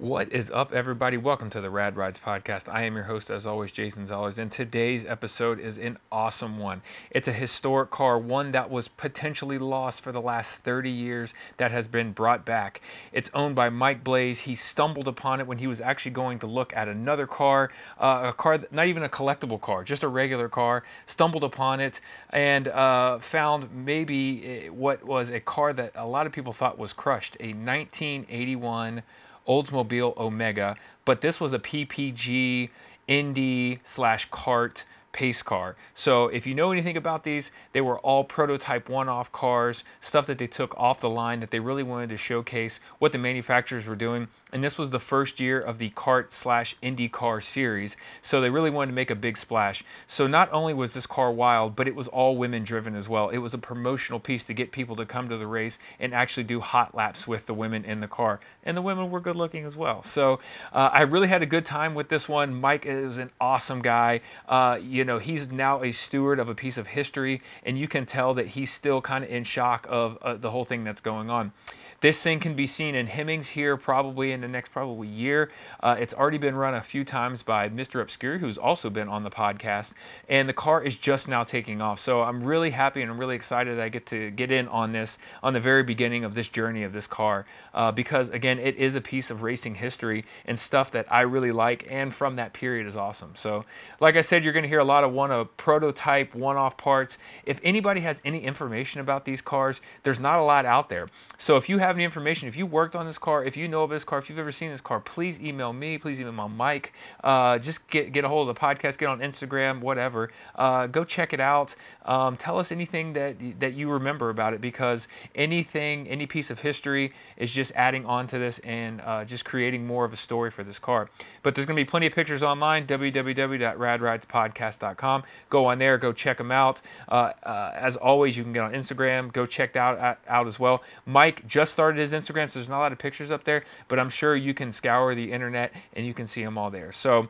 What 0.00 0.32
is 0.32 0.48
up, 0.52 0.72
everybody? 0.72 1.16
Welcome 1.16 1.50
to 1.50 1.60
the 1.60 1.70
Rad 1.70 1.96
Rides 1.96 2.20
podcast. 2.20 2.72
I 2.72 2.82
am 2.82 2.94
your 2.94 3.06
host, 3.06 3.30
as 3.30 3.44
always, 3.44 3.72
Jason 3.72 4.06
Zollers, 4.06 4.38
and 4.38 4.48
today's 4.48 5.04
episode 5.04 5.58
is 5.58 5.76
an 5.76 5.98
awesome 6.12 6.56
one. 6.60 6.82
It's 7.10 7.26
a 7.26 7.32
historic 7.32 7.90
car, 7.90 8.16
one 8.16 8.52
that 8.52 8.70
was 8.70 8.86
potentially 8.86 9.58
lost 9.58 10.02
for 10.02 10.12
the 10.12 10.20
last 10.20 10.62
30 10.62 10.88
years, 10.88 11.34
that 11.56 11.72
has 11.72 11.88
been 11.88 12.12
brought 12.12 12.44
back. 12.44 12.80
It's 13.12 13.28
owned 13.34 13.56
by 13.56 13.70
Mike 13.70 14.04
Blaze. 14.04 14.42
He 14.42 14.54
stumbled 14.54 15.08
upon 15.08 15.40
it 15.40 15.48
when 15.48 15.58
he 15.58 15.66
was 15.66 15.80
actually 15.80 16.12
going 16.12 16.38
to 16.38 16.46
look 16.46 16.72
at 16.76 16.86
another 16.86 17.26
car, 17.26 17.72
uh, 17.98 18.26
a 18.26 18.32
car, 18.32 18.60
not 18.70 18.86
even 18.86 19.02
a 19.02 19.08
collectible 19.08 19.60
car, 19.60 19.82
just 19.82 20.04
a 20.04 20.08
regular 20.08 20.48
car. 20.48 20.84
Stumbled 21.06 21.42
upon 21.42 21.80
it 21.80 22.00
and 22.30 22.68
uh, 22.68 23.18
found 23.18 23.68
maybe 23.74 24.46
eh, 24.46 24.68
what 24.68 25.02
was 25.02 25.30
a 25.30 25.40
car 25.40 25.72
that 25.72 25.90
a 25.96 26.06
lot 26.06 26.24
of 26.24 26.30
people 26.30 26.52
thought 26.52 26.78
was 26.78 26.92
crushed, 26.92 27.36
a 27.40 27.48
1981. 27.48 29.02
Oldsmobile 29.48 30.16
Omega, 30.16 30.76
but 31.04 31.20
this 31.20 31.40
was 31.40 31.52
a 31.52 31.58
PPG 31.58 32.70
Indy 33.06 33.80
slash 33.82 34.26
CART 34.30 34.84
pace 35.12 35.42
car. 35.42 35.74
So 35.94 36.28
if 36.28 36.46
you 36.46 36.54
know 36.54 36.70
anything 36.70 36.96
about 36.96 37.24
these, 37.24 37.50
they 37.72 37.80
were 37.80 37.98
all 38.00 38.24
prototype 38.24 38.88
one-off 38.88 39.32
cars, 39.32 39.82
stuff 40.00 40.26
that 40.26 40.38
they 40.38 40.46
took 40.46 40.76
off 40.78 41.00
the 41.00 41.08
line 41.08 41.40
that 41.40 41.50
they 41.50 41.60
really 41.60 41.82
wanted 41.82 42.10
to 42.10 42.16
showcase 42.16 42.78
what 42.98 43.12
the 43.12 43.18
manufacturers 43.18 43.86
were 43.86 43.96
doing. 43.96 44.28
And 44.52 44.64
this 44.64 44.78
was 44.78 44.90
the 44.90 44.98
first 44.98 45.40
year 45.40 45.60
of 45.60 45.78
the 45.78 45.90
CART 45.90 46.32
slash 46.32 46.74
IndyCar 46.82 47.42
series, 47.42 47.96
so 48.22 48.40
they 48.40 48.50
really 48.50 48.70
wanted 48.70 48.92
to 48.92 48.94
make 48.94 49.10
a 49.10 49.14
big 49.14 49.36
splash. 49.36 49.84
So 50.06 50.26
not 50.26 50.50
only 50.52 50.72
was 50.72 50.94
this 50.94 51.06
car 51.06 51.30
wild, 51.30 51.76
but 51.76 51.86
it 51.86 51.94
was 51.94 52.08
all 52.08 52.36
women 52.36 52.64
driven 52.64 52.94
as 52.94 53.08
well. 53.08 53.28
It 53.28 53.38
was 53.38 53.54
a 53.54 53.58
promotional 53.58 54.20
piece 54.20 54.44
to 54.44 54.54
get 54.54 54.72
people 54.72 54.96
to 54.96 55.06
come 55.06 55.28
to 55.28 55.36
the 55.36 55.46
race 55.46 55.78
and 56.00 56.14
actually 56.14 56.44
do 56.44 56.60
hot 56.60 56.94
laps 56.94 57.28
with 57.28 57.46
the 57.46 57.54
women 57.54 57.84
in 57.84 58.00
the 58.00 58.08
car. 58.08 58.40
And 58.64 58.76
the 58.76 58.82
women 58.82 59.10
were 59.10 59.20
good 59.20 59.36
looking 59.36 59.64
as 59.64 59.76
well. 59.76 60.02
So 60.04 60.40
uh, 60.72 60.90
I 60.92 61.02
really 61.02 61.28
had 61.28 61.42
a 61.42 61.46
good 61.46 61.64
time 61.64 61.94
with 61.94 62.08
this 62.08 62.28
one. 62.28 62.54
Mike 62.54 62.86
is 62.86 63.18
an 63.18 63.30
awesome 63.40 63.82
guy. 63.82 64.20
Uh, 64.48 64.78
you 64.82 65.04
know, 65.04 65.18
he's 65.18 65.52
now 65.52 65.82
a 65.82 65.92
steward 65.92 66.38
of 66.38 66.48
a 66.48 66.54
piece 66.54 66.78
of 66.78 66.88
history, 66.88 67.42
and 67.64 67.78
you 67.78 67.88
can 67.88 68.06
tell 68.06 68.34
that 68.34 68.48
he's 68.48 68.70
still 68.72 69.00
kind 69.00 69.24
of 69.24 69.30
in 69.30 69.44
shock 69.44 69.86
of 69.88 70.16
uh, 70.22 70.34
the 70.34 70.50
whole 70.50 70.64
thing 70.64 70.84
that's 70.84 71.00
going 71.00 71.30
on. 71.30 71.52
This 72.00 72.22
thing 72.22 72.38
can 72.38 72.54
be 72.54 72.66
seen 72.66 72.94
in 72.94 73.08
Hemmings 73.08 73.48
here 73.48 73.76
probably 73.76 74.30
in 74.30 74.40
the 74.40 74.46
next 74.46 74.70
probably 74.70 75.08
year. 75.08 75.50
Uh, 75.80 75.96
it's 75.98 76.14
already 76.14 76.38
been 76.38 76.54
run 76.54 76.74
a 76.74 76.80
few 76.80 77.02
times 77.02 77.42
by 77.42 77.68
Mr. 77.68 78.00
Obscure, 78.00 78.38
who's 78.38 78.56
also 78.56 78.88
been 78.88 79.08
on 79.08 79.24
the 79.24 79.30
podcast, 79.30 79.94
and 80.28 80.48
the 80.48 80.52
car 80.52 80.80
is 80.80 80.94
just 80.94 81.28
now 81.28 81.42
taking 81.42 81.82
off. 81.82 81.98
So 81.98 82.22
I'm 82.22 82.44
really 82.44 82.70
happy 82.70 83.02
and 83.02 83.10
I'm 83.10 83.18
really 83.18 83.34
excited 83.34 83.78
that 83.78 83.82
I 83.82 83.88
get 83.88 84.06
to 84.06 84.30
get 84.30 84.52
in 84.52 84.68
on 84.68 84.92
this 84.92 85.18
on 85.42 85.54
the 85.54 85.60
very 85.60 85.82
beginning 85.82 86.22
of 86.22 86.34
this 86.34 86.46
journey 86.46 86.84
of 86.84 86.92
this 86.92 87.08
car 87.08 87.46
uh, 87.74 87.90
because 87.90 88.28
again, 88.30 88.60
it 88.60 88.76
is 88.76 88.94
a 88.94 89.00
piece 89.00 89.30
of 89.30 89.42
racing 89.42 89.74
history 89.74 90.24
and 90.46 90.56
stuff 90.56 90.92
that 90.92 91.10
I 91.12 91.22
really 91.22 91.50
like, 91.50 91.84
and 91.90 92.14
from 92.14 92.36
that 92.36 92.52
period 92.52 92.86
is 92.86 92.96
awesome. 92.96 93.32
So, 93.34 93.64
like 93.98 94.14
I 94.14 94.20
said, 94.20 94.44
you're 94.44 94.52
going 94.52 94.62
to 94.62 94.68
hear 94.68 94.78
a 94.78 94.84
lot 94.84 95.02
of 95.02 95.12
one 95.12 95.32
of 95.32 95.56
prototype, 95.56 96.34
one-off 96.34 96.76
parts. 96.76 97.18
If 97.44 97.60
anybody 97.64 98.02
has 98.02 98.22
any 98.24 98.44
information 98.44 99.00
about 99.00 99.24
these 99.24 99.40
cars, 99.40 99.80
there's 100.04 100.20
not 100.20 100.38
a 100.38 100.42
lot 100.42 100.64
out 100.64 100.88
there. 100.88 101.08
So 101.38 101.56
if 101.56 101.68
you 101.68 101.78
have 101.78 101.87
any 101.96 102.04
information, 102.04 102.48
if 102.48 102.56
you 102.56 102.66
worked 102.66 102.96
on 102.96 103.06
this 103.06 103.18
car, 103.18 103.44
if 103.44 103.56
you 103.56 103.68
know 103.68 103.82
of 103.82 103.90
this 103.90 104.04
car, 104.04 104.18
if 104.18 104.28
you've 104.28 104.38
ever 104.38 104.52
seen 104.52 104.70
this 104.70 104.80
car, 104.80 105.00
please 105.00 105.40
email 105.40 105.72
me. 105.72 105.98
Please 105.98 106.20
email 106.20 106.32
my 106.32 106.46
Mike. 106.46 106.92
Uh, 107.22 107.58
just 107.58 107.88
get 107.90 108.12
get 108.12 108.24
a 108.24 108.28
hold 108.28 108.48
of 108.48 108.54
the 108.54 108.60
podcast. 108.60 108.98
Get 108.98 109.08
on 109.08 109.20
Instagram, 109.20 109.80
whatever. 109.80 110.30
Uh, 110.54 110.86
go 110.86 111.04
check 111.04 111.32
it 111.32 111.40
out. 111.40 111.74
Um, 112.04 112.36
tell 112.36 112.58
us 112.58 112.72
anything 112.72 113.12
that 113.12 113.36
that 113.60 113.74
you 113.74 113.90
remember 113.90 114.30
about 114.30 114.54
it 114.54 114.60
because 114.60 115.08
anything, 115.34 116.08
any 116.08 116.26
piece 116.26 116.50
of 116.50 116.60
history 116.60 117.12
is 117.36 117.52
just 117.52 117.72
adding 117.74 118.06
on 118.06 118.26
to 118.28 118.38
this 118.38 118.58
and 118.60 119.00
uh, 119.02 119.24
just 119.24 119.44
creating 119.44 119.86
more 119.86 120.04
of 120.04 120.12
a 120.12 120.16
story 120.16 120.50
for 120.50 120.64
this 120.64 120.78
car. 120.78 121.10
But 121.42 121.54
there's 121.54 121.66
going 121.66 121.76
to 121.76 121.80
be 121.80 121.88
plenty 121.88 122.06
of 122.06 122.14
pictures 122.14 122.42
online. 122.42 122.86
www.radridespodcast.com. 122.86 125.22
Go 125.50 125.66
on 125.66 125.78
there. 125.78 125.98
Go 125.98 126.12
check 126.12 126.38
them 126.38 126.50
out. 126.50 126.80
Uh, 127.08 127.32
uh, 127.42 127.72
as 127.74 127.96
always, 127.96 128.36
you 128.36 128.42
can 128.42 128.52
get 128.52 128.62
on 128.62 128.72
Instagram. 128.72 129.32
Go 129.32 129.46
check 129.46 129.74
that 129.74 129.98
out, 129.98 130.18
out 130.26 130.46
as 130.46 130.58
well. 130.58 130.82
Mike 131.06 131.46
just 131.46 131.77
started 131.78 132.00
his 132.00 132.12
Instagram, 132.12 132.50
so 132.50 132.58
there's 132.58 132.68
not 132.68 132.78
a 132.78 132.80
lot 132.80 132.90
of 132.90 132.98
pictures 132.98 133.30
up 133.30 133.44
there, 133.44 133.62
but 133.86 134.00
I'm 134.00 134.08
sure 134.08 134.34
you 134.34 134.52
can 134.52 134.72
scour 134.72 135.14
the 135.14 135.30
internet 135.30 135.72
and 135.92 136.04
you 136.04 136.12
can 136.12 136.26
see 136.26 136.42
them 136.42 136.58
all 136.58 136.70
there. 136.72 136.90
So 136.90 137.28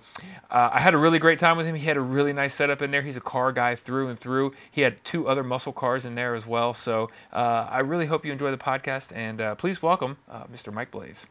uh, 0.50 0.70
I 0.72 0.80
had 0.80 0.94
a 0.94 0.96
really 0.96 1.18
great 1.18 1.38
time 1.38 1.58
with 1.58 1.66
him. 1.66 1.74
He 1.74 1.84
had 1.84 1.98
a 1.98 2.00
really 2.00 2.32
nice 2.32 2.54
setup 2.54 2.80
in 2.80 2.90
there. 2.90 3.02
He's 3.02 3.18
a 3.18 3.20
car 3.20 3.52
guy 3.52 3.74
through 3.74 4.08
and 4.08 4.18
through. 4.18 4.54
He 4.70 4.80
had 4.80 5.04
two 5.04 5.28
other 5.28 5.44
muscle 5.44 5.74
cars 5.74 6.06
in 6.06 6.14
there 6.14 6.34
as 6.34 6.46
well. 6.46 6.72
So 6.72 7.10
uh, 7.30 7.68
I 7.70 7.80
really 7.80 8.06
hope 8.06 8.24
you 8.24 8.32
enjoy 8.32 8.50
the 8.50 8.56
podcast 8.56 9.14
and 9.14 9.38
uh, 9.38 9.54
please 9.54 9.82
welcome 9.82 10.16
uh, 10.30 10.44
Mr. 10.44 10.72
Mike 10.72 10.90
Blaze. 10.92 11.26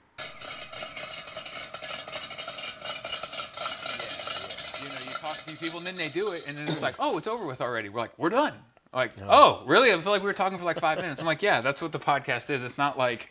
You 4.79 4.89
know, 4.89 4.99
you 5.05 5.11
talk 5.17 5.37
to 5.37 5.57
people 5.57 5.79
and 5.79 5.87
then 5.87 5.95
they 5.95 6.09
do 6.09 6.33
it 6.33 6.45
and 6.47 6.55
then 6.55 6.67
it's 6.67 6.83
like, 6.83 6.93
oh, 6.99 7.17
it's 7.17 7.25
over 7.25 7.47
with 7.47 7.61
already. 7.61 7.89
We're 7.89 8.01
like, 8.01 8.19
we're 8.19 8.29
done. 8.29 8.53
Like, 8.93 9.11
oh, 9.27 9.63
really? 9.65 9.91
I 9.91 9.99
feel 9.99 10.11
like 10.11 10.21
we 10.21 10.27
were 10.27 10.33
talking 10.33 10.57
for 10.57 10.65
like 10.65 10.79
five 10.79 10.97
minutes. 10.99 11.19
I'm 11.19 11.27
like, 11.27 11.41
yeah, 11.41 11.61
that's 11.61 11.81
what 11.81 11.91
the 11.91 11.99
podcast 11.99 12.49
is. 12.49 12.63
It's 12.63 12.77
not 12.77 12.97
like 12.97 13.29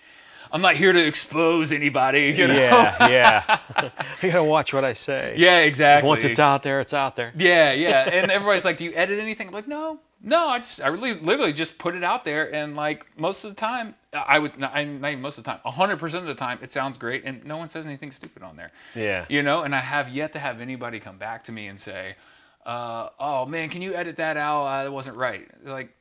I'm 0.53 0.63
not 0.63 0.77
here 0.77 0.93
to 0.93 1.07
expose 1.07 1.73
anybody. 1.73 2.35
You 2.37 2.49
know? 2.49 2.55
Yeah, 2.55 3.09
yeah. 3.09 3.59
you 4.23 4.31
gotta 4.31 4.45
watch 4.45 4.73
what 4.73 4.85
I 4.85 4.93
say. 4.93 5.35
Yeah, 5.37 5.61
exactly. 5.61 6.09
Once 6.09 6.25
it's 6.25 6.39
out 6.39 6.63
there, 6.63 6.81
it's 6.81 6.95
out 6.95 7.17
there. 7.17 7.33
Yeah, 7.37 7.73
yeah. 7.73 8.09
And 8.09 8.31
everybody's 8.31 8.65
like, 8.65 8.77
"Do 8.77 8.85
you 8.85 8.93
edit 8.95 9.19
anything?" 9.19 9.49
I'm 9.49 9.55
like, 9.55 9.69
"No, 9.69 10.01
no. 10.23 10.49
I 10.49 10.59
just, 10.59 10.81
I 10.81 10.89
really, 10.89 11.15
literally 11.15 11.53
just 11.53 11.79
put 11.79 11.95
it 11.95 12.05
out 12.05 12.25
there." 12.25 12.55
And 12.55 12.77
like 12.77 13.07
most 13.19 13.45
of 13.45 13.51
the 13.51 13.57
time, 13.57 13.95
I 14.13 14.39
would, 14.39 14.59
not, 14.59 14.75
not 14.75 14.85
even 14.85 15.21
most 15.21 15.39
of 15.39 15.45
the 15.45 15.51
time, 15.51 15.61
100 15.63 15.99
percent 15.99 16.23
of 16.23 16.29
the 16.29 16.35
time, 16.35 16.59
it 16.63 16.73
sounds 16.73 16.99
great, 16.99 17.25
and 17.25 17.45
no 17.45 17.57
one 17.57 17.69
says 17.69 17.87
anything 17.87 18.11
stupid 18.11 18.43
on 18.43 18.57
there. 18.57 18.73
Yeah. 18.95 19.25
You 19.29 19.43
know, 19.43 19.63
and 19.63 19.75
I 19.75 19.81
have 19.81 20.09
yet 20.09 20.33
to 20.35 20.39
have 20.39 20.61
anybody 20.61 21.01
come 21.01 21.19
back 21.19 21.45
to 21.45 21.53
me 21.53 21.67
and 21.67 21.79
say, 21.79 22.17
uh, 22.67 23.09
"Oh 23.19 23.47
man, 23.47 23.69
can 23.71 23.81
you 23.81 23.95
edit 23.95 24.17
that 24.17 24.37
out? 24.37 24.65
Uh, 24.65 24.85
that 24.85 24.93
wasn't 24.93 25.17
right." 25.17 25.49
Like, 25.65 25.95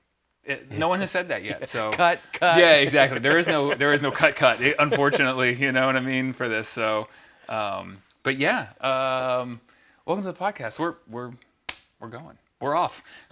it, 0.44 0.72
no 0.72 0.88
one 0.90 1.00
has 1.00 1.12
said 1.12 1.28
that 1.30 1.44
yet. 1.44 1.68
So 1.68 1.90
Cut, 1.94 2.20
cut. 2.34 2.58
yeah, 2.58 2.74
exactly. 2.76 3.20
There 3.20 3.38
is 3.38 3.48
no 3.48 3.74
there 3.76 3.94
is 3.94 4.02
no 4.02 4.12
cut 4.12 4.36
cut. 4.36 4.60
It- 4.62 4.76
unfortunately, 4.80 5.56
you 5.56 5.72
know 5.72 5.86
what 5.86 5.96
I 5.96 6.02
mean 6.02 6.34
for 6.34 6.50
this. 6.50 6.68
So, 6.68 7.08
um, 7.48 8.00
but 8.24 8.38
yeah, 8.38 8.68
um, 8.82 9.62
welcome 10.06 10.24
to 10.24 10.32
the 10.32 10.38
podcast. 10.38 10.80
We're 10.80 10.96
we're 11.10 11.32
we're 12.00 12.10
going. 12.10 12.38
We're 12.60 12.76
off. 12.76 13.04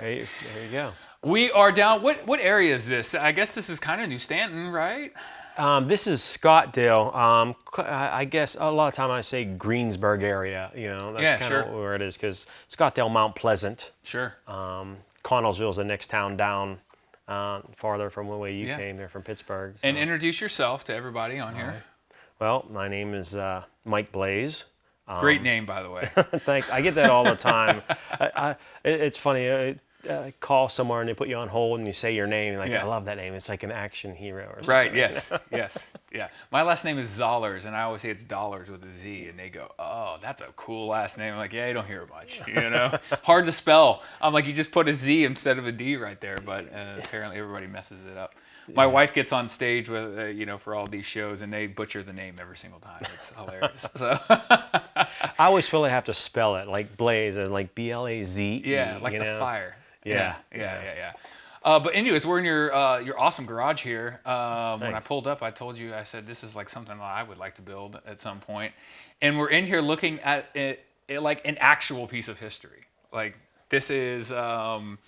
There 0.00 0.12
you, 0.12 0.26
there 0.54 0.64
you 0.66 0.70
go. 0.72 0.92
We 1.22 1.50
are 1.52 1.70
down. 1.72 2.02
What 2.02 2.26
what 2.26 2.40
area 2.40 2.74
is 2.74 2.88
this? 2.88 3.14
I 3.14 3.32
guess 3.32 3.54
this 3.54 3.70
is 3.70 3.78
kind 3.80 4.00
of 4.02 4.08
New 4.08 4.18
Stanton, 4.18 4.68
right? 4.70 5.12
Um, 5.56 5.86
this 5.86 6.06
is 6.06 6.20
Scottdale. 6.20 7.14
Um, 7.14 7.54
I 7.78 8.20
I 8.20 8.24
guess 8.24 8.56
a 8.58 8.70
lot 8.70 8.88
of 8.88 8.94
time 8.94 9.10
I 9.10 9.20
say 9.22 9.44
Greensburg 9.44 10.22
area. 10.22 10.70
You 10.74 10.94
know, 10.96 11.12
that's 11.12 11.22
Yeah, 11.22 11.36
kind 11.38 11.44
sure. 11.44 11.62
of 11.62 11.74
where 11.74 11.94
it 11.94 12.02
is 12.02 12.16
because 12.16 12.46
Scottdale, 12.68 13.10
Mount 13.10 13.34
Pleasant. 13.36 13.90
Sure. 14.02 14.34
Um, 14.48 14.96
is 15.30 15.76
the 15.76 15.84
next 15.84 16.08
town 16.08 16.36
down, 16.36 16.78
uh, 17.28 17.60
farther 17.76 18.10
from 18.10 18.28
the 18.28 18.36
way 18.36 18.52
you 18.54 18.66
Yeah. 18.66 18.76
came. 18.76 18.96
They're 18.96 19.08
from 19.08 19.22
Pittsburgh. 19.22 19.74
And 19.82 19.96
introduce 19.96 20.40
yourself 20.40 20.84
to 20.84 20.94
everybody 20.94 21.38
on 21.38 21.54
here. 21.54 21.82
well, 22.40 22.66
my 22.70 22.88
name 22.88 23.14
is 23.14 23.34
uh, 23.34 23.62
Mike 23.84 24.10
Blaze. 24.12 24.64
Um, 25.06 25.18
Great 25.20 25.42
name, 25.42 25.66
by 25.66 25.82
the 25.82 25.90
way. 25.90 26.06
Thanks. 26.46 26.70
I 26.70 26.80
get 26.82 26.94
that 26.96 27.10
all 27.10 27.24
the 27.24 27.36
time. 27.36 27.82
I, 28.12 28.30
I, 28.36 28.56
it's 28.88 29.18
funny. 29.18 29.78
I 30.08 30.32
call 30.40 30.68
somewhere 30.68 31.00
and 31.00 31.08
they 31.08 31.14
put 31.14 31.28
you 31.28 31.36
on 31.36 31.48
hold 31.48 31.78
and 31.78 31.86
you 31.86 31.92
say 31.92 32.14
your 32.14 32.26
name. 32.26 32.56
Like 32.56 32.70
Yeah. 32.70 32.82
I 32.84 32.86
love 32.86 33.04
that 33.06 33.16
name. 33.16 33.34
It's 33.34 33.48
like 33.48 33.62
an 33.62 33.72
action 33.72 34.14
hero 34.14 34.44
or 34.44 34.54
something. 34.56 34.68
Right. 34.68 34.94
Yes. 34.94 35.32
Yes. 35.50 35.92
Yeah. 36.12 36.28
My 36.50 36.62
last 36.62 36.84
name 36.84 36.98
is 36.98 37.08
Zollers, 37.08 37.66
and 37.66 37.76
I 37.76 37.82
always 37.82 38.02
say 38.02 38.10
it's 38.10 38.24
dollars 38.24 38.68
with 38.68 38.84
a 38.84 38.90
Z, 38.90 39.28
and 39.28 39.38
they 39.38 39.48
go, 39.48 39.72
"Oh, 39.78 40.18
that's 40.20 40.40
a 40.40 40.46
cool 40.56 40.88
last 40.88 41.16
name." 41.18 41.32
I'm 41.32 41.38
like, 41.38 41.52
"Yeah, 41.52 41.68
you 41.68 41.74
don't 41.74 41.86
hear 41.86 42.02
it 42.02 42.10
much, 42.10 42.40
you 42.46 42.54
know. 42.54 42.96
Hard 43.22 43.46
to 43.46 43.52
spell." 43.52 44.02
I'm 44.20 44.32
like, 44.32 44.46
"You 44.46 44.52
just 44.52 44.72
put 44.72 44.88
a 44.88 44.94
Z 44.94 45.24
instead 45.24 45.58
of 45.58 45.66
a 45.66 45.72
D 45.72 45.96
right 45.96 46.20
there," 46.20 46.38
but 46.44 46.72
uh, 46.72 47.00
apparently 47.02 47.38
everybody 47.38 47.66
messes 47.66 48.04
it 48.04 48.16
up. 48.16 48.34
My 48.72 48.86
wife 48.86 49.12
gets 49.12 49.32
on 49.32 49.48
stage 49.48 49.88
with, 49.90 50.18
uh, 50.18 50.24
you 50.24 50.46
know, 50.46 50.56
for 50.56 50.74
all 50.74 50.86
these 50.86 51.04
shows, 51.04 51.42
and 51.42 51.52
they 51.52 51.66
butcher 51.66 52.02
the 52.02 52.14
name 52.14 52.36
every 52.40 52.56
single 52.56 52.80
time. 52.80 53.04
It's 53.14 53.30
hilarious. 53.32 53.90
So, 53.94 54.18
I 54.30 55.06
always 55.38 55.68
feel 55.68 55.84
I 55.84 55.90
have 55.90 56.04
to 56.04 56.14
spell 56.14 56.56
it 56.56 56.66
like 56.68 56.96
Blaze 56.96 57.36
and 57.36 57.52
like 57.52 57.74
B 57.74 57.90
L 57.90 58.06
A 58.06 58.24
Z. 58.24 58.62
yeah, 58.64 58.98
like 59.02 59.18
the 59.18 59.24
know? 59.24 59.38
fire. 59.38 59.76
Yeah, 60.04 60.36
Yeah. 60.52 60.58
Yeah. 60.58 60.82
Yeah. 60.82 60.94
Yeah. 60.96 61.12
Uh, 61.62 61.80
but 61.80 61.94
anyways, 61.94 62.26
we're 62.26 62.38
in 62.38 62.44
your 62.44 62.74
uh, 62.74 62.98
your 62.98 63.18
awesome 63.18 63.46
garage 63.46 63.82
here. 63.82 64.20
Um, 64.26 64.80
when 64.80 64.94
I 64.94 65.00
pulled 65.00 65.26
up, 65.26 65.42
I 65.42 65.50
told 65.50 65.78
you 65.78 65.94
I 65.94 66.02
said 66.02 66.26
this 66.26 66.44
is 66.44 66.54
like 66.54 66.68
something 66.68 66.98
that 66.98 67.02
I 67.02 67.22
would 67.22 67.38
like 67.38 67.54
to 67.54 67.62
build 67.62 67.98
at 68.06 68.20
some 68.20 68.38
point. 68.40 68.72
and 69.22 69.38
we're 69.38 69.48
in 69.48 69.64
here 69.64 69.80
looking 69.80 70.20
at 70.20 70.46
it, 70.54 70.84
it 71.08 71.20
like 71.20 71.40
an 71.46 71.56
actual 71.58 72.06
piece 72.06 72.28
of 72.28 72.38
history. 72.38 72.82
Like 73.12 73.38
this 73.70 73.88
is 73.88 74.30
um, 74.30 74.98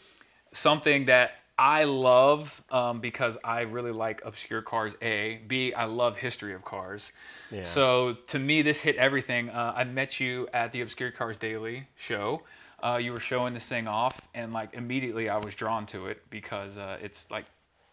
something 0.53 1.05
that 1.07 1.33
I 1.59 1.85
love 1.85 2.63
um, 2.71 3.01
because 3.01 3.39
I 3.45 3.63
really 3.63 3.93
like 3.93 4.23
obscure 4.25 4.63
cars. 4.63 4.97
A, 5.03 5.41
B, 5.47 5.73
I 5.75 5.85
love 5.85 6.17
history 6.19 6.55
of 6.55 6.65
cars. 6.65 7.13
Yeah. 7.51 7.63
So 7.63 8.15
to 8.29 8.39
me, 8.39 8.63
this 8.63 8.81
hit 8.81 8.97
everything. 8.97 9.51
Uh, 9.51 9.73
I 9.77 9.85
met 9.85 10.21
you 10.21 10.49
at 10.53 10.73
the 10.73 10.81
Obscure 10.83 11.11
Cars 11.11 11.39
Daily 11.39 11.87
show. 11.97 12.43
Uh, 12.87 12.99
you 12.99 13.11
were 13.11 13.19
showing 13.19 13.53
this 13.53 13.69
thing 13.69 13.89
off, 13.89 14.29
and 14.33 14.53
like 14.53 14.73
immediately 14.75 15.29
I 15.29 15.39
was 15.39 15.57
drawn 15.57 15.87
to 15.87 16.07
it 16.07 16.23
because 16.31 16.79
uh, 16.79 16.99
it's 17.03 17.29
like 17.33 17.45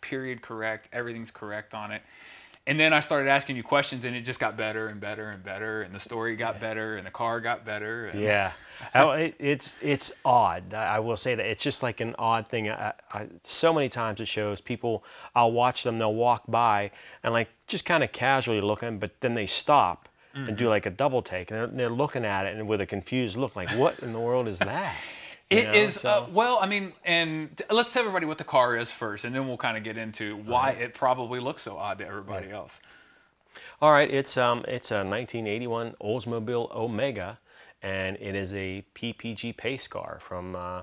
period 0.01 0.43
correct, 0.43 0.87
everything's 0.93 1.31
correct 1.31 1.73
on 1.73 1.91
it. 1.91 2.03
and 2.67 2.79
then 2.79 2.93
I 2.93 2.99
started 2.99 3.27
asking 3.27 3.55
you 3.55 3.63
questions, 3.63 4.05
and 4.05 4.15
it 4.15 4.21
just 4.21 4.39
got 4.39 4.55
better 4.55 4.89
and 4.89 5.01
better 5.01 5.31
and 5.31 5.43
better, 5.43 5.81
and 5.81 5.95
the 5.95 5.99
story 5.99 6.35
got 6.35 6.59
better, 6.59 6.97
and 6.97 7.07
the 7.07 7.11
car 7.11 7.41
got 7.41 7.65
better. 7.65 8.05
And 8.05 8.21
Yeah, 8.21 8.51
it's 9.39 9.79
it's 9.81 10.11
odd. 10.23 10.75
I 10.75 10.97
I 10.97 10.99
will 10.99 11.17
say 11.17 11.33
that 11.33 11.45
it's 11.47 11.63
just 11.63 11.81
like 11.81 11.99
an 11.99 12.13
odd 12.19 12.47
thing. 12.47 12.69
I, 12.69 12.93
I, 13.11 13.29
so 13.41 13.73
many 13.73 13.89
times 13.89 14.19
it 14.19 14.27
shows 14.27 14.61
people. 14.61 15.03
I'll 15.33 15.53
watch 15.53 15.81
them. 15.81 15.97
They'll 15.97 16.13
walk 16.13 16.43
by 16.47 16.91
and 17.23 17.33
like 17.33 17.49
just 17.65 17.85
kind 17.85 18.03
of 18.03 18.11
casually 18.11 18.61
looking, 18.61 18.99
but 18.99 19.21
then 19.21 19.33
they 19.33 19.47
stop 19.47 20.07
and 20.33 20.47
Mm-hmm. 20.47 20.55
do 20.55 20.67
like 20.69 20.85
a 20.85 20.89
double 20.89 21.21
take, 21.21 21.51
and 21.51 21.59
they're, 21.59 21.67
they're 21.67 21.89
looking 21.89 22.25
at 22.25 22.45
it 22.47 22.55
and 22.57 22.67
with 22.67 22.81
a 22.81 22.85
confused 22.85 23.37
look, 23.37 23.55
like, 23.55 23.69
"What 23.71 23.99
in 23.99 24.13
the 24.13 24.19
world 24.19 24.47
is 24.47 24.59
that?" 24.59 24.95
It 25.49 25.65
know, 25.65 25.73
is 25.73 25.99
so- 25.99 26.09
uh, 26.09 26.27
well. 26.31 26.57
I 26.59 26.65
mean, 26.65 26.93
and 27.05 27.61
let's 27.69 27.93
tell 27.93 27.99
everybody 28.01 28.25
what 28.25 28.39
the 28.39 28.43
car 28.43 28.75
is 28.75 28.89
first, 28.89 29.23
and 29.25 29.35
then 29.35 29.47
we'll 29.47 29.57
kind 29.57 29.77
of 29.77 29.83
get 29.83 29.97
into 29.97 30.37
why 30.37 30.71
it 30.71 30.95
probably 30.95 31.39
looks 31.39 31.61
so 31.61 31.77
odd 31.77 31.99
to 31.99 32.07
everybody 32.07 32.49
else. 32.49 32.81
All 33.79 33.91
right, 33.91 34.09
it's 34.09 34.35
um 34.37 34.65
it's 34.67 34.89
a 34.89 35.03
1981 35.05 35.95
Oldsmobile 36.01 36.73
Omega, 36.73 37.37
and 37.83 38.17
it 38.19 38.33
is 38.33 38.55
a 38.55 38.83
PPG 38.95 39.55
pace 39.55 39.87
car 39.87 40.17
from 40.21 40.55
uh, 40.55 40.81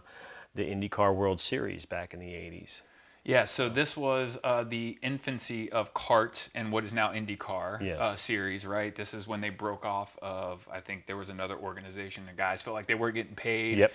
the 0.55 0.65
IndyCar 0.71 1.17
World 1.17 1.41
Series 1.41 1.85
back 1.85 2.15
in 2.15 2.21
the 2.21 2.27
80s. 2.33 2.83
Yeah. 3.25 3.45
So 3.45 3.69
this 3.69 3.97
was 3.97 4.39
uh, 4.43 4.65
the 4.65 4.99
infancy 5.03 5.71
of 5.73 5.93
CART 5.95 6.49
and 6.55 6.73
what 6.73 6.85
is 6.85 6.95
now 6.95 7.13
IndyCar 7.13 7.81
Yes. 7.83 7.99
uh, 8.01 8.17
series, 8.17 8.67
right? 8.67 8.95
This 8.95 9.13
is 9.15 9.27
when 9.29 9.41
they 9.41 9.51
broke 9.51 9.85
off 9.85 10.19
of. 10.23 10.67
I 10.73 10.81
think 10.81 11.07
there 11.07 11.17
was 11.17 11.29
another 11.31 11.57
organization. 11.57 12.25
The 12.27 12.33
guys 12.33 12.63
felt 12.63 12.75
like 12.75 12.87
they 12.87 12.95
were 12.95 13.11
getting 13.11 13.35
paid. 13.35 13.79
Yep. 13.79 13.93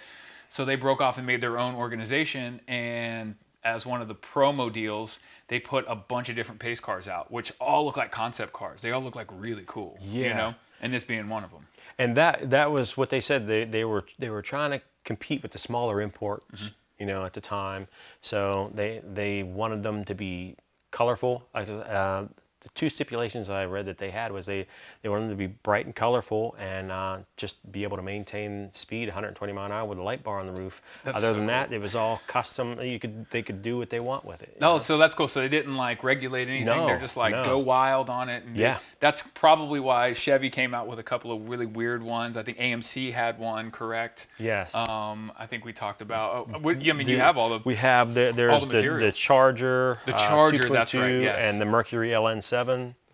So 0.50 0.63
they 0.63 0.75
broke 0.75 1.01
off 1.01 1.18
and 1.18 1.25
made 1.25 1.42
their 1.42 1.57
own 1.57 1.74
organization, 1.75 2.62
and 2.68 3.36
as 3.63 3.83
one 3.86 4.00
of 4.01 4.07
the 4.07 4.16
promo 4.16 4.72
deals, 4.72 5.19
they 5.48 5.60
put 5.60 5.86
a 5.88 5.95
bunch 5.95 6.30
of 6.30 6.36
different 6.36 6.62
pace 6.62 6.80
cars 6.80 7.07
out, 7.07 7.31
which 7.31 7.51
all 7.60 7.83
look 7.86 7.98
like 7.98 8.12
concept 8.12 8.54
cars. 8.54 8.83
They 8.83 8.92
all 8.92 9.01
look 9.01 9.16
like 9.16 9.27
really 9.31 9.63
cool. 9.66 9.98
You 10.01 10.30
know, 10.36 10.54
and 10.81 10.94
this 10.94 11.04
being 11.04 11.27
one 11.30 11.44
of 11.44 11.51
them. 11.51 11.66
and 11.98 12.16
that 12.18 12.51
that 12.51 12.72
was 12.72 12.95
what 12.95 13.10
they 13.10 13.22
said 13.22 13.48
they, 13.48 13.66
they 13.66 13.83
were 13.86 14.06
they 14.19 14.30
were 14.30 14.44
trying 14.44 14.72
to 14.72 14.81
compete 15.04 15.42
with 15.42 15.51
the 15.51 15.60
smaller 15.60 16.00
imports 16.00 16.45
Mm-hmm. 16.54 16.68
You 17.00 17.06
know 17.06 17.26
at 17.26 17.34
the 17.34 17.42
time. 17.42 17.88
So 18.22 18.72
they 18.74 19.02
they 19.14 19.44
wanted 19.44 19.84
them 19.84 20.04
to 20.06 20.16
be 20.16 20.56
colorful 20.92 21.48
uh, 21.54 22.26
the 22.66 22.70
two 22.74 22.90
stipulations 22.90 23.50
I 23.50 23.66
read 23.66 23.86
that 23.86 23.98
they 23.98 24.10
had 24.10 24.32
was 24.32 24.46
they 24.46 24.66
they 25.02 25.10
wanted 25.10 25.26
them 25.26 25.32
to 25.32 25.36
be 25.36 25.48
bright 25.48 25.86
and 25.86 25.96
colorful 25.96 26.56
and 26.60 26.92
uh, 26.92 27.18
just 27.38 27.72
be 27.72 27.84
able 27.84 27.98
to 27.98 28.04
maintain 28.04 28.70
speed 28.74 29.08
120 29.08 29.54
mile 29.54 29.66
an 29.68 29.72
hour 29.72 29.86
with 29.86 30.00
a 30.00 30.04
light 30.04 30.24
bar 30.24 30.40
on 30.40 30.48
the 30.48 30.62
roof 30.62 30.82
That's 31.04 31.20
other 31.20 31.28
so 31.28 31.34
than 31.36 31.46
that 31.48 31.72
it 31.72 31.80
was 31.80 31.96
all 31.96 32.22
custom 32.28 32.82
you 32.82 33.00
could 33.00 33.30
they 33.30 33.42
could 33.42 33.62
do 33.62 33.78
what 33.78 33.90
they 33.90 34.00
want 34.00 34.26
with 34.26 34.42
it 34.42 34.58
Oh, 34.62 34.74
know? 34.74 34.78
so 34.80 34.98
that's 34.98 35.16
cool. 35.16 35.28
So 35.28 35.42
they 35.42 35.50
didn't 35.50 35.76
like 35.76 36.04
regulate 36.04 36.48
anything. 36.48 36.86
They're 36.88 37.00
just 37.00 37.18
like 37.18 37.34
no. 37.34 37.44
go 37.44 37.58
wild 37.60 38.10
on 38.10 38.30
it. 38.30 38.44
And 38.46 38.58
Yeah. 38.58 38.80
That's 39.00 39.22
probably 39.34 39.80
why 39.80 40.14
Chevy 40.14 40.50
came 40.50 40.74
out 40.74 40.88
with 40.88 41.00
a 41.00 41.04
couple 41.04 41.32
of 41.32 41.50
really 41.50 41.66
weird 41.66 42.02
ones. 42.02 42.38
I 42.38 42.44
think 42.44 42.58
AMC 42.58 43.14
had 43.14 43.38
one, 43.38 43.72
correct? 43.72 44.28
yes 44.40 44.74
Um, 44.74 45.32
I 45.38 45.46
think 45.46 45.66
we 45.66 45.74
talked 45.74 46.02
about. 46.02 46.50
Oh, 46.54 46.60
we, 46.60 46.90
I 46.90 46.94
mean, 46.94 47.08
you 47.08 47.20
have 47.20 47.38
all 47.38 47.50
the. 47.50 47.62
We 47.64 47.76
have 47.76 48.14
the, 48.14 48.34
there's 48.36 48.60
the 48.62 48.78
the, 48.78 48.98
the. 49.06 49.12
Charger, 49.12 49.98
The 50.06 50.16
uh, 50.16 50.18
Charger, 50.18 50.70
that's 50.70 50.94
right, 50.94 51.22
yes. 51.22 51.52
and 51.52 51.60
the 51.62 51.66
Mercury 51.66 52.10
LN7. 52.10 52.55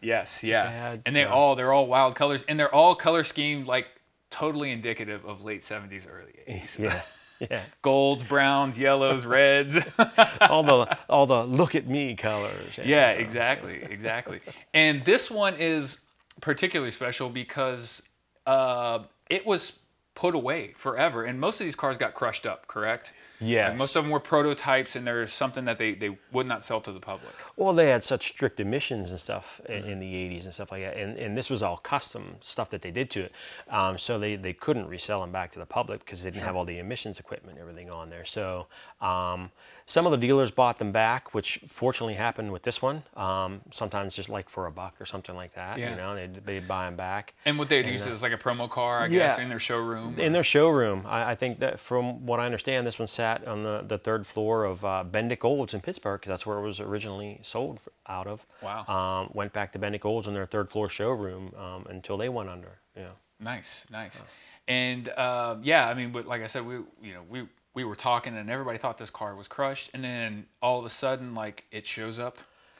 Yes, 0.01 0.43
yeah. 0.43 0.69
had, 0.69 1.01
and 1.05 1.15
they 1.15 1.23
so- 1.23 1.29
all 1.29 1.55
they're 1.55 1.73
all 1.73 1.87
wild 1.87 2.15
colors, 2.15 2.43
and 2.47 2.59
they're 2.59 2.73
all 2.73 2.95
color 2.95 3.23
schemed 3.23 3.67
like 3.67 3.87
totally 4.29 4.71
indicative 4.71 5.25
of 5.25 5.43
late 5.43 5.61
'70s, 5.61 6.07
early 6.09 6.33
'80s. 6.47 6.79
Yeah, 6.79 7.01
yeah. 7.51 7.61
Golds, 7.81 8.23
browns, 8.23 8.77
yellows, 8.77 9.25
reds. 9.25 9.77
all 10.41 10.63
the 10.63 10.97
all 11.09 11.25
the 11.25 11.43
look 11.43 11.75
at 11.75 11.87
me 11.87 12.15
colors. 12.15 12.77
Yeah, 12.83 13.13
so- 13.13 13.19
exactly, 13.19 13.81
exactly. 13.83 14.39
And 14.73 15.03
this 15.05 15.29
one 15.31 15.55
is 15.55 16.01
particularly 16.39 16.91
special 16.91 17.29
because 17.29 18.01
uh, 18.45 18.99
it 19.29 19.45
was 19.45 19.77
put 20.13 20.35
away 20.35 20.73
forever, 20.75 21.23
and 21.23 21.39
most 21.39 21.59
of 21.61 21.65
these 21.65 21.75
cars 21.75 21.97
got 21.97 22.13
crushed 22.13 22.45
up. 22.45 22.67
Correct? 22.67 23.13
Yeah. 23.39 23.69
Like, 23.69 23.77
most 23.77 23.95
of 23.95 24.03
them 24.03 24.11
were 24.11 24.19
prototypes, 24.19 24.95
and 24.95 25.07
there's 25.07 25.31
something 25.33 25.65
that 25.65 25.77
they, 25.77 25.93
they 25.93 26.15
would 26.31 26.45
not 26.45 26.63
sell 26.63 26.79
to 26.81 26.91
the 26.91 26.99
public. 26.99 27.33
Well, 27.55 27.73
they 27.73 27.89
had 27.89 28.03
such 28.03 28.27
strict 28.27 28.59
emissions 28.59 29.09
and 29.11 29.19
stuff 29.19 29.59
in, 29.67 29.81
Mm-hmm. 29.81 29.89
in 29.89 29.99
the 29.99 30.13
80s 30.13 30.43
and 30.45 30.53
stuff 30.53 30.71
like 30.71 30.83
that. 30.83 30.97
And, 30.97 31.17
and 31.17 31.35
this 31.35 31.49
was 31.49 31.63
all 31.63 31.77
custom 31.77 32.35
stuff 32.41 32.69
that 32.71 32.81
they 32.81 32.91
did 32.91 33.09
to 33.11 33.21
it. 33.21 33.31
Um, 33.69 33.97
so 33.97 34.19
they, 34.19 34.35
they 34.35 34.53
couldn't 34.53 34.87
resell 34.87 35.21
them 35.21 35.31
back 35.31 35.49
to 35.53 35.59
the 35.59 35.65
public 35.65 36.05
because 36.05 36.21
they 36.21 36.29
didn't 36.29 36.45
have 36.45 36.55
all 36.55 36.65
the 36.65 36.77
emissions 36.79 37.19
equipment 37.19 37.57
and 37.57 37.67
everything 37.67 37.89
on 37.89 38.09
there. 38.09 38.25
So 38.25 38.67
um, 38.99 39.49
some 39.85 40.05
of 40.05 40.11
the 40.11 40.17
dealers 40.17 40.51
bought 40.51 40.77
them 40.77 40.91
back, 40.91 41.33
which 41.33 41.59
fortunately 41.67 42.13
happened 42.13 42.51
with 42.51 42.63
this 42.63 42.81
one. 42.81 43.03
Um, 43.15 43.61
sometimes 43.71 44.15
just 44.15 44.29
like 44.29 44.49
for 44.49 44.67
a 44.67 44.71
buck 44.71 44.95
or 45.01 45.05
something 45.05 45.35
like 45.35 45.53
that. 45.55 45.77
Yeah. 45.77 45.91
You 45.91 45.95
know, 45.97 46.15
they'd, 46.15 46.45
they'd 46.45 46.67
buy 46.67 46.85
them 46.85 46.95
back. 46.95 47.33
And 47.45 47.57
what 47.57 47.69
they'd 47.69 47.85
use 47.85 48.07
is 48.07 48.23
like 48.23 48.31
a 48.33 48.37
promo 48.37 48.69
car, 48.69 49.01
I 49.01 49.07
guess, 49.07 49.37
Yeah. 49.37 49.43
in 49.43 49.49
their 49.49 49.59
showroom. 49.59 50.19
In 50.19 50.33
their 50.33 50.43
showroom, 50.43 51.05
I, 51.07 51.31
I 51.31 51.35
think 51.35 51.59
that 51.59 51.79
from 51.79 52.25
what 52.25 52.39
I 52.39 52.45
understand, 52.45 52.85
this 52.87 52.99
one 52.99 53.07
sat 53.07 53.47
on 53.47 53.63
the, 53.63 53.83
the 53.87 53.97
third 53.97 54.25
floor 54.25 54.65
of 54.65 54.83
uh, 54.85 55.03
Bendick 55.09 55.43
Olds 55.43 55.73
in 55.73 55.81
Pittsburgh, 55.81 56.21
that's 56.25 56.45
where 56.45 56.57
it 56.57 56.61
was 56.65 56.79
originally 56.79 57.39
sold 57.41 57.79
out 58.07 58.27
of. 58.27 58.45
Wow. 58.61 58.85
Um, 58.87 59.31
went 59.33 59.51
back 59.53 59.71
to 59.73 59.79
Bendick 59.79 60.05
Olds 60.05 60.27
in 60.27 60.33
their 60.33 60.45
third 60.45 60.69
floor 60.69 60.89
showroom 60.89 61.53
um, 61.57 61.85
until 61.89 62.17
they 62.17 62.29
went 62.29 62.49
under. 62.49 62.79
Yeah. 62.95 63.09
Nice, 63.39 63.87
nice. 63.91 64.23
And 64.67 65.09
uh, 65.09 65.57
yeah, 65.63 65.87
I 65.89 65.95
mean, 65.95 66.11
but 66.11 66.27
like 66.27 66.43
I 66.43 66.45
said, 66.45 66.65
we 66.65 66.75
you 67.01 67.13
know 67.15 67.21
we 67.27 67.47
we 67.73 67.83
were 67.83 67.95
talking, 67.95 68.35
and 68.35 68.49
everybody 68.49 68.77
thought 68.77 68.97
this 68.97 69.09
car 69.09 69.35
was 69.35 69.47
crushed, 69.47 69.89
and 69.93 70.03
then 70.03 70.45
all 70.61 70.79
of 70.79 70.85
a 70.85 70.89
sudden, 70.89 71.33
like 71.33 71.65
it 71.71 71.85
shows 71.85 72.19
up. 72.19 72.37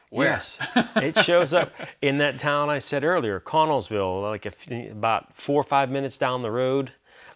Where? 0.09 0.27
Yes, 0.27 0.57
it 0.97 1.17
shows 1.19 1.53
up 1.53 1.71
in 2.01 2.17
that 2.17 2.38
town 2.38 2.69
I 2.69 2.79
said 2.79 3.03
earlier, 3.03 3.39
Connellsville, 3.39 4.23
like 4.23 4.45
a 4.45 4.49
f 4.49 4.91
about 4.91 5.33
four 5.35 5.61
or 5.61 5.63
five 5.63 5.89
minutes 5.89 6.17
down 6.17 6.41
the 6.41 6.51
road 6.51 6.91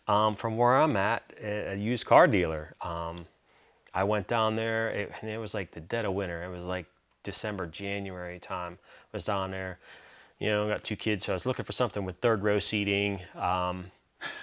um, 0.07 0.35
from 0.35 0.57
where 0.57 0.75
I'm 0.75 0.95
at, 0.97 1.23
a 1.41 1.75
used 1.75 2.05
car 2.05 2.27
dealer. 2.27 2.75
Um, 2.81 3.25
I 3.93 4.03
went 4.03 4.27
down 4.27 4.55
there, 4.57 4.89
it, 4.89 5.11
and 5.21 5.29
it 5.29 5.37
was 5.37 5.53
like 5.53 5.71
the 5.71 5.79
dead 5.79 6.05
of 6.05 6.13
winter. 6.13 6.43
It 6.43 6.49
was 6.49 6.65
like 6.65 6.85
December, 7.23 7.65
January 7.65 8.39
time. 8.39 8.77
I 8.83 9.17
was 9.17 9.23
down 9.23 9.51
there, 9.51 9.79
you 10.39 10.49
know, 10.49 10.67
got 10.67 10.83
two 10.83 10.97
kids, 10.97 11.25
so 11.25 11.31
I 11.31 11.35
was 11.35 11.45
looking 11.45 11.65
for 11.65 11.71
something 11.71 12.03
with 12.03 12.17
third 12.17 12.43
row 12.43 12.59
seating. 12.59 13.21
Um, 13.35 13.85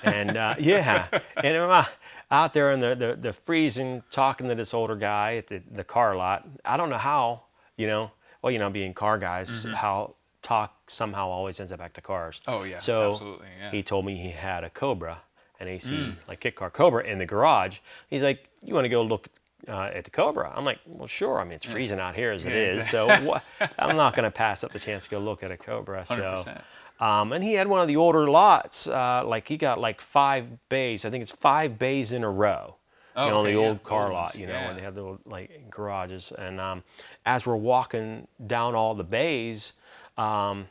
and 0.04 0.36
uh, 0.36 0.54
yeah, 0.58 1.06
and 1.36 1.56
uh, 1.56 1.84
out 2.32 2.54
there 2.54 2.72
in 2.72 2.80
the, 2.80 2.94
the, 2.94 3.16
the 3.20 3.32
freezing, 3.32 4.02
talking 4.10 4.48
to 4.48 4.54
this 4.54 4.72
older 4.72 4.96
guy 4.96 5.36
at 5.36 5.46
the, 5.48 5.62
the 5.70 5.84
car 5.84 6.16
lot. 6.16 6.48
I 6.64 6.76
don't 6.78 6.88
know 6.88 6.98
how, 6.98 7.42
you 7.76 7.86
know, 7.86 8.10
well, 8.40 8.50
you 8.50 8.58
know, 8.58 8.70
being 8.70 8.94
car 8.94 9.18
guys, 9.18 9.64
how 9.76 10.14
talk 10.42 10.90
somehow 10.90 11.28
always 11.28 11.60
ends 11.60 11.70
up 11.70 11.78
back 11.78 11.92
to 11.92 12.00
cars. 12.00 12.40
Mm-hmm. 12.46 12.50
Oh, 12.50 12.64
yeah, 12.64 12.78
So 12.78 13.12
absolutely, 13.12 13.46
yeah. 13.60 13.68
Mm. 13.68 13.74
he 13.74 13.82
told 13.82 14.06
me 14.06 14.16
he 14.16 14.30
had 14.30 14.64
a 14.64 14.70
Cobra, 14.70 15.20
an 15.60 15.68
AC 15.68 16.14
like 16.26 16.40
kit 16.40 16.56
car 16.56 16.70
Cobra 16.70 17.04
in 17.04 17.18
the 17.18 17.26
garage. 17.26 17.78
He's 18.08 18.22
like, 18.22 18.48
"You 18.62 18.74
want 18.74 18.86
to 18.86 18.88
go 18.88 19.02
look 19.02 19.28
uh, 19.68 19.90
at 19.94 20.04
the 20.04 20.10
Cobra?" 20.10 20.52
I'm 20.56 20.64
like, 20.64 20.80
"Well, 20.86 21.06
sure. 21.06 21.38
I 21.38 21.44
mean, 21.44 21.52
it's 21.52 21.64
freezing 21.66 22.00
out 22.00 22.16
here 22.16 22.32
as 22.32 22.44
it 22.44 22.50
Yeah, 22.50 22.78
is, 22.78 22.88
so 22.88 23.06
what, 23.22 23.44
I'm 23.78 23.96
not 23.96 24.16
going 24.16 24.24
to 24.24 24.30
pass 24.32 24.64
up 24.64 24.72
the 24.72 24.80
chance 24.80 25.04
to 25.04 25.10
go 25.10 25.18
look 25.20 25.44
at 25.44 25.52
a 25.52 25.56
Cobra." 25.56 26.04
So. 26.08 26.14
100%. 26.16 26.62
Um, 27.02 27.32
and 27.32 27.42
he 27.42 27.54
had 27.54 27.66
one 27.66 27.80
of 27.80 27.88
the 27.88 27.96
older 27.96 28.30
lots, 28.30 28.86
uh, 28.86 29.24
like 29.26 29.48
he 29.48 29.56
got 29.56 29.80
like 29.80 30.00
five 30.00 30.46
bays. 30.68 31.04
I 31.04 31.10
think 31.10 31.22
it's 31.22 31.32
five 31.32 31.76
bays 31.76 32.12
in 32.12 32.22
a 32.22 32.30
row. 32.30 32.76
Oh, 33.16 33.24
you 33.26 33.30
know, 33.32 33.40
okay, 33.40 33.52
the 33.52 33.58
yeah, 33.60 33.68
old 33.68 33.82
car 33.82 34.04
old 34.04 34.12
lot, 34.12 34.22
ones, 34.26 34.36
you 34.36 34.46
know, 34.46 34.52
yeah. 34.52 34.64
where 34.66 34.74
they 34.74 34.82
have 34.82 34.94
the 34.94 35.00
old, 35.00 35.18
like 35.26 35.68
garages. 35.68 36.32
And 36.38 36.60
um, 36.60 36.84
as 37.26 37.44
we're 37.44 37.56
walking 37.56 38.28
down 38.46 38.76
all 38.76 38.94
the 38.94 39.04
bays, 39.04 39.72
um, 40.16 40.68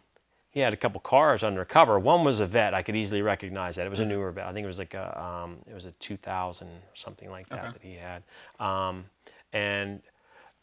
he 0.52 0.62
had 0.62 0.72
a 0.74 0.78
couple 0.78 1.02
cars 1.02 1.44
under 1.44 1.66
cover. 1.66 2.00
One 2.00 2.24
was 2.24 2.40
a 2.40 2.48
vet. 2.48 2.74
I 2.74 2.82
could 2.82 2.96
easily 2.96 3.22
recognize 3.22 3.76
that. 3.76 3.86
It 3.86 3.90
was 3.90 4.00
a 4.00 4.06
newer 4.06 4.32
vet. 4.32 4.48
I 4.48 4.54
think 4.54 4.64
it 4.64 4.68
was 4.68 4.80
like 4.80 4.94
a 4.94 5.22
um, 5.22 5.58
it 5.70 5.74
was 5.74 5.86
a 5.86 5.92
2000 5.92 6.68
or 6.68 6.72
something 6.94 7.30
like 7.30 7.48
that 7.50 7.60
Okay. 7.66 7.74
that 7.74 7.82
he 7.82 7.96
had. 7.96 8.24
Um, 8.60 9.06
and 9.54 10.02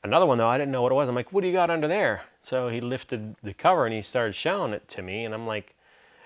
another 0.03 0.27
one 0.27 0.39
though, 0.39 0.49
I 0.49 0.57
didn't 0.59 0.73
know 0.73 0.83
what 0.83 0.93
it 0.93 0.95
was. 0.95 1.09
I'm 1.09 1.15
like, 1.15 1.33
what 1.33 1.43
do 1.43 1.47
you 1.47 1.53
got 1.53 1.71
under 1.71 1.89
there? 1.89 2.23
So 2.49 2.69
he 2.69 2.81
lifted 2.81 3.37
the 3.43 3.53
cover 3.55 3.85
and 3.87 3.95
he 3.95 4.03
started 4.03 4.35
showing 4.35 4.73
it 4.73 4.89
to 4.89 5.03
me, 5.03 5.25
and 5.25 5.35
I'm 5.35 5.47
like. 5.47 5.75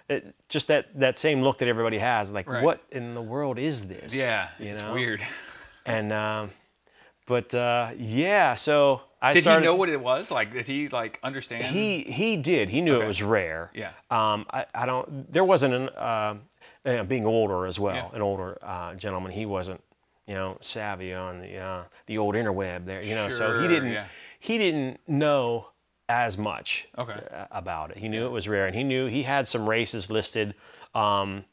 It, 0.08 0.34
just 0.48 0.66
that, 0.66 0.88
that 0.98 1.16
same 1.18 1.42
look 1.42 1.58
that 1.58 1.68
everybody 1.68 1.96
has, 1.98 2.32
like, 2.32 2.46
Right. 2.50 2.62
what 2.62 2.82
in 2.90 3.14
the 3.14 3.22
world 3.22 3.56
is 3.58 3.88
this? 3.88 4.14
Yeah, 4.14 4.48
You 4.58 4.70
it's 4.70 4.82
know? 4.82 4.92
weird. 4.92 5.22
And 5.86 6.12
um, 6.12 6.50
but 7.26 7.54
uh, 7.54 7.92
yeah, 7.96 8.54
so 8.56 9.00
I 9.22 9.32
Did 9.32 9.42
started. 9.42 9.62
he 9.62 9.66
know 9.66 9.74
what 9.76 9.88
it 9.88 10.00
was? 10.00 10.30
Like, 10.30 10.52
did 10.52 10.66
he 10.66 10.88
like 10.88 11.18
understand? 11.22 11.64
He 11.64 12.02
he 12.02 12.36
did. 12.36 12.68
He 12.68 12.80
knew 12.80 12.94
Okay. 12.96 13.04
it 13.04 13.08
was 13.08 13.22
rare. 13.22 13.70
Yeah. 13.74 13.90
Um, 14.10 14.44
I, 14.50 14.66
I 14.74 14.86
don't. 14.86 15.32
There 15.32 15.44
wasn't 15.44 15.74
an 15.74 15.88
uh, 15.90 16.34
uh, 16.84 17.02
being 17.04 17.26
older 17.26 17.66
as 17.66 17.80
well. 17.80 17.94
Yeah. 17.96 18.10
An 18.16 18.22
older 18.22 18.58
uh, 18.62 18.94
gentleman. 18.94 19.32
He 19.32 19.46
wasn't, 19.46 19.80
you 20.26 20.34
know, 20.34 20.58
savvy 20.60 21.14
on 21.14 21.40
the 21.40 21.56
uh, 21.58 21.82
the 22.06 22.18
old 22.18 22.34
interweb 22.36 22.84
there. 22.86 23.02
You 23.02 23.14
know, 23.16 23.30
so 23.30 23.60
he 23.62 23.66
didn't. 23.68 23.92
yeah. 23.92 24.04
He 24.38 24.58
didn't 24.58 25.00
know 25.08 25.68
as 26.08 26.36
much 26.36 26.86
Okay. 26.98 27.20
about 27.50 27.90
it. 27.92 27.98
He 27.98 28.08
knew 28.08 28.24
it 28.26 28.30
was 28.30 28.48
rare, 28.48 28.66
and 28.66 28.74
he 28.76 28.84
knew 28.84 29.06
he 29.06 29.22
had 29.22 29.46
some 29.48 29.68
races 29.68 30.10
listed. 30.10 30.54
Um, 30.94 31.44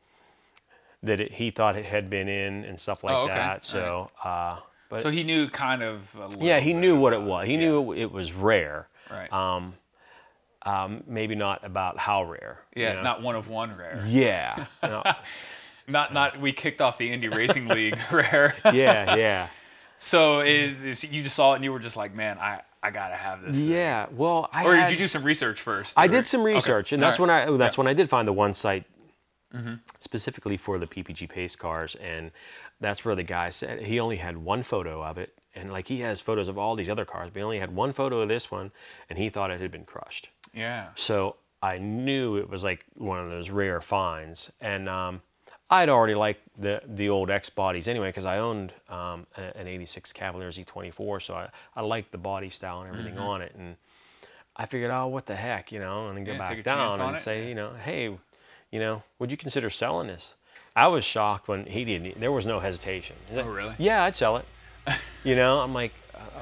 that 1.02 1.22
it, 1.22 1.32
he 1.32 1.50
thought 1.50 1.78
it 1.78 1.86
had 1.86 2.10
been 2.10 2.28
in 2.28 2.66
and 2.66 2.78
stuff 2.80 3.04
like 3.06 3.16
Oh, 3.16 3.22
okay. 3.24 3.34
that. 3.36 3.64
So, 3.64 4.12
uh, 4.22 4.58
but 4.90 5.00
so 5.02 5.10
he 5.10 5.24
knew 5.24 5.48
kind 5.48 5.82
of. 5.82 6.14
A 6.16 6.44
yeah, 6.44 6.60
he 6.60 6.74
knew 6.74 6.98
what 7.00 7.14
it 7.14 7.22
was. 7.22 7.48
He 7.48 7.56
knew 7.56 7.94
it 7.94 8.12
was 8.12 8.34
rare. 8.34 8.88
Right. 9.10 9.32
Um, 9.32 9.76
um, 10.64 11.04
maybe 11.08 11.36
not 11.36 11.64
about 11.64 11.98
how 11.98 12.24
rare. 12.26 12.60
you 12.76 12.84
Yeah, 12.84 12.96
know? 12.96 13.04
not 13.04 13.22
one 13.22 13.36
of 13.38 13.50
one 13.50 13.78
rare. 13.78 14.04
Yeah. 14.08 14.66
no, 14.84 15.04
Not 15.88 16.14
not 16.14 16.40
we 16.40 16.52
kicked 16.52 16.82
off 16.82 16.98
the 16.98 17.12
Indy 17.12 17.30
Racing 17.30 17.68
League 17.70 17.98
rare. 18.12 18.54
yeah, 18.74 19.16
yeah. 19.16 19.48
So 20.00 20.40
it, 20.40 20.76
you 21.12 21.24
just 21.24 21.36
saw 21.36 21.54
it 21.54 21.56
and 21.56 21.64
you 21.64 21.72
were 21.72 21.80
just 21.80 21.98
like, 21.98 22.14
man, 22.14 22.38
I 22.38 22.62
I 22.82 22.92
gotta 22.92 23.16
have 23.16 23.42
this. 23.42 23.60
thing." 23.62 23.72
Yeah. 23.72 24.08
Well, 24.12 24.50
I 24.54 24.66
Or 24.66 24.76
had- 24.76 24.88
did 24.88 24.94
you 24.94 24.98
do 25.00 25.08
some 25.08 25.24
research 25.24 25.60
first? 25.60 25.98
I 25.98 26.06
or- 26.06 26.08
did 26.10 26.28
some 26.28 26.42
Okay, 26.42 26.54
research, 26.54 26.92
and 26.94 27.04
all 27.04 27.10
that's 27.10 27.20
right. 27.20 27.28
Mm-hmm. 27.30 27.50
when 27.52 27.56
I 27.56 27.66
that's 27.66 27.78
when 27.78 27.88
I 27.88 27.94
did 27.94 28.10
find 28.10 28.28
the 28.28 28.34
one 28.34 28.54
site 28.54 28.86
specifically 30.00 30.58
for 30.58 30.78
the 30.78 30.88
PPG 30.88 31.28
pace 31.30 31.56
cars, 31.56 31.96
and 31.96 32.32
that's 32.80 33.04
where 33.04 33.16
the 33.16 33.24
guy 33.24 33.50
said 33.50 33.82
he 33.82 34.00
only 34.00 34.18
had 34.18 34.38
one 34.38 34.64
photo 34.64 35.04
of 35.04 35.18
it, 35.18 35.34
and 35.56 35.72
like 35.72 35.88
he 35.88 36.02
has 36.02 36.22
photos 36.22 36.48
of 36.48 36.58
all 36.58 36.76
these 36.76 36.90
other 36.90 37.06
cars, 37.06 37.30
but 37.34 37.40
he 37.40 37.44
only 37.44 37.60
had 37.60 37.76
one 37.76 37.92
photo 37.94 38.22
of 38.22 38.30
this 38.30 38.52
one, 38.52 38.72
and 39.10 39.18
he 39.18 39.30
thought 39.30 39.52
it 39.52 39.60
had 39.60 39.72
been 39.72 39.86
crushed. 39.86 40.30
Yeah. 40.54 40.90
So 40.96 41.36
I 41.62 41.78
knew 41.80 42.38
it 42.38 42.50
was 42.50 42.64
like 42.64 42.86
one 42.96 43.20
of 43.20 43.30
those 43.30 43.50
rare 43.50 43.82
finds, 43.82 44.52
and 44.62 44.88
um, 44.88 45.22
I'd 45.72 45.90
already 45.90 46.16
liked 46.16 46.42
the 46.58 46.82
the 46.88 47.10
old 47.10 47.30
X 47.30 47.50
bodies 47.50 47.88
anyway 47.88 48.10
because 48.10 48.26
I 48.26 48.40
owned 48.40 48.74
um, 48.90 49.28
an 49.36 49.68
'86 49.68 50.12
Cavalier 50.14 50.50
Z24, 50.50 51.22
so 51.22 51.36
I, 51.36 51.50
I 51.76 51.82
liked 51.82 52.12
the 52.12 52.18
body 52.18 52.50
style 52.50 52.82
and 52.82 52.90
everything 52.90 53.14
Mm-hmm. 53.16 53.24
on 53.24 53.42
it, 53.42 53.54
and 53.58 53.76
I 54.56 54.66
figured, 54.66 54.92
oh, 54.92 55.08
what 55.08 55.26
the 55.26 55.36
heck, 55.36 55.72
you 55.72 55.80
know, 55.80 56.08
and 56.10 56.18
then 56.18 56.24
go 56.26 56.34
Yeah, 56.34 56.38
back 56.40 56.64
down 56.64 57.00
and 57.00 57.16
it. 57.16 57.22
say, 57.22 57.48
you 57.48 57.56
know, 57.56 57.72
hey, 57.86 58.06
you 58.72 58.80
know, 58.80 59.04
would 59.20 59.32
you 59.32 59.38
consider 59.38 59.70
selling 59.70 60.08
this? 60.08 60.34
I 60.76 60.88
was 60.88 61.04
shocked 61.06 61.48
when 61.48 61.66
he 61.66 61.86
didn't. 61.86 62.20
There 62.20 62.32
was 62.32 62.46
no 62.46 62.60
hesitation. 62.60 63.16
Oh, 63.36 63.44
really? 63.44 63.76
Yeah, 63.78 64.04
I'd 64.04 64.16
sell 64.16 64.38
it. 64.38 64.46
you 65.24 65.36
know, 65.36 65.60
I'm 65.60 65.74
like, 65.74 65.94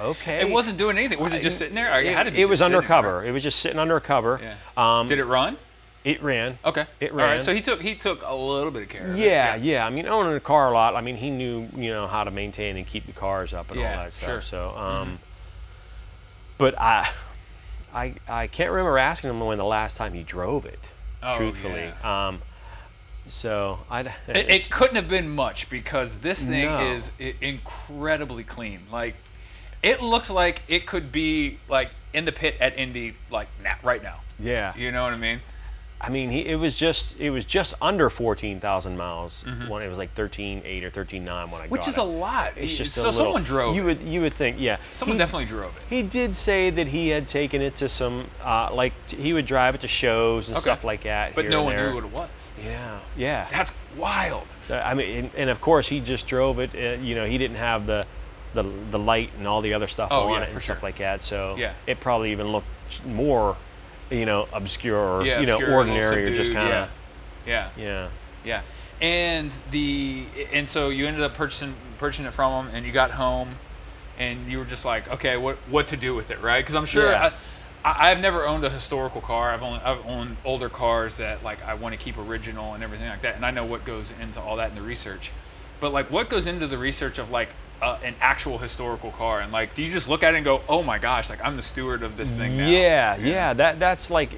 okay. 0.02 0.42
It 0.42 0.50
wasn't 0.50 0.78
doing 0.78 0.98
anything. 0.98 1.20
Was 1.20 1.34
it 1.34 1.42
just 1.42 1.58
sitting 1.58 1.76
there? 1.76 1.88
It, 2.02 2.14
had 2.14 2.24
to 2.28 2.32
be 2.32 2.42
It 2.42 2.50
was 2.50 2.60
just 2.60 2.68
sitting 2.70 2.82
there, 2.88 2.98
undercover. 2.98 3.24
It 3.26 3.32
was 3.32 3.44
just 3.44 3.60
sitting 3.60 3.78
under 3.80 3.98
a 3.98 4.02
cover. 4.02 4.40
Yeah. 4.42 4.56
Um, 5.00 5.08
Did 5.08 5.20
it 5.20 5.26
run? 5.26 5.58
It 6.08 6.22
ran. 6.24 6.58
Okay. 6.64 6.86
It 7.02 7.14
ran. 7.14 7.30
All 7.30 7.36
right. 7.36 7.44
So 7.44 7.54
he 7.54 7.62
took 7.62 7.82
he 7.82 7.94
took 7.96 8.22
a 8.26 8.34
little 8.34 8.72
bit 8.72 8.84
of 8.84 8.90
care. 8.90 9.08
of 9.12 9.20
it. 9.20 9.20
Yeah, 9.20 9.56
yeah. 9.56 9.86
I 9.86 9.90
mean, 9.90 10.08
owning 10.08 10.34
a 10.36 10.40
car 10.40 10.70
a 10.72 10.74
lot. 10.74 10.96
I 10.96 11.02
mean, 11.02 11.18
he 11.18 11.30
knew, 11.30 11.68
you 11.76 11.90
know, 11.92 12.08
how 12.08 12.24
to 12.24 12.32
maintain 12.32 12.78
and 12.78 12.88
keep 12.88 13.06
the 13.06 13.12
cars 13.12 13.54
up 13.54 13.70
and 13.72 13.80
Yeah, 13.80 13.98
all 13.98 14.04
that 14.06 14.14
stuff. 14.14 14.30
sure. 14.30 14.42
So, 14.42 14.70
um, 14.78 15.20
but 16.58 16.80
I, 16.80 17.10
I, 17.94 18.14
I 18.28 18.48
can't 18.48 18.72
remember 18.72 18.98
asking 18.98 19.30
him 19.32 19.40
when 19.42 19.58
the 19.58 19.66
last 19.66 19.98
time 19.98 20.14
he 20.14 20.24
drove 20.24 20.66
it. 20.66 20.80
Oh, 21.22 21.38
truthfully. 21.38 21.90
Um, 22.04 22.42
so 23.28 23.80
I. 23.92 24.02
It, 24.28 24.50
it 24.50 24.70
couldn't 24.72 24.96
have 24.96 25.10
been 25.10 25.30
much 25.30 25.70
because 25.70 26.20
this 26.20 26.48
thing 26.48 26.66
No. 26.66 26.80
is 26.94 27.12
incredibly 27.42 28.44
clean. 28.44 28.80
Like, 28.92 29.16
it 29.84 30.02
looks 30.02 30.30
like 30.30 30.62
it 30.70 30.86
could 30.86 31.12
be 31.12 31.58
like 31.68 31.90
in 32.14 32.24
the 32.26 32.32
pit 32.32 32.56
at 32.62 32.78
Indy 32.78 33.16
like 33.30 33.48
now, 33.62 33.76
right 33.84 34.02
now. 34.02 34.22
yeah. 34.40 34.74
You 34.78 34.92
know 34.92 35.04
what 35.04 35.14
I 35.14 35.18
mean? 35.18 35.42
I 36.00 36.10
mean, 36.10 36.30
he, 36.30 36.46
it 36.46 36.56
was 36.60 36.76
just 36.76 37.20
it 37.20 37.32
was 37.32 37.44
just 37.44 37.74
under 37.82 38.10
fourteen 38.12 38.60
thousand 38.60 38.98
miles 38.98 39.44
when 39.68 39.82
it 39.82 39.90
was 39.90 39.98
like 39.98 40.12
thirteen 40.14 40.62
eight 40.64 40.84
or 40.84 40.92
thirteen 40.92 41.26
nine 41.26 41.50
when 41.50 41.60
I 41.62 41.64
Mm-hmm. 41.66 41.72
Which 41.72 41.88
is 41.88 41.98
it. 41.98 42.02
a 42.02 42.04
lot. 42.04 42.54
It's 42.56 42.74
just 42.74 42.92
so 42.94 43.06
little, 43.10 43.14
someone 43.14 43.44
drove. 43.44 43.76
You 43.76 43.84
would 43.86 44.02
you 44.02 44.22
would 44.22 44.34
think 44.36 44.58
yeah. 44.60 44.78
Someone 44.92 45.16
He- 45.16 45.20
definitely 45.20 45.46
drove 45.46 45.76
it. 45.76 45.82
He 45.90 46.04
did 46.04 46.36
say 46.36 46.70
that 46.70 46.88
he 46.88 47.10
had 47.10 47.28
taken 47.28 47.64
it 47.64 47.78
to 47.78 47.90
some, 47.90 48.28
uh, 48.44 48.70
like 48.72 48.94
he 49.10 49.34
would 49.34 49.48
drive 49.48 49.74
it 49.74 49.82
to 49.82 49.88
shows 49.88 50.50
and 50.50 50.58
Okay. 50.58 50.62
stuff 50.66 50.84
like 50.84 51.02
that. 51.04 51.34
But 51.34 51.48
no 51.50 51.64
one 51.64 51.76
there. 51.76 51.90
knew 51.90 51.96
what 51.96 52.04
it 52.04 52.14
was. 52.14 52.52
Yeah, 52.64 53.00
yeah. 53.16 53.48
That's 53.50 53.76
wild. 53.98 54.46
So, 54.68 54.78
I 54.78 54.94
mean, 54.94 55.18
and, 55.18 55.32
and 55.36 55.50
of 55.50 55.62
course 55.62 55.88
he 55.88 56.00
just 56.00 56.28
drove 56.28 56.60
it. 56.60 56.70
Uh, 56.76 57.02
you 57.02 57.16
know, 57.16 57.26
he 57.26 57.40
didn't 57.40 57.58
have 57.58 57.88
the, 57.88 58.06
the 58.54 58.62
the 58.92 59.00
light 59.00 59.32
and 59.40 59.48
all 59.48 59.62
the 59.62 59.74
other 59.74 59.88
stuff 59.88 60.10
Oh, 60.12 60.28
on 60.28 60.34
yeah, 60.34 60.38
it 60.42 60.44
and 60.44 60.52
sure. 60.54 60.62
stuff 60.62 60.84
like 60.84 61.00
that. 61.00 61.24
So 61.24 61.56
Yeah. 61.58 61.74
it 61.88 62.00
probably 62.00 62.32
even 62.34 62.52
looked 62.52 62.68
more, 63.04 63.58
you 64.10 64.26
know, 64.26 64.48
obscure 64.54 64.98
or 64.98 65.26
Yeah, 65.26 65.40
you 65.40 65.46
know, 65.46 65.54
obscure, 65.54 65.74
a 65.74 65.78
little 65.84 65.94
ordinary 65.94 66.24
or 66.26 66.36
just 66.36 66.54
kind 66.54 66.68
of 66.74 66.90
Yeah. 67.46 67.70
yeah. 67.76 67.84
Yeah, 67.84 68.10
yeah 68.44 68.62
and 69.02 69.52
the 69.72 70.26
and 70.52 70.68
so 70.68 70.90
you 70.90 71.06
ended 71.06 71.22
up 71.22 71.34
purchasing 71.34 71.74
purchasing 71.98 72.26
it 72.26 72.34
from 72.34 72.66
them 72.66 72.76
and 72.76 72.86
you 72.86 72.92
got 72.92 73.12
home, 73.12 73.50
and 74.18 74.52
you 74.52 74.58
were 74.58 74.66
just 74.66 74.86
like, 74.86 75.08
okay, 75.10 75.38
what 75.38 75.58
what 75.70 75.88
to 75.90 75.98
do 75.98 76.16
with 76.16 76.32
it, 76.32 76.42
right? 76.42 76.60
Because 76.60 76.76
I'm 76.76 76.86
sure 76.86 77.12
Yeah. 77.12 77.32
I, 77.86 77.90
I 77.90 78.12
I've 78.12 78.20
never 78.20 78.46
owned 78.46 78.64
a 78.64 78.70
historical 78.70 79.22
car. 79.22 79.52
I've 79.52 79.64
only 79.64 79.80
I've 79.80 80.06
owned 80.06 80.38
older 80.44 80.70
cars 80.70 81.18
that 81.18 81.44
like 81.44 81.64
I 81.64 81.76
want 81.76 81.94
to 81.94 82.04
keep 82.04 82.18
original 82.18 82.74
and 82.74 82.84
everything 82.84 83.08
like 83.08 83.22
that, 83.22 83.36
and 83.36 83.46
I 83.46 83.52
know 83.52 83.66
what 83.66 83.86
goes 83.86 84.14
into 84.20 84.42
all 84.42 84.56
that 84.56 84.70
in 84.70 84.76
the 84.76 84.82
research. 84.82 85.32
But 85.80 85.94
like, 85.94 86.10
what 86.10 86.28
goes 86.28 86.48
into 86.48 86.66
the 86.66 86.78
research 86.80 87.20
of 87.20 87.30
like 87.30 87.50
uh, 87.82 87.98
an 88.04 88.16
actual 88.22 88.58
historical 88.58 89.12
car, 89.12 89.40
and 89.42 89.52
like, 89.52 89.74
do 89.74 89.84
you 89.84 89.90
just 89.92 90.10
look 90.10 90.24
at 90.24 90.34
it 90.34 90.38
and 90.38 90.46
go, 90.46 90.62
oh 90.68 90.82
my 90.84 90.98
gosh, 90.98 91.30
like 91.30 91.44
I'm 91.44 91.56
the 91.56 91.62
steward 91.62 92.04
of 92.04 92.18
this 92.18 92.38
thing 92.38 92.58
now? 92.58 92.68
Yeah, 92.70 93.18
yeah, 93.18 93.54
That 93.54 93.80
that's 93.80 94.10
like, 94.10 94.32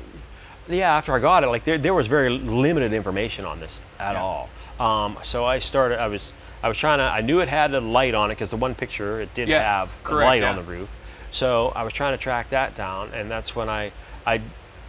yeah. 0.67 0.95
After 0.97 1.13
I 1.13 1.19
got 1.19 1.43
it, 1.43 1.47
like 1.47 1.63
there, 1.63 1.77
there 1.77 1.93
was 1.93 2.07
very 2.07 2.29
limited 2.29 2.93
information 2.93 3.45
on 3.45 3.59
this 3.59 3.79
at 3.99 4.13
Yeah. 4.13 4.21
all. 4.21 4.49
Um, 4.79 5.17
so 5.23 5.45
I 5.45 5.59
started. 5.59 5.99
I 5.99 6.07
was 6.07 6.31
I 6.61 6.67
was 6.67 6.77
trying 6.77 6.99
to. 6.99 7.03
I 7.05 7.21
knew 7.21 7.39
it 7.39 7.47
had 7.49 7.73
a 7.73 7.79
light 7.81 8.13
on 8.13 8.29
it 8.31 8.35
because 8.35 8.49
the 8.49 8.57
one 8.57 8.75
picture 8.75 9.21
it 9.21 9.33
did 9.33 9.47
Yeah, 9.49 9.61
have 9.61 9.93
a 10.05 10.13
light 10.15 10.41
yeah. 10.41 10.49
on 10.51 10.55
the 10.57 10.61
roof. 10.63 10.93
So 11.31 11.71
I 11.75 11.83
was 11.83 11.93
trying 11.93 12.17
to 12.17 12.21
track 12.21 12.49
that 12.51 12.75
down, 12.75 13.11
and 13.13 13.29
that's 13.31 13.55
when 13.55 13.69
I 13.69 13.91
I 14.25 14.41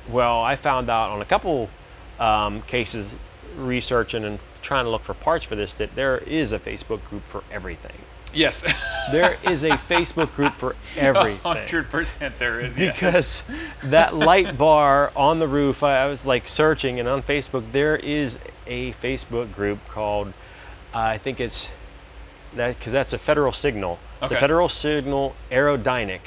well 0.09 0.42
I 0.42 0.57
found 0.57 0.90
out 0.90 1.11
on 1.11 1.23
a 1.23 1.25
couple 1.25 1.71
um, 2.19 2.62
cases 2.62 3.14
researching 3.57 4.25
and 4.25 4.38
trying 4.62 4.85
to 4.85 4.90
look 4.90 5.02
for 5.02 5.14
parts 5.14 5.45
for 5.45 5.57
this 5.57 5.75
that 5.75 5.95
there 5.97 6.19
is 6.19 6.52
a 6.52 6.59
Facebook 6.59 7.04
group 7.09 7.23
for 7.25 7.42
everything. 7.50 7.97
Yes. 8.32 8.64
There 9.10 9.37
is 9.42 9.64
a 9.64 9.70
Facebook 9.70 10.34
group 10.37 10.54
for 10.54 10.76
everything 10.96 11.38
Hundred 11.42 11.90
percent, 11.90 12.38
there 12.38 12.60
is. 12.60 12.78
yes. 12.78 12.94
because 12.94 13.42
that 13.90 14.14
light 14.14 14.56
bar 14.56 15.12
on 15.16 15.38
the 15.38 15.49
roof 15.49 15.82
I, 15.82 16.02
I 16.02 16.06
was 16.06 16.25
like 16.25 16.46
searching 16.46 17.00
and 17.00 17.08
on 17.08 17.22
facebook 17.22 17.64
there 17.72 17.96
is 17.96 18.38
a 18.66 18.92
facebook 18.94 19.52
group 19.52 19.78
called 19.88 20.28
uh, 20.94 20.99
i 20.99 21.18
think 21.18 21.40
it's 21.40 21.70
that 22.54 22.78
because 22.78 22.92
that's 22.92 23.12
a 23.12 23.18
federal 23.18 23.52
signal 23.52 23.99
it's 24.22 24.32
a 24.32 24.37
federal 24.37 24.68
signal 24.68 25.34
aerodynamic 25.50 26.20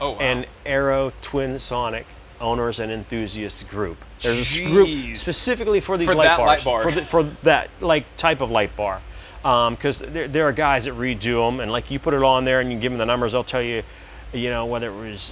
oh 0.00 0.12
wow. 0.12 0.18
and 0.18 0.46
aero 0.64 1.12
twin 1.22 1.58
sonic 1.58 2.06
owners 2.40 2.80
and 2.80 2.90
enthusiasts 2.90 3.62
group 3.64 3.98
there's 4.20 4.58
a 4.58 4.64
group 4.64 5.16
specifically 5.16 5.80
for 5.80 5.98
these 5.98 6.08
For 6.08 6.14
light 6.14 6.24
that 6.24 6.40
light 6.40 6.64
bars 6.64 6.64
bar. 6.64 6.82
For, 6.82 6.90
the, 6.92 7.00
for 7.02 7.22
that 7.44 7.68
like 7.80 8.04
type 8.16 8.40
of 8.40 8.50
light 8.50 8.74
bar 8.76 9.00
Um, 9.44 9.74
because 9.74 9.98
there, 9.98 10.28
there 10.28 10.44
are 10.46 10.52
guys 10.52 10.84
that 10.84 10.94
redo 10.94 11.46
them 11.48 11.58
and 11.60 11.70
like 11.72 11.90
you 11.90 11.98
put 11.98 12.14
it 12.14 12.22
on 12.22 12.44
there 12.44 12.60
and 12.60 12.72
you 12.72 12.78
give 12.78 12.92
them 12.92 12.98
the 12.98 13.06
numbers 13.06 13.32
they'll 13.32 13.42
tell 13.42 13.60
you 13.62 13.82
you 14.32 14.48
know 14.48 14.64
whether 14.66 14.88
it 14.88 15.10
was 15.10 15.30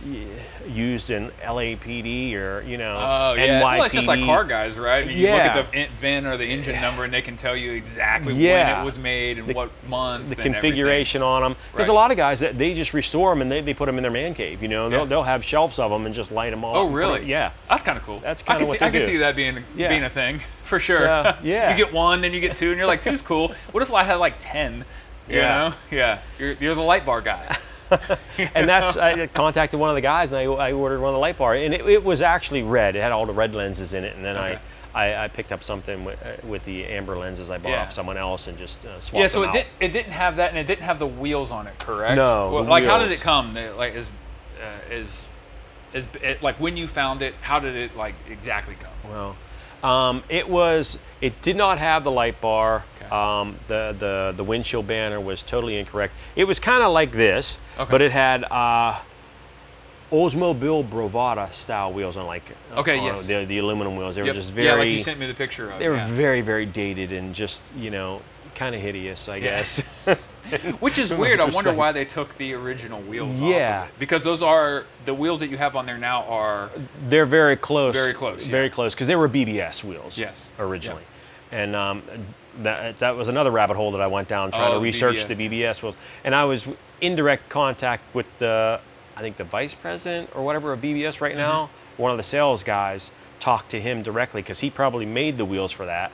used 0.69 1.09
in 1.11 1.31
LAPD 1.43 2.35
or 2.35 2.61
you 2.67 2.77
know 2.77 2.97
Oh 3.01 3.33
yeah, 3.35 3.63
well 3.63 3.85
it's 3.85 3.95
just 3.95 4.09
like 4.09 4.23
car 4.25 4.45
guys, 4.45 4.79
right? 4.79 5.07
You 5.09 5.29
look 5.31 5.41
at 5.41 5.73
the 5.73 5.87
VIN 5.99 6.27
or 6.27 6.37
the 6.37 6.45
engine 6.45 6.81
number, 6.83 7.05
and 7.05 7.13
they 7.15 7.23
can 7.23 7.37
tell 7.37 7.57
you 7.57 7.73
exactly 7.73 8.35
when 8.35 8.81
it 8.81 8.85
was 8.85 8.99
made 8.99 9.39
and 9.39 9.49
The- 9.49 9.55
what 9.55 9.71
month. 9.89 10.25
the 10.29 10.33
and 10.33 10.41
everything. 10.41 10.53
configuration 10.53 11.23
on 11.23 11.43
them 11.43 11.57
because 11.73 11.89
a 11.89 11.93
lot 11.95 12.11
of 12.11 12.17
guys 12.19 12.41
that 12.41 12.59
they 12.59 12.75
just 12.75 12.93
restore 12.93 13.31
them 13.31 13.41
and 13.43 13.51
they, 13.51 13.61
they 13.63 13.73
put 13.75 13.87
them 13.87 13.97
in 13.97 14.03
their 14.03 14.11
man 14.13 14.35
cave 14.35 14.61
you 14.61 14.69
know 14.69 14.89
they'll, 14.91 14.99
Yeah. 15.01 15.05
they'll 15.07 15.23
have 15.23 15.45
shelves 15.45 15.79
of 15.79 15.91
them 15.91 16.05
and 16.05 16.15
just 16.15 16.31
light 16.31 16.51
them 16.51 16.63
all 16.65 16.77
Oh 16.77 16.81
up 16.81 16.85
and 16.87 16.93
put 16.93 16.99
really? 16.99 17.21
it- 17.21 17.27
yeah 17.27 17.53
That's 17.71 17.83
kind 17.83 17.97
of 17.97 18.05
cool. 18.05 18.19
That's 18.21 18.43
I 18.43 18.47
kinda 18.47 18.59
can 18.61 18.69
what 18.69 18.79
see, 18.81 18.85
I 18.85 18.91
can 18.91 19.07
see 19.07 19.17
that 19.19 19.35
being 19.37 19.65
Yeah. 19.77 19.89
being 19.89 20.05
a 20.05 20.11
thing 20.11 20.41
for 20.71 20.79
sure. 20.81 21.01
So, 21.01 21.37
yeah. 21.43 21.71
you 21.71 21.77
get 21.77 21.93
one, 21.93 22.23
then 22.23 22.33
you 22.33 22.41
get 22.41 22.57
two, 22.57 22.71
and 22.71 22.79
you're 22.79 22.87
like, 22.87 23.03
two's 23.03 23.21
cool. 23.21 23.53
What 23.73 23.83
if 23.83 23.93
I 23.93 24.05
had 24.05 24.15
like 24.15 24.37
ten? 24.41 24.85
You 25.29 25.37
Yeah. 25.37 25.69
know? 25.69 25.75
Yeah. 25.91 26.19
You're, 26.39 26.53
you're 26.55 26.75
the 26.75 26.81
light 26.81 27.05
bar 27.05 27.21
guy. 27.21 27.59
and 28.55 28.69
that's 28.69 28.97
I 28.97 29.27
contacted 29.27 29.79
one 29.81 29.91
of 29.91 29.97
the 29.97 30.01
guys 30.01 30.31
and 30.31 30.41
I, 30.41 30.45
I 30.45 30.73
ordered 30.73 31.01
one 31.01 31.09
of 31.09 31.15
the 31.15 31.19
light 31.19 31.37
bar 31.37 31.57
and 31.57 31.75
it, 31.75 31.85
it 31.89 32.05
was 32.05 32.23
actually 32.23 32.63
red. 32.63 32.95
It 32.95 33.03
had 33.03 33.11
all 33.11 33.27
the 33.27 33.33
red 33.33 33.53
lenses 33.53 33.95
in 33.95 34.05
it, 34.05 34.15
and 34.15 34.25
then 34.25 34.37
Okay. 34.37 34.59
I, 34.95 35.11
I 35.13 35.25
I 35.25 35.29
picked 35.29 35.51
up 35.51 35.65
something 35.65 36.05
with, 36.05 36.25
uh, 36.25 36.47
with 36.47 36.65
the 36.65 36.87
amber 36.87 37.17
lenses 37.19 37.51
I 37.51 37.59
bought 37.59 37.71
Yeah. 37.71 37.83
off 37.83 37.93
someone 37.93 38.17
else 38.17 38.47
and 38.47 38.57
just 38.57 38.85
uh, 38.85 39.01
swapped 39.01 39.21
yeah. 39.21 39.27
So 39.27 39.43
it 39.43 39.49
out. 39.49 39.53
did. 39.55 39.67
It 39.81 39.91
didn't 39.93 40.13
have 40.13 40.37
that, 40.37 40.51
and 40.51 40.59
it 40.59 40.69
didn't 40.69 40.85
have 40.85 41.01
the 41.01 41.07
wheels 41.09 41.51
on 41.51 41.67
it. 41.67 41.77
Correct. 41.81 42.15
No, 42.17 42.53
Well, 42.53 42.65
like, 42.65 42.85
how 42.85 42.99
did 43.01 43.11
it 43.11 43.21
come? 43.21 43.55
Like, 43.77 43.95
is 43.97 44.09
uh, 44.63 44.95
is 44.95 45.27
is 45.93 46.07
it, 46.23 46.43
like 46.45 46.61
when 46.61 46.77
you 46.77 46.87
found 46.87 47.23
it? 47.23 47.35
How 47.41 47.59
did 47.59 47.75
it 47.75 47.97
like 47.97 48.15
exactly 48.31 48.77
come? 48.79 49.11
Well, 49.11 49.37
um, 49.83 50.23
it 50.29 50.49
was. 50.49 50.99
It 51.21 51.41
did 51.43 51.57
not 51.57 51.79
have 51.79 52.05
the 52.05 52.11
light 52.11 52.41
bar. 52.41 52.85
Okay. 53.03 53.11
Um, 53.15 53.57
the 53.69 53.95
the 53.99 54.35
the 54.37 54.45
windshield 54.45 54.87
banner 54.87 55.21
was 55.21 55.43
totally 55.43 55.79
incorrect. 55.79 56.15
It 56.37 56.45
was 56.45 56.59
kind 56.61 56.83
of 56.83 56.93
like 56.93 57.13
this, 57.13 57.59
Okay. 57.79 57.91
but 57.91 58.01
it 58.01 58.11
had 58.11 58.45
uh, 58.51 59.01
Oldsmobile 60.13 60.89
Bravada 60.89 61.53
style 61.55 61.93
wheels 61.93 62.17
on 62.17 62.27
like 62.27 62.43
Okay, 62.77 62.99
on 62.99 63.05
yes. 63.05 63.27
the, 63.29 63.45
the 63.45 63.59
aluminum 63.59 63.97
wheels. 63.97 64.15
They 64.17 64.23
Yep. 64.23 64.29
were 64.35 64.41
just 64.41 64.53
very 64.53 64.67
yeah, 64.67 64.75
like 64.75 64.89
you 64.89 64.99
sent 64.99 65.19
me 65.21 65.27
the 65.27 65.35
picture 65.35 65.71
of. 65.71 65.79
they 65.79 65.89
were 65.89 65.97
yeah. 65.97 66.09
very 66.09 66.41
very 66.41 66.67
dated 66.67 67.13
and 67.13 67.35
just 67.35 67.63
you 67.77 67.91
know 67.91 68.21
kind 68.55 68.75
of 68.75 68.81
hideous, 68.81 69.29
I 69.29 69.37
Yeah. 69.37 69.43
guess. 69.59 69.89
Which 70.81 70.99
is 70.99 71.13
weird. 71.13 71.41
I 71.41 71.45
wonder 71.47 71.73
why 71.73 71.93
they 71.93 72.05
took 72.05 72.37
the 72.37 72.55
original 72.55 73.01
wheels 73.03 73.39
Yeah. 73.41 73.83
off 73.83 73.85
of 73.85 73.89
it. 73.95 73.99
Because 73.99 74.25
those 74.25 74.43
are 74.43 74.85
the 75.05 75.15
wheels 75.15 75.41
that 75.41 75.49
you 75.49 75.57
have 75.57 75.77
on 75.77 75.87
there 75.87 75.99
now 75.99 76.23
are 76.25 76.71
They're 77.09 77.27
very 77.27 77.57
close. 77.57 77.95
Very 77.95 78.13
close, 78.13 78.47
Very 78.47 78.67
yeah. 78.67 78.73
close 78.73 78.95
because 78.95 79.07
they 79.07 79.17
were 79.17 79.29
BBS 79.29 79.85
wheels. 79.85 80.19
Yes. 80.19 80.51
Originally, 80.59 81.03
and 81.53 81.75
um, 81.77 82.03
that 82.61 82.99
that 82.99 83.17
was 83.17 83.29
another 83.29 83.51
rabbit 83.51 83.77
hole 83.77 83.93
that 83.93 84.01
I 84.01 84.07
went 84.07 84.29
down 84.29 84.51
trying 84.51 84.73
Oh, 84.73 84.75
to 84.75 84.81
research 84.81 85.17
BBS. 85.19 85.29
the 85.37 85.49
BBS 85.49 85.83
wheels, 85.83 85.95
and 86.25 86.35
I 86.35 86.45
was 86.45 86.65
in 87.01 87.17
direct 87.17 87.49
contact 87.49 88.03
with 88.15 88.27
the 88.39 88.81
I 89.17 89.21
think 89.21 89.37
the 89.37 89.45
vice 89.45 89.75
president 89.75 90.31
or 90.35 90.43
whatever 90.45 90.73
of 90.73 90.81
BBS 90.81 91.21
right 91.21 91.37
now. 91.37 91.71
one 91.97 92.11
of 92.11 92.17
the 92.17 92.23
sales 92.25 92.63
guys 92.63 93.11
talked 93.41 93.71
to 93.71 93.81
him 93.81 94.03
directly 94.03 94.41
because 94.43 94.61
he 94.61 94.71
probably 94.71 95.05
made 95.07 95.37
the 95.39 95.45
wheels 95.45 95.73
for 95.73 95.87
that. 95.87 96.11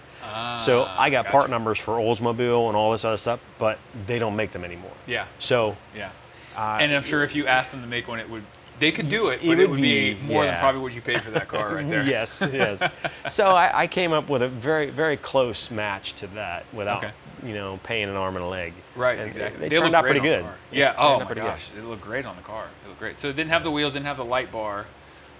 So 0.64 0.84
I 0.84 1.10
got 1.10 1.26
part 1.26 1.50
numbers 1.50 1.78
for 1.78 1.94
Oldsmobile 1.94 2.68
and 2.68 2.76
all 2.76 2.92
this 2.92 3.04
other 3.04 3.18
stuff, 3.18 3.40
but 3.58 3.78
they 4.06 4.18
don't 4.18 4.36
make 4.36 4.52
them 4.52 4.64
anymore. 4.64 4.92
Yeah. 5.06 5.26
So 5.38 5.76
Yeah. 5.94 6.10
uh, 6.56 6.78
and 6.80 6.92
I'm 6.92 7.02
sure 7.02 7.22
if 7.24 7.34
you 7.34 7.46
asked 7.46 7.72
them 7.72 7.80
to 7.82 7.86
make 7.86 8.08
one, 8.08 8.18
it 8.20 8.28
would 8.28 8.44
they 8.78 8.92
could 8.92 9.08
do 9.08 9.28
it, 9.30 9.36
It 9.42 9.46
but 9.46 9.52
it 9.52 9.56
would 9.56 9.70
would 9.70 9.80
be, 9.80 10.12
be- 10.12 10.22
more 10.26 10.44
than 10.44 10.58
probably 10.58 10.82
what 10.82 10.94
you 10.94 11.00
paid 11.00 11.22
for 11.22 11.30
that 11.30 11.48
car 11.48 11.74
right 11.76 11.88
there. 11.88 12.02
yes, 12.06 12.42
yes. 12.52 12.82
So 13.30 13.52
I, 13.52 13.70
I 13.82 13.86
came 13.86 14.12
up 14.12 14.28
with 14.28 14.42
a 14.42 14.48
very, 14.48 14.90
very 14.90 15.16
close 15.16 15.70
match 15.70 16.12
to 16.16 16.26
that 16.34 16.66
without, 16.74 16.98
Okay. 17.02 17.12
you 17.42 17.54
know, 17.54 17.80
paying 17.84 18.10
an 18.10 18.16
arm 18.16 18.36
and 18.36 18.44
a 18.44 18.48
leg. 18.48 18.74
Right, 18.94 19.18
And 19.18 19.28
exactly. 19.28 19.70
They, 19.70 19.78
turned 19.78 19.94
out 19.94 20.04
pretty 20.04 20.20
good. 20.20 20.44
They 20.70 20.80
Yeah. 20.80 20.94
Oh 20.98 21.20
my 21.20 21.24
pretty 21.24 21.40
good. 21.40 21.46
gosh, 21.46 21.70
it 21.74 21.84
looked 21.84 22.02
great 22.02 22.26
on 22.26 22.36
the 22.36 22.42
car. 22.42 22.66
It 22.84 22.88
looked 22.88 23.00
great. 23.00 23.18
So 23.18 23.28
it 23.30 23.36
didn't 23.36 23.50
have 23.50 23.62
the 23.64 23.70
wheels, 23.70 23.94
didn't 23.94 24.04
have 24.06 24.18
the 24.18 24.26
light 24.26 24.52
bar. 24.52 24.84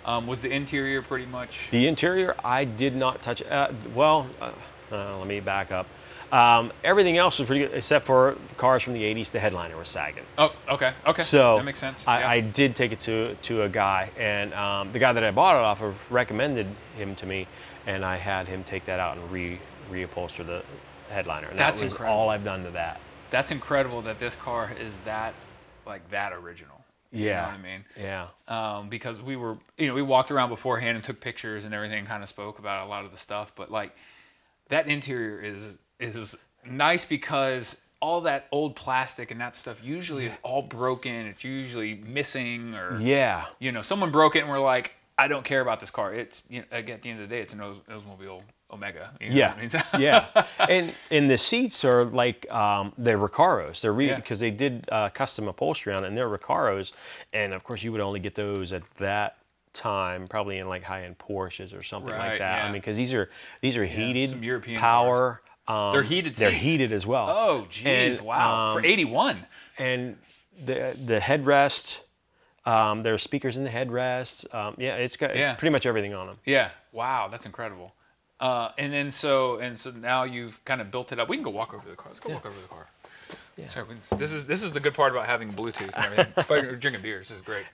Um, 0.07 0.27
was 0.27 0.41
the 0.41 0.51
interior 0.51 1.03
pretty 1.03 1.27
much? 1.27 1.69
The 1.71 1.87
interior, 1.89 2.37
I 2.43 2.65
did 2.65 2.97
not 2.97 3.21
touch. 3.21 3.43
Uh, 3.43 3.69
well, 3.95 4.29
uh, 4.41 4.53
uh, 4.93 5.19
let 5.19 5.27
me 5.27 5.41
back 5.41 5.73
up. 5.73 5.87
Um, 6.33 6.73
everything 6.83 7.19
else 7.19 7.39
was 7.39 7.47
pretty 7.47 7.67
good, 7.67 7.77
except 7.77 8.05
for 8.05 8.37
cars 8.57 8.83
from 8.83 8.95
the 8.95 9.03
'80s. 9.03 9.31
The 9.31 9.39
headliner 9.39 9.77
was 9.77 9.89
sagging. 9.89 10.25
Oh, 10.39 10.53
okay, 10.69 10.93
okay. 11.07 11.23
So 11.23 11.57
that 11.59 11.65
makes 11.65 11.79
sense. 11.79 12.07
I, 12.09 12.21
yeah. 12.21 12.31
I 12.31 12.41
did 12.41 12.75
take 12.75 12.93
it 12.93 12.99
to 13.01 13.35
to 13.35 13.63
a 13.63 13.69
guy, 13.69 14.11
and 14.19 14.53
um, 14.55 14.91
the 14.93 14.99
guy 14.99 15.13
that 15.13 15.23
I 15.23 15.31
bought 15.31 15.55
it 15.57 15.63
off 15.63 15.83
of 15.83 15.95
recommended 16.11 16.67
him 16.97 17.15
to 17.17 17.27
me, 17.27 17.47
and 17.87 18.05
I 18.05 18.17
had 18.17 18.49
him 18.49 18.65
take 18.65 18.85
that 18.87 18.99
out 18.99 19.17
and 19.17 19.31
re 19.31 19.61
reupholster 19.91 20.45
the 20.45 20.63
headliner. 21.11 21.47
And 21.47 21.57
That's 21.59 21.79
that 21.79 21.87
was 21.87 21.93
incredible. 21.93 22.19
all 22.19 22.29
I've 22.29 22.43
done 22.45 22.65
to 22.65 22.71
that. 22.73 23.01
That's 23.31 23.53
incredible 23.53 24.03
that 24.03 24.19
this 24.19 24.35
car 24.35 24.73
is 24.81 24.99
that 25.03 25.33
like 25.87 26.09
that 26.11 26.33
original. 26.33 26.85
You 27.13 27.27
know 27.27 27.31
Yeah. 27.31 27.47
what 27.47 27.55
I 27.55 27.63
mean? 27.63 27.85
Yeah. 27.97 28.27
um, 28.49 28.89
because 28.89 29.23
we 29.23 29.37
were, 29.37 29.57
you 29.79 29.87
know, 29.87 29.95
we 29.95 30.03
walked 30.03 30.33
around 30.33 30.49
beforehand 30.49 30.97
and 30.97 31.05
took 31.05 31.21
pictures 31.21 31.65
and 31.65 31.73
everything, 31.73 32.05
kind 32.05 32.21
of 32.25 32.29
spoke 32.29 32.59
about 32.59 32.85
a 32.85 32.89
lot 32.91 33.05
of 33.05 33.13
the 33.13 33.17
stuff. 33.17 33.53
But 33.55 33.71
like, 33.71 33.95
that 34.69 34.89
interior 34.89 35.41
is 35.41 35.79
is 36.01 36.37
nice 36.69 37.05
because 37.05 37.81
all 38.03 38.21
that 38.23 38.47
old 38.53 38.77
plastic 38.77 39.31
and 39.31 39.41
that 39.41 39.55
stuff 39.55 39.83
usually 39.83 40.27
is 40.27 40.37
all 40.43 40.63
broken. 40.63 41.27
It's 41.27 41.43
usually 41.45 41.95
missing 42.07 42.75
or 42.75 43.01
Yeah. 43.01 43.47
you 43.59 43.73
know, 43.73 43.81
someone 43.83 44.11
broke 44.11 44.37
it 44.37 44.41
and 44.41 44.49
we're 44.51 44.59
like, 44.61 44.95
I 45.19 45.29
don't 45.29 45.45
care 45.45 45.63
about 45.63 45.81
this 45.81 45.91
car. 45.91 46.13
It's 46.13 46.43
you 46.51 46.61
know, 46.61 46.67
at 46.73 46.87
the 47.03 47.09
end 47.11 47.21
of 47.23 47.29
the 47.29 47.35
day, 47.35 47.41
it's 47.41 47.55
an 47.55 47.63
Olds- 47.63 47.81
Oldsmobile 47.89 48.43
Omega. 48.71 49.13
You 49.21 49.31
know 49.31 49.35
Yeah, 49.37 49.55
I 49.57 49.61
mean? 49.61 49.71
Yeah, 50.03 50.45
and 50.69 50.93
and 51.11 51.31
the 51.31 51.39
seats 51.39 51.85
are 51.87 52.05
like 52.05 52.51
um, 52.53 52.93
they're 52.99 53.19
Recaros. 53.19 53.81
They're 53.81 53.95
re 53.95 54.09
Yeah. 54.09 54.17
because 54.17 54.41
they 54.41 54.51
did 54.51 54.87
uh, 54.93 55.09
custom 55.09 55.49
upholstery 55.49 55.95
on 55.95 56.05
it, 56.05 56.09
and 56.09 56.17
they're 56.19 56.29
Recaros. 56.29 56.93
And 57.33 57.55
of 57.55 57.65
course, 57.65 57.83
you 57.83 57.93
would 57.93 58.03
only 58.03 58.21
get 58.21 58.35
those 58.35 58.75
at 58.75 58.83
that 58.99 59.39
time, 59.77 60.27
probably 60.27 60.59
in 60.59 60.69
like 60.69 60.83
high-end 60.83 61.19
Porsches 61.19 61.79
or 61.79 61.83
something 61.83 62.11
Right, 62.13 62.31
like 62.31 62.39
that. 62.41 62.59
yeah. 62.59 62.65
I 62.65 62.73
mean, 62.73 62.81
because 62.81 62.97
these 62.97 63.13
are 63.15 63.31
these 63.61 63.77
are 63.77 63.85
heated, 63.85 64.31
some 64.31 64.43
European 64.43 64.81
power. 64.81 65.41
Um, 65.69 65.93
They're 65.93 66.03
heated 66.03 66.35
They're 66.35 66.51
seats. 66.51 66.63
heated 66.63 66.93
as 66.93 67.07
well. 67.07 67.27
Oh, 67.29 67.67
geez, 67.69 68.19
And, 68.19 68.27
wow! 68.27 68.73
For 68.73 68.79
um, 68.81 68.85
eighty 68.85 69.05
one. 69.05 69.47
and 69.79 70.17
the 70.65 70.97
the 71.05 71.19
headrest. 71.19 71.99
Um, 72.65 73.03
there 73.03 73.15
are 73.15 73.19
speakers 73.19 73.57
in 73.57 73.63
the 73.63 73.71
headrest. 73.71 74.53
Um, 74.53 74.75
yeah, 74.79 74.97
it's 74.97 75.17
got 75.17 75.37
Yeah. 75.37 75.55
pretty 75.55 75.73
much 75.73 75.87
everything 75.87 76.15
on 76.15 76.27
them. 76.27 76.39
Yeah. 76.45 76.71
Wow, 76.91 77.29
that's 77.29 77.47
incredible. 77.47 77.95
Uh, 78.41 78.71
and 78.77 78.93
then 78.93 79.11
so 79.11 79.59
and 79.59 79.79
so 79.79 79.91
now 79.93 80.25
you've 80.25 80.65
kind 80.65 80.81
of 80.81 80.91
built 80.91 81.13
it 81.13 81.19
up. 81.21 81.29
We 81.29 81.37
can 81.37 81.45
go 81.45 81.51
walk 81.51 81.73
over 81.75 81.89
the 81.89 81.95
car. 81.97 82.09
Let's 82.09 82.21
go 82.21 82.33
walk 82.33 82.45
over 82.45 82.61
the 82.61 82.69
car. 82.69 82.87
Sorry, 83.69 83.87
we- 83.89 83.95
this 84.19 84.33
is 84.33 84.45
this 84.47 84.63
is 84.63 84.73
the 84.73 84.81
good 84.81 84.95
part 84.95 85.13
about 85.13 85.27
having 85.27 85.53
Bluetooth 85.53 85.95
and 85.97 86.05
everything. 86.05 86.45
but 86.49 86.81
drinking 86.81 87.03
beers 87.03 87.29
this 87.29 87.39
is 87.39 87.43
great. 87.43 87.65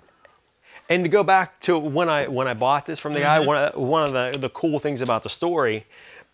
And 0.93 1.05
to 1.05 1.09
go 1.09 1.23
back 1.23 1.61
to 1.63 1.79
when 1.79 2.09
I 2.09 2.27
when 2.29 2.49
I 2.49 2.55
bought 2.55 2.87
this 2.87 2.99
from 2.99 3.13
the 3.15 3.21
Mm-hmm. 3.21 3.43
guy, 3.43 3.47
one 3.47 3.57
of, 3.57 3.75
one 3.77 4.03
of 4.03 4.13
the, 4.13 4.39
the 4.39 4.49
cool 4.51 4.79
things 4.79 5.01
about 5.03 5.23
the 5.23 5.29
story 5.31 5.87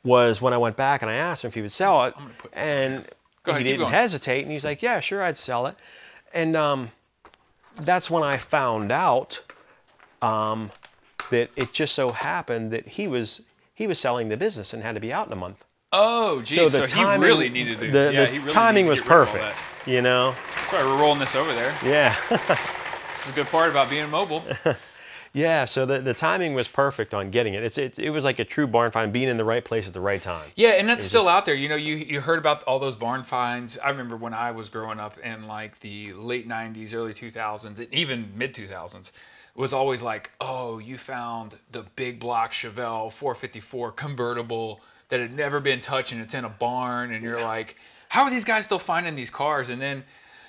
was 0.05 0.41
when 0.41 0.53
I 0.53 0.59
went 0.59 0.77
back 0.77 1.03
and 1.03 1.11
I 1.11 1.15
asked 1.15 1.45
him 1.45 1.49
if 1.49 1.55
he 1.55 1.61
would 1.63 1.73
sell 1.73 2.05
it, 2.07 2.15
gonna 2.15 2.31
put 2.39 2.53
this 2.53 2.69
and 2.69 3.07
Go 3.45 3.51
ahead, 3.53 3.65
he 3.67 3.73
didn't 3.73 3.89
hesitate, 3.91 4.43
and 4.43 4.53
he's 4.53 4.65
like, 4.65 4.83
"Yeah, 4.83 5.01
sure, 5.01 5.23
I'd 5.23 5.37
sell 5.39 5.67
it." 5.67 5.77
And 6.35 6.57
um, 6.57 6.91
that's 7.81 8.11
when 8.11 8.23
I 8.23 8.37
found 8.37 8.93
out 8.93 9.41
um, 10.23 10.71
that 11.31 11.51
it 11.57 11.73
just 11.73 11.95
so 11.95 12.11
happened 12.11 12.71
that 12.73 12.87
he 12.87 13.09
was 13.09 13.43
he 13.75 13.87
was 13.87 13.99
selling 13.99 14.29
the 14.29 14.37
business 14.37 14.73
and 14.75 14.83
had 14.83 14.95
to 14.97 15.01
be 15.01 15.13
out 15.13 15.27
in 15.27 15.33
a 15.33 15.37
month. 15.37 15.65
Oh, 15.93 16.43
geez. 16.43 16.71
So, 16.73 16.81
the 16.81 16.87
he 16.87 16.93
timing, 17.03 17.27
really 17.27 17.49
needed 17.49 17.79
to. 17.81 17.91
the, 17.91 18.13
yeah, 18.13 18.25
the 18.25 18.27
he 18.33 18.39
really 18.39 18.51
timing 18.51 18.87
was 18.87 18.99
to 19.01 19.05
get 19.09 19.15
rid 19.15 19.23
of 19.23 19.29
all 19.29 19.35
perfect, 19.41 19.63
you 19.87 20.03
know. 20.03 20.35
Sorry, 20.69 20.85
we're 20.85 20.99
rolling 21.01 21.19
this 21.21 21.35
over 21.35 21.53
there. 21.55 21.75
Yeah. 21.85 22.15
This 23.19 23.27
is 23.27 23.35
the 23.35 23.41
good 23.43 23.51
part 23.51 23.69
about 23.71 23.91
being 23.91 24.09
mobile. 24.13 24.45
Yeah, 25.35 25.67
so 25.67 25.85
the, 25.85 26.01
the 26.01 26.15
timing 26.15 26.55
was 26.55 26.69
perfect 26.69 27.13
on 27.13 27.31
getting 27.31 27.53
it. 27.53 27.63
It's 27.63 27.77
it, 27.77 27.99
it 27.99 28.09
was 28.09 28.25
like 28.25 28.39
a 28.39 28.47
true 28.47 28.67
barn 28.67 28.91
find, 28.91 29.13
being 29.13 29.29
in 29.29 29.37
the 29.37 29.45
right 29.45 29.63
place 29.63 29.87
at 29.87 29.93
the 29.93 30.01
right 30.01 30.21
time. 30.21 30.51
Yeah, 30.57 30.71
and 30.71 30.89
that's 30.89 31.05
still 31.05 31.29
out 31.29 31.45
there. 31.45 31.55
You 31.55 31.69
know, 31.69 31.77
you 31.77 31.97
you 31.97 32.23
heard 32.23 32.39
about 32.39 32.65
all 32.65 32.79
those 32.79 32.97
barn 32.97 33.23
finds. 33.25 33.77
I 33.77 33.91
remember 33.91 34.17
when 34.17 34.33
I 34.33 34.53
was 34.53 34.71
growing 34.71 34.99
up 34.99 35.19
in 35.19 35.47
like 35.47 35.81
the 35.81 36.15
late 36.15 36.49
'90s, 36.49 36.95
early 36.95 37.13
2000s, 37.13 37.79
and 37.79 37.87
even 37.93 38.33
mid 38.37 38.55
2000s. 38.55 39.09
It 39.09 39.13
was 39.55 39.75
always 39.75 40.03
like, 40.03 40.31
oh, 40.41 40.79
you 40.79 40.97
found 40.97 41.59
the 41.73 41.83
big 41.95 42.19
block 42.19 42.53
Chevelle 42.53 43.13
454 43.13 43.93
convertible 43.93 44.81
that 45.11 45.21
had 45.21 45.35
never 45.35 45.61
been 45.61 45.83
touched, 45.83 46.13
and 46.13 46.23
it's 46.23 46.35
in 46.35 46.47
a 46.47 46.49
barn, 46.49 47.13
and 47.13 47.23
you're 47.23 47.41
like, 47.41 47.77
how 48.09 48.23
are 48.23 48.31
these 48.31 48.47
guys 48.47 48.65
still 48.65 48.79
finding 48.79 49.15
these 49.15 49.31
cars? 49.31 49.69
And 49.69 49.79
then 49.79 50.05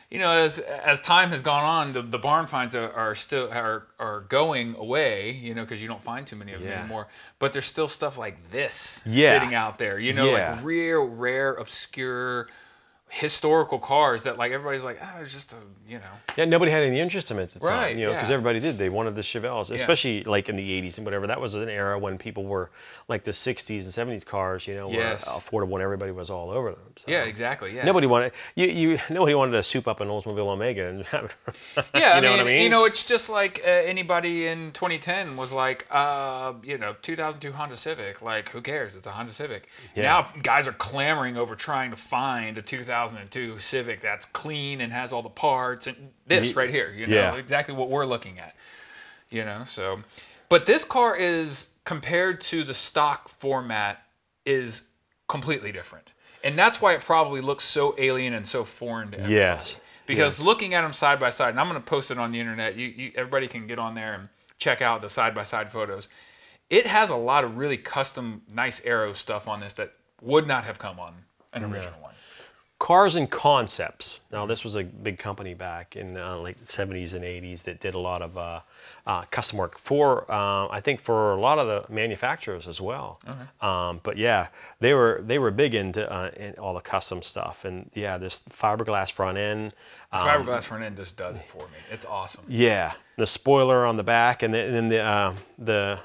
you 0.10 0.17
know, 0.17 0.32
as 0.32 0.58
as 0.60 1.02
time 1.02 1.30
has 1.30 1.41
gone 1.41 1.63
on, 1.63 1.91
the, 1.91 2.02
the 2.02 2.17
barn 2.17 2.48
finds 2.48 2.76
are, 2.76 2.91
are 2.93 3.13
still 3.15 3.48
are 3.52 3.86
are 4.00 4.22
going 4.22 4.76
away. 4.76 5.32
You 5.32 5.54
know, 5.54 5.62
because 5.63 5.82
you 5.82 5.88
don't 5.88 6.04
find 6.04 6.26
too 6.26 6.36
many 6.36 6.54
of 6.54 6.62
them 6.62 6.69
Yeah. 6.69 6.80
anymore. 6.80 7.08
But 7.38 7.54
there's 7.54 7.65
still 7.67 7.88
stuff 7.88 8.17
like 8.17 8.50
this 8.52 9.04
Yeah. 9.06 9.30
sitting 9.39 9.54
out 9.54 9.78
there. 9.78 10.00
You 10.00 10.13
know, 10.13 10.26
Yeah. 10.32 10.56
like 10.56 10.63
real 10.63 11.04
rare, 11.06 11.54
obscure, 11.54 12.48
historical 13.10 13.80
cars 13.80 14.24
that 14.24 14.38
like 14.38 14.52
everybody's 14.52 14.84
like, 14.84 15.00
oh, 15.02 15.22
it's 15.22 15.34
just 15.34 15.54
a 15.54 15.58
you 15.88 15.98
know. 15.98 16.06
Yeah, 16.38 16.45
nobody 16.45 16.72
had 16.72 16.84
any 16.84 17.00
interest 17.00 17.32
in 17.32 17.39
it 17.39 17.43
at 17.43 17.54
the 17.54 17.60
time, 17.60 17.67
Right, 17.69 17.95
you 17.98 18.06
know, 18.06 18.12
because 18.12 18.30
yeah. 18.30 18.36
everybody 18.36 18.60
did. 18.60 18.78
They 18.78 18.89
wanted 18.89 19.15
the 19.15 19.22
Chevelles, 19.22 19.72
especially 19.72 20.24
like 20.24 20.48
in 20.48 20.56
the 20.56 20.82
80s 20.82 20.98
and 20.98 21.06
whatever. 21.06 21.26
That 21.26 21.41
was 21.41 21.56
an 21.56 21.67
era 21.67 21.98
when 21.98 22.17
people 22.19 22.45
were 22.45 22.69
like 23.08 23.24
the 23.24 23.32
60s 23.32 23.98
and 23.98 24.10
70s 24.22 24.24
cars, 24.24 24.67
you 24.67 24.76
know, 24.76 24.91
Yes. 24.91 25.26
were 25.52 25.65
affordable 25.65 25.74
and 25.74 25.82
everybody 25.82 26.12
was 26.12 26.30
all 26.30 26.52
over 26.52 26.72
them. 26.72 26.80
So. 26.98 27.06
Yeah, 27.08 27.24
exactly. 27.24 27.76
Yeah. 27.76 27.86
Nobody 27.86 28.06
wanted 28.06 28.34
you, 28.54 28.67
you. 28.67 29.00
Nobody 29.10 29.34
wanted 29.34 29.54
to 29.54 29.63
soup 29.63 29.88
up 29.88 30.00
an 30.00 30.08
Oldsmobile 30.08 30.48
Omega 30.48 30.88
and. 30.88 31.06
Yeah, 31.95 32.15
you 32.15 32.22
know 32.22 32.28
I, 32.28 32.32
mean, 32.32 32.32
what 32.32 32.39
I 32.39 32.43
mean? 32.43 32.62
you 32.62 32.69
know, 32.69 32.86
it's 32.86 33.04
just 33.04 33.30
like 33.30 33.62
uh, 33.65 33.69
anybody 33.69 34.48
in 34.48 34.72
2010 34.72 35.36
was 35.36 35.52
like, 35.52 35.88
uh, 35.89 36.54
you 36.63 36.78
know, 36.78 36.95
2002 37.02 37.52
Honda 37.52 37.76
Civic. 37.76 38.22
Like, 38.22 38.50
who 38.50 38.62
cares? 38.62 38.95
It's 38.95 39.08
a 39.08 39.12
Honda 39.12 39.32
Civic. 39.32 39.67
Yeah. 39.95 40.04
Now 40.04 40.30
guys 40.43 40.67
are 40.67 40.74
clamoring 40.74 41.36
over 41.36 41.56
trying 41.56 41.89
to 41.89 41.95
find 41.98 42.58
a 42.58 42.62
2002 43.08 43.60
Civic 43.60 44.02
that's 44.02 44.26
clean 44.26 44.82
and 44.82 44.92
has 44.92 45.14
all 45.14 45.22
the 45.22 45.30
parts 45.30 45.88
and 45.88 45.96
this 46.28 46.56
right 46.56 46.70
here. 46.70 46.92
You 46.92 47.08
know, 47.08 47.16
yeah. 47.16 47.36
exactly 47.36 47.74
what 47.74 47.90
we're 47.90 48.06
looking 48.06 48.40
at. 48.40 48.56
You 49.30 49.46
know, 49.46 49.64
so, 49.64 50.00
but 50.50 50.66
this 50.66 50.84
car 50.84 51.16
is 51.16 51.70
compared 51.84 52.42
to 52.42 52.64
the 52.64 52.74
stock 52.74 53.30
format 53.30 54.04
is 54.46 54.84
completely 55.28 55.72
different, 55.72 56.12
and 56.44 56.58
that's 56.58 56.82
why 56.82 56.94
it 56.94 57.02
probably 57.02 57.42
looks 57.42 57.64
so 57.64 57.96
alien 57.98 58.34
and 58.34 58.48
so 58.48 58.64
foreign 58.64 59.12
to 59.12 59.18
everybody 59.18 59.36
yes. 59.36 59.76
because 60.08 60.42
looking 60.42 60.74
at 60.74 60.82
them 60.82 60.94
side 60.94 61.20
by 61.20 61.30
side, 61.30 61.50
and 61.50 61.60
I'm 61.60 61.70
going 61.70 61.80
to 61.80 61.88
post 61.88 62.10
it 62.10 62.18
on 62.18 62.32
the 62.32 62.40
internet. 62.40 62.76
You, 62.76 62.88
you, 62.88 63.12
everybody 63.16 63.48
can 63.48 63.68
get 63.68 63.78
on 63.78 63.94
there 63.94 64.16
and 64.16 64.30
check 64.58 64.82
out 64.82 65.02
the 65.02 65.10
side 65.10 65.36
by 65.36 65.44
side 65.44 65.72
photos. 65.72 66.08
It 66.72 66.88
has 66.88 67.12
a 67.12 67.16
lot 67.16 67.44
of 67.44 67.58
really 67.58 67.78
custom, 67.78 68.42
nice 68.52 68.84
aero 68.84 69.14
stuff 69.14 69.48
on 69.48 69.60
this 69.60 69.74
that 69.74 69.94
would 70.22 70.48
not 70.48 70.64
have 70.64 70.80
come 70.80 71.00
on 71.00 71.14
an 71.54 71.64
original 71.64 72.00
one. 72.02 72.09
Cars 72.80 73.15
and 73.15 73.30
concepts. 73.30 74.22
Now, 74.32 74.46
this 74.46 74.63
was 74.63 74.76
a 74.76 74.84
big 74.84 75.20
company 75.20 75.54
back 75.54 75.98
in 75.98 76.15
uh, 76.15 76.38
like 76.38 76.63
70s 76.65 77.13
and 77.13 77.26
80s 77.26 77.63
that 77.63 77.82
did 77.82 77.94
a 77.94 78.00
lot 78.00 78.22
of 78.22 78.38
uh, 78.38 78.62
uh, 79.06 79.24
custom 79.32 79.60
work 79.60 79.78
for, 79.78 80.24
uh, 80.32 80.68
I 80.70 80.80
think, 80.82 81.02
for 81.02 81.34
a 81.34 81.39
lot 81.39 81.60
of 81.60 81.68
the 81.68 81.94
manufacturers 81.94 82.68
as 82.70 82.80
well. 82.80 83.20
Um, 83.60 84.00
but 84.02 84.18
yeah, 84.18 84.48
they 84.80 84.94
were 84.94 85.22
they 85.26 85.39
were 85.39 85.52
big 85.52 85.76
into 85.76 86.10
uh, 86.10 86.32
in 86.38 86.54
all 86.54 86.74
the 86.74 86.80
custom 86.80 87.22
stuff, 87.22 87.65
and 87.65 87.92
yeah, 87.94 88.18
this 88.18 88.42
fiberglass 88.50 89.12
front 89.12 89.38
end. 89.38 89.74
um, 90.13 90.26
Fiberglass 90.26 90.63
front 90.63 90.84
end 90.84 90.96
just 90.96 91.18
does 91.18 91.38
it 91.39 91.46
for 91.50 91.63
me. 91.68 91.78
It's 91.92 92.06
awesome. 92.06 92.46
Yeah, 92.48 92.94
the 93.18 93.28
spoiler 93.28 93.86
on 93.86 93.98
the 93.98 94.04
back, 94.04 94.42
and 94.42 94.54
then, 94.54 94.68
and 94.68 94.76
then 94.76 94.89
the 94.89 95.00
uh, 95.02 95.36
the 95.58 96.00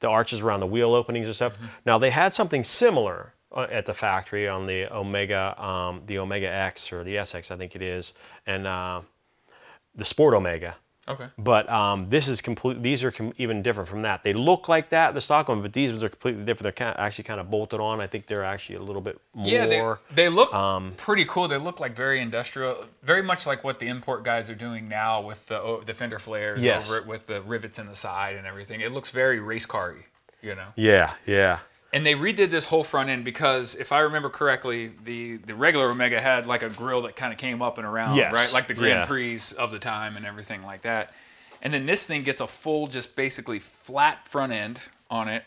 the 0.00 0.08
arches 0.08 0.40
around 0.40 0.60
the 0.60 0.66
wheel 0.66 0.92
openings 0.94 1.26
and 1.26 1.34
stuff. 1.34 1.56
Now 1.86 1.96
they 1.98 2.10
had 2.10 2.34
something 2.34 2.62
similar 2.62 3.32
at 3.56 3.86
the 3.86 3.94
factory 3.94 4.46
on 4.48 4.66
the 4.66 4.92
Omega, 4.94 5.60
um, 5.62 6.02
the 6.06 6.18
Omega 6.18 6.48
X 6.48 6.92
or 6.92 7.02
the 7.04 7.16
SX, 7.16 7.50
I 7.50 7.56
think 7.56 7.74
it 7.74 7.82
is, 7.82 8.14
and 8.46 8.66
uh, 8.66 9.00
the 9.94 10.04
Sport 10.04 10.34
Omega. 10.34 10.76
Okay. 11.08 11.26
But 11.38 11.68
um, 11.68 12.08
this 12.08 12.28
is 12.28 12.40
complete. 12.40 12.82
These 12.82 13.02
are 13.02 13.10
com- 13.10 13.32
even 13.36 13.62
different 13.62 13.88
from 13.88 14.02
that. 14.02 14.22
They 14.22 14.32
look 14.32 14.68
like 14.68 14.90
that, 14.90 15.12
the 15.14 15.20
stock 15.20 15.48
one, 15.48 15.60
but 15.60 15.72
these 15.72 15.90
ones 15.90 16.04
are 16.04 16.08
completely 16.08 16.44
different. 16.44 16.62
They're 16.62 16.86
kind 16.86 16.96
actually 17.00 17.24
kind 17.24 17.40
of 17.40 17.50
bolted 17.50 17.80
on. 17.80 18.00
I 18.00 18.06
think 18.06 18.28
they're 18.28 18.44
actually 18.44 18.76
a 18.76 18.82
little 18.82 19.02
bit 19.02 19.18
more. 19.34 19.48
Yeah, 19.48 19.66
they, 19.66 19.82
they 20.14 20.28
look 20.28 20.54
um, 20.54 20.92
pretty 20.98 21.24
cool. 21.24 21.48
They 21.48 21.56
look 21.56 21.80
like 21.80 21.96
very 21.96 22.20
industrial, 22.20 22.84
very 23.02 23.22
much 23.22 23.44
like 23.44 23.64
what 23.64 23.80
the 23.80 23.86
import 23.88 24.22
guys 24.22 24.48
are 24.50 24.54
doing 24.54 24.88
now 24.88 25.20
with 25.20 25.48
the 25.48 25.60
o- 25.60 25.80
the 25.80 25.94
fender 25.94 26.20
flares 26.20 26.62
Yes. 26.64 26.86
over 26.88 26.98
it 27.00 27.06
with 27.06 27.26
the 27.26 27.42
rivets 27.42 27.80
in 27.80 27.86
the 27.86 27.94
side 27.96 28.36
and 28.36 28.46
everything. 28.46 28.80
It 28.80 28.92
looks 28.92 29.10
very 29.10 29.40
race 29.40 29.66
car-y, 29.66 30.04
you 30.42 30.54
know. 30.54 30.68
yeah, 30.76 31.14
yeah, 31.26 31.60
And 31.92 32.06
they 32.06 32.14
redid 32.14 32.50
this 32.50 32.66
whole 32.66 32.84
front 32.84 33.10
end 33.10 33.24
because, 33.24 33.74
if 33.74 33.90
I 33.90 34.00
remember 34.00 34.30
correctly, 34.30 34.92
the 35.02 35.38
the 35.38 35.54
regular 35.54 35.90
Omega 35.90 36.20
had 36.20 36.46
like 36.46 36.62
a 36.62 36.70
grill 36.70 37.02
that 37.02 37.16
kind 37.16 37.32
of 37.32 37.38
came 37.38 37.62
up 37.62 37.78
and 37.78 37.86
around, 37.86 38.16
Yes, 38.16 38.32
right? 38.32 38.52
Like 38.52 38.68
the 38.68 38.74
Grand 38.74 39.00
yeah. 39.00 39.06
Prix 39.06 39.40
of 39.58 39.72
the 39.72 39.78
time 39.80 40.16
and 40.16 40.24
everything 40.24 40.62
like 40.62 40.82
that. 40.82 41.12
And 41.62 41.74
then 41.74 41.86
this 41.86 42.06
thing 42.06 42.22
gets 42.22 42.40
a 42.40 42.46
full, 42.46 42.86
just 42.86 43.16
basically 43.16 43.58
flat 43.58 44.28
front 44.28 44.52
end 44.52 44.82
on 45.10 45.28
it, 45.28 45.44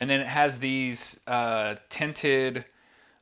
and 0.00 0.08
then 0.08 0.20
it 0.20 0.26
has 0.26 0.58
these 0.58 1.20
uh, 1.26 1.76
tinted. 1.90 2.64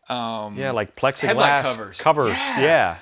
Um, 0.09 0.57
yeah, 0.57 0.71
like 0.71 0.97
plexiglass 0.97 1.63
covers. 1.63 2.01
Covers. 2.01 2.31
Yeah. 2.31 2.61
Yeah. 2.61 2.97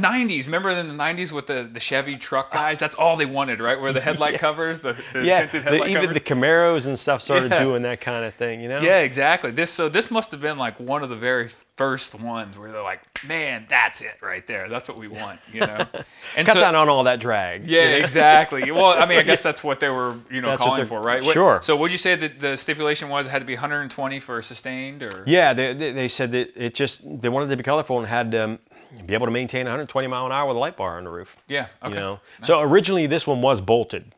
The 0.00 0.06
90s 0.06 0.44
remember 0.46 0.70
in 0.70 0.86
the 0.88 0.94
90s 0.94 1.32
with 1.32 1.46
the, 1.46 1.68
the 1.72 1.80
chevy 1.80 2.16
truck 2.16 2.52
guys? 2.52 2.78
That's 2.78 2.94
all 2.94 3.16
they 3.16 3.26
wanted 3.26 3.60
right? 3.60 3.80
Where 3.80 3.92
the 3.92 4.00
headlight 4.08 4.32
Yes. 4.32 4.40
covers 4.40 4.80
the, 4.80 4.96
the 5.12 5.24
Yeah, 5.24 5.40
tinted 5.40 5.64
the- 5.64 5.70
headlight 5.70 5.90
even 5.90 6.02
covers. 6.06 6.14
the 6.14 6.20
Camaros 6.20 6.86
and 6.86 6.98
stuff 6.98 7.22
started 7.22 7.50
Yeah. 7.50 7.62
doing 7.64 7.82
that 7.82 8.00
kind 8.00 8.24
of 8.24 8.34
thing, 8.34 8.60
you 8.60 8.68
know? 8.68 8.80
yeah 8.80 8.98
exactly. 8.98 9.50
This 9.50 9.70
so 9.70 9.88
this 9.88 10.10
must 10.10 10.30
have 10.30 10.40
been 10.40 10.58
like 10.58 10.78
one 10.80 11.02
of 11.02 11.08
the 11.08 11.16
very 11.16 11.48
first 11.76 12.12
ones 12.16 12.58
where 12.58 12.72
they're 12.72 12.82
like 12.82 13.00
man 13.28 13.64
that's 13.68 14.00
it 14.00 14.16
right 14.20 14.46
there. 14.46 14.68
That's 14.68 14.88
what 14.88 14.98
we 14.98 15.06
want 15.08 15.40
you 15.52 15.60
know? 15.60 15.86
And 16.36 16.46
Cut 16.46 16.54
so 16.54 16.60
down 16.60 16.74
on 16.74 16.88
all 16.88 17.04
that 17.04 17.20
drag. 17.20 17.66
yeah 17.66 17.80
exactly. 17.96 18.70
Well 18.78 18.92
i 19.00 19.06
mean 19.06 19.18
i 19.18 19.22
guess 19.22 19.42
that's 19.42 19.62
what 19.64 19.80
they 19.80 19.88
were 19.88 20.16
you 20.30 20.40
know 20.40 20.48
That's 20.50 20.60
calling 20.62 20.84
for 20.84 21.00
right? 21.00 21.22
What- 21.22 21.34
sure. 21.34 21.60
so 21.62 21.76
would 21.76 21.90
you 21.92 21.98
say 21.98 22.14
that 22.16 22.38
the 22.40 22.56
stipulation 22.56 23.08
was? 23.08 23.26
It 23.26 23.30
had 23.30 23.40
to 23.40 23.44
be 23.46 23.54
120 23.54 24.20
for 24.20 24.42
sustained 24.42 25.02
or? 25.02 25.22
Yeah, 25.26 25.52
they, 25.54 25.72
they, 25.74 25.92
they 25.92 26.08
said 26.08 26.32
that 26.32 26.52
it 26.56 26.74
just, 26.74 27.02
they 27.22 27.28
wanted 27.28 27.48
to 27.50 27.56
be 27.56 27.62
colorful 27.62 27.98
and 27.98 28.06
had 28.06 28.30
to 28.32 28.44
um, 28.44 28.58
be 29.06 29.14
able 29.14 29.26
to 29.26 29.32
maintain 29.32 29.64
120 29.66 30.08
mile 30.08 30.26
an 30.26 30.32
hour 30.32 30.48
with 30.48 30.56
a 30.56 30.60
light 30.60 30.76
bar 30.76 30.96
on 30.98 31.04
the 31.04 31.10
roof. 31.10 31.36
yeah 31.48 31.66
okay 31.82 31.94
You 31.94 32.00
know? 32.00 32.20
Nice. 32.40 32.46
So 32.46 32.60
originally 32.60 33.06
this 33.06 33.26
one 33.26 33.40
was 33.42 33.60
bolted 33.60 34.14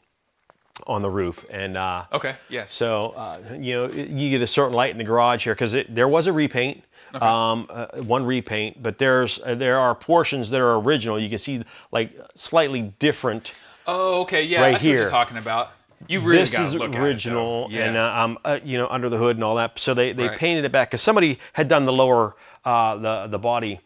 on 0.87 1.03
the 1.03 1.11
roof. 1.11 1.45
And 1.51 1.77
uh, 1.77 2.05
okay 2.13 2.37
yes 2.49 2.73
So, 2.73 3.11
uh, 3.17 3.39
you 3.59 3.77
know, 3.77 3.91
you 3.91 4.31
get 4.31 4.43
a 4.43 4.47
certain 4.47 4.73
light 4.75 4.91
in 4.91 4.99
the 4.99 5.05
garage 5.05 5.45
here 5.45 5.55
because 5.55 5.77
there 5.89 6.09
was 6.09 6.27
a 6.27 6.33
repaint, 6.33 6.83
um, 7.21 7.67
uh, 7.71 7.87
one 8.03 8.25
repaint, 8.25 8.83
but 8.83 8.97
there's 8.99 9.41
uh, 9.45 9.55
there 9.57 9.79
are 9.79 9.95
portions 9.95 10.49
that 10.51 10.61
are 10.61 10.77
original. 10.79 11.19
You 11.19 11.29
can 11.29 11.39
see 11.39 11.63
like 11.93 12.13
slightly 12.35 12.83
different. 12.99 13.53
oh 13.87 14.21
okay 14.23 14.43
yeah 14.45 14.61
Right 14.61 14.73
that's 14.73 14.85
what 14.85 14.89
here. 14.91 15.01
you're 15.03 15.11
talking 15.11 15.37
about 15.37 15.71
you 16.09 16.21
really 16.21 16.39
this 16.39 16.59
is 16.59 16.73
look 16.75 16.91
at 16.91 16.95
it, 16.95 16.99
original, 17.05 17.67
yeah. 17.71 17.85
and 17.85 17.97
uh, 17.97 18.15
um, 18.25 18.39
uh, 18.45 18.59
you 18.65 18.79
know, 18.79 18.89
under 18.89 19.11
the 19.11 19.19
hood 19.19 19.37
and 19.37 19.45
all 19.45 19.57
that. 19.57 19.79
So 19.79 19.93
they, 19.93 20.15
they 20.15 20.29
Right. 20.29 20.39
painted 20.39 20.65
it 20.65 20.73
back 20.73 20.89
because 20.89 21.03
somebody 21.03 21.39
had 21.53 21.69
done 21.69 21.85
the 21.85 21.93
lower 21.93 22.37
uh, 22.65 22.97
the 22.97 23.27
the 23.27 23.39
body. 23.39 23.81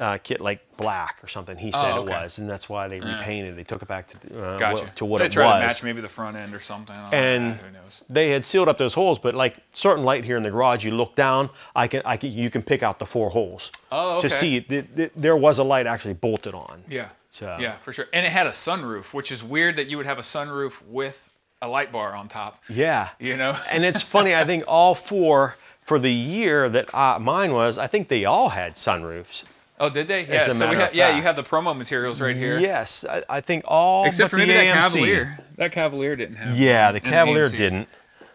Uh, 0.00 0.18
kit 0.18 0.40
like 0.40 0.60
black 0.76 1.18
or 1.22 1.28
something. 1.28 1.56
He 1.56 1.70
said 1.70 1.92
Oh, 1.92 2.02
it 2.02 2.08
was, 2.10 2.38
and 2.38 2.50
that's 2.50 2.68
why 2.68 2.88
they 2.88 2.98
repainted. 2.98 3.54
They 3.54 3.62
took 3.62 3.82
it 3.82 3.88
back 3.88 4.08
to 4.08 4.44
uh, 4.44 4.58
Gotcha. 4.58 4.82
what, 4.84 4.96
to 4.96 5.04
what 5.04 5.18
they 5.20 5.26
it 5.26 5.32
try 5.32 5.44
was. 5.44 5.54
to 5.60 5.66
match 5.66 5.82
maybe 5.84 6.00
the 6.00 6.08
front 6.08 6.36
end 6.36 6.54
or 6.54 6.58
something. 6.60 6.96
I 6.96 7.02
don't 7.02 7.10
know. 7.12 7.16
And- 7.18 7.54
who 7.60 7.70
knows? 7.70 8.02
they 8.08 8.30
had 8.30 8.42
sealed 8.44 8.68
up 8.68 8.78
those 8.78 8.94
holes, 8.94 9.18
but 9.20 9.34
like 9.36 9.58
certain 9.74 10.02
light 10.04 10.24
here 10.24 10.36
in 10.36 10.42
the 10.42 10.50
garage, 10.50 10.84
you 10.84 10.90
look 10.90 11.14
down, 11.14 11.50
I 11.76 11.86
can, 11.86 12.02
I 12.04 12.16
can, 12.16 12.32
you 12.32 12.50
can 12.50 12.62
pick 12.62 12.82
out 12.82 12.98
the 12.98 13.06
four 13.06 13.30
holes 13.30 13.70
Oh, 13.92 14.16
okay. 14.16 14.28
to 14.28 14.30
see 14.34 14.56
it. 14.56 14.68
Th- 14.68 14.86
th- 14.96 15.12
There 15.14 15.36
was 15.36 15.58
a 15.58 15.62
light 15.62 15.86
actually 15.86 16.14
bolted 16.14 16.54
on. 16.54 16.82
Yeah. 16.88 17.10
So- 17.30 17.56
Yeah, 17.60 17.76
for 17.76 17.92
sure. 17.92 18.06
And 18.12 18.26
it 18.26 18.32
had 18.32 18.48
a 18.48 18.50
sunroof, 18.50 19.14
which 19.14 19.30
is 19.30 19.44
weird 19.44 19.76
that 19.76 19.88
you 19.88 19.98
would 19.98 20.06
have 20.06 20.18
a 20.18 20.22
sunroof 20.22 20.82
with 20.88 21.30
a 21.60 21.68
light 21.68 21.92
bar 21.92 22.14
on 22.16 22.26
top. 22.26 22.60
Yeah. 22.68 23.10
You 23.20 23.36
know. 23.36 23.56
And 23.70 23.84
it's 23.84 24.02
funny. 24.02 24.34
I 24.34 24.44
think 24.44 24.64
all 24.66 24.96
four 24.96 25.56
for 25.82 25.98
the 26.00 26.10
year 26.10 26.68
that 26.70 26.92
uh, 26.92 27.18
mine 27.20 27.52
was, 27.52 27.78
I 27.78 27.86
think 27.86 28.08
they 28.08 28.24
all 28.24 28.48
had 28.48 28.74
sunroofs. 28.74 29.44
Oh, 29.82 29.90
did 29.90 30.08
they? 30.08 30.24
Yeah. 30.26 30.48
So 30.50 30.70
we 30.70 30.76
have, 30.76 30.94
yeah, 30.94 31.16
you 31.16 31.22
have 31.22 31.36
the 31.36 31.42
promo 31.42 31.76
materials 31.76 32.20
right 32.20 32.36
here. 32.36 32.58
Yes, 32.58 33.04
I, 33.08 33.22
I 33.28 33.40
think 33.40 33.64
all 33.66 34.04
Except 34.06 34.30
but 34.30 34.30
for 34.30 34.40
the 34.40 34.46
maybe 34.46 34.66
that 34.66 34.76
AMC. 34.76 34.82
Cavalier. 34.92 35.38
That 35.56 35.72
Cavalier 35.72 36.16
didn't 36.16 36.36
have. 36.36 36.56
Yeah, 36.58 36.92
the 36.92 37.00
Cavalier 37.00 37.44
AMC. 37.46 37.56
didn't, 37.56 37.88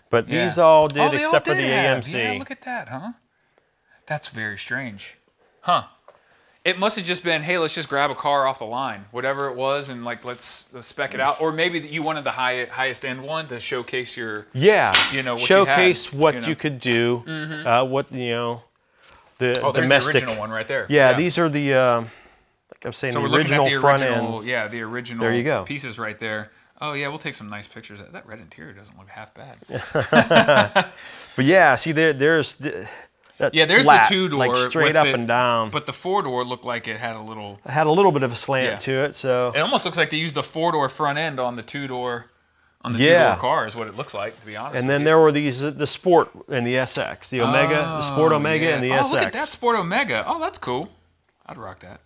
but 0.10 0.28
Yeah. 0.28 0.44
these 0.46 0.58
all 0.60 0.88
did 0.88 0.98
Oh, 1.00 1.10
they 1.10 1.18
all 1.18 1.24
except 1.24 1.48
for 1.48 1.56
the 1.56 1.64
have. 1.64 2.00
AMC. 2.04 2.14
Yeah, 2.34 2.40
look 2.40 2.52
at 2.52 2.62
that, 2.62 2.90
huh? 2.90 3.14
That's 4.06 4.28
very 4.28 4.58
strange. 4.58 5.16
Huh. 5.62 5.84
It 6.64 6.78
must 6.78 6.98
have 6.98 7.06
just 7.06 7.24
been, 7.24 7.44
hey, 7.44 7.58
let's 7.58 7.74
just 7.74 7.88
grab 7.88 8.10
a 8.12 8.16
car 8.16 8.46
off 8.46 8.60
the 8.60 8.66
line, 8.66 9.06
whatever 9.12 9.48
it 9.48 9.56
was, 9.56 9.90
and 9.90 10.04
like 10.04 10.26
let's, 10.26 10.66
let's 10.74 10.86
spec 10.86 11.14
it 11.14 11.22
out. 11.22 11.40
Or 11.40 11.54
maybe 11.54 11.80
you 11.80 12.04
wanted 12.04 12.26
the 12.26 12.32
high, 12.32 12.66
highest 12.66 13.06
end 13.06 13.24
one 13.24 13.48
to 13.48 13.60
showcase 13.62 14.18
your. 14.18 14.48
Yeah, 14.54 14.92
you 15.14 15.24
know, 15.24 15.36
what 15.36 15.50
you 15.50 15.56
had, 15.56 15.66
showcase 15.66 16.12
what 16.12 16.36
you 16.36 16.42
you, 16.50 16.56
could 16.58 16.80
do, 16.82 17.24
uh, 17.66 17.86
what 17.86 18.12
you 18.12 18.32
know, 18.32 18.64
the 19.40 19.62
Oh, 19.62 19.72
there's 19.72 19.88
domestic. 19.88 20.14
the 20.14 20.18
original 20.20 20.40
one 20.40 20.50
right 20.50 20.68
there. 20.68 20.86
Yeah, 20.90 21.14
these 21.14 21.38
are 21.38 21.50
the, 21.50 21.74
um, 21.74 22.04
like 22.72 22.86
I 22.86 22.90
was 22.90 22.98
saying, 22.98 23.14
So 23.14 23.22
the 23.28 23.36
original 23.36 23.66
the 23.66 23.78
front 23.80 24.02
original, 24.02 24.38
end. 24.40 24.48
yeah, 24.48 24.68
the 24.68 24.82
original 24.82 25.22
There 25.24 25.34
you 25.34 25.44
go. 25.44 25.64
pieces 25.64 25.98
right 26.00 26.18
there. 26.20 26.52
Oh 26.80 26.94
yeah, 26.94 27.08
we'll 27.08 27.18
take 27.18 27.34
some 27.36 27.50
nice 27.50 27.66
pictures. 27.68 27.98
That, 28.00 28.14
that 28.14 28.28
red 28.28 28.40
interior 28.40 28.72
doesn't 28.74 28.98
look 28.98 29.10
half 29.10 29.34
bad. 29.34 29.58
But 31.36 31.46
yeah, 31.46 31.76
see 31.76 31.92
there, 31.92 32.14
there's 32.14 32.56
the, 32.56 32.90
that's 33.38 33.56
Yeah, 33.56 33.66
there's 33.66 33.84
flat, 33.84 34.10
the 34.10 34.16
two 34.16 34.28
door, 34.30 34.48
like 34.48 34.70
straight 34.72 34.96
up 34.96 35.06
it, 35.08 35.14
and 35.14 35.28
down. 35.28 35.70
But 35.70 35.86
the 35.86 35.94
four 35.94 36.24
door 36.24 36.44
looked 36.44 36.66
like 36.66 36.88
it 36.88 36.98
had 36.98 37.16
a 37.16 37.22
little. 37.22 37.60
it 37.64 37.70
had 37.72 37.86
a 37.88 37.92
little 37.92 38.12
bit 38.12 38.24
of 38.24 38.32
a 38.32 38.36
slant 38.36 38.72
Yeah. 38.72 38.78
to 38.78 38.92
it, 39.06 39.16
so 39.16 39.52
It 39.56 39.60
almost 39.60 39.86
looks 39.86 39.98
like 39.98 40.10
they 40.10 40.18
used 40.18 40.34
the 40.36 40.42
four 40.44 40.72
door 40.72 40.90
front 40.90 41.20
end 41.20 41.40
on 41.40 41.56
the 41.56 41.62
two 41.62 41.88
door, 41.88 42.26
on 42.88 42.94
the 42.94 43.00
Yeah. 43.04 43.30
door 43.34 43.38
car 43.42 43.68
is 43.68 43.76
what 43.76 43.88
it 43.88 43.96
looks 43.96 44.14
like. 44.14 44.40
To 44.40 44.46
be 44.46 44.56
honest. 44.56 44.76
and 44.80 44.90
then 44.90 45.02
you. 45.02 45.06
there 45.06 45.20
were 45.20 45.32
these 45.32 45.64
uh, 45.64 45.70
the 45.72 45.88
Sport 45.88 46.30
and 46.50 46.66
the 46.66 46.76
SX, 46.76 47.30
the 47.30 47.42
Omega, 47.42 47.76
the 47.76 48.02
Sport 48.02 48.32
Oh, 48.32 48.36
Omega, 48.38 48.66
yeah. 48.66 48.76
and 48.76 48.84
the 48.84 48.92
oh, 48.94 49.02
SX. 49.04 49.12
look 49.14 49.22
at 49.24 49.34
that 49.34 49.48
Sport 49.48 49.76
Omega. 49.78 50.24
Oh, 50.28 50.40
that's 50.40 50.58
cool. 50.58 50.90
I'd 51.46 51.58
rock 51.58 51.80
that. 51.80 52.02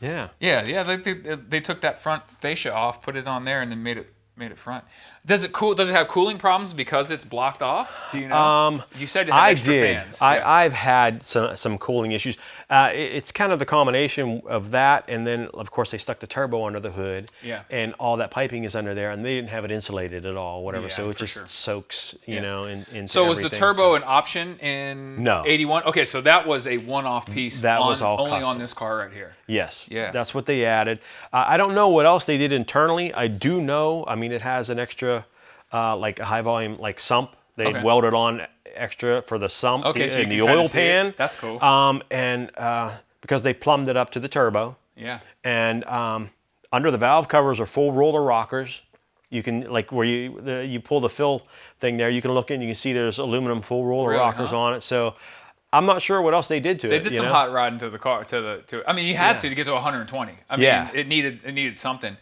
Yeah, 0.00 0.28
Yeah, 0.38 0.62
yeah. 0.64 0.82
They, 0.84 0.96
they, 0.96 1.12
they 1.34 1.60
took 1.60 1.80
that 1.80 1.98
front 1.98 2.22
fascia 2.30 2.72
off, 2.72 3.02
put 3.02 3.16
it 3.16 3.26
on 3.26 3.44
there, 3.44 3.60
and 3.60 3.70
then 3.72 3.82
made 3.82 3.98
it 3.98 4.12
made 4.38 4.50
it 4.52 4.58
front. 4.58 4.84
Does 5.26 5.44
it 5.44 5.52
cool? 5.52 5.74
Does 5.74 5.88
it 5.88 5.92
have 5.92 6.08
cooling 6.08 6.38
problems 6.38 6.72
because 6.72 7.10
it's 7.10 7.24
blocked 7.24 7.62
off? 7.62 8.00
Do 8.12 8.18
you 8.18 8.28
know? 8.28 8.36
Um, 8.36 8.82
you 8.96 9.06
said 9.06 9.28
it 9.28 9.32
had 9.32 9.40
I 9.40 9.50
extra 9.50 9.72
did. 9.74 9.96
fans. 9.96 10.22
I, 10.22 10.36
Yeah. 10.36 10.48
I've 10.50 10.72
had 10.72 11.22
some 11.22 11.56
some 11.56 11.78
cooling 11.78 12.12
issues. 12.12 12.36
Uh, 12.70 12.90
it- 12.94 13.12
it's 13.18 13.32
kind 13.32 13.52
of 13.52 13.58
the 13.58 13.66
combination 13.66 14.42
of 14.46 14.70
that, 14.72 15.04
and 15.08 15.26
then 15.26 15.48
of 15.54 15.70
course 15.70 15.90
they 15.90 15.98
stuck 15.98 16.20
the 16.20 16.26
turbo 16.26 16.66
under 16.66 16.80
the 16.80 16.90
hood. 16.90 17.30
Yeah. 17.42 17.62
And 17.70 17.94
all 17.98 18.16
that 18.18 18.30
piping 18.30 18.64
is 18.64 18.74
under 18.76 18.94
there, 18.94 19.10
and 19.10 19.24
they 19.24 19.34
didn't 19.34 19.50
have 19.50 19.64
it 19.64 19.70
insulated 19.70 20.24
at 20.26 20.36
all, 20.36 20.62
whatever. 20.64 20.88
Yeah, 20.88 20.94
so 20.94 21.10
it 21.10 21.16
just 21.18 21.34
sure. 21.34 21.46
soaks, 21.46 22.14
you 22.26 22.36
Yeah. 22.36 22.40
know, 22.42 22.64
in, 22.64 22.86
into 22.92 23.08
So 23.08 23.24
was 23.24 23.40
the 23.42 23.48
turbo 23.50 23.92
so- 23.92 23.94
an 23.96 24.02
option 24.06 24.58
in 24.60 25.22
No. 25.22 25.42
81? 25.46 25.82
Okay, 25.84 26.04
so 26.04 26.20
that 26.22 26.46
was 26.46 26.66
a 26.66 26.76
one-off 26.78 27.26
piece. 27.26 27.62
That 27.62 27.80
on, 27.80 27.88
was 27.88 28.02
all 28.02 28.20
only 28.20 28.42
on 28.42 28.58
this 28.58 28.72
car 28.74 28.98
right 28.98 29.12
here. 29.12 29.32
Yes. 29.46 29.86
Yeah. 29.90 30.10
That's 30.10 30.34
what 30.34 30.44
they 30.46 30.64
added. 30.64 31.00
Uh, 31.32 31.44
I 31.48 31.56
don't 31.56 31.74
know 31.74 31.88
what 31.88 32.04
else 32.06 32.26
they 32.26 32.36
did 32.38 32.52
internally. 32.52 33.12
I 33.14 33.28
do 33.28 33.60
know. 33.62 34.04
I 34.06 34.14
mean, 34.14 34.27
it 34.32 34.42
has 34.42 34.70
an 34.70 34.78
extra, 34.78 35.24
uh, 35.72 35.96
like 35.96 36.18
a 36.20 36.24
high 36.24 36.42
volume, 36.42 36.78
like 36.78 37.00
sump. 37.00 37.34
They 37.56 37.66
Okay. 37.66 37.82
welded 37.82 38.14
on 38.14 38.46
extra 38.74 39.22
for 39.22 39.38
the 39.38 39.48
sump 39.48 39.84
Okay, 39.86 40.08
so 40.08 40.18
you 40.18 40.22
in 40.24 40.28
the 40.28 40.42
oil 40.42 40.64
see 40.64 40.78
it. 40.78 40.82
pan. 40.82 41.14
That's 41.16 41.36
cool. 41.36 41.62
Um, 41.62 42.02
and 42.10 42.50
uh, 42.56 42.92
because 43.20 43.42
they 43.42 43.52
plumbed 43.52 43.88
it 43.88 43.96
up 43.96 44.10
to 44.12 44.20
the 44.20 44.28
turbo, 44.28 44.76
Yeah. 44.96 45.18
and 45.42 45.84
um, 45.84 46.30
under 46.72 46.90
the 46.90 46.98
valve 46.98 47.28
covers 47.28 47.58
are 47.58 47.66
full 47.66 47.92
roller 47.92 48.22
rockers. 48.22 48.80
You 49.30 49.42
can 49.42 49.62
like 49.70 49.90
where 49.92 50.06
you 50.06 50.40
the, 50.40 50.64
you 50.64 50.80
pull 50.80 51.00
the 51.00 51.08
fill 51.08 51.42
thing 51.80 51.96
there. 51.98 52.08
You 52.08 52.22
can 52.22 52.32
look 52.32 52.50
in. 52.50 52.60
You 52.62 52.68
can 52.68 52.74
see 52.76 52.92
there's 52.92 53.18
aluminum 53.18 53.60
full 53.62 53.84
roller 53.84 54.10
Really, 54.10 54.20
rockers 54.20 54.50
huh? 54.50 54.58
on 54.58 54.74
it. 54.74 54.82
So 54.82 55.16
I'm 55.72 55.84
not 55.84 56.00
sure 56.00 56.22
what 56.22 56.32
else 56.32 56.48
they 56.48 56.60
did 56.60 56.80
to 56.80 56.88
They 56.88 56.96
it. 56.96 57.02
They 57.02 57.10
did 57.10 57.16
some 57.16 57.26
know? 57.26 57.32
hot 57.32 57.50
rodding 57.52 57.78
to 57.80 57.90
the 57.90 57.98
car 57.98 58.24
to 58.24 58.40
the 58.40 58.62
to. 58.68 58.88
I 58.88 58.94
mean, 58.94 59.06
you 59.06 59.16
had 59.16 59.34
Yeah. 59.34 59.38
to 59.40 59.48
to 59.50 59.54
get 59.54 59.64
to 59.66 59.72
120. 59.74 60.32
I 60.48 60.56
mean, 60.56 60.64
Yeah. 60.64 60.88
it 60.94 61.08
needed 61.08 61.40
it 61.44 61.52
needed 61.52 61.76
something, 61.76 62.16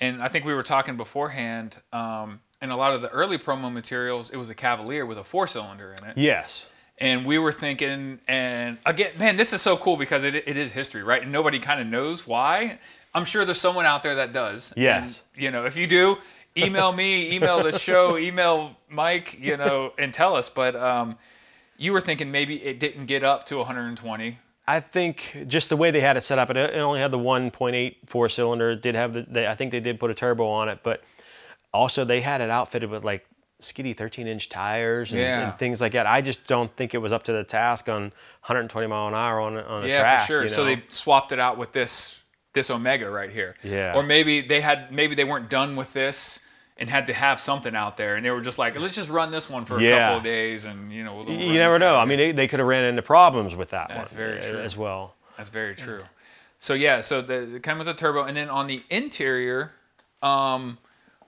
and 0.00 0.22
I 0.22 0.28
think 0.28 0.44
we 0.44 0.54
were 0.54 0.62
talking 0.62 0.96
beforehand. 0.96 1.78
Um, 1.92 2.40
in 2.60 2.70
a 2.70 2.76
lot 2.76 2.92
of 2.92 3.02
the 3.02 3.08
early 3.10 3.38
promo 3.38 3.72
materials, 3.72 4.30
it 4.30 4.36
was 4.36 4.50
a 4.50 4.54
Cavalier 4.54 5.06
with 5.06 5.16
a 5.18 5.22
four 5.24 5.46
cylinder 5.46 5.94
in 6.02 6.08
it. 6.10 6.18
Yes. 6.18 6.66
and 6.98 7.24
we 7.24 7.38
were 7.38 7.52
thinking 7.52 8.18
and 8.26 8.78
again 8.84 9.12
man 9.18 9.36
this 9.36 9.52
is 9.52 9.62
so 9.62 9.76
cool 9.76 9.96
because 9.96 10.24
it, 10.24 10.34
it 10.34 10.56
is 10.56 10.72
history 10.72 11.04
right 11.04 11.22
and 11.22 11.30
nobody 11.30 11.60
kind 11.60 11.80
of 11.80 11.86
knows 11.86 12.26
why 12.26 12.76
i'm 13.14 13.24
sure 13.24 13.44
there's 13.44 13.60
someone 13.60 13.86
out 13.86 14.02
there 14.02 14.16
that 14.16 14.32
does 14.32 14.72
Yes. 14.76 15.22
And, 15.34 15.42
you 15.44 15.50
know 15.52 15.64
if 15.64 15.76
you 15.76 15.86
do 15.86 16.16
email 16.56 16.92
me 16.92 17.32
email 17.36 17.62
the 17.62 17.70
show 17.70 18.18
email 18.18 18.74
mike 18.90 19.38
you 19.40 19.56
know 19.56 19.92
and 19.96 20.12
tell 20.12 20.34
us 20.34 20.48
but 20.48 20.74
um, 20.74 21.16
you 21.76 21.92
were 21.92 22.00
thinking 22.00 22.32
maybe 22.32 22.56
it 22.64 22.80
didn't 22.80 23.06
get 23.06 23.22
up 23.22 23.46
to 23.46 23.58
120 23.58 24.36
I 24.68 24.80
think 24.80 25.44
just 25.48 25.68
the 25.70 25.76
way 25.76 25.90
they 25.90 26.00
had 26.00 26.16
it 26.16 26.22
set 26.24 26.38
up, 26.38 26.50
it, 26.50 26.56
it 26.56 26.76
only 26.78 27.00
had 27.00 27.10
the 27.10 27.18
1.8 27.18 27.96
four 28.06 28.28
cylinder. 28.28 28.70
It 28.72 28.82
did 28.82 28.94
have 28.94 29.14
the, 29.14 29.26
they, 29.28 29.46
I 29.46 29.54
think 29.54 29.72
they 29.72 29.80
did 29.80 29.98
put 29.98 30.10
a 30.10 30.14
turbo 30.14 30.46
on 30.46 30.68
it, 30.68 30.80
but 30.82 31.02
also 31.72 32.04
they 32.04 32.20
had 32.20 32.40
it 32.40 32.50
outfitted 32.50 32.90
with 32.90 33.04
like 33.04 33.26
skiddy 33.60 33.92
13 33.94 34.26
inch 34.26 34.48
tires 34.48 35.10
and, 35.10 35.20
Yeah. 35.20 35.48
and 35.50 35.58
things 35.58 35.80
like 35.80 35.92
that. 35.92 36.06
I 36.06 36.20
just 36.20 36.46
don't 36.46 36.74
think 36.76 36.94
it 36.94 36.98
was 36.98 37.12
up 37.12 37.24
to 37.24 37.32
the 37.32 37.44
task 37.44 37.88
on 37.88 38.02
120 38.42 38.86
mile 38.86 39.08
an 39.08 39.14
hour 39.14 39.40
on, 39.40 39.56
a- 39.56 39.62
on 39.62 39.84
a 39.84 39.88
yeah 39.88 40.00
track. 40.00 40.20
for 40.20 40.26
sure 40.26 40.42
you 40.42 40.48
so 40.48 40.64
they 40.64 40.82
swapped 40.88 41.32
it 41.32 41.38
out 41.40 41.58
with 41.58 41.72
this 41.72 42.20
this 42.54 42.70
Omega 42.70 43.08
right 43.10 43.30
here. 43.30 43.56
Yeah. 43.62 43.94
Or 43.94 44.02
maybe 44.02 44.40
they 44.40 44.60
had 44.60 44.90
maybe 44.92 45.14
they 45.14 45.24
weren't 45.24 45.50
done 45.50 45.76
with 45.76 45.92
this 45.92 46.40
and 46.78 46.88
had 46.88 47.06
to 47.08 47.12
have 47.12 47.40
something 47.40 47.74
out 47.74 47.96
there, 47.96 48.14
and 48.16 48.24
they 48.24 48.30
were 48.30 48.40
just 48.40 48.58
like, 48.58 48.78
let's 48.78 48.94
just 48.94 49.10
run 49.10 49.30
this 49.32 49.50
one 49.50 49.64
for 49.64 49.78
a 49.78 49.82
Yeah. 49.82 49.98
couple 49.98 50.18
of 50.18 50.22
days, 50.24 50.64
and 50.64 50.92
you 50.92 51.02
know, 51.04 51.16
we'll, 51.16 51.28
You 51.28 51.58
never 51.58 51.78
know. 51.78 51.96
I 51.96 52.04
mean, 52.04 52.18
they, 52.18 52.32
they 52.32 52.46
could 52.48 52.60
have 52.60 52.68
ran 52.68 52.84
into 52.84 53.02
problems 53.02 53.54
with 53.56 53.70
that 53.70 53.88
That's 53.88 54.12
one 54.12 54.16
very 54.18 54.38
uh, 54.38 54.50
true. 54.50 54.60
as 54.60 54.76
well. 54.76 55.14
That's 55.36 55.48
very 55.48 55.74
true. 55.74 56.02
So 56.60 56.74
yeah, 56.74 57.00
so 57.00 57.20
the 57.22 57.56
it 57.56 57.62
came 57.62 57.78
with 57.78 57.88
a 57.88 57.94
turbo, 57.94 58.24
and 58.24 58.36
then 58.36 58.48
on 58.48 58.66
the 58.68 58.82
interior, 58.90 59.72
um, 60.22 60.78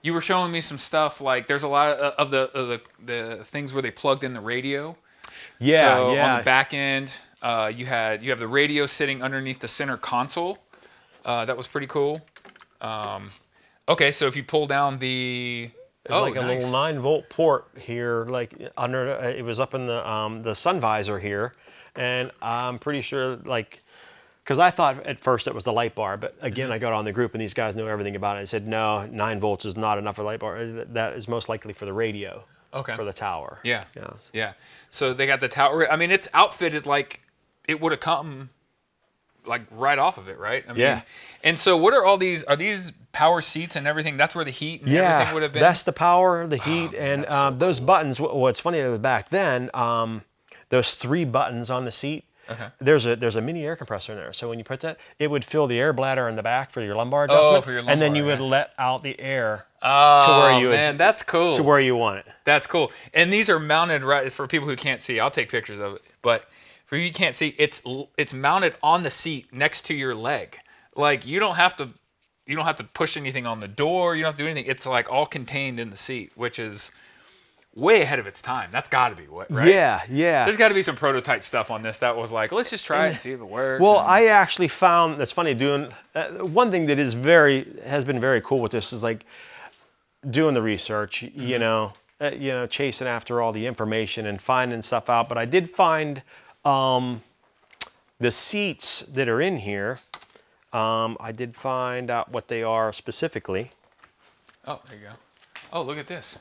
you 0.01 0.13
were 0.13 0.21
showing 0.21 0.51
me 0.51 0.59
some 0.61 0.77
stuff 0.77 1.21
like 1.21 1.47
there's 1.47 1.63
a 1.63 1.67
lot 1.69 1.97
of, 1.97 2.13
of 2.15 2.31
the 2.31 2.49
of 2.57 2.67
the 2.67 2.81
the 3.37 3.43
things 3.43 3.73
where 3.73 3.81
they 3.81 3.91
plugged 3.91 4.23
in 4.23 4.33
the 4.33 4.41
radio. 4.41 4.95
Yeah, 5.59 5.95
so 5.95 6.13
yeah. 6.13 6.31
on 6.33 6.37
the 6.39 6.43
back 6.43 6.73
end, 6.73 7.17
uh, 7.41 7.71
you 7.73 7.85
had 7.85 8.23
you 8.23 8.29
have 8.31 8.39
the 8.39 8.47
radio 8.47 8.85
sitting 8.85 9.21
underneath 9.23 9.59
the 9.59 9.67
center 9.67 9.95
console. 9.97 10.57
Uh, 11.23 11.45
that 11.45 11.55
was 11.55 11.67
pretty 11.67 11.87
cool. 11.87 12.19
Um, 12.81 13.29
okay, 13.87 14.11
so 14.11 14.27
if 14.27 14.35
you 14.35 14.43
pull 14.43 14.65
down 14.67 14.99
the 14.99 15.69
There's 16.05 16.17
oh, 16.17 16.21
like 16.23 16.35
a 16.35 16.41
nice. 16.41 16.59
little 16.63 16.71
nine 16.71 16.99
volt 16.99 17.29
port 17.29 17.67
here, 17.79 18.25
like 18.29 18.53
under. 18.77 19.17
Uh, 19.17 19.29
it 19.29 19.43
was 19.43 19.59
up 19.59 19.73
in 19.73 19.87
the 19.87 20.09
um, 20.09 20.43
the 20.43 20.55
sun 20.55 20.79
visor 20.79 21.19
here, 21.19 21.53
and 21.95 22.31
I'm 22.41 22.79
pretty 22.79 23.01
sure 23.01 23.35
like. 23.37 23.81
Because 24.43 24.57
I 24.57 24.71
thought 24.71 25.05
at 25.05 25.19
first 25.19 25.47
it 25.47 25.53
was 25.53 25.63
the 25.65 25.71
light 25.71 25.93
bar, 25.93 26.17
but 26.17 26.35
again, 26.41 26.65
Mm-hmm. 26.65 26.73
I 26.73 26.77
got 26.79 26.93
on 26.93 27.05
the 27.05 27.11
group 27.11 27.35
and 27.35 27.41
these 27.41 27.53
guys 27.53 27.75
know 27.75 27.85
everything 27.87 28.15
about 28.15 28.37
it. 28.37 28.39
I 28.41 28.45
said, 28.45 28.67
no, 28.67 29.05
nine 29.05 29.39
volts 29.39 29.65
is 29.65 29.77
not 29.77 29.99
enough 29.99 30.15
for 30.15 30.23
the 30.23 30.25
light 30.25 30.39
bar. 30.39 30.65
That 30.65 31.13
is 31.13 31.27
most 31.27 31.47
likely 31.47 31.73
for 31.73 31.85
the 31.85 31.93
radio, 31.93 32.43
Okay. 32.73 32.95
for 32.95 33.05
the 33.05 33.13
tower. 33.13 33.59
Yeah. 33.63 33.83
Yeah. 33.95 34.09
Yeah. 34.33 34.53
So 34.89 35.13
they 35.13 35.27
got 35.27 35.41
the 35.41 35.47
tower. 35.47 35.89
I 35.89 35.95
mean, 35.95 36.09
it's 36.09 36.27
outfitted 36.33 36.87
like 36.87 37.21
it 37.67 37.79
would 37.79 37.91
have 37.91 38.01
come 38.01 38.49
like 39.45 39.61
right 39.71 39.99
off 39.99 40.17
of 40.17 40.27
it, 40.27 40.39
right? 40.39 40.65
I 40.67 40.71
mean, 40.73 40.81
Yeah. 40.81 41.01
And 41.43 41.57
so 41.59 41.77
what 41.77 41.93
are 41.93 42.03
all 42.03 42.17
these? 42.17 42.43
Are 42.45 42.55
these 42.55 42.93
power 43.13 43.41
seats 43.41 43.75
and 43.75 43.87
everything? 43.87 44.17
That's 44.17 44.35
where 44.35 44.45
the 44.45 44.51
heat 44.51 44.81
and 44.81 44.91
everything 44.91 45.33
would 45.33 45.43
have 45.43 45.53
been. 45.53 45.61
That's 45.61 45.83
the 45.83 45.93
power, 45.93 46.47
the 46.47 46.57
heat, 46.57 46.93
man, 46.93 47.19
and 47.19 47.29
so 47.29 47.47
um, 47.47 47.59
those 47.59 47.79
buttons. 47.79 48.19
What's 48.19 48.59
funny 48.59 48.97
back 48.97 49.29
then, 49.29 49.69
um, 49.73 50.23
those 50.69 50.95
three 50.95 51.25
buttons 51.25 51.69
on 51.69 51.85
the 51.85 51.91
seat. 51.91 52.25
Okay. 52.49 52.67
There's 52.79 53.05
a 53.05 53.15
there's 53.15 53.35
a 53.35 53.41
mini 53.41 53.65
air 53.65 53.75
compressor 53.75 54.11
in 54.11 54.17
there. 54.17 54.33
So 54.33 54.49
when 54.49 54.57
you 54.57 54.65
put 54.65 54.81
that, 54.81 54.97
it 55.19 55.27
would 55.27 55.45
fill 55.45 55.67
the 55.67 55.79
air 55.79 55.93
bladder 55.93 56.27
in 56.27 56.35
the 56.35 56.43
back 56.43 56.71
for 56.71 56.81
your 56.81 56.95
lumbar 56.95 57.25
adjustment. 57.25 57.45
Oh, 57.45 57.47
adjustment, 57.49 57.65
for 57.65 57.71
your 57.71 57.81
lumbar, 57.81 57.93
and 57.93 58.01
then 58.01 58.15
you 58.15 58.23
lumbar, 58.23 58.43
would 58.43 58.49
let 58.49 58.71
out 58.77 59.03
the 59.03 59.19
air 59.19 59.67
oh, 59.81 60.25
to 60.25 60.31
where 60.31 60.59
you 60.59 60.69
man, 60.69 60.95
adj- 60.95 60.97
that's 60.97 61.23
cool. 61.23 61.53
to 61.55 61.63
where 61.63 61.79
you 61.79 61.95
want 61.95 62.19
it. 62.19 62.25
That's 62.43 62.67
cool. 62.67 62.91
And 63.13 63.31
these 63.31 63.49
are 63.49 63.59
mounted 63.59 64.03
right 64.03 64.31
for 64.31 64.47
people 64.47 64.67
who 64.67 64.75
can't 64.75 64.99
see. 64.99 65.19
I'll 65.19 65.31
take 65.31 65.49
pictures 65.49 65.79
of 65.79 65.95
it. 65.95 66.01
But 66.21 66.45
for 66.85 66.97
you 66.97 67.07
who 67.07 67.13
can't 67.13 67.35
see, 67.35 67.55
it's 67.57 67.81
it's 68.17 68.33
mounted 68.33 68.75
on 68.83 69.03
the 69.03 69.11
seat 69.11 69.53
next 69.53 69.85
to 69.85 69.93
your 69.93 70.13
leg. 70.13 70.57
Like 70.95 71.25
you 71.25 71.39
don't 71.39 71.55
have 71.55 71.75
to 71.77 71.89
you 72.45 72.55
don't 72.55 72.65
have 72.65 72.75
to 72.77 72.83
push 72.83 73.17
anything 73.17 73.45
on 73.45 73.59
the 73.59 73.67
door. 73.67 74.15
You 74.15 74.23
don't 74.23 74.29
have 74.29 74.37
to 74.37 74.43
do 74.43 74.49
anything. 74.49 74.69
It's 74.69 74.85
like 74.85 75.11
all 75.11 75.25
contained 75.25 75.79
in 75.79 75.89
the 75.89 75.97
seat, 75.97 76.31
which 76.35 76.59
is 76.59 76.91
way 77.75 78.01
ahead 78.01 78.19
of 78.19 78.27
its 78.27 78.41
time. 78.41 78.69
That's 78.71 78.89
got 78.89 79.09
to 79.09 79.15
be 79.15 79.27
what, 79.27 79.49
right? 79.51 79.67
Yeah, 79.67 80.01
yeah. 80.09 80.43
There's 80.43 80.57
got 80.57 80.69
to 80.69 80.73
be 80.73 80.81
some 80.81 80.95
prototype 80.95 81.41
stuff 81.41 81.71
on 81.71 81.81
this 81.81 81.99
that 81.99 82.15
was 82.15 82.31
like, 82.31 82.51
let's 82.51 82.69
just 82.69 82.85
try 82.85 83.07
it 83.07 83.09
and 83.11 83.19
see 83.19 83.31
if 83.31 83.39
it 83.39 83.45
works. 83.45 83.81
Well, 83.81 83.99
and- 83.99 84.07
I 84.07 84.25
actually 84.25 84.67
found 84.67 85.19
that's 85.19 85.31
funny 85.31 85.53
doing 85.53 85.91
uh, 86.15 86.29
one 86.29 86.71
thing 86.71 86.85
that 86.87 86.99
is 86.99 87.13
very 87.13 87.67
has 87.85 88.03
been 88.03 88.19
very 88.19 88.41
cool 88.41 88.59
with 88.59 88.71
this 88.71 88.91
is 88.91 89.03
like 89.03 89.25
doing 90.29 90.53
the 90.53 90.61
research. 90.61 91.21
Mm-hmm. 91.21 91.41
You 91.41 91.59
know, 91.59 91.93
uh, 92.19 92.31
you 92.31 92.49
know, 92.49 92.67
chasing 92.67 93.07
after 93.07 93.41
all 93.41 93.51
the 93.51 93.65
information 93.65 94.25
and 94.25 94.41
finding 94.41 94.81
stuff 94.81 95.09
out. 95.09 95.29
But 95.29 95.37
I 95.37 95.45
did 95.45 95.69
find 95.69 96.21
um, 96.65 97.21
the 98.19 98.31
seats 98.31 99.01
that 99.01 99.29
are 99.29 99.41
in 99.41 99.57
here. 99.57 99.99
Um, 100.73 101.17
I 101.19 101.31
did 101.31 101.55
find 101.55 102.09
out 102.09 102.31
what 102.31 102.47
they 102.47 102.63
are 102.63 102.93
specifically. 102.93 103.71
oh, 104.65 104.79
there 104.89 104.97
you 104.97 105.05
go. 105.05 105.13
Oh, 105.73 105.81
look 105.81 105.97
at 105.97 106.07
this. 106.07 106.39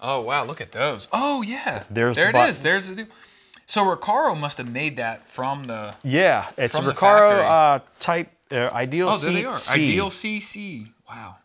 Oh 0.00 0.20
wow, 0.20 0.44
look 0.44 0.60
at 0.60 0.72
those. 0.72 1.08
Oh 1.12 1.42
yeah, 1.42 1.84
There's 1.90 2.16
there 2.16 2.32
the 2.32 2.38
it 2.38 2.48
is. 2.50 2.60
buttons. 2.60 2.60
There's 2.60 2.90
the. 2.90 3.06
So 3.66 3.84
Recaro 3.84 4.38
must 4.38 4.58
have 4.58 4.70
made 4.70 4.96
that 4.96 5.26
from 5.28 5.64
the. 5.64 5.94
Yeah, 6.02 6.50
it's 6.58 6.76
From 6.76 6.88
a 6.88 6.92
Recaro 6.92 7.76
uh, 7.76 7.80
type 7.98 8.30
uh, 8.50 8.68
ideal 8.72 9.08
Oh, 9.08 9.12
there 9.12 9.18
seat 9.20 9.32
they 9.34 9.44
are. 9.46 9.52
C. 9.54 9.82
Ideal 9.82 10.10
CC. 10.10 10.88
Wow, 11.08 11.36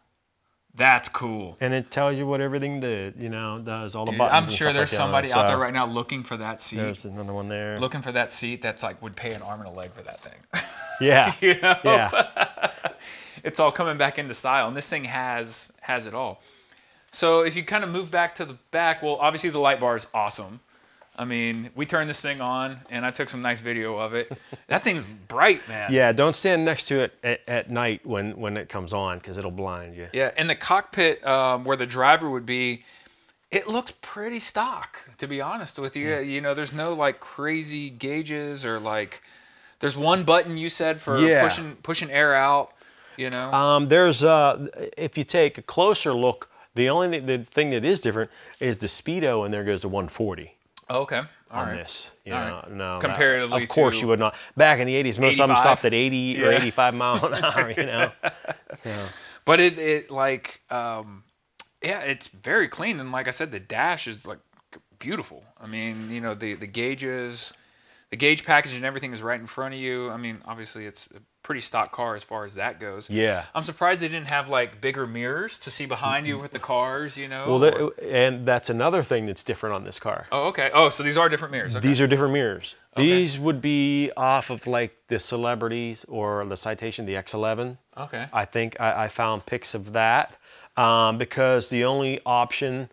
that's 0.80 1.08
cool. 1.10 1.58
and 1.62 1.74
it 1.76 1.92
tells 1.92 2.16
you 2.16 2.26
what 2.26 2.42
everything 2.42 2.80
did, 2.80 3.16
you 3.18 3.30
know, 3.30 3.60
does 3.64 3.94
all 3.94 4.06
the 4.06 4.12
Dude, 4.14 4.18
buttons. 4.18 4.48
I'm 4.48 4.52
sure 4.52 4.74
there's 4.74 4.92
like 4.92 4.98
that. 4.98 5.04
somebody 5.04 5.32
out 5.32 5.46
there 5.48 5.58
right 5.60 5.74
now 5.74 5.86
looking 5.86 6.24
for 6.24 6.38
that 6.38 6.60
seat, 6.60 6.78
There's 6.78 7.06
another 7.06 7.34
one 7.34 7.48
there. 7.50 7.80
looking 7.80 8.02
for 8.02 8.12
that 8.14 8.32
seat 8.32 8.64
that's 8.64 8.82
like 8.82 9.00
would 9.04 9.16
pay 9.16 9.32
an 9.34 9.44
arm 9.44 9.60
and 9.60 9.70
a 9.70 9.72
leg 9.72 9.92
for 9.94 10.02
that 10.02 10.22
thing. 10.22 10.34
Yeah. 11.02 11.34
you 11.40 11.60
know, 11.62 11.78
Yeah. 11.86 12.72
it's 13.44 13.60
all 13.60 13.72
coming 13.72 13.98
back 13.98 14.20
into 14.20 14.34
style, 14.34 14.68
and 14.68 14.76
this 14.76 14.90
thing 14.90 15.06
has 15.06 15.72
has 15.82 16.06
it 16.08 16.14
all. 16.14 16.42
So 17.12 17.42
if 17.42 17.56
you 17.56 17.64
kind 17.64 17.84
of 17.84 17.90
move 17.90 18.12
back 18.12 18.36
to 18.36 18.46
the 18.46 18.56
back, 18.72 19.02
well, 19.02 19.16
obviously 19.16 19.50
the 19.50 19.60
light 19.60 19.80
bar 19.80 19.96
is 19.96 20.08
awesome. 20.14 20.60
I 21.20 21.26
mean, 21.26 21.70
we 21.76 21.86
turned 21.86 22.10
this 22.10 22.22
thing 22.22 22.40
on, 22.40 22.80
and 22.90 23.06
I 23.06 23.12
took 23.12 23.28
some 23.28 23.42
nice 23.42 23.60
video 23.60 23.98
of 23.98 24.14
it. 24.14 24.32
That 24.68 24.84
thing's 24.84 25.10
bright, 25.10 25.68
man. 25.68 25.92
Yeah, 25.92 26.14
don't 26.14 26.34
stand 26.36 26.64
next 26.64 26.86
to 26.86 27.00
it 27.02 27.14
at, 27.24 27.42
at 27.46 27.70
night 27.70 28.06
when, 28.06 28.38
when 28.38 28.56
it 28.56 28.70
comes 28.70 28.94
on 28.94 29.18
because 29.20 29.38
it'll 29.38 29.52
blind 29.52 29.96
you. 29.98 30.08
Yeah, 30.14 30.32
and 30.38 30.50
the 30.50 30.56
cockpit 30.56 31.26
um, 31.28 31.66
where 31.66 31.76
the 31.76 31.86
driver 31.86 32.30
would 32.30 32.46
be, 32.46 32.84
it 33.52 33.68
looks 33.68 33.94
pretty 34.02 34.40
stock. 34.40 35.10
To 35.18 35.28
be 35.28 35.42
honest 35.42 35.78
with 35.78 35.98
you, 35.98 36.20
you 36.20 36.40
know, 36.40 36.54
there's 36.54 36.72
no 36.72 36.94
like 36.94 37.20
crazy 37.20 37.90
gauges 37.90 38.66
or 38.66 38.80
like, 38.80 39.22
there's 39.82 39.98
one 39.98 40.24
button 40.24 40.56
you 40.56 40.70
said 40.70 41.02
for 41.02 41.20
Yeah. 41.20 41.42
pushing 41.42 41.76
pushing 41.84 42.10
air 42.12 42.34
out. 42.34 42.72
You 43.18 43.30
know, 43.30 43.52
Um, 43.52 43.90
there's 43.90 44.24
uh, 44.24 44.68
if 44.96 45.18
you 45.18 45.26
take 45.26 45.58
a 45.58 45.62
closer 45.62 46.14
look, 46.14 46.50
the 46.76 46.88
only 46.90 47.10
thing, 47.10 47.26
the 47.26 47.44
thing 47.44 47.72
that 47.72 47.84
is 47.84 48.00
different 48.00 48.32
is 48.62 48.78
the 48.78 48.88
speedo, 48.88 49.44
and 49.44 49.54
there 49.54 49.66
goes 49.66 49.82
to 49.82 49.90
140 49.90 50.54
Oh, 50.54 50.59
okay, 50.90 51.22
all 51.52 51.62
on 51.62 51.68
right. 51.70 51.78
this. 51.78 52.12
You 52.26 52.34
All 52.34 52.46
know, 52.46 52.56
right. 52.56 52.72
no, 52.72 53.00
that- 53.00 53.08
Comparatively 53.08 53.64
of 53.64 53.70
course 53.70 54.00
you 54.02 54.08
would 54.08 54.20
not. 54.20 54.36
Back 54.58 54.80
in 54.80 54.88
the 54.88 54.96
80s, 55.04 55.18
most 55.20 55.40
of 55.40 55.48
them 55.48 55.58
stopped 55.58 55.86
at 55.86 55.94
80 55.94 56.44
or 56.44 56.52
85 56.52 56.94
mile 56.96 57.26
an 57.26 57.44
hour. 57.44 57.72
You 57.72 57.86
know. 57.86 58.12
But 59.46 59.60
it 59.60 59.80
it 59.80 60.12
like 60.12 60.62
um, 60.70 61.24
yeah, 61.82 62.02
it's 62.02 62.28
very 62.28 62.68
clean, 62.68 63.00
and 63.00 63.12
like 63.12 63.28
I 63.28 63.32
said, 63.32 63.52
the 63.52 63.60
dash 63.60 64.08
is 64.08 64.28
like 64.28 64.40
beautiful. 65.00 65.44
I 65.60 65.66
mean, 65.66 66.12
you 66.12 66.22
know, 66.22 66.36
the 66.36 66.54
the 66.54 66.68
gauges. 66.68 67.52
The 68.12 68.18
gauge 68.18 68.44
package 68.44 68.74
and 68.74 68.84
everything 68.84 69.14
is 69.14 69.22
right 69.22 69.40
in 69.40 69.46
front 69.46 69.76
of 69.76 69.80
you. 69.80 70.10
I 70.10 70.18
mean, 70.18 70.42
obviously, 70.46 70.88
it's 70.88 71.08
a 71.16 71.20
pretty 71.44 71.62
stock 71.62 71.92
car 71.92 72.16
as 72.16 72.24
far 72.24 72.44
as 72.44 72.56
that 72.56 72.80
goes. 72.80 73.08
Yeah. 73.08 73.46
I'm 73.54 73.64
surprised 73.64 74.02
they 74.02 74.08
didn't 74.08 74.30
have 74.30 74.50
like 74.50 74.82
bigger 74.82 75.06
mirrors 75.06 75.60
to 75.60 75.70
see 75.70 75.86
behind 75.86 76.26
you 76.26 76.40
with 76.40 76.50
the 76.52 76.58
cars, 76.60 77.20
you 77.20 77.28
know. 77.28 77.58
Well, 77.60 77.66
or- 77.66 77.94
and 78.04 78.48
that's 78.48 78.72
another 78.72 79.04
thing 79.04 79.28
that's 79.28 79.44
different 79.44 79.76
on 79.76 79.84
this 79.84 80.00
car. 80.00 80.26
oh, 80.32 80.48
okay. 80.48 80.72
Oh, 80.74 80.90
so 80.90 81.04
these 81.04 81.18
are 81.20 81.30
different 81.30 81.52
mirrors. 81.52 81.76
Okay. 81.76 81.88
These 81.88 82.02
are 82.02 82.08
different 82.08 82.34
mirrors. 82.34 82.76
These 82.98 83.38
would 83.38 83.62
be 83.62 84.12
off 84.18 84.50
of 84.50 84.66
like 84.66 84.98
the 85.08 85.20
Celebrities 85.20 86.04
or 86.10 86.44
the 86.46 86.58
Citation, 86.58 87.06
the 87.06 87.14
X11. 87.14 87.78
okay. 87.96 88.26
I 88.34 88.44
think 88.46 88.76
I, 88.80 89.06
I 89.06 89.08
found 89.08 89.46
pics 89.46 89.74
of 89.76 89.94
that 89.94 90.36
um, 90.76 91.18
because 91.20 91.70
the 91.70 91.86
only 91.86 92.20
option, 92.26 92.90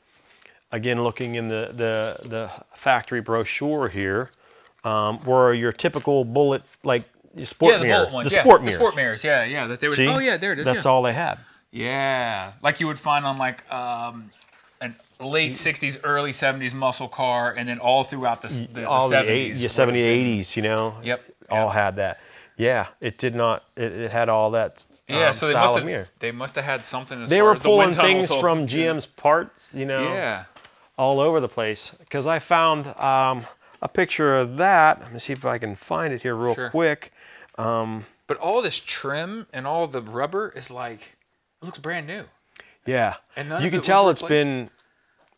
again, 0.70 1.02
looking 1.02 1.35
in 1.37 1.48
the, 1.48 1.70
the, 1.72 2.29
the 2.29 2.50
factory 2.74 3.20
brochure 3.22 3.88
here, 3.88 4.31
um, 4.87 5.22
were 5.25 5.53
your 5.53 5.72
typical 5.72 6.25
bullet, 6.25 6.62
like 6.85 7.05
your 7.35 7.46
sport 7.46 7.72
yeah, 7.72 7.79
the 7.79 7.85
mirror. 7.85 7.99
bullet 8.05 8.12
ones. 8.14 8.31
The 8.31 8.37
yeah, 8.37 8.42
sport 8.42 8.61
the 8.61 8.66
mirrors. 8.66 8.75
sport 8.77 8.96
mirrors. 8.96 9.25
Yeah, 9.25 9.44
yeah. 9.44 9.66
That 9.66 9.81
they 9.81 9.88
would. 9.88 9.96
See? 9.96 10.07
Oh, 10.09 10.18
yeah. 10.18 10.37
There 10.37 10.53
it 10.53 10.59
is. 10.61 10.64
That's 10.64 10.85
yeah. 10.85 10.90
all 10.90 11.03
they 11.03 11.12
had. 11.12 11.38
Yeah, 11.72 12.53
like 12.62 12.81
you 12.81 12.87
would 12.87 12.99
find 12.99 13.27
on 13.27 13.37
like 13.37 13.70
um, 13.70 14.31
an 14.81 14.94
late 15.20 15.53
'60s, 15.53 15.99
early 16.05 16.31
'70s 16.31 16.72
muscle 16.72 17.09
car, 17.09 17.53
and 17.53 17.68
then 17.68 17.79
all 17.79 18.03
throughout 18.03 18.40
the, 18.40 18.49
the, 18.49 18.81
the 18.81 18.88
all 18.88 19.09
the, 19.11 19.16
70s. 19.16 19.29
eight, 19.29 19.57
yeah, 19.57 19.62
have 19.62 19.72
70, 19.72 20.03
been- 20.03 20.27
80s, 20.40 20.57
you 20.57 20.62
know. 20.62 20.94
Yep, 21.03 21.25
All 21.51 21.66
yep. 21.66 21.75
had 21.75 21.96
that. 21.96 22.20
Yeah, 22.57 22.87
it 23.01 23.18
did 23.18 23.35
not. 23.35 23.64
It, 23.77 23.92
it 23.92 24.11
had 24.11 24.29
all 24.31 24.53
that. 24.53 24.87
Yeah, 25.09 25.27
um, 25.27 25.33
so 25.33 25.49
they 25.49 25.55
must 25.55 25.79
have 25.79 26.09
they 26.18 26.33
must 26.33 26.55
have 26.55 26.64
had 26.64 26.85
something 26.85 27.22
as 27.22 27.29
They 27.29 27.42
were 27.42 27.55
the 27.55 27.61
pulling 27.61 27.92
things 27.92 28.31
told- 28.31 28.40
from 28.40 28.66
GM's 28.66 29.07
parts, 29.07 29.75
you 29.75 29.85
know. 29.85 30.03
Yeah. 30.03 30.44
all 30.96 31.20
over 31.20 31.40
the 31.40 31.49
place 31.49 31.90
because 31.99 32.27
I 32.27 32.38
found 32.38 32.87
um, 32.96 33.44
a 33.87 33.88
picture 33.88 34.37
of 34.37 34.57
that. 34.59 35.01
Let 35.01 35.12
me 35.12 35.18
see 35.20 35.33
if 35.33 35.44
I 35.44 35.59
can 35.59 35.75
find 35.77 36.12
it 36.12 36.22
here 36.22 36.35
real 36.35 36.55
Sure. 36.55 36.70
quick. 36.70 37.12
But 37.57 38.37
all 38.38 38.61
this 38.61 38.79
trim 38.81 39.46
and 39.53 39.66
all 39.66 39.87
the 39.87 40.03
rubber 40.03 40.53
is 40.57 40.70
like 40.70 41.16
it 41.62 41.66
looks 41.66 41.79
brand 41.79 42.07
new. 42.07 42.25
Yeah, 42.85 43.14
And 43.37 43.49
none 43.49 43.62
you 43.62 43.66
of 43.68 43.70
can 43.72 43.77
it 43.79 43.81
was 43.81 43.87
tell 43.87 44.11
it's 44.11 44.22
replaced? 44.22 44.44
been 44.46 44.70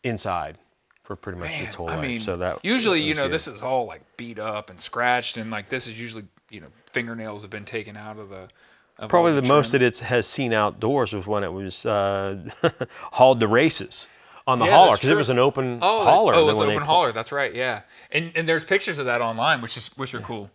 inside 0.03 0.57
for 1.03 1.15
pretty 1.15 1.39
much 1.39 1.49
Man, 1.49 1.63
its 1.65 1.75
whole 1.75 1.89
I 1.89 1.95
life. 1.95 2.01
mean, 2.01 2.21
so 2.21 2.37
that 2.37 2.63
usually 2.63 2.99
that 2.99 3.05
you 3.05 3.09
was 3.11 3.17
know 3.17 3.23
good. 3.25 3.33
this 3.33 3.47
is 3.47 3.61
all 3.63 3.85
like 3.85 4.01
beat 4.17 4.37
up 4.39 4.69
and 4.69 4.79
scratched, 4.79 5.37
and 5.37 5.49
like 5.49 5.69
this 5.69 5.87
is 5.87 5.99
usually 5.99 6.25
you 6.51 6.61
know 6.61 6.67
fingernails 6.91 7.41
have 7.43 7.51
been 7.51 7.65
taken 7.65 7.95
out 7.97 8.17
of 8.19 8.29
the. 8.29 8.49
Of 8.97 9.03
all 9.05 9.09
probably 9.09 9.33
the, 9.33 9.41
most 9.43 9.69
trim. 9.69 9.81
that 9.81 9.87
it 9.87 9.99
has 9.99 10.27
seen 10.27 10.51
outdoors 10.51 11.13
was 11.13 11.25
when 11.25 11.43
it 11.45 11.53
was 11.53 11.85
uh, 11.85 12.37
hauled 13.13 13.39
to 13.39 13.47
races 13.47 14.07
on 14.49 14.59
the 14.59 14.65
Yeah, 14.65 14.71
hauler 14.75 14.95
because 14.97 15.09
it 15.09 15.15
was 15.15 15.29
an 15.29 15.39
open 15.39 15.79
Oh, 15.81 16.03
hauler. 16.03 16.33
oh, 16.35 16.39
it 16.39 16.45
was 16.45 16.59
an 16.59 16.69
open 16.69 16.83
hauler. 16.83 17.11
That's 17.11 17.31
right. 17.31 17.53
Yeah, 17.53 17.81
and 18.11 18.31
and 18.35 18.47
there's 18.49 18.63
pictures 18.63 18.99
of 18.99 19.05
that 19.05 19.21
online, 19.21 19.61
which 19.61 19.77
is 19.77 19.87
which 19.95 20.13
are 20.13 20.19
cool. 20.21 20.49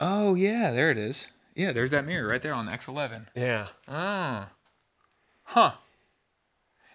Oh 0.00 0.34
yeah, 0.34 0.70
there 0.70 0.90
it 0.90 0.98
is. 0.98 1.28
Yeah, 1.54 1.72
there's 1.72 1.90
that 1.90 2.04
mirror 2.06 2.28
right 2.28 2.40
there 2.40 2.54
on 2.54 2.66
the 2.66 2.72
X11. 2.72 3.26
Yeah. 3.34 3.66
Ah. 3.88 4.48
Huh. 5.42 5.72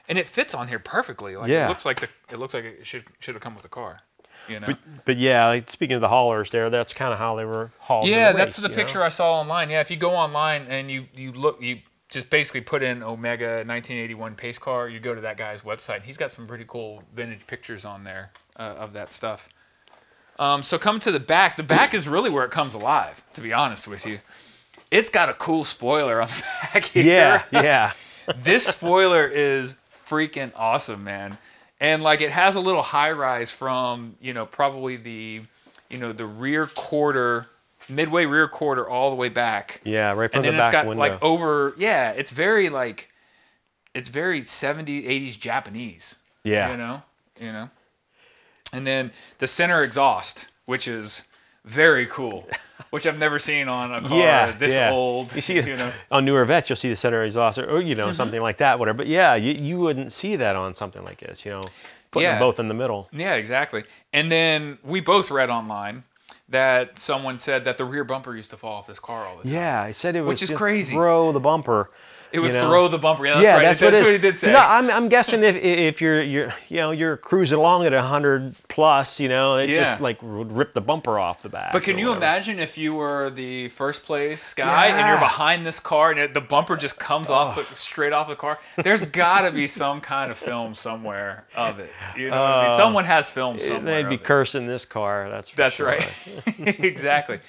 And 0.07 0.17
it 0.17 0.27
fits 0.29 0.53
on 0.53 0.67
here 0.67 0.79
perfectly. 0.79 1.35
Like 1.35 1.49
Yeah. 1.49 1.65
it 1.65 1.69
looks 1.69 1.85
like 1.85 1.99
the 1.99 2.09
it 2.31 2.39
looks 2.39 2.53
like 2.53 2.63
it 2.65 2.85
should 2.85 3.05
should 3.19 3.35
have 3.35 3.41
come 3.41 3.53
with 3.55 3.63
the 3.63 3.69
car. 3.69 4.01
You 4.47 4.59
know. 4.59 4.67
But, 4.67 4.77
but 5.05 5.17
yeah, 5.17 5.47
like 5.47 5.69
speaking 5.71 5.95
of 5.95 6.01
the 6.01 6.09
haulers 6.09 6.49
there, 6.51 6.69
that's 6.69 6.93
kind 6.93 7.13
of 7.13 7.19
how 7.19 7.35
they 7.35 7.45
were 7.45 7.71
hauled. 7.79 8.07
yeah, 8.07 8.31
the 8.33 8.37
that's 8.39 8.57
the 8.57 8.69
picture 8.69 8.99
know? 8.99 9.05
I 9.05 9.09
saw 9.09 9.39
online. 9.39 9.69
Yeah, 9.69 9.79
if 9.81 9.89
you 9.89 9.95
go 9.97 10.11
online 10.15 10.65
and 10.67 10.91
you 10.91 11.07
you 11.15 11.31
look 11.31 11.61
you 11.61 11.79
just 12.13 12.29
basically 12.29 12.61
put 12.61 12.83
in 12.83 13.03
Omega 13.03 13.63
1981 13.65 14.35
pace 14.35 14.57
car, 14.57 14.87
you 14.87 14.99
go 14.99 15.15
to 15.15 15.21
that 15.21 15.37
guy's 15.37 15.63
website. 15.63 16.03
He's 16.03 16.17
got 16.17 16.31
some 16.31 16.47
pretty 16.47 16.65
cool 16.67 17.03
vintage 17.13 17.47
pictures 17.47 17.85
on 17.85 18.03
there 18.03 18.31
uh, 18.55 18.75
of 18.77 18.93
that 18.93 19.11
stuff. 19.11 19.49
Um, 20.39 20.63
so 20.63 20.77
come 20.77 20.99
to 20.99 21.11
the 21.11 21.19
back, 21.19 21.57
the 21.57 21.63
back 21.63 21.93
is 21.93 22.07
really 22.07 22.29
where 22.29 22.45
it 22.45 22.51
comes 22.51 22.73
alive. 22.73 23.23
To 23.33 23.41
be 23.41 23.53
honest 23.53 23.87
with 23.87 24.05
you, 24.05 24.19
it's 24.91 25.09
got 25.09 25.29
a 25.29 25.33
cool 25.33 25.63
spoiler 25.63 26.21
on 26.21 26.27
the 26.27 26.43
back 26.73 26.85
here. 26.85 27.03
Yeah, 27.03 27.43
yeah. 27.51 27.91
this 28.37 28.65
spoiler 28.65 29.27
is 29.27 29.75
freaking 30.07 30.51
awesome, 30.55 31.03
man. 31.03 31.37
And 31.79 32.03
like 32.03 32.21
it 32.21 32.31
has 32.31 32.55
a 32.55 32.61
little 32.61 32.81
high 32.81 33.11
rise 33.11 33.51
from, 33.51 34.15
you 34.21 34.33
know, 34.33 34.45
probably 34.45 34.97
the, 34.97 35.41
you 35.89 35.97
know, 35.97 36.13
the 36.13 36.25
rear 36.25 36.67
quarter, 36.67 37.47
midway 37.89 38.25
rear 38.25 38.47
quarter 38.47 38.87
all 38.87 39.09
the 39.09 39.15
way 39.15 39.29
back. 39.29 39.81
Yeah, 39.83 40.11
right 40.13 40.31
from 40.31 40.39
And 40.39 40.45
the 40.45 40.51
then 40.51 40.59
it's 40.59 40.65
back 40.67 40.71
got 40.71 40.85
window. 40.87 40.99
like 40.99 41.21
over, 41.23 41.73
yeah, 41.77 42.11
it's 42.11 42.31
very 42.31 42.69
like, 42.69 43.09
it's 43.93 44.09
very 44.09 44.39
70s, 44.41 45.05
80s 45.07 45.39
Japanese. 45.39 46.17
Yeah. 46.43 46.71
You 46.71 46.77
know, 46.77 47.01
you 47.39 47.51
know. 47.51 47.69
And 48.71 48.87
then 48.87 49.11
the 49.39 49.47
center 49.47 49.81
exhaust, 49.83 50.47
which 50.65 50.87
is 50.87 51.23
very 51.63 52.05
cool, 52.07 52.47
which 52.89 53.05
I've 53.05 53.17
never 53.19 53.37
seen 53.39 53.67
on 53.67 53.93
a 53.93 54.01
car 54.01 54.17
yeah, 54.19 54.51
this 54.51 54.73
yeah. 54.73 54.91
old. 54.91 55.33
You 55.35 55.41
see, 55.41 55.55
you 55.61 55.77
know. 55.77 55.91
on 56.11 56.25
newer 56.25 56.43
vets, 56.45 56.69
you'll 56.69 56.75
see 56.77 56.89
the 56.89 56.95
center 56.95 57.23
exhaust 57.23 57.57
or, 57.59 57.69
or, 57.69 57.81
you 57.81 57.93
Mm-hmm. 57.95 58.01
know 58.07 58.11
something 58.11 58.41
like 58.41 58.57
that, 58.57 58.79
whatever. 58.79 58.97
But 58.97 59.07
yeah, 59.07 59.35
you, 59.35 59.53
you 59.53 59.77
wouldn't 59.77 60.11
see 60.11 60.35
that 60.37 60.55
on 60.55 60.73
something 60.73 61.03
like 61.03 61.19
this. 61.19 61.45
You 61.45 61.51
know, 61.51 61.61
putting 62.11 62.25
Yeah. 62.27 62.33
them 62.33 62.39
both 62.39 62.59
in 62.59 62.67
the 62.67 62.73
middle. 62.73 63.09
Yeah, 63.13 63.35
exactly. 63.35 63.83
And 64.11 64.31
then 64.31 64.79
we 64.83 64.99
both 65.01 65.29
read 65.31 65.49
online 65.51 66.03
that 66.53 66.99
someone 66.99 67.37
said 67.37 67.65
that 67.65 67.77
the 67.77 67.85
rear 67.85 68.03
bumper 68.03 68.35
used 68.35 68.51
to 68.51 68.57
fall 68.57 68.75
off 68.75 68.87
this 68.87 68.99
car 68.99 69.25
all 69.25 69.37
the 69.37 69.43
time. 69.43 69.53
Yeah, 69.53 69.81
I 69.81 69.91
said 69.91 70.15
it 70.15 70.21
was 70.21 70.41
Which 70.41 70.49
is 70.49 70.55
crazy. 70.55 70.95
Throw 70.95 71.31
the 71.31 71.39
bumper. 71.39 71.89
It 72.33 72.39
would 72.39 72.47
you 72.47 72.53
know? 72.53 72.67
throw 72.67 72.87
the 72.87 72.97
bumper. 72.97 73.27
Yeah, 73.27 73.33
that's 73.33 73.43
yeah, 73.43 73.53
right. 73.53 73.61
that's, 73.61 73.79
that's 73.79 73.93
what, 73.93 73.93
it 73.93 74.07
is. 74.07 74.11
he 74.11 74.17
did 74.17 74.37
say. 74.37 74.55
I'm, 74.55 74.89
I'm 74.89 75.07
guessing 75.07 75.43
if 75.43 75.55
if 75.55 76.01
you're 76.01 76.19
you're 76.23 76.51
you 76.67 76.77
know 76.77 76.89
you're 76.89 77.15
cruising 77.15 77.59
along 77.59 77.85
at 77.85 77.93
hundred 77.93 78.55
plus, 78.69 79.19
you 79.19 79.29
know, 79.29 79.57
it 79.57 79.67
just 79.67 80.01
like 80.01 80.19
would 80.23 80.51
rip 80.51 80.73
the 80.73 80.81
bumper 80.81 81.19
off 81.19 81.43
the 81.43 81.49
back. 81.49 81.71
but 81.71 81.83
can 81.83 81.99
you 81.99 82.07
whatever. 82.07 82.25
imagine 82.25 82.57
if 82.57 82.75
you 82.75 82.95
were 82.95 83.29
the 83.29 83.69
first 83.69 84.03
place 84.03 84.55
guy 84.55 84.87
and 84.87 85.07
you're 85.07 85.19
behind 85.19 85.63
this 85.63 85.79
car 85.79 86.09
and 86.09 86.19
it, 86.19 86.33
the 86.33 86.41
bumper 86.41 86.75
just 86.75 86.97
comes 86.97 87.29
off 87.29 87.55
the, 87.55 87.75
straight 87.75 88.13
off 88.13 88.27
the 88.27 88.35
car? 88.35 88.57
There's 88.77 89.05
got 89.05 89.41
to 89.41 89.51
be 89.51 89.67
some 89.67 90.01
kind 90.01 90.31
of 90.31 90.37
film 90.39 90.73
somewhere 90.73 91.45
of 91.55 91.77
it. 91.77 91.91
You 92.17 92.31
know, 92.31 92.41
what 92.41 92.49
I 92.49 92.63
mean? 92.63 92.71
Uh, 92.71 92.77
someone 92.77 93.05
has 93.05 93.29
film 93.29 93.59
somewhere. 93.59 94.01
They'd 94.01 94.09
be 94.09 94.15
of 94.15 94.21
it. 94.21 94.25
cursing 94.25 94.65
this 94.65 94.85
car. 94.85 95.29
That's 95.29 95.51
That's 95.51 95.75
sure. 95.75 95.85
right. 95.85 96.41
exactly. 96.57 97.41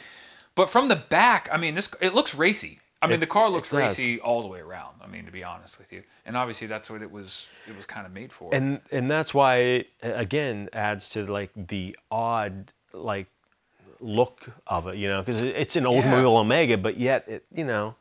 But 0.54 0.68
from 0.68 0.88
the 0.88 0.96
back, 0.96 1.48
I 1.50 1.56
mean, 1.56 1.74
this 1.74 1.88
it 2.02 2.14
looks 2.14 2.34
racy. 2.34 2.80
I 3.04 3.06
mean, 3.06 3.14
It- 3.16 3.20
the 3.20 3.26
car 3.26 3.48
looks 3.50 3.72
racy 3.72 4.18
all 4.20 4.42
the 4.42 4.48
way 4.48 4.60
around. 4.60 4.94
I 5.02 5.06
mean, 5.06 5.26
to 5.26 5.30
be 5.32 5.44
honest 5.44 5.78
with 5.78 5.92
you, 5.92 6.02
and 6.26 6.36
obviously 6.36 6.66
that's 6.66 6.88
what 6.90 7.02
it 7.02 7.10
was. 7.10 7.48
It 7.68 7.76
was 7.76 7.86
kind 7.86 8.06
of 8.06 8.12
made 8.12 8.32
for. 8.32 8.52
and 8.54 8.80
and 8.90 9.10
that's 9.10 9.32
why 9.34 9.56
it, 9.56 9.86
again 10.02 10.68
adds 10.72 11.08
to 11.10 11.26
like 11.26 11.50
the 11.54 11.96
odd 12.10 12.72
like 12.92 13.26
look 14.00 14.50
of 14.66 14.86
it 14.88 14.96
you 14.96 15.08
know 15.08 15.22
because 15.22 15.40
it's 15.40 15.76
an 15.76 15.86
old 15.86 16.04
Yeah. 16.04 16.24
omega 16.24 16.76
but 16.76 16.98
yet 16.98 17.26
it 17.26 17.46
you 17.54 17.64
know 17.64 17.94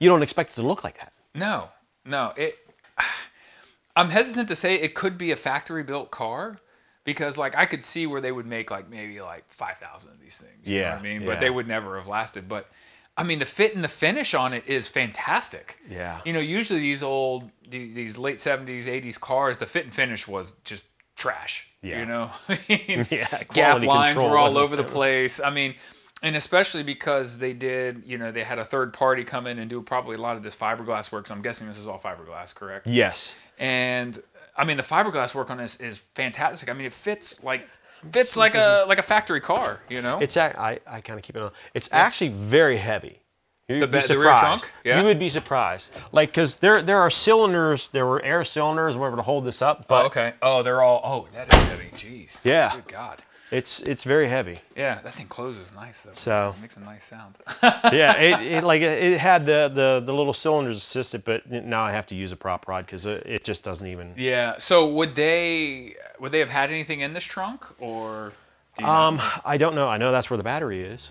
you 0.00 0.08
don't 0.08 0.22
expect 0.22 0.52
it 0.52 0.54
to 0.54 0.62
look 0.62 0.82
like 0.84 0.98
that 0.98 1.12
no, 1.34 1.68
no, 2.04 2.32
it. 2.36 2.56
I'm 3.96 4.10
hesitant 4.10 4.48
to 4.48 4.54
say 4.56 4.74
it 4.76 4.94
could 4.94 5.16
be 5.18 5.32
a 5.32 5.36
factory 5.36 5.82
built 5.82 6.10
car. 6.10 6.58
Because 7.04 7.38
like 7.38 7.54
I 7.56 7.66
could 7.66 7.84
see 7.84 8.04
where 8.06 8.20
they 8.20 8.32
would 8.32 8.46
make 8.46 8.68
like 8.70 8.90
maybe 8.90 9.20
like 9.20 9.44
five 9.48 9.76
thousand 9.78 10.12
of 10.12 10.20
these 10.20 10.40
things. 10.40 10.68
You 10.68 10.76
know 10.76 10.80
Yeah, 10.80 10.90
what 10.94 10.98
I 10.98 11.02
mean? 11.02 11.20
yeah. 11.22 11.26
But 11.28 11.40
they 11.40 11.50
would 11.50 11.68
never 11.68 11.96
have 11.98 12.08
lasted. 12.08 12.48
But 12.48 12.68
I 13.16 13.24
mean 13.24 13.38
the 13.38 13.46
fit 13.46 13.74
and 13.74 13.82
the 13.82 13.88
finish 13.88 14.34
on 14.34 14.52
it 14.52 14.64
is 14.66 14.88
fantastic. 14.88 15.78
Yeah. 15.88 16.20
You 16.24 16.32
know, 16.32 16.40
usually 16.40 16.80
these 16.80 17.02
old 17.02 17.50
these 17.68 18.18
late 18.18 18.38
seventies, 18.38 18.86
eighties 18.86 19.18
cars, 19.18 19.56
the 19.56 19.66
fit 19.66 19.84
and 19.84 19.94
finish 19.94 20.28
was 20.28 20.52
just 20.64 20.84
trash. 21.16 21.70
Yeah. 21.82 22.00
You 22.00 22.06
know? 22.06 22.30
Yeah, 23.10 23.42
Gap 23.52 23.82
lines 23.82 24.16
were 24.20 24.36
all 24.36 24.58
over 24.58 24.76
the 24.76 24.84
place. 24.84 25.40
I 25.40 25.50
mean, 25.50 25.74
and 26.22 26.36
especially 26.36 26.82
because 26.82 27.38
they 27.38 27.52
did, 27.52 28.02
you 28.06 28.18
know, 28.18 28.32
they 28.32 28.42
had 28.44 28.58
a 28.58 28.64
third 28.64 28.92
party 28.92 29.24
come 29.24 29.46
in 29.46 29.58
and 29.58 29.68
do 29.68 29.80
probably 29.82 30.16
a 30.16 30.20
lot 30.20 30.36
of 30.36 30.42
this 30.42 30.56
fiberglass 30.56 31.12
work. 31.12 31.26
So 31.26 31.34
I'm 31.34 31.42
guessing 31.42 31.66
this 31.66 31.78
is 31.78 31.86
all 31.86 31.98
fiberglass, 31.98 32.54
correct? 32.54 32.86
yes 32.86 33.34
and 33.58 34.18
I 34.56 34.64
mean 34.64 34.76
the 34.76 34.82
fiberglass 34.82 35.34
work 35.34 35.50
on 35.50 35.58
this 35.58 35.76
is 35.76 35.98
fantastic. 36.14 36.68
I 36.68 36.72
mean 36.72 36.86
it 36.86 36.92
fits 36.92 37.42
like 37.42 37.68
fits 38.12 38.36
like 38.36 38.54
a 38.54 38.84
like 38.88 38.98
a 38.98 39.02
factory 39.02 39.40
car, 39.40 39.80
you 39.88 40.02
know. 40.02 40.18
it's 40.20 40.36
ac- 40.36 40.56
i, 40.58 40.78
I 40.86 41.00
kind 41.00 41.18
of 41.18 41.24
keep 41.24 41.36
it 41.36 41.42
on 41.42 41.50
it's 41.74 41.88
actually 41.92 42.28
very 42.30 42.76
heavy 42.76 43.20
You'd 43.68 43.80
The 43.82 43.88
be 43.88 43.98
ba- 43.98 44.06
the 44.06 44.14
rear 44.16 44.28
trunk? 44.28 44.60
surprised. 44.60 44.70
Yeah. 44.84 45.00
You 45.00 45.06
would 45.06 45.18
be 45.18 45.28
surprised. 45.28 45.92
Like, 46.12 46.28
because 46.28 46.54
there 46.58 46.82
there 46.82 46.98
are 47.00 47.10
cylinders, 47.10 47.88
there 47.88 48.06
were 48.06 48.22
air 48.22 48.44
cylinders, 48.44 48.96
whatever, 48.96 49.16
to 49.16 49.22
hold 49.22 49.44
this 49.44 49.60
up. 49.60 49.78
Oh, 49.80 49.84
but 49.88 50.02
oh, 50.02 50.06
okay. 50.06 50.34
Oh, 50.40 50.62
they're 50.62 50.82
all. 50.82 51.00
Oh, 51.02 51.26
that 51.34 51.52
is 51.52 51.64
heavy. 51.64 51.88
Jeez. 51.92 52.40
Yeah. 52.44 52.76
Good 52.76 52.86
God. 52.86 53.24
It's 53.50 53.80
it's 53.80 54.04
very 54.04 54.28
heavy. 54.28 54.58
Yeah, 54.76 55.00
that 55.02 55.14
thing 55.14 55.26
closes 55.26 55.74
nice 55.74 56.02
though. 56.02 56.12
So- 56.14 56.54
it 56.56 56.60
makes 56.60 56.76
a 56.76 56.80
nice 56.80 57.04
sound. 57.04 57.36
yeah, 57.62 58.16
it, 58.16 58.40
it 58.58 58.64
like 58.64 58.82
it 58.82 59.02
it 59.02 59.18
had 59.18 59.46
the, 59.46 59.70
the 59.72 60.02
the 60.04 60.12
little 60.14 60.32
cylinders 60.32 60.78
assisted, 60.78 61.24
but 61.24 61.50
now 61.50 61.82
I 61.82 61.92
have 61.92 62.06
to 62.08 62.14
use 62.14 62.32
a 62.32 62.36
prop 62.36 62.66
rod 62.68 62.86
because 62.86 63.06
it, 63.06 63.22
it 63.26 63.44
just 63.44 63.62
doesn't 63.62 63.86
even. 63.86 64.14
yeah. 64.16 64.54
So 64.58 64.86
would 64.88 65.14
they 65.14 65.96
would 66.18 66.32
they 66.32 66.40
have 66.40 66.50
had 66.50 66.70
anything 66.70 67.00
in 67.00 67.12
this 67.12 67.24
trunk 67.24 67.64
or? 67.80 68.32
do 68.76 68.82
you 68.82 68.86
know? 68.86 68.92
Um, 68.92 69.22
I 69.44 69.56
don't 69.56 69.74
know. 69.74 69.88
I 69.88 69.96
know 69.96 70.12
that's 70.12 70.28
where 70.28 70.36
the 70.36 70.42
battery 70.44 70.82
is. 70.82 71.10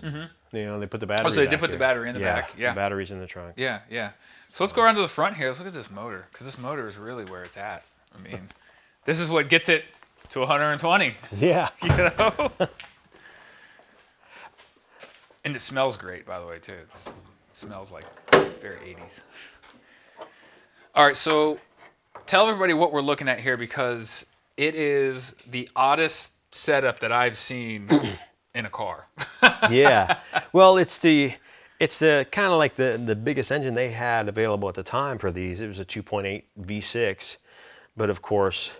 You 0.52 0.64
know, 0.64 0.78
they 0.78 0.86
put 0.86 1.00
the 1.00 1.06
battery. 1.06 1.24
Mm-hmm. 1.24 1.26
Oh, 1.26 1.34
so 1.34 1.40
they 1.40 1.48
did 1.48 1.58
put 1.58 1.70
the 1.70 1.76
battery 1.76 2.08
in 2.08 2.14
the 2.14 2.20
back, 2.20 2.54
yeah. 2.56 2.70
the 2.70 2.76
battery's 2.76 3.10
in 3.10 3.18
the 3.18 3.26
trunk. 3.26 3.54
yeah, 3.56 3.80
yeah. 3.90 4.12
So 4.52 4.64
let's 4.64 4.72
go 4.72 4.82
around 4.82 4.94
to 4.94 5.02
the 5.02 5.08
front 5.08 5.36
here. 5.36 5.48
Let's 5.48 5.58
look 5.58 5.68
at 5.68 5.74
this 5.74 5.90
motor 5.90 6.26
because 6.32 6.46
this 6.46 6.58
motor 6.58 6.86
is 6.86 6.96
really 6.96 7.24
where 7.26 7.42
it's 7.42 7.58
at. 7.58 7.84
I 8.16 8.22
mean, 8.22 8.48
this 9.04 9.20
is 9.20 9.28
what 9.28 9.50
gets 9.50 9.68
it 9.68 9.84
to 10.30 10.40
120. 10.40 11.14
Yeah. 11.36 11.68
you 11.82 11.88
know. 11.88 12.50
and 15.44 15.56
it 15.56 15.60
smells 15.60 15.96
great, 15.96 16.26
by 16.26 16.40
the 16.40 16.46
way, 16.46 16.58
too. 16.58 16.74
It's, 16.90 17.08
it 17.08 17.14
smells 17.50 17.92
like 17.92 18.04
very 18.60 18.78
80s. 18.78 19.22
All 20.94 21.04
right, 21.06 21.16
so 21.16 21.58
tell 22.26 22.48
everybody 22.48 22.72
what 22.74 22.92
we're 22.92 23.02
looking 23.02 23.28
at 23.28 23.40
here 23.40 23.56
because 23.56 24.26
it 24.56 24.74
is 24.74 25.36
the 25.48 25.68
oddest 25.76 26.32
setup 26.54 27.00
that 27.00 27.12
I've 27.12 27.36
seen 27.36 27.88
in 28.54 28.66
a 28.66 28.70
car. 28.70 29.06
yeah. 29.70 30.18
Well, 30.52 30.78
it's 30.78 30.98
the 30.98 31.34
it's 31.78 31.98
the 31.98 32.26
kind 32.32 32.52
of 32.52 32.58
like 32.58 32.76
the 32.76 33.00
the 33.04 33.14
biggest 33.14 33.52
engine 33.52 33.74
they 33.74 33.90
had 33.90 34.28
available 34.28 34.68
at 34.68 34.74
the 34.74 34.82
time 34.82 35.18
for 35.18 35.30
these. 35.30 35.60
It 35.60 35.68
was 35.68 35.78
a 35.78 35.84
2.8 35.84 36.42
V6, 36.60 37.36
but 37.96 38.08
of 38.08 38.22
course 38.22 38.70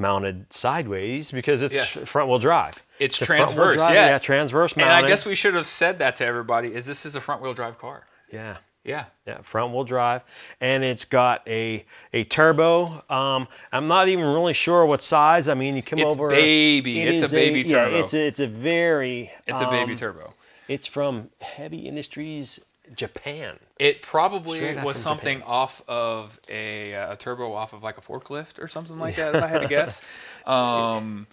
mounted 0.00 0.52
sideways 0.52 1.30
because 1.30 1.62
it's 1.62 1.74
Yes. 1.74 2.02
front 2.08 2.28
wheel 2.28 2.38
drive. 2.38 2.74
It's 2.98 3.20
a 3.20 3.24
transverse, 3.24 3.76
drive, 3.76 3.94
yeah. 3.94 4.06
Yeah, 4.08 4.18
transverse 4.18 4.76
mounted. 4.76 4.94
and. 4.96 5.06
I 5.06 5.08
guess 5.08 5.24
we 5.24 5.34
should 5.34 5.54
have 5.54 5.66
said 5.66 5.98
that 6.00 6.16
to 6.16 6.26
everybody 6.26 6.74
is 6.74 6.86
this 6.86 7.06
is 7.06 7.14
a 7.16 7.20
front 7.20 7.42
wheel 7.42 7.54
drive 7.54 7.78
car. 7.78 8.06
yeah. 8.32 8.56
Yeah. 8.82 9.04
Yeah, 9.26 9.42
front 9.42 9.72
wheel 9.74 9.84
drive, 9.84 10.22
and 10.58 10.82
it's 10.82 11.04
got 11.04 11.46
a 11.46 11.84
a 12.14 12.24
turbo. 12.24 13.04
Um, 13.10 13.46
I'm 13.70 13.88
not 13.88 14.08
even 14.08 14.24
really 14.24 14.54
sure 14.54 14.86
what 14.86 15.02
size. 15.02 15.50
I 15.50 15.54
mean, 15.54 15.76
you 15.76 15.82
come 15.82 15.98
It's 15.98 16.06
over. 16.16 16.30
baby. 16.30 17.02
it 17.02 17.14
It's 17.14 17.30
a 17.30 17.34
baby 17.34 17.60
yeah, 17.60 17.84
turbo. 17.84 17.98
it's 17.98 18.14
a, 18.14 18.26
it's 18.26 18.40
a 18.40 18.46
very. 18.46 19.30
It's 19.46 19.60
a 19.60 19.66
baby 19.68 19.92
um, 19.92 19.98
turbo. 19.98 20.32
It's 20.66 20.86
from 20.86 21.28
Heavy 21.42 21.80
Industries 21.80 22.58
Japan. 22.94 23.58
It 23.78 24.02
probably 24.02 24.58
Straight 24.58 24.82
was 24.84 24.96
something 24.96 25.38
Japan. 25.38 25.52
off 25.52 25.82
of 25.88 26.40
a, 26.48 26.94
uh, 26.94 27.12
a 27.12 27.16
turbo 27.16 27.52
off 27.52 27.72
of 27.72 27.82
like 27.82 27.98
a 27.98 28.00
forklift 28.00 28.62
or 28.62 28.68
something 28.68 28.98
like 28.98 29.16
that. 29.16 29.34
If 29.36 29.42
I 29.42 29.46
had 29.46 29.62
to 29.62 29.68
guess, 29.76 30.02
um, 30.46 31.26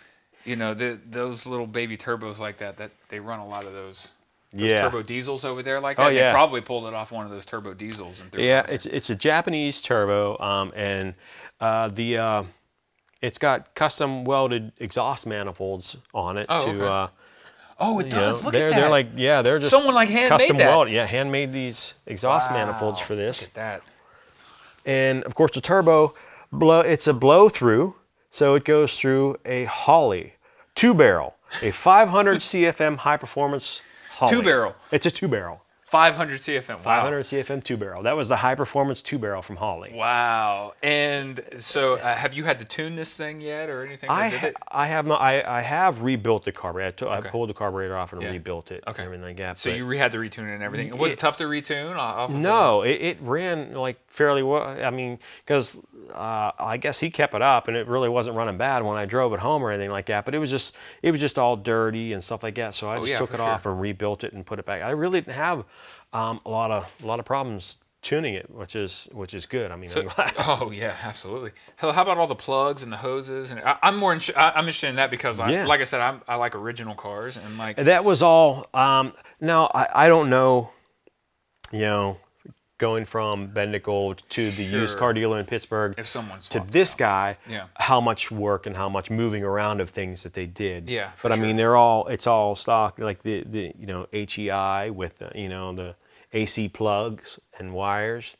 you 0.45 0.55
know, 0.55 0.73
the, 0.73 0.99
those 1.09 1.45
little 1.47 1.67
baby 1.67 1.97
turbos 1.97 2.39
like 2.39 2.57
that. 2.57 2.77
That 2.77 2.91
they 3.09 3.19
run 3.19 3.39
a 3.39 3.47
lot 3.47 3.65
of 3.65 3.73
those, 3.73 4.11
those 4.53 4.71
Yeah. 4.71 4.81
turbo 4.81 5.03
diesels 5.03 5.43
over 5.45 5.61
there 5.63 5.79
like 5.79 5.97
that. 5.97 6.03
Oh, 6.03 6.07
and 6.07 6.15
They 6.15 6.21
yeah. 6.21 6.31
probably 6.31 6.61
pulled 6.61 6.85
it 6.85 6.93
off 6.93 7.11
one 7.11 7.25
of 7.25 7.31
those 7.31 7.45
turbo 7.45 7.73
diesels 7.73 8.21
and 8.21 8.31
threw 8.31 8.41
it 8.41 8.45
Yeah, 8.47 8.61
over. 8.63 8.71
it's 8.71 8.85
it's 8.85 9.09
a 9.09 9.15
Japanese 9.15 9.81
turbo, 9.81 10.37
um, 10.39 10.71
and 10.75 11.15
uh, 11.59 11.89
the 11.89 12.17
uh, 12.17 12.43
it's 13.21 13.37
got 13.39 13.73
custom 13.75 14.23
welded 14.25 14.71
exhaust 14.77 15.25
manifolds 15.27 15.97
on 16.13 16.37
it 16.37 16.45
Oh, 16.49 16.65
to. 16.65 16.69
okay. 16.71 16.85
Uh, 16.87 17.07
oh, 17.79 17.99
it 17.99 18.05
you 18.05 18.11
know, 18.11 18.17
does. 18.17 18.43
Look 18.45 18.53
they're 18.53 18.67
at 18.67 18.73
that. 18.75 18.79
they're 18.81 18.89
like 18.89 19.07
yeah, 19.15 19.41
they're 19.41 19.59
just 19.59 19.71
Someone 19.71 19.93
like 19.95 20.09
handmade 20.09 20.29
custom 20.39 20.57
that. 20.57 20.67
welded. 20.69 20.93
Yeah, 20.93 21.05
handmade 21.05 21.53
these 21.53 21.93
exhaust 22.05 22.51
manifolds 22.51 22.99
for 22.99 23.15
this. 23.15 23.41
Look 23.41 23.49
at 23.49 23.55
that. 23.55 23.81
and 24.85 25.23
of 25.23 25.35
course 25.35 25.51
the 25.51 25.61
turbo 25.61 26.13
blow 26.51 26.79
it's 26.81 27.07
a 27.07 27.13
blow 27.13 27.49
through 27.49 27.95
so 28.31 28.55
it 28.55 28.63
goes 28.65 28.97
through 28.99 29.37
a 29.45 29.65
Holley 29.65 30.33
two 30.75 30.93
barrel 30.93 31.35
a 31.61 31.71
500 31.71 32.37
cfm 32.39 32.97
high 32.97 33.17
performance 33.17 33.81
Holley 34.15 34.31
Two 34.31 34.41
barrel. 34.43 34.75
it's 34.91 35.05
a 35.05 35.11
two 35.11 35.27
barrel 35.27 35.61
500 35.91 36.39
CFM. 36.39 36.75
Wow. 36.77 36.81
500 36.83 37.23
CFM 37.23 37.63
two 37.63 37.77
barrel. 37.77 38.03
That 38.03 38.17
was 38.17 38.27
the 38.27 38.35
high 38.35 38.55
performance 38.55 39.01
two 39.01 39.17
barrel 39.17 39.41
from 39.41 39.55
Holley. 39.55 39.93
Wow. 39.95 40.73
And 40.83 41.41
so, 41.59 41.95
uh, 41.95 42.13
have 42.13 42.33
you 42.33 42.43
had 42.43 42.59
to 42.59 42.65
tune 42.65 42.95
this 42.95 43.15
thing 43.15 43.39
yet, 43.39 43.69
or 43.69 43.85
anything? 43.85 44.09
I, 44.09 44.27
ha-? 44.29 44.51
I 44.69 44.87
have 44.87 45.05
not. 45.05 45.21
I, 45.21 45.41
I 45.59 45.61
have 45.61 46.01
rebuilt 46.01 46.43
the 46.43 46.51
carburetor. 46.51 47.07
I, 47.07 47.17
Okay. 47.19 47.29
I 47.29 47.31
pulled 47.31 47.49
the 47.49 47.53
carburetor 47.53 47.95
off 47.95 48.11
and 48.11 48.21
Yeah. 48.21 48.31
rebuilt 48.31 48.69
it. 48.71 48.83
Okay. 48.85 49.03
Everything 49.03 49.25
like 49.25 49.37
that. 49.37 49.57
So 49.57 49.69
you 49.69 49.85
re- 49.85 49.97
had 49.97 50.11
to 50.11 50.17
retune 50.17 50.49
it 50.51 50.55
and 50.55 50.63
everything. 50.63 50.97
Was 50.97 51.11
it 51.11 51.13
It- 51.13 51.19
tough 51.19 51.37
to 51.37 51.45
retune 51.45 51.95
off? 51.95 52.31
Of 52.31 52.35
No, 52.35 52.81
it, 52.81 53.01
it 53.01 53.17
ran 53.21 53.73
like 53.73 53.97
fairly 54.07 54.43
well. 54.43 54.63
I 54.83 54.89
mean, 54.89 55.19
because 55.45 55.81
uh, 56.13 56.51
I 56.59 56.77
guess 56.77 56.99
he 56.99 57.09
kept 57.09 57.33
it 57.33 57.41
up, 57.41 57.67
and 57.67 57.75
it 57.77 57.87
really 57.87 58.09
wasn't 58.09 58.35
running 58.35 58.57
bad 58.57 58.83
when 58.83 58.97
I 58.97 59.05
drove 59.05 59.33
it 59.33 59.39
home 59.39 59.61
or 59.63 59.71
anything 59.71 59.91
like 59.91 60.05
that. 60.07 60.25
But 60.25 60.35
it 60.35 60.39
was 60.39 60.49
just 60.49 60.75
it 61.01 61.11
was 61.11 61.21
just 61.21 61.37
all 61.37 61.55
dirty 61.55 62.13
and 62.13 62.23
stuff 62.23 62.43
like 62.43 62.55
that. 62.55 62.75
So 62.75 62.89
I 62.89 62.97
Oh, 62.97 62.99
just 63.01 63.11
yeah, 63.11 63.17
took 63.19 63.33
it 63.33 63.37
sure. 63.37 63.45
off 63.49 63.65
and 63.65 63.79
rebuilt 63.79 64.23
it 64.23 64.33
and 64.33 64.45
put 64.45 64.59
it 64.59 64.65
back. 64.65 64.81
I 64.81 64.91
really 64.91 65.21
didn't 65.21 65.35
have 65.35 65.65
um, 66.13 66.39
a 66.45 66.49
lot 66.49 66.71
of 66.71 66.87
a 67.03 67.05
lot 67.05 67.19
of 67.19 67.25
problems 67.25 67.77
tuning 68.03 68.35
it, 68.35 68.49
which 68.51 68.75
is 68.75 69.09
which 69.11 69.33
is 69.33 69.45
good. 69.45 69.71
I 69.71 69.75
mean, 69.75 69.89
So- 69.89 70.01
I'm 70.01 70.07
glad. 70.07 70.33
oh 70.39 70.71
yeah, 70.71 70.95
absolutely. 71.03 71.51
How, 71.77 71.91
how 71.91 72.03
about 72.03 72.17
all 72.17 72.27
the 72.27 72.35
plugs 72.35 72.83
and 72.83 72.91
the 72.93 72.97
hoses? 72.97 73.51
And 73.51 73.59
I, 73.59 73.77
I'm 73.81 73.97
more. 73.97 74.13
In, 74.13 74.19
I, 74.35 74.51
I'm 74.51 74.59
interested 74.59 74.87
in 74.89 74.95
that 74.97 75.11
because, 75.11 75.39
I, 75.39 75.51
Yeah. 75.51 75.65
like 75.65 75.81
I 75.81 75.83
said, 75.83 75.99
I'm, 76.01 76.21
I 76.27 76.35
like 76.35 76.55
original 76.55 76.95
cars 76.95 77.37
and 77.37 77.57
like. 77.57 77.75
that 77.77 78.05
was 78.05 78.21
all. 78.21 78.67
Um, 78.73 79.13
now 79.41 79.69
I, 79.73 80.05
I 80.05 80.07
don't 80.07 80.29
know, 80.29 80.69
you 81.71 81.79
know, 81.81 82.17
going 82.77 83.05
from 83.05 83.47
Bendigo 83.47 84.13
to 84.13 84.51
the 84.51 84.63
used 84.63 84.97
car 84.97 85.11
dealer 85.13 85.39
in 85.39 85.45
Pittsburgh. 85.45 85.95
If 85.97 86.07
someone's 86.07 86.47
to 86.49 86.59
this 86.59 86.93
out. 86.93 86.97
guy 86.99 87.37
Yeah. 87.49 87.65
how 87.75 87.99
much 87.99 88.29
work 88.31 88.65
and 88.67 88.75
how 88.75 88.87
much 88.89 89.09
moving 89.09 89.43
around 89.43 89.81
of 89.81 89.89
things 89.89 90.23
that 90.23 90.33
they 90.33 90.45
did 90.45 90.87
Yeah, 90.89 91.11
but 91.23 91.31
i 91.31 91.35
mean 91.35 91.57
they're 91.57 91.75
all 91.75 92.07
it's 92.07 92.27
all 92.27 92.55
stock 92.55 92.99
like 92.99 93.23
the 93.23 93.43
the 93.45 93.73
you 93.79 93.87
know 93.87 94.07
hei 94.13 94.89
with 94.91 95.17
the, 95.19 95.31
you 95.33 95.49
know 95.49 95.73
the 95.73 95.95
ac 96.33 96.69
plugs 96.69 97.39
and 97.57 97.73
wires 97.73 98.35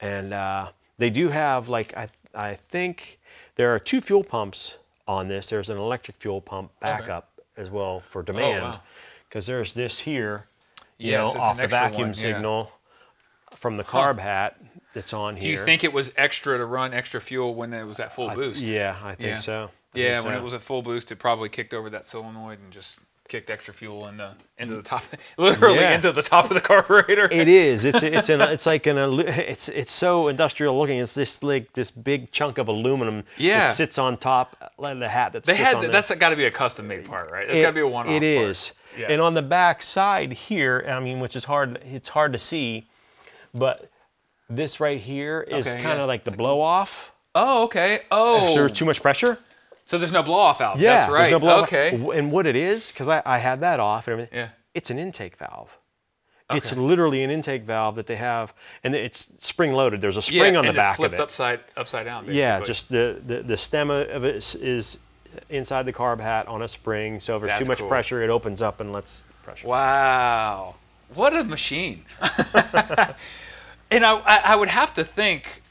and 0.00 0.32
uh, 0.32 0.70
they 0.98 1.10
do 1.10 1.28
have 1.28 1.68
like 1.68 1.94
i 1.96 2.08
i 2.34 2.54
think 2.54 3.18
there 3.56 3.74
are 3.74 3.78
two 3.78 4.00
fuel 4.00 4.24
pumps 4.24 4.74
on 5.06 5.28
this 5.28 5.48
there's 5.48 5.68
an 5.68 5.76
electric 5.78 6.16
fuel 6.16 6.40
pump 6.40 6.70
backup 6.80 7.28
as 7.56 7.68
well 7.70 8.00
for 8.00 8.22
demand 8.22 8.62
Oh, 8.64 8.68
wow. 8.68 8.80
because 9.28 9.46
there's 9.46 9.74
this 9.74 9.98
here 10.00 10.46
you 10.96 11.10
Yes, 11.10 11.34
know 11.34 11.40
off 11.40 11.56
the 11.58 11.66
vacuum 11.66 12.08
one, 12.08 12.14
yeah. 12.16 12.40
From 13.64 13.78
the 13.78 13.82
carb 13.84 14.18
hat 14.18 14.58
that's 14.92 15.14
on 15.14 15.36
here. 15.36 15.40
Do 15.40 15.48
you 15.48 15.56
think 15.64 15.84
it 15.84 15.92
was 15.94 16.12
extra 16.18 16.58
to 16.58 16.66
run 16.66 16.92
extra 16.92 17.18
fuel 17.18 17.54
when 17.54 17.72
it 17.72 17.86
was 17.86 17.98
at 17.98 18.12
full 18.14 18.28
boost? 18.34 18.62
yeah 18.62 18.94
i 19.02 19.14
think 19.14 19.26
Yeah. 19.28 19.36
so 19.38 19.70
I 19.94 19.98
Yeah, 19.98 20.14
think 20.16 20.26
when 20.26 20.34
so. 20.34 20.38
it 20.40 20.44
was 20.44 20.52
at 20.54 20.60
full 20.60 20.82
boost, 20.82 21.10
it 21.12 21.16
probably 21.16 21.48
kicked 21.48 21.72
over 21.72 21.88
that 21.88 22.04
solenoid 22.04 22.58
and 22.62 22.70
just 22.70 23.00
kicked 23.26 23.48
extra 23.48 23.72
fuel 23.72 24.06
in 24.08 24.18
the 24.18 24.32
into 24.58 24.74
the 24.74 24.82
top, 24.82 25.02
literally 25.38 25.78
Yeah. 25.78 25.94
into 25.94 26.12
the 26.12 26.20
top 26.20 26.44
of 26.50 26.50
the 26.54 26.60
carburetor. 26.70 27.26
It 27.32 27.48
is. 27.48 27.86
It's 27.86 28.02
it's 28.02 28.28
an 28.28 28.42
it's 28.42 28.66
like 28.66 28.86
an 28.86 28.98
it's 29.26 29.70
it's 29.70 29.92
so 29.92 30.28
industrial 30.28 30.76
looking. 30.78 30.98
It's 30.98 31.14
this 31.14 31.42
like 31.42 31.72
this 31.72 31.90
big 31.90 32.32
chunk 32.32 32.58
of 32.58 32.68
aluminum 32.68 33.24
Yeah. 33.38 33.64
that 33.66 33.72
sits 33.74 33.96
on 33.98 34.18
top 34.18 34.72
like 34.76 34.98
the 34.98 35.08
hat 35.08 35.32
that 35.32 35.44
they 35.44 35.54
had 35.54 35.76
on 35.76 35.90
that's 35.90 36.14
got 36.16 36.28
to 36.28 36.36
be 36.36 36.44
a 36.44 36.50
custom 36.50 36.86
made 36.86 37.06
part, 37.06 37.30
right? 37.30 37.48
It's 37.48 37.58
It- 37.60 37.62
got 37.62 37.68
to 37.68 37.74
be 37.74 37.80
a 37.80 37.86
one 37.88 38.06
off. 38.08 38.12
It 38.12 38.22
is. 38.22 38.72
Yeah. 38.98 39.06
And 39.10 39.20
on 39.22 39.34
the 39.34 39.42
back 39.42 39.80
side 39.82 40.32
here, 40.32 40.84
I 40.88 41.00
mean, 41.00 41.18
which 41.18 41.34
is 41.34 41.44
hard. 41.44 41.80
It's 41.84 42.10
hard 42.10 42.32
to 42.32 42.38
see, 42.38 42.86
but 43.54 43.90
this 44.50 44.80
right 44.80 44.98
here 45.00 45.40
is 45.42 45.66
Okay, 45.68 45.82
kind 45.82 45.96
yeah. 45.98 46.02
of 46.02 46.08
like 46.08 46.24
the 46.24 46.32
blow 46.32 46.60
off. 46.60 47.12
Oh, 47.34 47.64
okay. 47.64 48.00
Oh, 48.10 48.48
If 48.48 48.54
there's 48.54 48.72
too 48.72 48.84
much 48.84 49.00
pressure. 49.02 49.38
so 49.84 49.98
there's 49.98 50.12
no 50.12 50.22
blow 50.22 50.38
off 50.38 50.58
valve. 50.58 50.78
Yeah, 50.80 50.94
that's 50.94 51.06
there's 51.06 51.14
right. 51.18 51.30
no 51.30 51.38
blow-off. 51.40 51.64
okay. 51.68 51.90
And 52.16 52.30
what 52.30 52.46
it 52.46 52.54
is, 52.56 52.92
because 52.92 53.08
I, 53.08 53.22
I 53.26 53.38
had 53.38 53.60
that 53.62 53.80
off 53.80 54.06
and 54.06 54.12
everything. 54.12 54.38
Yeah. 54.38 54.48
It's 54.74 54.90
an 54.90 54.98
intake 54.98 55.36
valve. 55.36 55.70
It's 56.50 56.72
Okay. 56.72 56.80
literally 56.80 57.22
an 57.22 57.30
intake 57.30 57.62
valve 57.64 57.94
that 57.96 58.06
they 58.06 58.16
have, 58.16 58.52
and 58.84 58.94
it's 58.94 59.32
spring 59.44 59.72
loaded. 59.72 60.00
There's 60.02 60.18
a 60.18 60.22
spring 60.22 60.52
yeah, 60.52 60.58
on 60.58 60.64
the 60.66 60.68
and 60.70 60.76
back 60.76 60.88
it's 60.90 60.96
flipped 60.98 61.14
of 61.14 61.20
it. 61.20 61.22
upside 61.22 61.60
upside 61.76 62.04
down. 62.04 62.24
Basically. 62.26 62.38
Yeah, 62.40 62.60
just 62.60 62.88
the, 62.90 63.20
the, 63.26 63.42
the 63.42 63.56
stem 63.56 63.88
of 63.90 64.24
it 64.24 64.36
is, 64.36 64.54
is 64.56 64.98
inside 65.48 65.84
the 65.86 65.92
carb 65.92 66.20
hat 66.20 66.46
on 66.46 66.60
a 66.62 66.68
spring. 66.68 67.18
So 67.18 67.36
if 67.36 67.42
there's 67.42 67.50
That's 67.52 67.66
too 67.66 67.70
much 67.72 67.78
cool. 67.78 67.88
pressure, 67.88 68.22
it 68.22 68.28
opens 68.30 68.60
up 68.60 68.80
and 68.80 68.92
lets 68.92 69.24
pressure. 69.42 69.66
Wow, 69.66 70.74
what 71.14 71.34
a 71.34 71.42
machine! 71.44 72.04
and 73.90 74.04
I, 74.04 74.16
I 74.18 74.56
would 74.56 74.68
have 74.68 74.94
to 74.94 75.04
think 75.04 75.62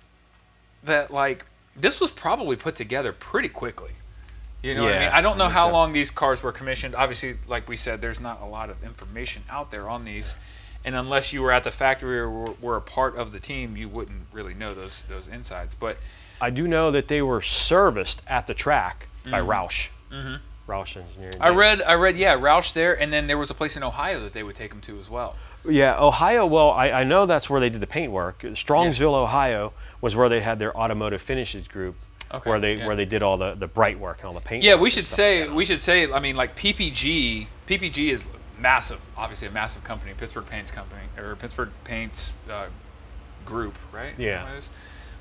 that 0.84 1.12
like 1.12 1.46
this 1.76 2.00
was 2.00 2.12
probably 2.12 2.56
put 2.56 2.76
together 2.76 3.12
pretty 3.12 3.50
quickly. 3.50 3.92
You 4.62 4.76
know 4.76 4.84
what 4.84 4.94
I 4.94 5.00
mean? 5.00 5.10
I 5.10 5.22
don't 5.22 5.38
know 5.38 5.50
how 5.50 5.70
long 5.70 5.92
these 5.92 6.10
cars 6.10 6.42
were 6.42 6.54
commissioned. 6.54 6.96
Obviously, 6.96 7.36
like 7.48 7.68
we 7.68 7.76
said, 7.76 8.00
there's 8.00 8.22
not 8.22 8.42
a 8.42 8.46
lot 8.46 8.70
of 8.70 8.82
information 8.82 9.44
out 9.50 9.72
there 9.72 9.90
on 9.90 10.06
these, 10.06 10.38
and 10.86 10.96
unless 10.96 11.34
you 11.34 11.42
were 11.42 11.52
at 11.52 11.66
the 11.66 11.72
factory 11.72 12.18
or 12.18 12.30
were, 12.30 12.54
were 12.62 12.76
a 12.78 12.82
part 12.82 13.18
of 13.18 13.34
the 13.34 13.42
team, 13.42 13.76
you 13.76 13.90
wouldn't 13.90 14.22
really 14.32 14.54
know 14.54 14.74
those 14.74 15.04
those 15.10 15.28
insides. 15.28 15.76
But 15.76 15.98
I 16.40 16.50
do 16.50 16.66
know 16.66 16.92
that 16.92 17.10
they 17.10 17.22
were 17.22 17.42
serviced 17.42 18.22
at 18.26 18.48
the 18.48 18.54
track 18.54 19.08
by 19.30 19.42
Roush. 19.42 19.90
Mm-hmm. 20.12 20.36
Roush 20.68 20.98
Engineering. 20.98 21.34
I 21.42 21.50
read, 21.50 21.82
I 21.82 21.94
read, 21.94 22.18
yeah, 22.18 22.36
Roush 22.36 22.74
there, 22.74 23.00
and 23.00 23.12
then 23.12 23.28
there 23.28 23.38
was 23.38 23.50
a 23.50 23.54
place 23.54 23.76
in 23.76 23.84
Ohio 23.84 24.20
that 24.22 24.34
they 24.34 24.44
would 24.44 24.56
take 24.56 24.70
them 24.70 24.82
to 24.82 25.00
as 25.00 25.10
well. 25.10 25.36
Yeah, 25.68 25.98
Ohio. 26.00 26.46
Well, 26.46 26.72
I, 26.72 26.92
I 26.92 27.04
know 27.04 27.26
that's 27.26 27.50
where 27.50 27.60
they 27.60 27.70
did 27.70 27.82
the 27.82 27.88
paint 27.88 28.12
work. 28.12 28.42
Strongsville, 28.42 29.14
Ohio, 29.14 29.74
was 30.02 30.16
where 30.16 30.30
they 30.30 30.42
had 30.42 30.60
their 30.60 30.76
automotive 30.78 31.22
finishes 31.22 31.68
group, 31.68 31.96
Okay, 32.32 32.50
where 32.50 32.60
they 32.60 32.76
yeah. 32.76 32.88
where 32.88 32.96
they 32.96 33.06
did 33.06 33.22
all 33.22 33.38
the, 33.38 33.54
the 33.54 33.68
bright 33.68 34.00
work 34.00 34.20
and 34.20 34.28
all 34.28 34.34
the 34.34 34.42
paint. 34.42 34.64
Yeah, 34.64 34.74
work 34.74 34.84
we 34.84 34.90
should 34.90 35.08
say 35.08 35.46
like 35.46 35.56
we 35.56 35.66
should 35.66 35.80
say. 35.80 36.12
I 36.12 36.20
mean, 36.20 36.36
like 36.36 36.56
PPG. 36.56 37.48
PPG 37.68 38.10
is 38.10 38.28
massive, 38.60 39.00
obviously 39.16 39.48
a 39.48 39.52
massive 39.52 39.84
company, 39.84 40.14
Pittsburgh 40.18 40.46
Paints 40.46 40.72
company 40.72 41.02
or 41.18 41.36
Pittsburgh 41.36 41.70
Paints 41.84 42.34
uh, 42.50 42.68
group, 43.46 43.78
right? 43.92 44.14
Yeah. 44.18 44.44
What 44.44 44.54
it 44.54 44.58
is? 44.58 44.70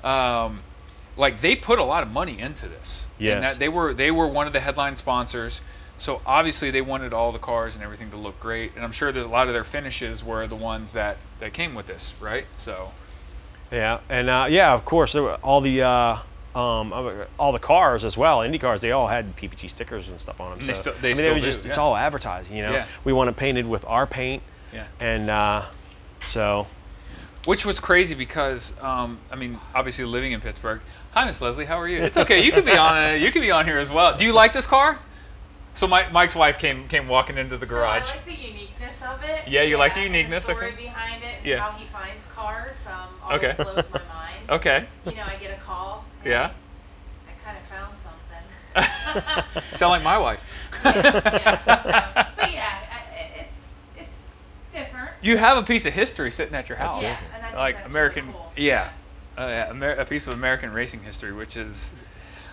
Um, 0.03 0.59
like 1.17 1.39
they 1.41 1.55
put 1.55 1.79
a 1.79 1.83
lot 1.83 2.03
of 2.03 2.11
money 2.11 2.39
into 2.39 2.67
this. 2.67 3.07
That 3.41 3.59
they 3.59 3.69
were 3.69 3.93
they 3.93 4.11
were 4.11 4.27
one 4.27 4.47
of 4.47 4.53
the 4.53 4.59
headline 4.59 4.95
sponsors. 4.95 5.61
So 5.97 6.21
obviously 6.25 6.71
they 6.71 6.81
wanted 6.81 7.13
all 7.13 7.31
the 7.31 7.39
cars 7.39 7.75
and 7.75 7.83
everything 7.83 8.09
to 8.11 8.17
look 8.17 8.39
great, 8.39 8.73
and 8.75 8.83
I'm 8.83 8.91
sure 8.91 9.11
that 9.11 9.25
a 9.25 9.29
lot 9.29 9.47
of 9.47 9.53
their 9.53 9.63
finishes 9.63 10.23
were 10.23 10.47
the 10.47 10.55
ones 10.55 10.93
that 10.93 11.17
that 11.39 11.53
came 11.53 11.75
with 11.75 11.85
this, 11.87 12.15
right? 12.19 12.45
So 12.55 12.91
Yeah, 13.71 13.99
and 14.09 14.29
uh, 14.29 14.47
yeah, 14.49 14.73
of 14.73 14.85
course, 14.85 15.13
there 15.13 15.23
were 15.23 15.35
all 15.35 15.61
the 15.61 15.81
uh, 15.83 16.17
um, 16.55 16.91
uh, 16.91 17.25
all 17.39 17.51
the 17.51 17.59
cars 17.59 18.03
as 18.03 18.17
well. 18.17 18.41
Indy 18.41 18.57
cars, 18.59 18.81
they 18.81 18.91
all 18.91 19.07
had 19.07 19.35
PPG 19.37 19.69
stickers 19.69 20.09
and 20.09 20.19
stuff 20.19 20.41
on 20.41 20.51
them. 20.51 20.59
And 20.59 20.67
they 20.67 20.73
so, 20.73 20.81
still- 20.91 20.93
they 21.01 21.09
I 21.11 21.13
mean, 21.13 21.15
still 21.15 21.33
was 21.35 21.43
do, 21.43 21.51
just 21.51 21.65
it's 21.65 21.77
all 21.77 21.95
advertising. 21.95 22.55
You 22.57 22.63
know, 22.63 22.71
Yeah. 22.73 22.85
we 23.03 23.13
want 23.13 23.29
it 23.29 23.35
painted 23.35 23.67
with 23.67 23.85
our 23.85 24.05
paint, 24.07 24.43
yeah. 24.73 24.85
and 24.99 25.29
uh, 25.29 25.65
so 26.25 26.67
Which 27.45 27.65
was 27.65 27.79
crazy 27.79 28.15
because, 28.15 28.73
um, 28.81 29.19
I 29.31 29.35
mean, 29.35 29.59
obviously 29.75 30.05
living 30.05 30.31
in 30.31 30.41
Pittsburgh. 30.41 30.81
Hi, 31.13 31.25
Miss 31.25 31.41
Leslie. 31.41 31.65
How 31.65 31.79
are 31.79 31.87
you? 31.87 32.01
It's 32.01 32.17
okay. 32.17 32.43
You 32.43 32.51
could 32.51 32.65
be 32.65 32.75
on. 32.75 32.97
Uh, 32.97 33.13
you 33.15 33.31
could 33.31 33.41
be 33.41 33.51
on 33.51 33.65
here 33.65 33.77
as 33.77 33.91
well. 33.91 34.15
Do 34.17 34.25
you 34.25 34.33
like 34.33 34.53
this 34.53 34.65
car? 34.65 34.97
So 35.75 35.87
Mike, 35.87 36.11
Mike's 36.11 36.35
wife 36.35 36.57
came 36.57 36.87
came 36.87 37.07
walking 37.07 37.37
into 37.37 37.57
the 37.57 37.65
garage. 37.65 38.07
So 38.07 38.13
I 38.13 38.15
like 38.17 38.25
the 38.25 38.33
uniqueness 38.33 39.01
of 39.03 39.23
it. 39.23 39.47
Yeah, 39.47 39.61
you 39.63 39.77
like 39.77 39.93
the 39.93 40.01
and 40.01 40.13
uniqueness, 40.13 40.45
The 40.45 40.53
story 40.53 40.67
okay. 40.73 40.83
behind 40.83 41.23
it. 41.23 41.35
Yeah. 41.43 41.59
How 41.59 41.71
he 41.77 41.85
finds 41.85 42.25
cars 42.27 42.75
um, 42.87 43.09
always 43.23 43.43
Okay. 43.43 43.63
blows 43.63 43.85
my 43.93 43.99
mind. 44.13 44.35
okay. 44.49 44.85
You 45.05 45.15
know, 45.15 45.23
I 45.27 45.35
get 45.35 45.57
a 45.57 45.61
call. 45.61 46.03
and 46.23 46.31
Yeah. 46.31 46.51
I 47.27 47.45
kind 47.45 47.57
of 47.57 47.63
found 47.67 47.95
something. 47.97 49.63
Sound 49.71 49.91
like 49.91 50.03
my 50.03 50.17
wife. 50.17 50.43
yeah, 50.85 50.91
so- 50.93 52.31
but 52.37 52.51
yeah, 52.51 52.73
I, 52.91 53.39
it's 53.41 53.73
it's 53.97 54.19
different. 54.73 55.11
You 55.21 55.37
have 55.37 55.57
a 55.57 55.63
piece 55.63 55.85
of 55.85 55.93
history 55.93 56.31
sitting 56.31 56.55
at 56.55 56.69
your 56.69 56.77
house. 56.79 56.99
Yeah, 57.01 57.17
and 57.35 57.45
I 57.45 57.55
like 57.55 57.75
that's 57.77 57.89
American, 57.91 58.25
really 58.27 58.37
cool. 58.37 58.51
yeah, 58.57 58.89
uh, 59.37 59.41
yeah 59.41 59.69
Amer- 59.69 59.91
a 59.91 60.05
piece 60.05 60.27
of 60.27 60.33
American 60.33 60.71
racing 60.71 61.01
history, 61.01 61.33
which 61.33 61.57
is 61.57 61.93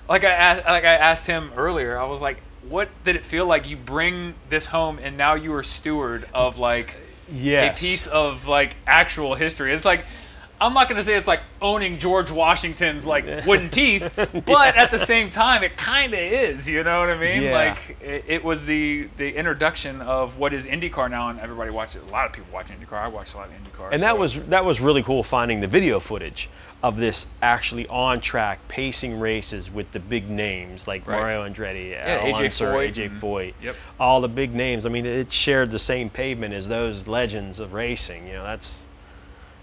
like 0.08 0.24
I 0.24 0.30
asked, 0.30 0.64
like 0.66 0.84
I 0.84 0.94
asked 0.94 1.26
him 1.26 1.52
earlier. 1.56 1.98
I 1.98 2.04
was 2.04 2.20
like, 2.20 2.38
"What 2.68 2.88
did 3.04 3.16
it 3.16 3.24
feel 3.24 3.46
like? 3.46 3.68
You 3.68 3.76
bring 3.76 4.34
this 4.48 4.66
home, 4.66 4.98
and 5.02 5.16
now 5.16 5.34
you 5.34 5.54
are 5.54 5.62
steward 5.62 6.26
of 6.34 6.58
like 6.58 6.96
yes, 7.32 7.78
a 7.78 7.80
piece 7.80 8.06
of 8.06 8.46
like 8.48 8.76
actual 8.86 9.34
history. 9.34 9.72
It's 9.72 9.84
like 9.84 10.04
I'm 10.60 10.74
not 10.74 10.88
gonna 10.88 11.02
say 11.02 11.16
it's 11.16 11.28
like 11.28 11.40
owning 11.62 11.98
George 11.98 12.30
Washington's 12.30 13.06
like 13.06 13.24
wooden 13.46 13.70
teeth, 13.70 14.10
but 14.16 14.76
at 14.76 14.90
the 14.90 14.98
same 14.98 15.30
time, 15.30 15.62
it 15.62 15.76
kind 15.76 16.12
of 16.12 16.20
is. 16.20 16.68
You 16.68 16.82
know 16.84 17.00
what 17.00 17.08
I 17.08 17.16
mean? 17.16 17.44
Yeah. 17.44 17.54
Like 17.54 17.96
it, 18.02 18.24
it 18.26 18.44
was 18.44 18.66
the 18.66 19.08
the 19.16 19.34
introduction 19.34 20.02
of 20.02 20.38
what 20.38 20.52
is 20.52 20.66
IndyCar 20.66 21.10
now, 21.10 21.28
and 21.30 21.40
everybody 21.40 21.70
watches. 21.70 22.02
A 22.02 22.12
lot 22.12 22.26
of 22.26 22.32
people 22.32 22.52
watch 22.52 22.66
IndyCar. 22.66 22.98
I 22.98 23.08
watch 23.08 23.32
a 23.34 23.38
lot 23.38 23.48
of 23.48 23.54
IndyCar. 23.54 23.88
and 23.92 24.02
that 24.02 24.18
was 24.18 24.34
that 24.46 24.64
was 24.64 24.80
really 24.80 25.02
cool 25.02 25.22
finding 25.22 25.60
the 25.60 25.66
video 25.66 25.98
footage 25.98 26.50
of 26.82 26.96
this 26.96 27.26
actually 27.42 27.86
on 27.88 28.20
track 28.20 28.58
pacing 28.68 29.20
races 29.20 29.70
with 29.70 29.92
the 29.92 30.00
big 30.00 30.30
names 30.30 30.86
like 30.86 31.06
Right. 31.06 31.18
Mario 31.20 31.46
Andretti, 31.46 31.90
Yeah, 31.90 32.20
AJ 32.20 32.46
Foyt 32.46 32.94
AJ 32.94 33.20
Foyt, 33.20 33.54
yep. 33.62 33.76
all 33.98 34.20
the 34.20 34.28
big 34.28 34.54
names. 34.54 34.86
I 34.86 34.88
mean, 34.88 35.04
it 35.04 35.30
shared 35.30 35.70
the 35.70 35.78
same 35.78 36.08
pavement 36.08 36.54
as 36.54 36.68
those 36.68 37.06
legends 37.06 37.58
of 37.58 37.74
racing. 37.74 38.26
You 38.26 38.34
know, 38.34 38.44
that's 38.44 38.84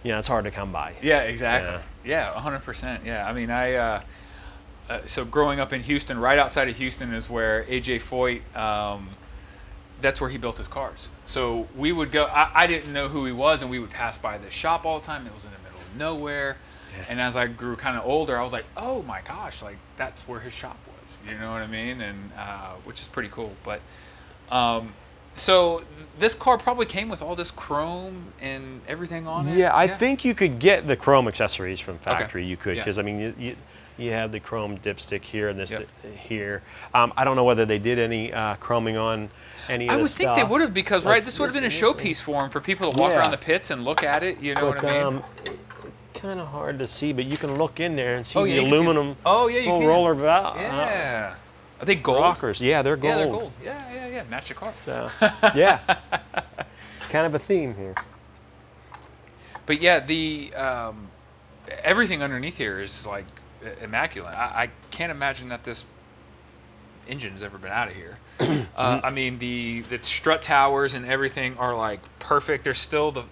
you 0.03 0.11
know, 0.11 0.19
it's 0.19 0.27
hard 0.27 0.45
to 0.45 0.51
come 0.51 0.71
by. 0.71 0.93
Yeah, 1.01 1.21
exactly. 1.21 1.81
Yeah, 2.05 2.31
100%. 2.33 3.03
Yeah, 3.03 3.27
I 3.27 3.33
mean, 3.33 3.49
I 3.49 3.73
uh, 3.73 4.01
uh, 4.89 4.99
so 5.05 5.25
growing 5.25 5.59
up 5.59 5.73
in 5.73 5.81
Houston, 5.81 6.19
right 6.19 6.37
outside 6.37 6.69
of 6.69 6.77
Houston 6.77 7.13
is 7.13 7.29
where 7.29 7.63
AJ 7.65 8.01
Foyt 8.01 8.41
um, 8.55 9.09
that's 10.01 10.21
where 10.21 10.29
he 10.29 10.37
built 10.37 10.57
his 10.59 10.67
cars. 10.67 11.09
So 11.25 11.67
we 11.75 11.91
would 11.91 12.11
go. 12.11 12.25
I, 12.25 12.51
I 12.63 12.67
didn't 12.67 12.93
know 12.93 13.07
who 13.09 13.25
he 13.25 13.31
was, 13.31 13.61
and 13.61 13.71
we 13.71 13.79
would 13.79 13.89
pass 13.89 14.17
by 14.17 14.37
this 14.37 14.53
shop 14.53 14.85
all 14.85 14.99
the 14.99 15.05
time. 15.05 15.25
It 15.25 15.33
was 15.33 15.45
in 15.45 15.51
the 15.51 15.57
middle 15.59 15.79
of 15.79 15.95
nowhere. 15.97 16.57
And 17.09 17.19
as 17.21 17.35
I 17.35 17.47
grew 17.47 17.75
kind 17.75 17.97
of 17.97 18.05
older, 18.05 18.37
I 18.37 18.43
was 18.43 18.53
like, 18.53 18.65
oh 18.75 19.01
my 19.03 19.21
gosh, 19.21 19.61
like 19.61 19.77
that's 19.97 20.27
where 20.27 20.39
his 20.39 20.53
shop 20.53 20.77
was. 20.87 21.17
You 21.27 21.37
know 21.37 21.51
what 21.51 21.61
I 21.61 21.67
mean? 21.67 22.01
And 22.01 22.31
uh, 22.37 22.73
which 22.83 23.01
is 23.01 23.07
pretty 23.07 23.29
cool. 23.29 23.53
But 23.63 23.81
um, 24.51 24.93
so 25.35 25.83
this 26.19 26.33
car 26.33 26.57
probably 26.57 26.85
came 26.85 27.09
with 27.09 27.21
all 27.21 27.35
this 27.35 27.51
chrome 27.51 28.33
and 28.41 28.81
everything 28.87 29.27
on 29.27 29.47
it. 29.47 29.55
Yeah, 29.57 29.75
I 29.75 29.87
think 29.87 30.25
you 30.25 30.33
could 30.33 30.59
get 30.59 30.87
the 30.87 30.95
chrome 30.95 31.27
accessories 31.27 31.79
from 31.79 31.99
factory. 31.99 32.45
You 32.45 32.57
could 32.57 32.77
Yeah. 32.77 32.83
because 32.83 32.97
I 32.97 33.01
mean 33.03 33.19
you, 33.19 33.33
you 33.37 33.55
you 33.99 34.11
have 34.11 34.31
the 34.31 34.39
chrome 34.39 34.77
dipstick 34.77 35.23
here 35.23 35.49
and 35.49 35.59
this 35.59 35.71
Yep. 35.71 35.87
here. 36.17 36.61
Um, 36.93 37.11
I 37.17 37.23
don't 37.23 37.35
know 37.35 37.43
whether 37.43 37.65
they 37.65 37.79
did 37.79 37.97
any 37.97 38.31
uh, 38.31 38.55
chroming 38.57 38.99
on 39.01 39.29
any 39.69 39.87
of 39.87 39.89
the 39.89 39.97
things. 39.97 39.99
I 39.99 40.01
would 40.01 40.11
think 40.11 40.35
they 40.35 40.43
would 40.43 40.61
have 40.61 40.73
because 40.73 41.03
Like 41.03 41.13
right, 41.13 41.25
this 41.25 41.39
would 41.39 41.47
have 41.47 41.55
been 41.55 41.63
a 41.63 41.67
showpiece 41.73 42.21
for 42.21 42.43
him 42.43 42.51
for 42.51 42.61
people 42.61 42.91
to 42.93 43.01
walk 43.01 43.11
Yeah. 43.11 43.17
around 43.19 43.31
the 43.31 43.37
pits 43.37 43.71
and 43.71 43.83
look 43.83 44.03
at 44.03 44.21
it. 44.21 44.39
You 44.39 44.53
know 44.53 44.71
But 44.71 44.83
what 44.83 44.85
I 44.85 44.93
mean? 44.93 45.03
um, 45.03 45.23
kind 46.19 46.39
of 46.39 46.47
hard 46.47 46.79
to 46.79 46.87
see, 46.87 47.13
but 47.13 47.25
you 47.25 47.37
can 47.37 47.57
look 47.57 47.79
in 47.79 47.95
there 47.95 48.15
and 48.15 48.25
see 48.25 48.39
Oh, 48.39 48.43
yeah, 48.43 48.55
you 48.55 48.61
can 48.61 48.71
see- 48.71 48.75
aluminum 48.77 49.15
Oh, 49.25 49.47
yeah, 49.47 49.59
you 49.59 49.71
can. 49.73 49.85
roller 49.87 50.13
valve 50.13 50.57
yeah. 50.57 51.35
Are 51.79 51.85
they 51.85 51.95
gold? 51.95 52.21
rockers. 52.21 52.59
Yeah, 52.59 52.81
they're 52.81 52.95
gold. 52.97 53.11
Yeah, 53.11 53.17
they're 53.17 53.27
gold. 53.27 53.51
Yeah, 53.63 53.93
yeah, 53.93 54.07
yeah. 54.07 54.23
Match 54.29 54.47
the 54.47 54.55
car. 54.55 54.71
So, 54.71 55.09
yeah, 55.55 55.79
kind 57.09 57.25
of 57.27 57.35
a 57.35 57.39
theme 57.39 57.75
here. 57.75 57.93
But 59.67 59.79
yeah, 59.81 59.99
the 59.99 60.53
um, 60.55 61.09
everything 61.83 62.23
underneath 62.23 62.57
here 62.57 62.79
is 62.81 63.05
like 63.05 63.25
immaculate. 63.81 64.33
I, 64.33 64.63
I 64.63 64.69
can't 64.91 65.11
imagine 65.11 65.49
that 65.49 65.65
this 65.65 65.85
engine 67.07 67.33
has 67.33 67.43
ever 67.43 67.57
been 67.57 67.71
out 67.71 67.89
of 67.89 67.93
here. 67.95 68.17
uh, 68.75 69.01
I 69.03 69.09
mean, 69.11 69.37
the 69.39 69.81
the 69.81 69.99
strut 70.01 70.41
towers 70.41 70.93
and 70.93 71.05
everything 71.05 71.57
are 71.57 71.75
like 71.75 71.99
perfect. 72.19 72.63
There's 72.63 72.77
still 72.79 73.11
the 73.11 73.25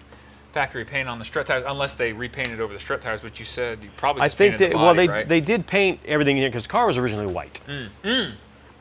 factory 0.56 0.86
paint 0.86 1.06
on 1.06 1.18
the 1.18 1.24
strut 1.26 1.44
tires 1.44 1.64
unless 1.66 1.96
they 1.96 2.14
repainted 2.14 2.62
over 2.62 2.72
the 2.72 2.80
strut 2.80 3.02
tires, 3.02 3.22
which 3.22 3.38
you 3.38 3.44
said 3.44 3.78
you 3.84 3.90
probably 3.98 4.22
I 4.22 4.30
think 4.30 4.54
painted 4.54 4.70
that 4.72 4.78
the 4.78 4.82
well 4.82 4.94
they 4.94 5.06
right? 5.06 5.28
they 5.28 5.42
did 5.42 5.66
paint 5.66 6.00
everything 6.06 6.38
in 6.38 6.42
here 6.44 6.48
because 6.48 6.62
the 6.62 6.70
car 6.70 6.86
was 6.86 6.96
originally 6.96 7.26
white. 7.30 7.60
Mm. 7.68 8.32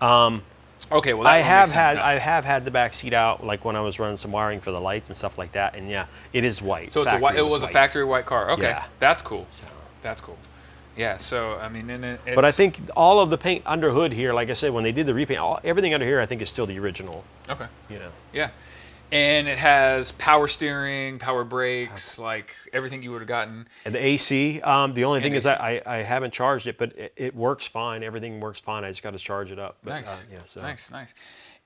Um, 0.01 0.41
okay, 0.89 1.13
well 1.13 1.23
that 1.25 1.33
I 1.33 1.39
have 1.39 1.69
had 1.71 1.97
now. 1.97 2.05
I 2.05 2.13
have 2.13 2.45
had 2.45 2.63
the 2.63 2.71
back 2.71 2.93
seat 2.93 3.11
out 3.11 3.45
like 3.45 3.65
when 3.65 3.75
I 3.75 3.81
was 3.81 3.99
running 3.99 4.15
some 4.15 4.31
wiring 4.31 4.61
for 4.61 4.71
the 4.71 4.79
lights 4.79 5.09
and 5.09 5.17
stuff 5.17 5.37
like 5.37 5.51
that, 5.51 5.75
and 5.75 5.89
yeah, 5.89 6.05
it 6.31 6.45
is 6.45 6.61
white. 6.61 6.93
So 6.93 7.01
it's 7.01 7.11
a 7.11 7.17
white. 7.19 7.35
It 7.35 7.45
was 7.45 7.63
a 7.63 7.65
white. 7.65 7.73
factory 7.73 8.05
white 8.05 8.25
car. 8.25 8.51
Okay, 8.51 8.69
Yeah. 8.69 8.85
that's 8.99 9.21
cool. 9.21 9.45
That's 10.01 10.21
cool. 10.21 10.37
Yeah. 10.95 11.17
So 11.17 11.55
I 11.55 11.67
mean, 11.67 11.89
and 11.89 12.05
it, 12.05 12.21
it's, 12.25 12.35
But 12.35 12.45
I 12.45 12.51
think 12.51 12.79
all 12.95 13.19
of 13.19 13.29
the 13.29 13.37
paint 13.37 13.63
under 13.65 13.91
hood 13.91 14.13
here, 14.13 14.33
like 14.33 14.49
I 14.49 14.53
said, 14.53 14.71
when 14.71 14.85
they 14.85 14.93
did 14.93 15.07
the 15.07 15.13
repaint, 15.13 15.41
all, 15.41 15.59
everything 15.65 15.93
under 15.93 16.05
here 16.05 16.21
I 16.21 16.25
think 16.25 16.41
is 16.41 16.49
still 16.49 16.65
the 16.67 16.79
original. 16.79 17.25
okay. 17.49 17.67
You 17.89 17.99
know. 17.99 18.11
Yeah. 18.31 18.51
And 19.11 19.47
it 19.47 19.57
has 19.57 20.11
power 20.13 20.47
steering, 20.47 21.19
power 21.19 21.43
brakes, 21.43 22.19
like 22.19 22.55
everything 22.73 23.03
you 23.03 23.11
would 23.11 23.21
have 23.21 23.27
gotten. 23.27 23.67
And 23.85 23.93
the 23.95 24.03
AC, 24.03 24.61
um, 24.61 24.93
the 24.93 25.03
only 25.05 25.21
thing 25.21 25.33
is 25.33 25.45
AC. 25.45 25.49
that 25.49 25.61
I, 25.61 25.81
I 25.85 25.97
haven't 25.97 26.33
charged 26.33 26.67
it, 26.67 26.77
but 26.77 26.97
it, 26.97 27.13
it 27.15 27.35
works 27.35 27.67
fine. 27.67 28.03
Everything 28.03 28.39
works 28.39 28.59
fine. 28.59 28.83
I 28.83 28.89
just 28.89 29.03
got 29.03 29.13
to 29.13 29.19
charge 29.19 29.51
it 29.51 29.59
up. 29.59 29.77
But, 29.83 29.91
Nice. 29.91 30.23
Uh, 30.23 30.27
yeah, 30.33 30.39
so. 30.53 30.61
Nice, 30.61 30.91
nice. 30.91 31.13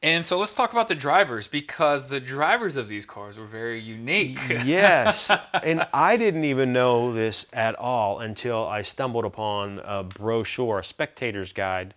And 0.02 0.26
so 0.26 0.40
let's 0.40 0.54
talk 0.54 0.72
about 0.72 0.88
the 0.88 0.96
drivers 0.96 1.48
because 1.48 2.08
the 2.08 2.22
drivers 2.22 2.78
of 2.78 2.88
these 2.88 3.06
cars 3.06 3.38
were 3.38 3.46
very 3.46 3.82
unique. 3.82 4.40
yes, 4.64 5.30
and 5.62 5.86
I 5.94 6.16
didn't 6.16 6.46
even 6.46 6.72
know 6.72 7.14
this 7.14 7.48
at 7.52 7.76
all 7.76 8.20
until 8.20 8.66
I 8.66 8.82
stumbled 8.84 9.26
upon 9.26 9.80
a 9.84 10.04
brochure, 10.04 10.80
a 10.80 10.84
spectator's 10.86 11.52
guide, 11.52 11.96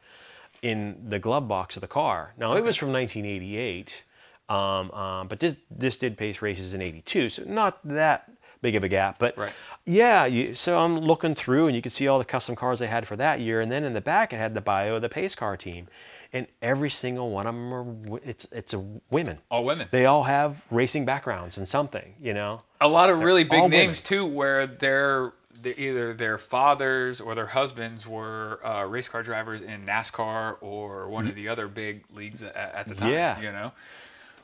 in 0.62 0.96
the 1.08 1.20
glove 1.20 1.46
box 1.46 1.76
of 1.76 1.80
the 1.80 1.86
car. 1.88 2.34
Now 2.36 2.54
it 2.54 2.64
was 2.64 2.76
from 2.76 2.92
1988, 2.92 4.02
um, 4.48 4.90
um, 4.92 5.28
but 5.28 5.40
this 5.40 5.56
this 5.70 5.96
did 5.98 6.16
pace 6.18 6.42
races 6.42 6.74
in 6.74 6.82
'82, 6.82 7.30
so 7.30 7.42
not 7.46 7.78
that 7.84 8.30
big 8.60 8.74
of 8.76 8.84
a 8.84 8.88
gap. 8.88 9.18
But 9.18 9.36
Right. 9.36 9.52
yeah, 9.84 10.24
you, 10.24 10.54
so 10.54 10.78
I'm 10.78 10.98
looking 10.98 11.34
through, 11.34 11.66
and 11.66 11.74
you 11.76 11.82
can 11.82 11.90
see 11.90 12.06
all 12.06 12.18
the 12.18 12.24
custom 12.24 12.54
cars 12.54 12.78
they 12.78 12.86
had 12.86 13.08
for 13.08 13.16
that 13.16 13.40
year, 13.40 13.60
and 13.60 13.72
then 13.72 13.82
in 13.84 13.92
the 13.92 14.00
back 14.00 14.32
it 14.32 14.36
had 14.36 14.54
the 14.54 14.60
bio 14.60 14.96
of 14.96 15.02
the 15.02 15.08
pace 15.08 15.34
car 15.34 15.56
team, 15.56 15.88
and 16.32 16.46
every 16.60 16.90
single 16.90 17.30
one 17.30 17.46
of 17.46 17.54
them 17.54 17.72
are 17.74 18.20
it's 18.24 18.44
it's 18.52 18.72
a 18.74 18.84
women. 19.10 19.38
All 19.50 19.64
women. 19.64 19.88
They 19.90 20.06
all 20.06 20.24
have 20.24 20.62
racing 20.70 21.04
backgrounds 21.04 21.58
and 21.58 21.68
something, 21.68 22.14
you 22.20 22.34
know. 22.34 22.62
a 22.80 22.88
lot 22.88 23.10
of 23.10 23.18
really 23.20 23.44
big 23.44 23.60
all 23.60 23.68
names 23.68 24.00
too, 24.00 24.24
where 24.24 24.66
their 24.66 25.32
they- 25.60 25.74
either 25.74 26.12
their 26.12 26.38
fathers 26.38 27.20
or 27.20 27.34
their 27.36 27.46
husbands 27.46 28.06
were 28.06 28.58
uh, 28.64 28.84
race 28.84 29.08
car 29.08 29.22
drivers 29.22 29.60
in 29.62 29.84
NASCAR 29.86 30.56
or 30.60 31.08
one 31.08 31.26
of 31.28 31.34
the 31.36 31.48
other 31.48 31.68
big 31.68 32.04
leagues 32.12 32.42
at, 32.42 32.54
at 32.56 32.88
the 32.88 32.94
time. 32.96 33.12
Yeah. 33.12 33.40
you 33.40 33.52
know, 33.52 33.70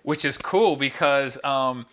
which 0.09 0.25
is 0.25 0.39
cool 0.39 0.75
because 0.75 1.39
um, 1.45 1.85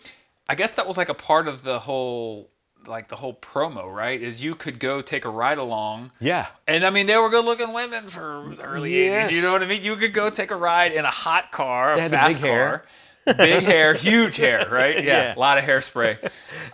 I 0.48 0.54
guess 0.54 0.72
that 0.72 0.86
was 0.88 0.96
like 0.96 1.10
a 1.10 1.14
part 1.14 1.48
of 1.48 1.62
the 1.62 1.78
whole 1.80 2.48
like 2.86 3.08
the 3.08 3.16
whole 3.16 3.34
promo, 3.34 3.92
right? 3.94 4.22
Is 4.22 4.42
you 4.42 4.54
could 4.54 4.78
go 4.78 5.02
take 5.02 5.26
a 5.26 5.28
ride 5.28 5.58
along. 5.58 6.12
Yeah. 6.18 6.46
And 6.66 6.82
I 6.86 6.88
mean, 6.90 7.06
they 7.06 7.16
were 7.18 7.28
good-looking 7.28 7.74
women 7.74 8.08
for 8.08 8.54
the 8.56 8.62
early 8.62 9.04
Yes. 9.04 9.28
'80s. 9.28 9.34
You 9.34 9.42
know 9.42 9.52
what 9.52 9.62
I 9.62 9.66
mean? 9.66 9.82
You 9.84 9.96
could 9.96 10.14
go 10.14 10.30
take 10.30 10.50
a 10.50 10.56
ride 10.56 10.92
in 10.92 11.04
a 11.04 11.10
hot 11.10 11.52
car, 11.52 11.92
a 11.92 11.96
They 11.96 12.02
had 12.02 12.10
the 12.12 12.16
fast 12.16 12.40
big 12.40 12.50
hair. 12.50 12.84
car, 13.26 13.34
big 13.34 13.62
hair, 13.64 13.92
huge 14.08 14.36
hair, 14.36 14.66
right? 14.70 14.94
Yeah, 14.96 15.02
Yeah. 15.04 15.34
a 15.36 15.38
lot 15.38 15.58
of 15.58 15.64
hairspray. 15.64 16.16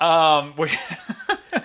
Um, 0.00 0.54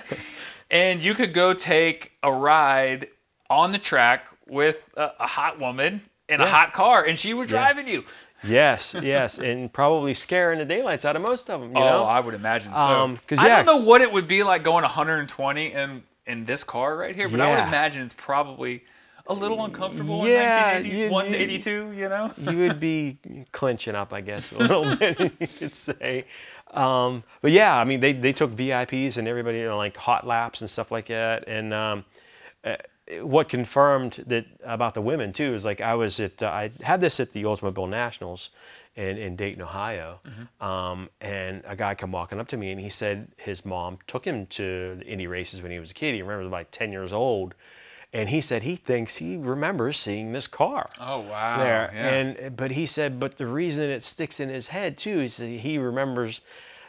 and 0.71 1.03
you 1.03 1.13
could 1.13 1.33
go 1.33 1.53
take 1.53 2.13
a 2.23 2.31
ride 2.31 3.09
on 3.49 3.73
the 3.73 3.77
track 3.79 4.27
with 4.47 4.89
a, 4.97 5.11
a 5.19 5.27
hot 5.27 5.59
woman 5.59 6.01
in 6.29 6.41
a 6.41 6.47
hot 6.47 6.73
car, 6.73 7.05
and 7.05 7.17
she 7.17 7.33
was 7.33 7.47
driving 7.47 7.87
you. 7.87 8.03
Yes, 8.43 8.95
yes, 9.01 9.39
and 9.39 9.71
probably 9.71 10.13
scaring 10.13 10.59
the 10.59 10.65
daylights 10.65 11.05
out 11.05 11.15
of 11.15 11.21
most 11.21 11.49
of 11.49 11.61
them. 11.61 11.71
You 11.75 11.81
oh, 11.81 11.85
know, 11.89 12.03
I 12.03 12.19
would 12.19 12.33
imagine 12.35 12.73
so. 12.73 12.79
Um, 12.79 13.17
'cause, 13.27 13.39
I 13.39 13.47
yeah. 13.47 13.55
don't 13.57 13.65
know 13.65 13.85
what 13.85 14.01
it 14.01 14.11
would 14.11 14.27
be 14.27 14.43
like 14.43 14.63
going 14.63 14.83
120 14.83 15.73
in 15.73 16.03
in 16.27 16.45
this 16.45 16.63
car 16.63 16.95
right 16.95 17.15
here, 17.15 17.29
but 17.29 17.39
I 17.41 17.49
would 17.49 17.67
imagine 17.67 18.03
it's 18.03 18.13
probably 18.13 18.83
a 19.27 19.33
little 19.33 19.63
uncomfortable 19.65 20.27
Yeah, 20.27 20.77
in 20.77 20.85
you- 20.85 21.09
1982, 21.09 21.69
you- 21.71 21.79
182, 21.89 21.91
you 21.93 22.09
know? 22.09 22.31
you 22.37 22.57
would 22.67 22.79
be 22.79 23.17
clenching 23.51 23.95
up, 23.95 24.13
I 24.13 24.21
guess, 24.21 24.51
a 24.51 24.57
little 24.57 24.95
bit. 24.97 25.17
You 25.39 25.47
could 25.47 25.75
say, 25.75 26.25
um, 26.71 27.23
but 27.41 27.51
yeah, 27.51 27.75
I 27.77 27.83
mean, 27.85 27.99
they 28.01 28.13
they 28.13 28.33
took 28.33 28.51
VIPs 28.51 29.17
and 29.17 29.27
everybody, 29.27 29.57
you 29.59 29.65
know, 29.65 29.77
like 29.77 29.97
hot 29.97 30.27
laps 30.27 30.61
and 30.61 30.69
stuff 30.69 30.91
like 30.91 31.07
that, 31.07 31.45
and. 31.47 31.73
Um, 31.73 32.05
uh, 32.63 32.75
what 33.21 33.49
confirmed 33.49 34.23
that 34.27 34.45
about 34.63 34.93
the 34.93 35.01
women 35.01 35.33
too 35.33 35.53
is 35.55 35.63
like 35.65 35.81
I 35.81 35.95
was 35.95 36.19
at 36.19 36.41
I 36.43 36.71
had 36.83 37.01
this 37.01 37.19
at 37.19 37.33
the 37.33 37.43
Oldsmobile 37.43 37.89
Nationals 37.89 38.49
in, 38.95 39.17
in 39.17 39.35
Dayton, 39.35 39.61
Ohio, 39.61 40.19
um, 40.59 41.09
and 41.21 41.61
a 41.65 41.75
guy 41.75 41.93
come 41.95 42.11
walking 42.11 42.39
up 42.39 42.47
to 42.49 42.57
me 42.57 42.71
and 42.71 42.81
he 42.81 42.89
said 42.89 43.27
his 43.37 43.65
mom 43.65 43.99
took 44.07 44.25
him 44.25 44.45
to 44.47 44.95
the 44.95 45.05
Indy 45.05 45.27
races 45.27 45.61
when 45.61 45.71
he 45.71 45.79
was 45.79 45.91
a 45.91 45.93
kid. 45.93 46.15
He 46.15 46.21
remembers 46.21 46.51
like 46.51 46.71
ten 46.71 46.91
years 46.91 47.13
old, 47.13 47.53
and 48.11 48.27
he 48.29 48.41
said 48.41 48.63
he 48.63 48.75
thinks 48.75 49.17
he 49.17 49.37
remembers 49.37 49.97
seeing 49.99 50.31
this 50.33 50.47
car 50.47 50.89
Oh, 50.99 51.19
wow. 51.19 51.57
there. 51.59 51.91
yeah. 51.93 52.09
And 52.13 52.57
but 52.57 52.71
he 52.71 52.85
said, 52.85 53.19
but 53.19 53.37
the 53.37 53.45
reason 53.47 53.89
it 53.89 54.01
sticks 54.03 54.39
in 54.39 54.49
his 54.49 54.67
head 54.69 54.97
too 54.97 55.19
is 55.21 55.37
that 55.37 55.47
he 55.47 55.77
remembers 55.77 56.41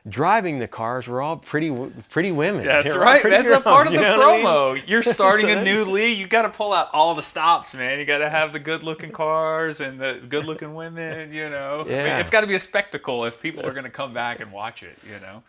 driving 0.09 0.59
the 0.59 0.69
cars 0.69 1.07
were 1.07 1.23
all 1.23 1.37
pretty 1.37 1.75
pretty 2.11 2.33
women. 2.33 2.65
That's 2.65 2.93
They 2.93 2.99
were 2.99 3.05
all 3.07 3.13
right. 3.13 3.23
That's 3.23 3.49
a 3.49 3.61
part 3.61 3.87
of 3.87 3.93
the 3.95 3.99
what 4.01 4.21
I 4.21 4.37
mean? 4.37 4.45
promo. 4.45 4.83
You're 4.89 5.03
starting 5.15 5.49
So 5.49 5.59
a 5.59 5.65
new 5.65 5.85
league. 5.85 6.19
You 6.19 6.27
got 6.27 6.43
to 6.43 6.51
pull 6.51 6.73
out 6.73 6.89
all 6.93 7.15
the 7.15 7.23
stops, 7.23 7.75
man. 7.75 7.99
You 7.99 8.05
got 8.05 8.19
to 8.19 8.31
have 8.31 8.53
the 8.53 8.59
good-looking 8.61 9.13
cars 9.13 9.81
and 9.81 9.99
the 10.01 10.21
good-looking 10.29 10.75
women. 10.75 11.33
You 11.33 11.51
know, 11.51 11.81
I 11.81 11.89
mean, 11.89 11.97
it's 12.21 12.31
got 12.31 12.43
to 12.43 12.47
be 12.47 12.55
a 12.55 12.59
spectacle 12.61 13.25
if 13.25 13.41
people 13.41 13.67
are 13.67 13.73
going 13.73 13.85
to 13.85 13.91
come 13.91 14.13
back 14.13 14.41
and 14.41 14.53
watch 14.53 14.83
it. 14.83 14.99
You 15.07 15.19
know, 15.21 15.43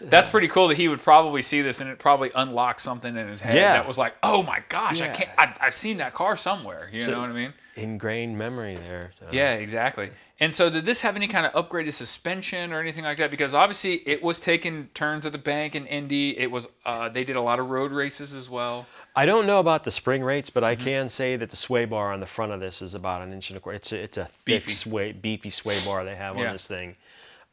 that's 0.00 0.28
pretty 0.28 0.48
cool 0.48 0.68
that 0.68 0.76
he 0.76 0.88
would 0.88 1.00
probably 1.02 1.42
see 1.42 1.60
this 1.62 1.80
and 1.80 1.90
it 1.90 1.98
probably 1.98 2.30
unlocked 2.34 2.80
something 2.80 3.16
in 3.16 3.28
his 3.28 3.40
head 3.42 3.54
Yeah. 3.56 3.74
that 3.74 3.86
was 3.86 3.98
like, 3.98 4.14
oh 4.22 4.42
my 4.42 4.62
gosh, 4.68 5.00
I 5.02 5.08
can't. 5.08 5.30
I've, 5.36 5.58
I've 5.60 5.74
seen 5.74 5.98
that 5.98 6.14
car 6.14 6.36
somewhere. 6.36 6.88
You 6.92 7.02
So- 7.02 7.10
know 7.12 7.20
what 7.20 7.30
I 7.30 7.34
mean? 7.34 7.52
Ingrained 7.76 8.36
memory 8.36 8.78
there. 8.84 9.10
so. 9.18 9.26
Yeah, 9.30 9.54
exactly. 9.54 10.10
And 10.38 10.52
so, 10.54 10.70
did 10.70 10.84
this 10.86 11.02
have 11.02 11.16
any 11.16 11.28
kind 11.28 11.46
of 11.46 11.52
upgraded 11.52 11.92
suspension 11.92 12.72
or 12.72 12.80
anything 12.80 13.04
like 13.04 13.18
that? 13.18 13.30
Because 13.30 13.54
obviously, 13.54 13.96
it 14.08 14.22
was 14.22 14.40
taking 14.40 14.88
turns 14.94 15.24
at 15.26 15.32
the 15.32 15.38
bank 15.38 15.74
in 15.74 15.86
Indy. 15.86 16.36
It 16.38 16.50
was 16.50 16.66
uh, 16.86 17.08
they 17.08 17.24
did 17.24 17.36
a 17.36 17.40
lot 17.42 17.60
of 17.60 17.68
road 17.70 17.92
races 17.92 18.34
as 18.34 18.48
well. 18.50 18.86
I 19.14 19.26
don't 19.26 19.46
know 19.46 19.60
about 19.60 19.84
the 19.84 19.90
spring 19.90 20.22
rates, 20.22 20.50
but 20.50 20.62
Mm-hmm. 20.62 20.80
I 20.82 20.84
can 20.84 21.08
say 21.08 21.36
that 21.36 21.50
the 21.50 21.56
sway 21.56 21.84
bar 21.84 22.12
on 22.12 22.20
the 22.20 22.26
front 22.26 22.52
of 22.52 22.60
this 22.60 22.80
is 22.80 22.94
about 22.94 23.22
an 23.22 23.32
inch 23.32 23.50
and 23.50 23.56
a 23.56 23.60
quarter. 23.60 23.76
It's 23.76 23.92
a, 23.92 24.02
it's 24.02 24.16
a 24.18 24.24
thick 24.24 24.44
Beefy. 24.44 24.70
sway, 24.72 25.12
beefy 25.12 25.50
sway 25.50 25.78
bar 25.84 26.04
they 26.04 26.16
have 26.16 26.36
Yeah. 26.36 26.46
on 26.46 26.52
this 26.52 26.66
thing, 26.66 26.96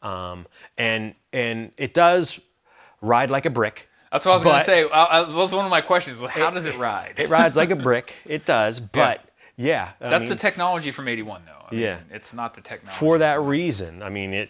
um, 0.02 0.46
and 0.78 1.14
and 1.34 1.72
it 1.78 1.94
does 1.94 2.40
ride 3.02 3.30
like 3.32 3.46
a 3.46 3.50
brick. 3.50 3.88
That's 4.12 4.26
what 4.26 4.32
I 4.32 4.36
was 4.36 4.44
going 4.44 4.60
to 4.60 4.66
say. 4.66 4.90
I, 4.90 5.20
I, 5.20 5.24
that 5.24 5.34
was 5.36 5.54
one 5.54 5.66
of 5.66 5.72
my 5.72 5.82
questions. 5.82 6.22
How 6.22 6.50
does 6.50 6.66
it 6.66 6.78
ride? 6.78 7.16
It 7.18 7.30
rides 7.30 7.58
like 7.58 7.72
a 7.72 7.76
brick. 7.90 8.14
It 8.26 8.46
does, 8.46 8.80
but 8.80 9.20
yeah, 9.20 9.32
I 9.60 9.94
That's 10.00 10.22
mean, 10.22 10.30
the 10.30 10.36
technology 10.36 10.92
from 10.92 11.08
'81, 11.08 11.42
though. 11.46 11.66
I 11.70 11.74
mean, 11.74 11.82
Yeah. 11.84 12.00
it's 12.12 12.34
not 12.34 12.54
the 12.54 12.62
technology 12.62 12.98
for 13.00 13.18
that 13.18 13.42
reason. 13.42 14.04
I 14.04 14.10
mean, 14.10 14.34
it 14.34 14.50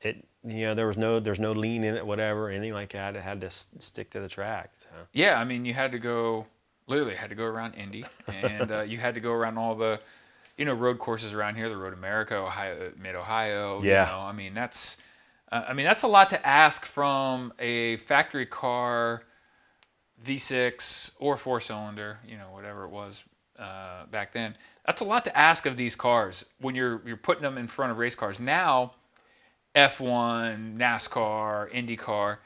it 0.00 0.24
you 0.44 0.62
know 0.66 0.74
there 0.74 0.86
was 0.86 0.96
no 0.96 1.18
there's 1.20 1.40
no 1.40 1.52
lean 1.52 1.82
in 1.84 1.96
it, 1.96 2.06
whatever, 2.06 2.48
anything 2.50 2.72
like 2.74 2.92
that. 2.92 3.16
It 3.16 3.22
had 3.22 3.40
to 3.40 3.48
s- 3.48 3.68
stick 3.78 4.10
to 4.10 4.20
the 4.20 4.28
track. 4.28 4.70
So. 4.78 4.88
Yeah, 5.12 5.40
I 5.40 5.44
mean, 5.44 5.64
you 5.64 5.74
had 5.74 5.90
to 5.92 5.98
go 5.98 6.46
literally 6.86 7.14
had 7.14 7.30
to 7.30 7.34
go 7.36 7.44
around 7.44 7.74
Indy, 7.74 8.04
and 8.28 8.70
uh, 8.70 8.80
you 8.82 8.98
had 8.98 9.14
to 9.14 9.20
go 9.20 9.32
around 9.32 9.58
all 9.58 9.74
the 9.74 10.00
you 10.56 10.64
know 10.64 10.74
road 10.74 10.98
courses 10.98 11.32
around 11.32 11.56
here, 11.56 11.68
the 11.68 11.76
Road 11.76 11.92
America, 11.94 12.36
Ohio, 12.36 12.92
Mid 12.96 13.16
Ohio. 13.16 13.82
Yeah. 13.82 14.06
You 14.06 14.12
know, 14.12 14.18
I 14.20 14.32
mean 14.32 14.54
that's, 14.54 14.98
uh, 15.50 15.64
I 15.68 15.72
mean 15.72 15.84
that's 15.86 16.04
a 16.04 16.08
lot 16.08 16.28
to 16.30 16.46
ask 16.46 16.84
from 16.84 17.52
a 17.58 17.96
factory 17.96 18.46
car, 18.46 19.22
V6 20.24 21.12
or 21.18 21.36
four 21.36 21.60
cylinder, 21.60 22.18
you 22.26 22.36
know 22.36 22.50
whatever 22.52 22.84
it 22.84 22.90
was 22.90 23.24
uh, 23.58 24.06
back 24.06 24.32
then. 24.32 24.56
That's 24.86 25.00
a 25.00 25.04
lot 25.04 25.24
to 25.24 25.36
ask 25.36 25.66
of 25.66 25.76
these 25.76 25.96
cars 25.96 26.44
when 26.60 26.74
you're 26.74 27.02
you're 27.06 27.16
putting 27.16 27.42
them 27.42 27.58
in 27.58 27.66
front 27.66 27.92
of 27.92 27.98
race 27.98 28.14
cars. 28.14 28.40
Now, 28.40 28.94
F1, 29.74 30.76
NASCAR, 30.76 31.70
IndyCar, 31.72 32.38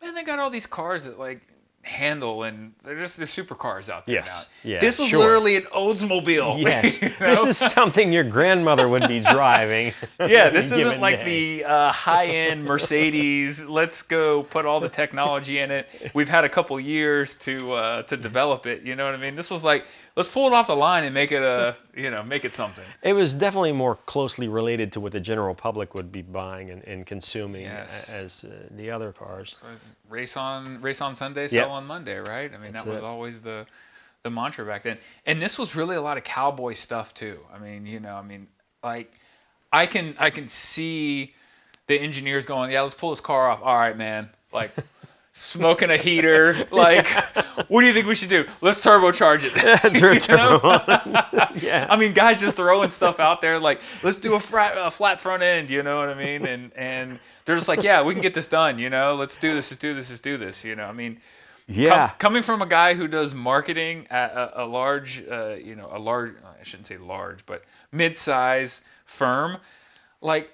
man, 0.00 0.14
they 0.14 0.24
got 0.24 0.38
all 0.38 0.50
these 0.50 0.66
cars 0.66 1.04
that 1.04 1.18
like 1.18 1.42
handle 1.84 2.44
and 2.44 2.72
they're 2.84 2.96
just 2.96 3.16
they're 3.16 3.26
supercars 3.26 3.90
out 3.90 4.06
there 4.06 4.16
Yes. 4.16 4.48
now. 4.64 4.70
Yeah, 4.70 4.78
this 4.78 4.98
was 4.98 5.08
sure. 5.08 5.18
literally 5.18 5.56
an 5.56 5.62
Oldsmobile. 5.64 6.60
Yes, 6.62 7.02
you 7.02 7.08
this 7.18 7.44
is 7.44 7.56
something 7.56 8.12
your 8.12 8.22
grandmother 8.24 8.88
would 8.88 9.08
be 9.08 9.18
driving. 9.18 9.92
yeah, 10.20 10.48
this 10.48 10.70
isn't 10.72 11.00
like 11.00 11.20
day. 11.24 11.58
the 11.58 11.64
uh, 11.64 11.90
high-end 11.92 12.64
Mercedes. 12.64 13.64
Let's 13.64 14.02
go 14.02 14.44
put 14.44 14.64
all 14.64 14.78
the 14.78 14.88
technology 14.88 15.58
in 15.58 15.70
it. 15.72 15.88
We've 16.14 16.28
had 16.28 16.44
a 16.44 16.48
couple 16.48 16.78
years 16.78 17.36
to 17.38 17.72
uh, 17.72 18.02
to 18.04 18.16
develop 18.16 18.66
it. 18.66 18.82
You 18.82 18.94
know 18.94 19.04
what 19.04 19.14
I 19.14 19.18
mean? 19.18 19.34
This 19.34 19.50
was 19.50 19.64
like 19.64 19.84
let's 20.14 20.28
pull 20.30 20.46
it 20.46 20.52
off 20.52 20.68
the 20.68 20.76
line 20.76 21.02
and 21.04 21.12
make 21.12 21.32
it 21.32 21.42
a 21.42 21.76
you 21.96 22.10
know 22.10 22.22
make 22.22 22.44
it 22.44 22.54
something. 22.54 22.84
It 23.02 23.14
was 23.14 23.34
definitely 23.34 23.72
more 23.72 23.96
closely 23.96 24.46
related 24.46 24.92
to 24.92 25.00
what 25.00 25.10
the 25.12 25.20
general 25.20 25.54
public 25.54 25.94
would 25.94 26.12
be 26.12 26.22
buying 26.22 26.70
and, 26.70 26.84
and 26.84 27.04
consuming 27.06 27.62
Yes. 27.62 28.08
as 28.14 28.44
uh, 28.44 28.68
the 28.76 28.90
other 28.90 29.12
cars. 29.12 29.56
So 29.60 29.66
race 30.08 30.36
on 30.36 30.80
race 30.80 31.00
on 31.00 31.14
Sunday. 31.16 31.48
On 31.72 31.86
Monday, 31.86 32.18
right? 32.18 32.52
I 32.52 32.58
mean 32.58 32.72
That's 32.72 32.84
that 32.84 32.90
was 32.90 33.00
it. 33.00 33.04
always 33.04 33.42
the 33.42 33.66
the 34.22 34.30
mantra 34.30 34.64
back 34.64 34.82
then. 34.82 34.98
And 35.26 35.42
this 35.42 35.58
was 35.58 35.74
really 35.74 35.96
a 35.96 36.02
lot 36.02 36.16
of 36.16 36.24
cowboy 36.24 36.74
stuff 36.74 37.12
too. 37.14 37.38
I 37.52 37.58
mean, 37.58 37.86
you 37.86 38.00
know, 38.00 38.14
I 38.14 38.22
mean, 38.22 38.46
like 38.82 39.12
I 39.72 39.86
can 39.86 40.14
I 40.18 40.30
can 40.30 40.48
see 40.48 41.34
the 41.86 41.98
engineers 41.98 42.46
going, 42.46 42.70
yeah, 42.70 42.82
let's 42.82 42.94
pull 42.94 43.10
this 43.10 43.20
car 43.20 43.50
off. 43.50 43.60
All 43.62 43.76
right, 43.76 43.96
man, 43.96 44.30
like. 44.52 44.72
Smoking 45.34 45.90
a 45.90 45.96
heater, 45.96 46.66
like, 46.70 47.08
what 47.68 47.80
do 47.80 47.86
you 47.86 47.94
think 47.94 48.06
we 48.06 48.14
should 48.14 48.28
do? 48.28 48.44
Let's 48.60 48.82
turbocharge 48.82 49.44
it. 49.44 50.28
Know? 50.28 51.50
yeah. 51.54 51.86
I 51.88 51.96
mean, 51.96 52.12
guys 52.12 52.38
just 52.38 52.58
throwing 52.58 52.90
stuff 52.90 53.18
out 53.18 53.40
there 53.40 53.58
like, 53.58 53.80
let's 54.02 54.18
do 54.18 54.34
a 54.34 54.40
flat, 54.40 54.74
a 54.76 54.90
flat 54.90 55.20
front 55.20 55.42
end, 55.42 55.70
you 55.70 55.82
know 55.82 55.98
what 55.98 56.10
I 56.10 56.14
mean? 56.14 56.44
And 56.44 56.70
and 56.76 57.18
they're 57.46 57.56
just 57.56 57.66
like, 57.66 57.82
yeah, 57.82 58.02
we 58.02 58.12
can 58.12 58.20
get 58.20 58.34
this 58.34 58.46
done, 58.46 58.78
you 58.78 58.90
know. 58.90 59.14
Let's 59.14 59.38
do 59.38 59.54
this, 59.54 59.70
let's 59.70 59.80
do 59.80 59.94
this, 59.94 60.10
let's 60.10 60.20
do 60.20 60.36
this, 60.36 60.66
you 60.66 60.76
know. 60.76 60.84
I 60.84 60.92
mean, 60.92 61.18
com- 61.68 61.76
yeah. 61.76 62.10
coming 62.18 62.42
from 62.42 62.62
a 62.62 62.66
guy 62.66 62.94
who 62.94 63.06
does 63.08 63.34
marketing 63.34 64.06
at 64.10 64.32
a, 64.32 64.62
a 64.62 64.66
large, 64.66 65.22
uh, 65.30 65.56
you 65.62 65.74
know, 65.74 65.88
a 65.92 65.98
large, 65.98 66.34
I 66.60 66.62
shouldn't 66.62 66.86
say 66.86 66.96
large, 66.98 67.44
but 67.46 67.62
mid-size 67.90 68.82
firm, 69.06 69.58
like. 70.20 70.50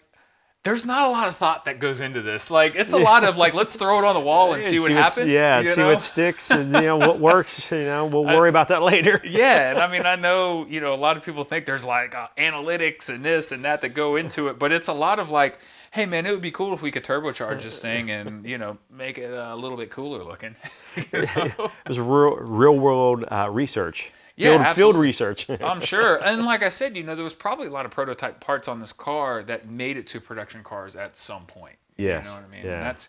There's 0.65 0.85
not 0.85 1.07
a 1.07 1.11
lot 1.11 1.29
of 1.29 1.37
thought 1.37 1.65
that 1.65 1.79
goes 1.79 2.03
into 2.03 2.21
this. 2.21 2.51
Like, 2.51 2.75
it's 2.75 2.93
a 2.93 2.99
lot 2.99 3.25
of 3.25 3.39
like, 3.39 3.55
let's 3.55 3.77
throw 3.77 4.01
it 4.01 4.05
on 4.05 4.15
the 4.15 4.21
wall 4.21 4.53
and 4.53 4.63
see 4.63 4.79
what 4.81 4.91
what's- 4.91 5.15
happens. 5.15 5.33
Yeah, 5.33 5.63
see 5.63 5.81
know? 5.81 5.87
what 5.87 6.01
sticks 6.01 6.51
and 6.51 6.73
you 6.73 6.83
know 6.83 6.97
what 6.99 7.21
works. 7.31 7.71
You 7.71 7.85
know, 7.85 8.07
we'll 8.07 8.25
worry 8.25 8.51
about 8.51 8.69
that 8.69 8.83
later. 8.83 9.19
yeah, 9.25 9.71
and 9.71 9.79
I 9.79 9.87
mean, 9.91 10.05
I 10.05 10.17
know 10.17 10.67
you 10.69 10.81
know 10.83 10.93
a 10.93 10.97
lot 10.97 11.17
of 11.17 11.25
people 11.25 11.45
think 11.45 11.65
there's 11.65 11.87
like 11.87 12.15
uh, 12.15 12.27
analytics 12.37 13.09
and 13.09 13.25
this 13.25 13.51
and 13.53 13.65
that 13.65 13.81
that 13.81 13.91
go 13.95 14.17
into 14.17 14.49
it, 14.49 14.59
but 14.59 14.73
it's 14.73 14.89
a 14.89 14.93
lot 14.93 15.21
of 15.21 15.31
like, 15.31 15.59
hey 15.99 16.07
man, 16.07 16.27
it 16.27 16.31
would 16.31 16.41
be 16.41 16.53
cool 16.53 16.73
if 16.73 16.81
we 16.81 16.93
could 16.93 17.03
turbocharge 17.03 17.63
this 17.63 17.83
thing 17.83 18.09
and 18.17 18.47
you 18.47 18.57
know 18.57 18.79
make 18.91 19.19
it 19.19 19.31
a 19.33 19.57
little 19.57 19.77
bit 19.77 19.91
cooler 19.91 20.23
looking. 20.25 20.55
You 21.13 21.23
know? 21.23 21.71
It 21.85 21.89
was 21.89 21.99
real, 21.99 22.37
real 22.37 22.77
world 22.77 23.25
uh, 23.31 23.49
research. 23.51 24.11
Yeah, 24.37 24.63
field, 24.65 24.77
field 24.77 24.97
research. 24.97 25.49
I'm 25.61 25.81
sure, 25.81 26.17
and 26.25 26.45
like 26.45 26.63
I 26.63 26.69
said, 26.69 26.97
you 26.97 27.03
know, 27.03 27.15
there 27.15 27.25
was 27.25 27.35
probably 27.35 27.67
a 27.67 27.71
lot 27.71 27.87
of 27.87 27.91
prototype 27.91 28.41
parts 28.41 28.69
on 28.69 28.79
this 28.79 28.93
car 28.93 29.43
that 29.45 29.69
made 29.69 29.97
it 29.97 30.07
to 30.09 30.21
production 30.21 30.63
cars 30.63 30.95
at 30.97 31.17
some 31.17 31.47
point. 31.47 31.77
Yes, 31.97 32.27
you 32.27 32.31
know 32.31 32.37
what 32.37 32.49
I 32.49 32.53
mean. 32.53 32.65
yeah. 32.65 32.75
And 32.75 32.83
that's 32.83 33.09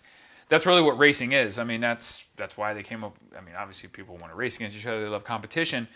that's 0.49 0.65
really 0.65 0.81
what 0.81 0.97
racing 0.97 1.31
is. 1.31 1.59
I 1.59 1.63
mean, 1.63 1.81
that's 1.81 2.27
that's 2.35 2.57
why 2.57 2.73
they 2.73 2.83
came 2.83 3.03
up. 3.03 3.15
I 3.37 3.41
mean, 3.41 3.55
obviously, 3.55 3.89
people 3.89 4.17
want 4.17 4.31
to 4.31 4.35
race 4.35 4.55
against 4.57 4.75
each 4.75 4.87
other. 4.87 5.01
They 5.01 5.07
love 5.07 5.23
competition. 5.23 5.87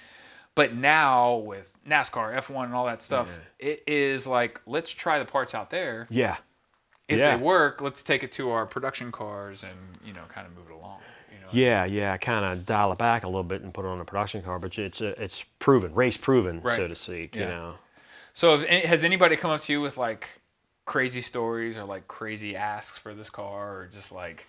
But 0.55 0.75
now 0.75 1.37
with 1.37 1.75
NASCAR, 1.87 2.37
F1, 2.37 2.65
and 2.65 2.75
all 2.75 2.85
that 2.85 3.01
stuff, 3.01 3.39
it 3.57 3.83
is 3.87 4.27
like 4.27 4.61
let's 4.67 4.91
try 4.91 5.17
the 5.19 5.25
parts 5.25 5.55
out 5.55 5.69
there. 5.69 6.07
yeah. 6.09 6.37
If 7.07 7.19
Yeah. 7.19 7.35
they 7.35 7.41
work, 7.41 7.81
let's 7.81 8.01
take 8.01 8.23
it 8.23 8.31
to 8.33 8.51
our 8.51 8.65
production 8.65 9.11
cars 9.11 9.63
and 9.63 9.77
you 10.05 10.13
know 10.13 10.23
kind 10.29 10.47
of 10.47 10.55
move 10.55 10.67
it 10.69 10.73
along. 10.73 11.01
You 11.31 11.39
know? 11.41 11.47
Yeah, 11.51 11.85
yeah, 11.85 12.15
kind 12.17 12.45
of 12.45 12.65
dial 12.65 12.91
it 12.93 12.97
back 12.97 13.23
a 13.23 13.27
little 13.27 13.43
bit 13.43 13.61
and 13.61 13.73
put 13.73 13.85
it 13.85 13.89
on 13.89 13.99
a 13.99 14.05
production 14.05 14.41
car, 14.41 14.59
but 14.59 14.77
it's 14.77 15.01
uh, 15.01 15.13
it's 15.17 15.43
proven, 15.59 15.93
race 15.93 16.17
proven, 16.17 16.61
Right. 16.61 16.75
so 16.77 16.87
to 16.87 16.95
speak. 16.95 17.35
You 17.35 17.45
know, 17.45 17.75
So 18.33 18.59
has 18.65 19.03
anybody 19.03 19.35
come 19.35 19.51
up 19.51 19.61
to 19.61 19.73
you 19.73 19.81
with 19.81 19.97
like 19.97 20.39
crazy 20.85 21.21
stories 21.21 21.77
or 21.77 21.83
like 21.85 22.07
crazy 22.07 22.55
asks 22.55 22.97
for 22.97 23.13
this 23.13 23.29
car 23.29 23.77
or 23.77 23.87
just 23.87 24.11
like 24.11 24.45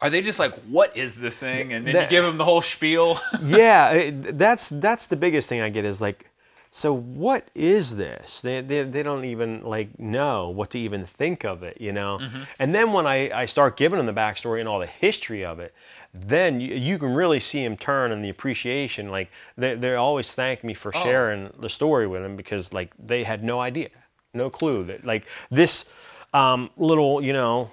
are 0.00 0.10
they 0.10 0.20
just 0.20 0.38
like 0.38 0.52
what 0.62 0.96
is 0.96 1.20
this 1.20 1.38
thing 1.38 1.72
and 1.72 1.86
then 1.86 1.94
you 2.02 2.08
give 2.08 2.24
them 2.24 2.36
the 2.36 2.44
whole 2.44 2.60
spiel? 2.60 3.18
yeah, 3.44 4.10
that's 4.12 4.68
that's 4.68 5.06
the 5.06 5.16
biggest 5.16 5.48
thing 5.48 5.60
I 5.60 5.68
get 5.70 5.84
is 5.84 6.00
like, 6.00 6.28
so 6.74 6.94
what 6.94 7.48
is 7.54 7.98
this? 7.98 8.40
They, 8.40 8.62
they, 8.62 8.82
they 8.82 9.02
don't 9.02 9.26
even 9.26 9.62
like 9.62 9.98
know 9.98 10.48
what 10.48 10.70
to 10.70 10.78
even 10.78 11.04
think 11.04 11.44
of 11.44 11.62
it, 11.62 11.78
you 11.82 11.92
know. 11.92 12.18
And 12.58 12.74
then 12.74 12.94
when 12.94 13.06
I, 13.06 13.30
I 13.42 13.44
start 13.44 13.76
giving 13.76 13.98
them 13.98 14.06
the 14.06 14.18
backstory 14.18 14.58
and 14.58 14.66
all 14.66 14.80
the 14.80 14.86
history 14.86 15.44
of 15.44 15.60
it, 15.60 15.74
then 16.14 16.60
you, 16.60 16.74
you 16.74 16.98
can 16.98 17.14
really 17.14 17.40
see 17.40 17.62
them 17.62 17.76
turn 17.76 18.10
and 18.10 18.24
the 18.24 18.30
appreciation. 18.30 19.10
Like 19.10 19.30
they 19.58 19.74
they 19.74 19.94
always 19.94 20.32
thank 20.32 20.64
me 20.64 20.72
for 20.72 20.92
sharing 20.92 21.52
the 21.60 21.68
story 21.68 22.06
with 22.06 22.22
them 22.22 22.36
because 22.36 22.72
like 22.72 22.94
they 22.98 23.22
had 23.22 23.44
no 23.44 23.60
idea, 23.60 23.90
no 24.32 24.48
clue 24.48 24.82
that 24.84 25.04
like 25.04 25.26
this 25.50 25.92
um, 26.32 26.70
little 26.78 27.22
you 27.22 27.34
know 27.34 27.70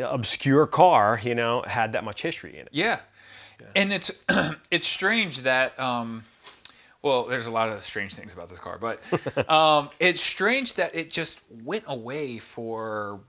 obscure 0.00 0.68
car 0.68 1.20
you 1.24 1.34
know 1.34 1.62
had 1.66 1.92
that 1.94 2.04
much 2.04 2.22
history 2.22 2.54
in 2.54 2.60
it. 2.66 2.68
yeah. 3.60 3.66
And 3.74 3.92
it's 3.92 4.12
it's 4.70 4.86
strange 4.86 5.42
that 5.42 5.78
um 5.80 6.24
well, 7.08 7.24
there's 7.24 7.46
a 7.46 7.50
lot 7.50 7.68
of 7.70 7.82
strange 7.82 8.14
things 8.14 8.32
about 8.34 8.48
this 8.48 8.60
car, 8.60 8.78
but 8.78 9.00
um, 9.50 9.90
it's 9.98 10.20
strange 10.20 10.74
that 10.74 10.94
it 10.94 11.10
just 11.10 11.40
went 11.50 11.84
away 11.86 12.38
for 12.38 13.20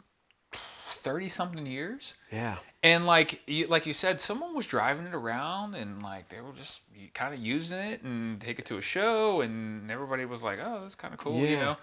30 0.51 1.29
something 1.29 1.65
years. 1.65 2.15
Yeah. 2.31 2.57
And 2.83 3.05
like 3.05 3.41
you, 3.47 3.67
like 3.67 3.85
you 3.85 3.93
said, 3.93 4.21
someone 4.21 4.55
was 4.55 4.65
driving 4.65 5.05
it 5.05 5.13
around, 5.13 5.75
and 5.75 6.01
like 6.01 6.29
they 6.29 6.39
were 6.39 6.53
just 6.53 6.81
kind 7.13 7.33
of 7.33 7.39
using 7.41 7.77
it 7.77 8.03
and 8.03 8.39
take 8.39 8.57
it 8.57 8.65
to 8.67 8.77
a 8.77 8.81
show, 8.81 9.41
and 9.41 9.91
everybody 9.91 10.23
was 10.23 10.45
like, 10.45 10.59
"Oh, 10.63 10.79
that's 10.83 10.95
kind 10.95 11.13
of 11.13 11.19
cool," 11.19 11.39
you 11.39 11.57
know. 11.57 11.75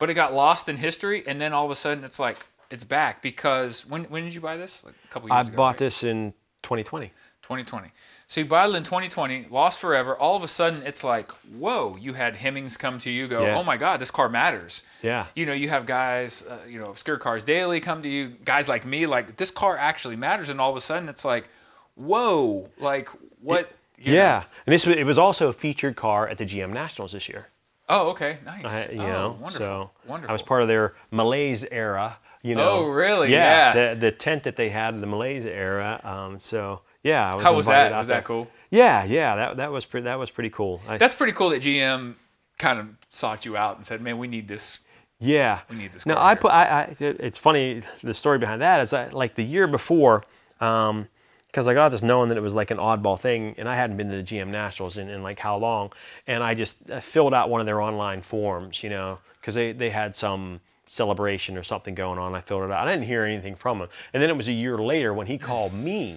But 0.00 0.10
it 0.10 0.14
got 0.14 0.34
lost 0.34 0.68
in 0.68 0.76
history, 0.76 1.22
and 1.24 1.40
then 1.40 1.52
all 1.52 1.64
of 1.64 1.70
a 1.70 1.76
sudden, 1.76 2.02
it's 2.02 2.18
like 2.18 2.38
it's 2.68 2.82
back 2.82 3.22
because 3.22 3.86
when 3.86 4.04
when 4.04 4.24
did 4.24 4.34
you 4.34 4.40
buy 4.40 4.56
this? 4.56 4.82
Like 4.84 4.94
a 5.04 5.08
couple 5.08 5.32
I 5.32 5.38
years 5.38 5.48
ago. 5.48 5.54
I 5.54 5.56
bought 5.56 5.66
right? 5.68 5.78
this 5.78 6.02
in 6.02 6.32
2020. 6.64 7.12
2020. 7.42 7.92
So 8.34 8.40
you 8.40 8.48
battled 8.48 8.74
in 8.74 8.82
2020, 8.82 9.46
lost 9.48 9.78
forever. 9.78 10.16
All 10.16 10.34
of 10.34 10.42
a 10.42 10.48
sudden, 10.48 10.82
it's 10.82 11.04
like, 11.04 11.30
whoa! 11.56 11.96
You 12.00 12.14
had 12.14 12.34
Hemmings 12.34 12.76
come 12.76 12.98
to 12.98 13.08
you, 13.08 13.28
go, 13.28 13.44
Yeah. 13.44 13.56
"Oh 13.56 13.62
my 13.62 13.76
God, 13.76 14.00
this 14.00 14.10
car 14.10 14.28
matters." 14.28 14.82
Yeah. 15.02 15.26
You 15.36 15.46
know, 15.46 15.52
you 15.52 15.68
have 15.68 15.86
guys, 15.86 16.42
uh, 16.42 16.58
you 16.68 16.80
know, 16.80 16.86
obscure 16.86 17.16
cars 17.16 17.44
daily 17.44 17.78
come 17.78 18.02
to 18.02 18.08
you. 18.08 18.30
Guys 18.44 18.68
like 18.68 18.84
me, 18.84 19.06
like 19.06 19.36
this 19.36 19.52
car 19.52 19.76
actually 19.76 20.16
matters, 20.16 20.48
and 20.48 20.60
all 20.60 20.68
of 20.68 20.76
a 20.76 20.80
sudden, 20.80 21.08
it's 21.08 21.24
like, 21.24 21.48
whoa! 21.94 22.68
Like 22.80 23.08
what? 23.40 23.70
know? 24.04 24.12
Yeah, 24.12 24.42
and 24.66 24.72
this 24.72 24.84
was, 24.84 24.96
it 24.96 25.04
was 25.04 25.16
also 25.16 25.48
a 25.48 25.52
featured 25.52 25.94
car 25.94 26.26
at 26.26 26.36
the 26.38 26.44
GM 26.44 26.72
Nationals 26.72 27.12
this 27.12 27.28
year. 27.28 27.46
Oh, 27.88 28.08
okay, 28.08 28.38
nice. 28.44 28.88
I- 28.88 28.92
you 28.94 29.00
oh, 29.02 29.06
know, 29.06 29.38
wonderful. 29.40 29.58
so 29.64 29.90
wonderful. 30.08 30.30
I 30.30 30.32
was 30.32 30.42
part 30.42 30.62
of 30.62 30.66
their 30.66 30.96
Malaise 31.12 31.64
era. 31.70 32.18
You 32.42 32.56
know. 32.56 32.68
Oh, 32.68 32.88
really? 32.88 33.30
Yeah. 33.30 33.74
Yeah. 33.74 33.94
The, 33.94 34.00
the 34.00 34.10
tent 34.10 34.42
that 34.42 34.56
they 34.56 34.70
had 34.70 34.92
in 34.92 35.00
the 35.00 35.06
Malaise 35.06 35.46
era. 35.46 36.00
Um, 36.02 36.38
so 36.38 36.82
yeah, 37.04 37.30
I 37.30 37.36
was 37.36 37.44
How 37.44 37.54
was 37.54 37.66
that? 37.66 37.92
Was 37.92 38.08
there. 38.08 38.16
that 38.18 38.24
cool? 38.24 38.50
Yeah, 38.70 39.04
yeah. 39.04 39.36
That 39.36 39.56
that 39.58 39.70
was 39.70 39.84
pretty. 39.84 40.04
That 40.06 40.18
was 40.18 40.30
pretty 40.30 40.50
cool. 40.50 40.80
I, 40.88 40.96
That's 40.98 41.14
pretty 41.14 41.32
cool 41.32 41.50
that 41.50 41.62
GM 41.62 42.14
kind 42.58 42.78
of 42.80 42.88
sought 43.10 43.44
you 43.44 43.56
out 43.56 43.76
and 43.76 43.86
said, 43.86 44.00
"Man, 44.00 44.18
we 44.18 44.26
need 44.26 44.48
this." 44.48 44.80
Yeah. 45.20 45.60
We 45.70 45.76
need 45.76 45.92
this 45.92 46.04
No, 46.06 46.14
car 46.14 46.24
I 46.24 46.34
put. 46.34 46.50
I, 46.50 46.64
I. 46.64 46.96
it- 46.98 47.20
It's 47.20 47.38
funny. 47.38 47.82
The 48.02 48.12
story 48.14 48.38
behind 48.38 48.60
that 48.62 48.80
is 48.80 48.90
that 48.90 49.12
like 49.14 49.36
the 49.36 49.44
year 49.44 49.66
before, 49.68 50.24
because 50.58 51.66
I 51.68 51.74
got 51.74 51.90
this 51.90 52.02
knowing 52.02 52.28
that 52.30 52.36
it 52.38 52.42
was 52.42 52.52
like 52.54 52.70
an 52.70 52.78
oddball 52.78 53.18
thing, 53.18 53.54
and 53.58 53.68
I 53.68 53.76
hadn't 53.76 53.96
been 53.96 54.10
to 54.10 54.16
the 54.16 54.22
GM 54.22 54.48
Nationals 54.48 54.96
in, 54.98 55.08
in 55.08 55.22
like 55.22 55.38
how 55.38 55.56
long, 55.56 55.92
and 56.26 56.42
I 56.42 56.54
just 56.54 56.90
uh, 56.90 57.00
filled 57.00 57.32
out 57.32 57.48
one 57.48 57.60
of 57.60 57.66
their 57.66 57.80
online 57.80 58.22
forms, 58.22 58.82
you 58.82 58.90
know, 58.90 59.18
because 59.40 59.54
they 59.54 59.72
they 59.72 59.90
had 59.90 60.16
some 60.16 60.60
celebration 60.86 61.56
or 61.56 61.62
something 61.62 61.94
going 61.94 62.18
on. 62.18 62.34
I 62.34 62.40
filled 62.40 62.64
it 62.64 62.70
out. 62.70 62.86
I 62.86 62.90
didn't 62.92 63.06
hear 63.06 63.22
anything 63.22 63.54
from 63.54 63.80
him, 63.80 63.88
and 64.12 64.22
then 64.22 64.30
it 64.30 64.36
was 64.36 64.48
a 64.48 64.52
year 64.52 64.78
later 64.78 65.14
when 65.14 65.26
he 65.26 65.38
called 65.38 65.72
me. 65.72 66.16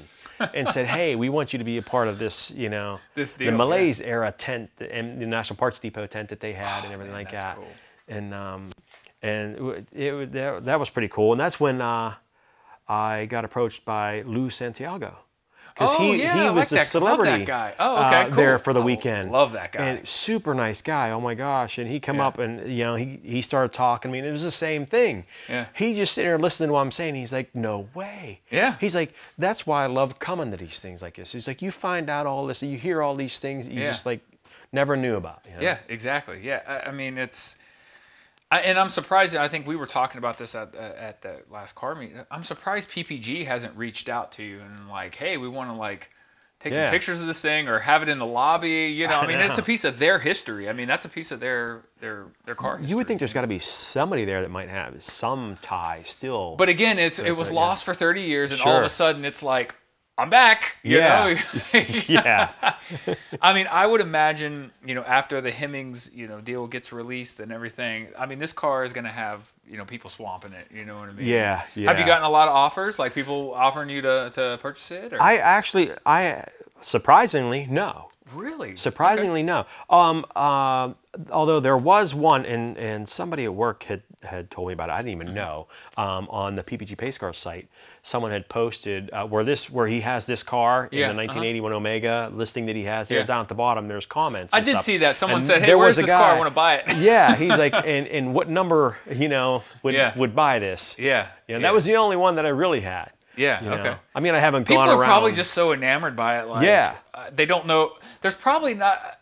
And 0.53 0.67
said, 0.69 0.85
"Hey, 0.85 1.15
we 1.15 1.29
want 1.29 1.53
you 1.53 1.59
to 1.59 1.65
be 1.65 1.77
a 1.77 1.81
part 1.81 2.07
of 2.07 2.19
this, 2.19 2.51
you 2.51 2.69
know, 2.69 2.99
This 3.15 3.33
the 3.33 3.45
deal, 3.45 3.53
yeah. 3.99 4.07
Era 4.07 4.31
tent 4.31 4.69
and 4.79 5.21
the 5.21 5.25
National 5.25 5.57
Parts 5.57 5.79
Depot 5.79 6.07
tent 6.07 6.29
that 6.29 6.39
they 6.39 6.53
had 6.53 6.83
and 6.83 6.93
everything 6.93 7.13
man, 7.13 7.23
like 7.23 7.31
that's 7.31 7.43
that." 7.45 7.55
cool. 7.55 7.67
and 8.07 8.33
um, 8.33 8.69
and 9.21 9.57
it, 9.57 9.85
it, 9.93 10.31
that, 10.33 10.65
that 10.65 10.79
was 10.79 10.89
pretty 10.89 11.07
cool. 11.07 11.31
And 11.31 11.39
that's 11.39 11.59
when 11.59 11.81
uh, 11.81 12.13
I 12.87 13.25
got 13.25 13.45
approached 13.45 13.83
by 13.85 14.21
Lou 14.21 14.49
Santiago. 14.49 15.17
Because 15.77 15.95
Oh, 15.95 15.99
he 16.13 16.21
yeah, 16.23 16.43
he 16.43 16.49
was 16.49 16.55
like 16.55 16.67
the 16.69 16.99
that- 16.99 17.05
love 17.05 17.17
that 17.19 17.23
celebrity 17.25 17.45
guy. 17.45 17.73
Oh, 17.77 18.05
okay, 18.05 18.21
uh, 18.23 18.29
there 18.29 18.57
for 18.59 18.73
the 18.73 18.81
Oh, 18.81 18.85
weekend. 18.85 19.31
love 19.31 19.51
that 19.51 19.71
guy. 19.73 19.85
And 19.85 20.07
super 20.07 20.53
nice 20.53 20.81
guy. 20.81 21.11
Oh 21.11 21.21
my 21.21 21.35
gosh! 21.35 21.77
And 21.77 21.87
he 21.89 21.99
come 21.99 22.17
Yeah. 22.17 22.27
up 22.27 22.39
and 22.39 22.71
you 22.71 22.83
know 22.83 22.95
he 22.95 23.19
he 23.23 23.41
started 23.41 23.73
talking 23.73 24.09
to 24.09 24.13
me 24.13 24.19
and 24.19 24.27
it 24.27 24.31
was 24.31 24.43
the 24.43 24.51
same 24.51 24.85
thing. 24.85 25.25
Yeah. 25.47 25.67
He 25.73 25.93
just 25.95 26.13
sitting 26.15 26.27
there 26.29 26.39
listening 26.39 26.69
to 26.69 26.73
what 26.73 26.81
I'm 26.81 26.91
saying. 26.91 27.15
He's 27.15 27.31
like, 27.33 27.53
no 27.53 27.87
way. 27.93 28.41
Yeah. 28.49 28.75
He's 28.79 28.95
like, 28.95 29.13
that's 29.37 29.67
why 29.67 29.83
I 29.83 29.87
love 29.87 30.19
coming 30.19 30.51
to 30.51 30.57
these 30.57 30.79
things 30.79 31.01
like 31.01 31.15
this. 31.15 31.31
He's 31.31 31.47
like, 31.47 31.61
you 31.61 31.71
find 31.71 32.09
out 32.09 32.25
all 32.25 32.47
this, 32.47 32.63
you 32.63 32.77
hear 32.77 33.01
all 33.03 33.15
these 33.15 33.37
things 33.39 33.65
that 33.67 33.73
you 33.73 33.81
Yeah. 33.81 33.89
just 33.91 34.05
like 34.05 34.21
never 34.71 34.97
knew 34.97 35.15
about. 35.15 35.41
you 35.45 35.51
know? 35.55 35.61
Yeah, 35.61 35.77
exactly. 35.87 36.39
Yeah, 36.43 36.61
I, 36.67 36.89
I 36.89 36.91
mean 36.91 37.17
it's, 37.17 37.55
I, 38.49 38.59
and 38.61 38.79
I'm 38.79 38.89
surprised. 38.89 39.35
I 39.35 39.47
think 39.47 39.67
we 39.67 39.75
were 39.75 39.85
talking 39.85 40.19
about 40.19 40.37
this 40.37 40.55
at 40.55 40.75
at 40.75 41.21
the 41.21 41.41
last 41.49 41.75
car 41.75 41.95
meet. 41.95 42.13
I'm 42.31 42.43
surprised 42.43 42.89
PPG 42.89 43.45
hasn't 43.45 43.75
reached 43.75 44.07
out 44.07 44.31
to 44.33 44.43
you 44.43 44.61
and 44.61 44.87
like, 44.87 45.15
hey, 45.15 45.37
we 45.37 45.49
want 45.49 45.69
to 45.69 45.75
like 45.75 46.11
take 46.59 46.73
some 46.73 46.89
pictures 46.89 47.21
of 47.21 47.27
this 47.27 47.41
thing 47.41 47.67
or 47.67 47.79
have 47.79 48.03
it 48.03 48.09
in 48.09 48.19
the 48.19 48.25
lobby. 48.25 48.87
You 48.87 49.07
know, 49.07 49.19
I, 49.19 49.23
I 49.23 49.27
mean, 49.27 49.39
it's 49.39 49.57
a 49.57 49.63
piece 49.63 49.83
of 49.83 49.99
their 49.99 50.19
history. 50.19 50.69
I 50.69 50.73
mean, 50.73 50.87
that's 50.87 51.05
a 51.05 51.09
piece 51.09 51.31
of 51.31 51.39
their 51.39 51.83
their 51.99 52.27
their 52.45 52.55
car. 52.55 52.79
You 52.81 52.95
would 52.95 53.07
think 53.07 53.19
there's 53.19 53.33
got 53.33 53.41
to 53.41 53.47
be 53.47 53.59
somebody 53.59 54.23
there 54.23 54.41
that 54.41 54.51
might 54.51 54.69
have 54.69 55.03
some 55.03 55.57
tie 55.61 56.03
still. 56.05 56.55
But 56.55 56.69
again, 56.69 56.99
it's 56.99 57.19
it 57.19 57.31
was 57.31 57.49
but, 57.49 57.55
yeah. 57.55 57.61
lost 57.61 57.83
for 57.85 57.93
30 57.93 58.21
years, 58.21 58.51
and 58.53 58.61
all 58.61 58.77
of 58.77 58.83
a 58.83 58.89
sudden 58.89 59.25
it's 59.25 59.43
like 59.43 59.75
I'm 60.17 60.29
back. 60.29 60.77
You 60.83 60.97
Yeah. 60.97 61.33
know? 61.73 61.79
yeah, 62.07 62.49
I 63.41 63.53
mean, 63.53 63.67
I 63.69 63.85
would 63.85 64.01
imagine, 64.01 64.71
you 64.85 64.95
know, 64.95 65.03
after 65.03 65.41
the 65.41 65.51
Hemmings, 65.51 66.09
you 66.13 66.27
know, 66.27 66.41
deal 66.41 66.65
gets 66.67 66.91
released 66.91 67.39
and 67.39 67.51
everything. 67.51 68.07
I 68.17 68.25
mean, 68.25 68.39
this 68.39 68.51
car 68.53 68.83
is 68.83 68.93
going 68.93 69.03
to 69.03 69.11
have, 69.11 69.51
you 69.69 69.77
know, 69.77 69.85
people 69.85 70.09
swamping 70.09 70.53
it. 70.53 70.67
You 70.73 70.85
know 70.85 70.99
what 70.99 71.09
I 71.09 71.13
mean? 71.13 71.25
Yeah, 71.27 71.61
yeah. 71.75 71.89
Have 71.89 71.99
you 71.99 72.05
gotten 72.05 72.23
a 72.23 72.29
lot 72.29 72.47
of 72.47 72.55
offers, 72.55 72.97
like 72.97 73.13
people 73.13 73.53
offering 73.53 73.89
you 73.89 74.01
to, 74.01 74.31
to 74.33 74.57
purchase 74.59 74.89
it? 74.91 75.13
Or? 75.13 75.21
I 75.21 75.37
actually, 75.37 75.91
I 76.05 76.45
surprisingly 76.81 77.67
no. 77.69 78.09
really 78.33 78.75
Surprisingly, 78.75 79.43
no. 79.43 79.65
Um, 79.89 80.25
uh, 80.35 80.93
although 81.31 81.59
there 81.59 81.77
was 81.77 82.15
one, 82.15 82.45
and, 82.45 82.75
and 82.77 83.07
somebody 83.07 83.45
at 83.45 83.53
work 83.53 83.83
had, 83.83 84.01
had 84.23 84.49
told 84.49 84.67
me 84.67 84.73
about 84.73 84.89
it. 84.89 84.93
I 84.93 84.97
didn't 84.97 85.21
even 85.21 85.33
know. 85.33 85.67
Um, 85.95 86.27
on 86.29 86.55
the 86.55 86.63
PPG 86.63 86.97
Pace 86.97 87.17
Car 87.17 87.33
site, 87.33 87.67
someone 88.03 88.31
had 88.31 88.49
posted 88.49 89.09
uh, 89.11 89.25
where 89.27 89.43
this 89.43 89.69
where 89.69 89.87
he 89.87 90.01
has 90.01 90.25
this 90.25 90.43
car 90.43 90.89
Yeah, 90.91 91.09
in 91.11 91.15
the 91.17 91.23
uh-huh. 91.23 91.39
1981 91.39 91.73
Omega 91.73 92.31
listing 92.33 92.65
that 92.65 92.75
he 92.75 92.83
has 92.85 93.07
there 93.09 93.19
Yeah. 93.19 93.25
down 93.25 93.41
at 93.41 93.47
the 93.47 93.55
bottom. 93.55 93.87
There's 93.87 94.05
comments. 94.05 94.53
I 94.53 94.57
and 94.57 94.65
did 94.65 94.71
stuff. 94.71 94.83
see 94.83 94.97
that. 94.99 95.15
Someone 95.17 95.39
And 95.39 95.47
said, 95.47 95.59
"Hey, 95.61 95.67
there 95.67 95.77
where's 95.77 95.97
was 95.97 95.99
a 95.99 96.01
this 96.01 96.09
car? 96.09 96.23
I 96.23 96.33
guy- 96.33 96.39
want 96.39 96.47
to 96.47 96.55
buy 96.55 96.75
it." 96.75 96.93
yeah, 96.97 97.35
he's 97.35 97.57
like, 97.57 97.73
and, 97.85 98.07
and 98.07 98.33
what 98.33 98.49
number 98.49 98.97
you 99.11 99.29
know 99.29 99.63
would 99.83 99.93
Yeah. 99.93 100.17
would 100.17 100.35
buy 100.35 100.59
this? 100.59 100.95
yeah. 100.97 101.27
You 101.47 101.53
know, 101.55 101.59
yeah. 101.59 101.67
that 101.67 101.73
was 101.73 101.85
the 101.85 101.95
only 101.97 102.15
one 102.15 102.35
that 102.35 102.45
I 102.45 102.49
really 102.49 102.81
had. 102.81 103.11
Yeah. 103.35 103.63
You 103.63 103.69
know? 103.69 103.75
okay. 103.77 103.95
I 104.15 104.19
mean, 104.19 104.33
I 104.33 104.39
haven't 104.39 104.67
gone 104.67 104.77
around. 104.77 104.85
People 104.85 104.85
gone 104.85 104.89
are 104.97 104.99
around. 105.01 105.09
probably 105.09 105.31
just 105.33 105.51
so 105.51 105.71
enamored 105.73 106.15
by 106.15 106.39
it. 106.39 106.47
Like, 106.47 106.65
Yeah. 106.65 106.95
uh, 107.13 107.25
they 107.31 107.45
don't 107.45 107.67
know. 107.67 107.91
There's 108.21 108.33
probably 108.35 108.73
not. 108.73 109.16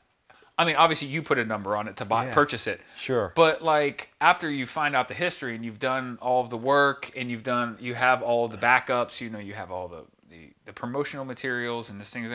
I 0.57 0.63
mean, 0.65 0.75
obviously, 0.77 1.09
you 1.09 1.21
put 1.21 1.37
a 1.37 1.43
number 1.45 1.75
on 1.75 1.87
it 1.89 1.97
to 1.97 2.05
buy, 2.05 2.25
Yeah. 2.27 2.33
purchase 2.33 2.65
it. 2.67 2.79
Sure. 2.97 3.33
But 3.35 3.61
like 3.61 4.09
after 4.21 4.49
you 4.49 4.65
find 4.65 4.95
out 4.95 5.07
the 5.09 5.13
history 5.13 5.53
and 5.55 5.65
you've 5.65 5.79
done 5.79 6.17
all 6.21 6.41
of 6.41 6.49
the 6.49 6.57
work 6.57 7.11
and 7.15 7.29
you've 7.29 7.43
done, 7.43 7.77
you 7.81 7.93
have 7.93 8.21
all 8.21 8.47
the 8.47 8.57
backups. 8.57 9.19
You 9.21 9.29
know, 9.29 9.39
you 9.39 9.53
have 9.53 9.69
all 9.71 9.87
the 9.87 10.03
the, 10.29 10.51
the 10.65 10.73
promotional 10.73 11.25
materials 11.25 11.89
and 11.89 11.99
this 11.99 12.11
thing. 12.13 12.27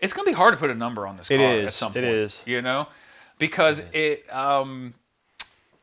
It's 0.00 0.12
gonna 0.12 0.26
be 0.26 0.32
hard 0.32 0.54
to 0.54 0.58
put 0.58 0.70
a 0.70 0.74
number 0.74 1.06
on 1.06 1.16
this 1.16 1.30
It 1.30 1.38
car 1.38 1.46
at 1.46 1.72
some 1.72 1.92
point. 1.92 2.04
is. 2.06 2.42
You 2.46 2.62
know, 2.62 2.88
because 3.38 3.82
it. 3.92 4.24
um 4.32 4.94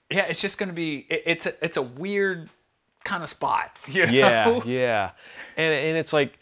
Yeah, 0.10 0.26
it's 0.30 0.42
just 0.42 0.58
gonna 0.58 0.74
be. 0.74 1.06
It, 1.10 1.24
it's 1.26 1.46
a 1.46 1.54
it's 1.66 1.78
a 1.78 1.82
weird 1.82 2.50
kind 3.04 3.22
of 3.22 3.30
spot. 3.30 3.78
You 3.88 4.06
know? 4.08 4.12
yeah, 4.12 4.62
yeah, 4.66 5.12
and 5.58 5.72
and 5.74 5.98
it's 5.98 6.14
like, 6.14 6.40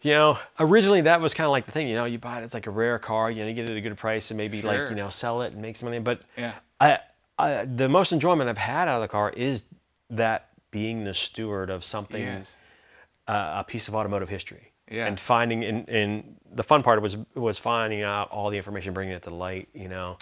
you 0.00 0.12
know, 0.12 0.38
originally 0.60 1.00
that 1.02 1.20
was 1.20 1.34
kind 1.34 1.46
of 1.46 1.50
like 1.50 1.66
the 1.66 1.72
thing. 1.72 1.88
You 1.88 1.96
know, 1.96 2.04
you 2.04 2.18
buy 2.18 2.38
it, 2.40 2.44
it's 2.44 2.54
like 2.54 2.66
a 2.66 2.70
rare 2.70 2.98
car. 2.98 3.30
You 3.30 3.42
know, 3.42 3.48
you 3.48 3.54
get 3.54 3.64
it 3.68 3.70
at 3.72 3.76
a 3.76 3.80
good 3.80 3.96
price 3.96 4.30
and 4.30 4.38
maybe 4.38 4.60
Sure. 4.60 4.70
like 4.72 4.90
you 4.90 4.96
know 4.96 5.08
sell 5.10 5.42
it 5.42 5.52
and 5.52 5.60
make 5.62 5.76
some 5.76 5.88
money. 5.88 5.98
But 5.98 6.20
Yeah. 6.36 6.54
I, 6.80 6.98
I 7.38 7.64
the 7.64 7.88
most 7.88 8.12
enjoyment 8.12 8.48
I've 8.48 8.58
had 8.58 8.88
out 8.88 8.96
of 8.96 9.02
the 9.02 9.08
car 9.08 9.30
is 9.30 9.64
that 10.10 10.48
being 10.70 11.04
the 11.04 11.14
steward 11.14 11.70
of 11.70 11.84
something, 11.84 12.22
Yes. 12.22 12.58
uh, 13.26 13.56
a 13.58 13.64
piece 13.64 13.88
of 13.88 13.94
automotive 13.94 14.28
history. 14.28 14.72
Yeah. 14.90 15.06
And 15.06 15.18
finding 15.20 15.64
and, 15.64 15.88
and 15.88 16.36
the 16.52 16.62
fun 16.62 16.82
part 16.82 17.02
was 17.02 17.16
was 17.34 17.58
finding 17.58 18.02
out 18.02 18.30
all 18.30 18.50
the 18.50 18.56
information, 18.56 18.94
bringing 18.94 19.14
it 19.14 19.22
to 19.24 19.30
light. 19.30 19.68
You 19.74 19.88
know, 19.88 20.16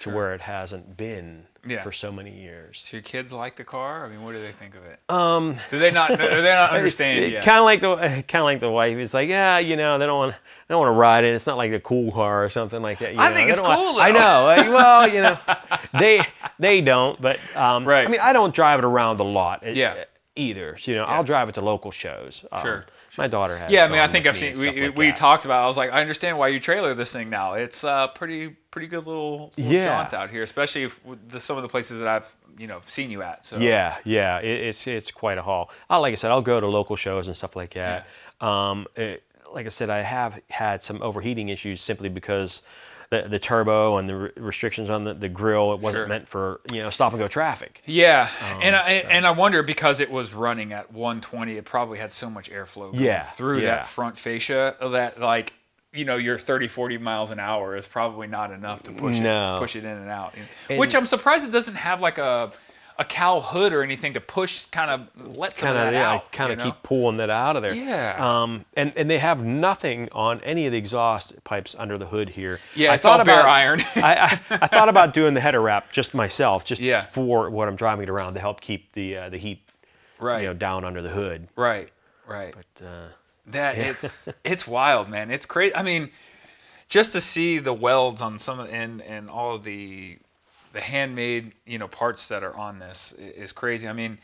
to 0.00 0.10
where 0.10 0.34
it 0.34 0.40
hasn't 0.40 0.96
been 0.96 1.44
Yeah. 1.66 1.82
for 1.82 1.92
so 1.92 2.10
many 2.10 2.30
years. 2.30 2.86
Do 2.90 2.96
your 2.96 3.02
kids 3.02 3.32
like 3.32 3.56
the 3.56 3.64
car? 3.64 4.04
I 4.04 4.08
mean, 4.08 4.22
what 4.24 4.32
do 4.32 4.40
they 4.42 4.52
think 4.52 4.74
of 4.74 4.84
it? 4.84 4.98
Um, 5.08 5.56
do 5.68 5.78
they 5.78 5.90
not? 5.90 6.08
Do 6.10 6.16
they 6.16 6.42
not 6.54 6.70
understand 6.72 7.30
yet? 7.32 7.44
Kind 7.44 7.58
of 7.58 7.64
like 7.64 7.80
the 7.82 7.96
kind 8.26 8.40
of 8.40 8.44
like 8.44 8.60
the 8.60 8.70
wife. 8.70 8.96
It's 8.96 9.12
like, 9.14 9.28
yeah, 9.28 9.58
you 9.58 9.76
know, 9.76 9.98
they 9.98 10.06
don't 10.06 10.18
want 10.18 10.32
they 10.68 10.72
don't 10.72 10.80
want 10.80 10.88
to 10.94 10.98
ride 10.98 11.24
it. 11.24 11.34
It's 11.34 11.46
not 11.46 11.56
like 11.58 11.72
a 11.72 11.80
cool 11.80 12.12
car 12.12 12.44
or 12.44 12.48
something 12.48 12.80
like 12.82 12.98
that. 13.00 13.12
you 13.14 13.20
I 13.20 13.28
know. 13.28 13.34
think 13.34 13.46
They 13.48 13.52
it's 13.52 13.60
don't 13.60 13.68
want- 13.68 13.80
cool, 13.80 14.00
I 14.00 14.10
know. 14.10 14.44
Like, 14.46 14.66
well, 14.74 15.06
you 15.08 15.20
know, 15.22 15.38
they 15.98 16.22
they 16.58 16.80
don't. 16.80 17.20
But 17.20 17.38
um, 17.56 17.84
Right. 17.86 18.06
I 18.06 18.10
mean, 18.10 18.20
I 18.20 18.32
don't 18.32 18.54
drive 18.54 18.78
it 18.78 18.84
around 18.84 19.18
the 19.18 19.24
lot. 19.24 19.64
Yeah. 19.66 20.04
Either. 20.36 20.78
So, 20.78 20.90
you 20.92 20.96
know, 20.96 21.04
I'll 21.04 21.24
drive 21.24 21.48
it 21.50 21.56
to 21.56 21.60
local 21.60 21.90
shows. 21.90 22.44
Um, 22.52 22.62
Sure, 22.62 22.86
My 23.18 23.26
daughter 23.28 23.56
has. 23.58 23.70
Yeah, 23.72 23.84
I 23.84 23.88
mean, 23.88 24.00
I 24.00 24.06
think 24.06 24.26
I've 24.26 24.36
seen. 24.36 24.58
We, 24.58 24.88
like 24.88 24.96
we 24.96 25.06
that. 25.06 25.16
talked 25.16 25.44
about. 25.44 25.60
it. 25.60 25.64
I 25.64 25.66
was 25.66 25.76
like, 25.76 25.92
I 25.92 26.00
understand 26.00 26.38
why 26.38 26.48
you 26.48 26.60
trailer 26.60 26.94
this 26.94 27.12
thing 27.12 27.28
now. 27.30 27.54
It's 27.54 27.82
uh, 27.84 28.08
pretty 28.08 28.48
pretty 28.70 28.86
good 28.86 29.06
little, 29.06 29.52
little 29.56 29.72
Yeah. 29.72 29.84
jaunt 30.02 30.14
out 30.14 30.30
here, 30.30 30.42
especially 30.42 30.84
if, 30.84 31.00
the, 31.28 31.40
some 31.40 31.56
of 31.56 31.62
the 31.62 31.68
places 31.68 31.98
that 31.98 32.06
I've 32.08 32.34
you 32.58 32.66
know 32.68 32.80
seen 32.86 33.10
you 33.10 33.22
at. 33.22 33.44
So 33.44 33.58
Yeah, 33.58 33.96
yeah, 34.04 34.38
it, 34.38 34.60
it's 34.68 34.86
it's 34.86 35.10
quite 35.10 35.38
a 35.38 35.42
haul. 35.42 35.70
I, 35.88 35.96
like 35.96 36.12
I 36.12 36.14
said, 36.16 36.30
I'll 36.30 36.42
go 36.42 36.60
to 36.60 36.66
local 36.66 36.94
shows 36.96 37.26
and 37.26 37.36
stuff 37.36 37.56
like 37.56 37.74
that. 37.74 38.06
Um, 38.40 38.86
it- 38.96 39.22
like 39.52 39.66
I 39.66 39.70
said, 39.70 39.90
I 39.90 40.02
have 40.02 40.40
had 40.48 40.80
some 40.80 41.02
overheating 41.02 41.48
issues 41.48 41.82
simply 41.82 42.08
because 42.08 42.62
the, 43.10 43.22
the 43.28 43.38
turbo 43.40 43.96
and 43.98 44.08
the 44.08 44.16
re- 44.16 44.30
restrictions 44.36 44.88
on 44.88 45.04
the, 45.04 45.14
the 45.14 45.28
grill 45.28 45.72
it 45.74 45.80
wasn't 45.80 46.00
Sure. 46.02 46.06
meant 46.06 46.28
for 46.28 46.60
you 46.72 46.80
know 46.82 46.90
stop 46.90 47.12
and 47.12 47.20
go 47.20 47.28
traffic. 47.28 47.82
Yeah, 47.86 48.28
Oh, 48.42 48.60
and 48.62 48.76
I 48.76 48.90
and 49.10 49.26
I 49.26 49.32
wonder 49.32 49.62
because 49.62 50.00
it 50.00 50.10
was 50.10 50.32
running 50.32 50.72
at 50.72 50.92
120, 50.92 51.56
it 51.56 51.64
probably 51.64 51.98
had 51.98 52.12
so 52.12 52.30
much 52.30 52.50
airflow 52.50 52.90
Yeah, 52.94 53.22
through 53.24 53.58
yeah. 53.60 53.66
that 53.66 53.86
front 53.88 54.16
fascia 54.16 54.76
that 54.80 55.20
like 55.20 55.52
you 55.92 56.04
know 56.04 56.14
your 56.16 56.38
30 56.38 56.68
40 56.68 56.98
miles 56.98 57.32
an 57.32 57.40
hour 57.40 57.76
is 57.76 57.86
probably 57.88 58.28
not 58.28 58.52
enough 58.52 58.84
to 58.84 58.92
push 58.92 59.18
No. 59.18 59.56
it 59.56 59.58
push 59.58 59.74
it 59.74 59.82
in 59.84 59.90
and 59.96 60.08
out. 60.08 60.34
And- 60.68 60.78
Which 60.78 60.94
I'm 60.94 61.06
surprised 61.06 61.48
it 61.48 61.52
doesn't 61.52 61.74
have 61.74 62.00
like 62.00 62.18
a 62.18 62.52
a 63.00 63.04
cow 63.04 63.40
hood 63.40 63.72
or 63.72 63.82
anything 63.82 64.12
to 64.12 64.20
push 64.20 64.66
kind 64.66 64.90
of 65.16 65.36
let 65.36 65.56
some 65.58 65.68
Kind 65.68 65.78
of 65.78 65.84
that 65.86 65.98
yeah, 65.98 66.10
out. 66.12 66.30
kind 66.32 66.48
you 66.50 66.52
of 66.52 66.58
know? 66.58 66.64
keep 66.66 66.82
pulling 66.84 67.16
that 67.16 67.30
out 67.30 67.56
of 67.56 67.62
there. 67.62 67.74
Yeah. 67.74 68.14
Um, 68.42 68.64
and 68.76 68.92
and 68.94 69.10
they 69.10 69.18
have 69.18 69.42
nothing 69.42 70.08
on 70.12 70.40
any 70.42 70.66
of 70.66 70.72
the 70.72 70.78
exhaust 70.78 71.42
pipes 71.42 71.74
under 71.78 71.96
the 71.98 72.06
hood 72.06 72.28
here. 72.28 72.60
Yeah, 72.76 72.92
I 72.92 72.96
it's 72.96 73.06
all 73.06 73.16
thought 73.16 73.26
bare 73.26 73.40
about- 73.40 73.48
iron. 73.54 73.80
I, 73.96 74.38
I, 74.50 74.58
I 74.62 74.66
thought 74.66 74.88
about 74.90 75.14
doing 75.14 75.34
the 75.34 75.40
header 75.40 75.60
wrap 75.62 75.90
just 75.90 76.12
myself, 76.14 76.64
just 76.64 76.80
Yeah. 76.80 77.00
for 77.00 77.48
what 77.50 77.66
I'm 77.68 77.76
driving 77.76 78.02
it 78.04 78.10
around 78.10 78.34
to 78.34 78.40
help 78.40 78.60
keep 78.60 78.92
the 78.92 79.16
uh, 79.16 79.28
the 79.30 79.38
heat 79.38 79.62
right. 80.18 80.42
you 80.42 80.46
know 80.48 80.54
down 80.54 80.84
under 80.84 81.02
the 81.02 81.10
hood. 81.10 81.48
right. 81.56 81.88
Right. 82.28 82.54
Uh, 82.80 83.08
That 83.46 83.76
it's 83.78 84.28
it's 84.44 84.66
wild, 84.68 85.08
man. 85.08 85.30
It's 85.32 85.46
crazy. 85.46 85.74
I 85.74 85.82
mean, 85.82 86.10
just 86.88 87.12
to 87.12 87.20
see 87.20 87.58
the 87.58 87.72
welds 87.72 88.20
on 88.22 88.38
some 88.38 88.60
of 88.60 88.68
and 88.70 89.00
and 89.02 89.28
all 89.30 89.54
of 89.56 89.62
the 89.64 90.18
the 90.72 90.80
handmade 90.80 91.52
you 91.66 91.78
know 91.78 91.88
parts 91.88 92.28
that 92.28 92.42
are 92.42 92.56
on 92.56 92.78
this 92.78 93.12
is 93.18 93.52
crazy. 93.52 93.88
I 93.88 93.92
mean, 93.92 94.18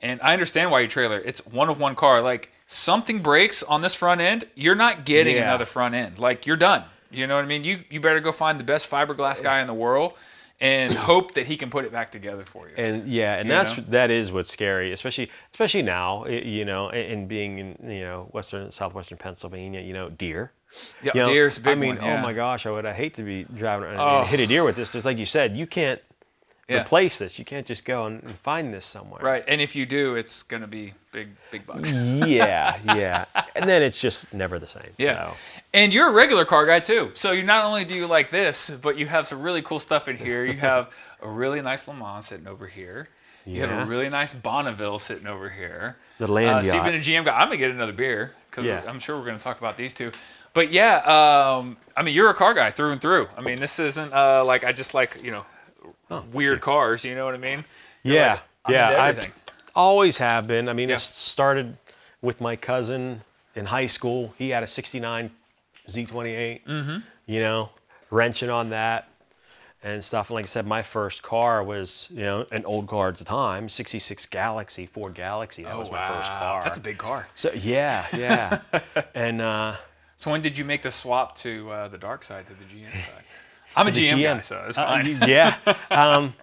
and 0.00 0.20
I 0.22 0.32
understand 0.32 0.70
why 0.70 0.80
you 0.80 0.88
trailer. 0.88 1.18
It's 1.18 1.44
one 1.46 1.68
of 1.68 1.78
one 1.80 1.94
car. 1.94 2.20
Like 2.22 2.50
something 2.66 3.20
breaks 3.20 3.62
on 3.62 3.80
this 3.82 3.94
front 3.94 4.20
end, 4.20 4.44
you're 4.54 4.74
not 4.74 5.04
getting 5.04 5.36
Yeah. 5.36 5.42
another 5.42 5.64
front 5.64 5.94
end. 5.94 6.18
Like 6.18 6.46
you're 6.46 6.56
done. 6.56 6.84
You 7.10 7.26
know 7.26 7.36
what 7.36 7.44
I 7.44 7.48
mean? 7.48 7.64
You 7.64 7.84
you 7.90 8.00
better 8.00 8.20
go 8.20 8.32
find 8.32 8.58
the 8.58 8.64
best 8.64 8.90
fiberglass 8.90 9.42
guy 9.42 9.60
in 9.60 9.66
the 9.66 9.74
world 9.74 10.14
and 10.60 10.92
hope 10.92 11.34
that 11.34 11.46
he 11.46 11.56
can 11.56 11.70
put 11.70 11.84
it 11.84 11.90
back 11.92 12.10
together 12.12 12.44
for 12.44 12.68
you. 12.68 12.74
and 12.76 13.06
yeah, 13.08 13.34
and 13.34 13.48
You 13.48 13.54
that's 13.54 13.76
know? 13.76 13.84
that 13.88 14.10
is 14.10 14.30
what's 14.32 14.50
scary, 14.50 14.92
especially 14.92 15.28
especially 15.52 15.82
now, 15.82 16.24
you 16.26 16.64
know, 16.64 16.88
and 16.88 17.12
and 17.12 17.28
being 17.28 17.58
in 17.58 17.76
you 17.90 18.00
know 18.00 18.28
western 18.32 18.72
southwestern 18.72 19.18
Pennsylvania, 19.18 19.80
you 19.80 19.92
know, 19.92 20.08
deer. 20.08 20.52
Yeah, 21.02 21.12
You 21.14 21.20
know, 21.20 21.26
deer's 21.26 21.58
big 21.58 21.72
I 21.72 21.74
mean, 21.74 21.96
one. 21.96 22.04
Yeah. 22.04 22.18
oh 22.18 22.22
my 22.22 22.32
gosh, 22.32 22.66
I 22.66 22.70
would 22.70 22.86
I 22.86 22.92
hate 22.92 23.14
to 23.14 23.22
be 23.22 23.44
driving 23.44 23.86
around 23.86 24.00
Oh. 24.00 24.20
and 24.20 24.28
hit 24.28 24.40
a 24.40 24.46
deer 24.46 24.64
with 24.64 24.76
this. 24.76 24.92
Just 24.92 25.04
like 25.04 25.18
you 25.18 25.26
said, 25.26 25.56
you 25.56 25.66
can't 25.66 26.00
Yeah. 26.68 26.82
replace 26.82 27.18
this. 27.18 27.38
You 27.38 27.44
can't 27.44 27.66
just 27.66 27.84
go 27.84 28.06
and 28.06 28.22
and 28.22 28.38
find 28.38 28.72
this 28.72 28.86
somewhere. 28.86 29.20
Right, 29.22 29.44
and 29.48 29.60
if 29.60 29.74
you 29.76 29.84
do, 29.84 30.14
it's 30.14 30.42
gonna 30.42 30.66
be 30.68 30.94
big, 31.12 31.28
big 31.50 31.66
bucks. 31.66 31.92
Yeah, 31.92 32.78
yeah. 32.84 33.24
And 33.54 33.68
then 33.68 33.82
it's 33.82 34.00
just 34.00 34.32
never 34.32 34.58
the 34.58 34.68
same. 34.68 34.90
Yeah. 34.96 35.30
So. 35.30 35.36
And 35.74 35.92
you're 35.92 36.08
a 36.08 36.12
regular 36.12 36.44
car 36.46 36.64
guy 36.64 36.80
too. 36.80 37.10
So 37.14 37.32
you 37.32 37.42
not 37.42 37.64
only 37.64 37.84
do 37.84 37.94
you 37.94 38.06
like 38.06 38.30
this, 38.30 38.70
but 38.70 38.96
you 38.96 39.06
have 39.06 39.26
some 39.26 39.42
really 39.42 39.60
cool 39.62 39.78
stuff 39.78 40.08
in 40.08 40.16
here. 40.16 40.44
You 40.46 40.54
have 40.54 40.90
a 41.20 41.28
really 41.28 41.60
nice 41.60 41.86
Le 41.88 41.94
Mans 41.94 42.26
sitting 42.26 42.46
over 42.46 42.66
here. 42.66 43.08
You 43.44 43.60
have 43.62 43.86
a 43.86 43.90
really 43.90 44.08
nice 44.08 44.32
Bonneville 44.32 45.00
sitting 45.00 45.26
over 45.26 45.48
here. 45.50 45.96
The 46.18 46.30
land 46.32 46.58
uh, 46.58 46.62
So 46.62 46.76
you've 46.76 46.84
been 46.84 46.94
a 46.94 46.98
GM 46.98 47.24
guy. 47.24 47.36
I'm 47.36 47.48
gonna 47.48 47.56
get 47.58 47.72
another 47.72 47.92
beer 47.92 48.32
because 48.48 48.64
Yeah. 48.64 48.82
I'm 48.86 49.00
sure 49.00 49.18
we're 49.18 49.26
gonna 49.26 49.38
talk 49.40 49.58
about 49.58 49.76
these 49.76 49.92
two. 49.92 50.12
But 50.54 50.70
yeah, 50.72 50.96
um, 50.98 51.76
I 51.96 52.02
mean, 52.02 52.14
you're 52.14 52.30
a 52.30 52.34
car 52.34 52.54
guy 52.54 52.70
through 52.70 52.90
and 52.92 53.00
through. 53.00 53.28
I 53.36 53.40
mean, 53.40 53.58
this 53.60 53.78
isn't 53.78 54.12
uh, 54.12 54.44
like 54.44 54.64
I 54.64 54.72
just 54.72 54.94
like 54.94 55.22
you 55.22 55.30
know 55.30 55.44
weird 56.32 56.60
cars. 56.60 57.04
You 57.04 57.14
know 57.14 57.24
what 57.24 57.34
I 57.34 57.38
mean? 57.38 57.64
You're 58.02 58.16
Yeah, 58.16 58.38
like, 58.66 58.74
yeah. 58.74 59.12
I 59.18 59.20
always 59.74 60.18
have 60.18 60.46
been. 60.46 60.68
I 60.68 60.72
mean, 60.74 60.88
Yeah. 60.88 60.96
it 60.96 61.00
started 61.00 61.76
with 62.20 62.40
my 62.40 62.56
cousin 62.56 63.22
in 63.54 63.66
high 63.66 63.86
school, 63.86 64.34
he 64.38 64.50
had 64.50 64.62
a 64.62 64.66
69 64.66 65.30
Z28, 65.88 66.64
Mm-hmm. 66.64 66.96
you 67.26 67.40
know, 67.40 67.70
wrenching 68.10 68.48
on 68.50 68.70
that 68.70 69.08
and 69.82 70.02
stuff. 70.04 70.28
And 70.30 70.36
like 70.36 70.44
I 70.44 70.48
said, 70.48 70.66
my 70.66 70.82
first 70.82 71.22
car 71.22 71.62
was, 71.64 72.08
you 72.10 72.22
know, 72.22 72.46
an 72.50 72.64
old 72.64 72.86
car 72.86 73.08
at 73.08 73.18
the 73.18 73.24
time, 73.24 73.68
66 73.68 74.26
Galaxie, 74.26 74.86
Ford 74.86 75.14
Galaxie. 75.14 75.64
That 75.64 75.76
was 75.76 75.90
my 75.90 76.06
first 76.06 76.30
Oh, 76.30 76.34
Wow, 76.34 76.38
car. 76.52 76.64
That's 76.64 76.78
a 76.78 76.82
big 76.82 76.98
car. 76.98 77.26
So 77.34 77.50
yeah, 77.52 78.06
yeah. 78.16 78.60
and 79.14 79.40
uh, 79.42 79.74
So 80.22 80.30
when 80.30 80.40
did 80.40 80.56
you 80.56 80.64
make 80.64 80.82
the 80.82 80.90
swap 80.92 81.34
to 81.38 81.68
uh, 81.72 81.88
the 81.88 81.98
dark 81.98 82.22
side 82.22 82.46
to 82.46 82.54
the 82.54 82.62
GM 82.62 82.92
side? 82.92 83.24
I'm 83.74 83.88
a 83.88 83.90
the 83.90 84.06
GM, 84.06 84.22
guy, 84.22 84.40
so 84.42 84.64
it's 84.68 84.78
Uh, 84.78 84.86
fine. 84.86 85.18
yeah. 85.28 85.56
Um, 85.90 86.34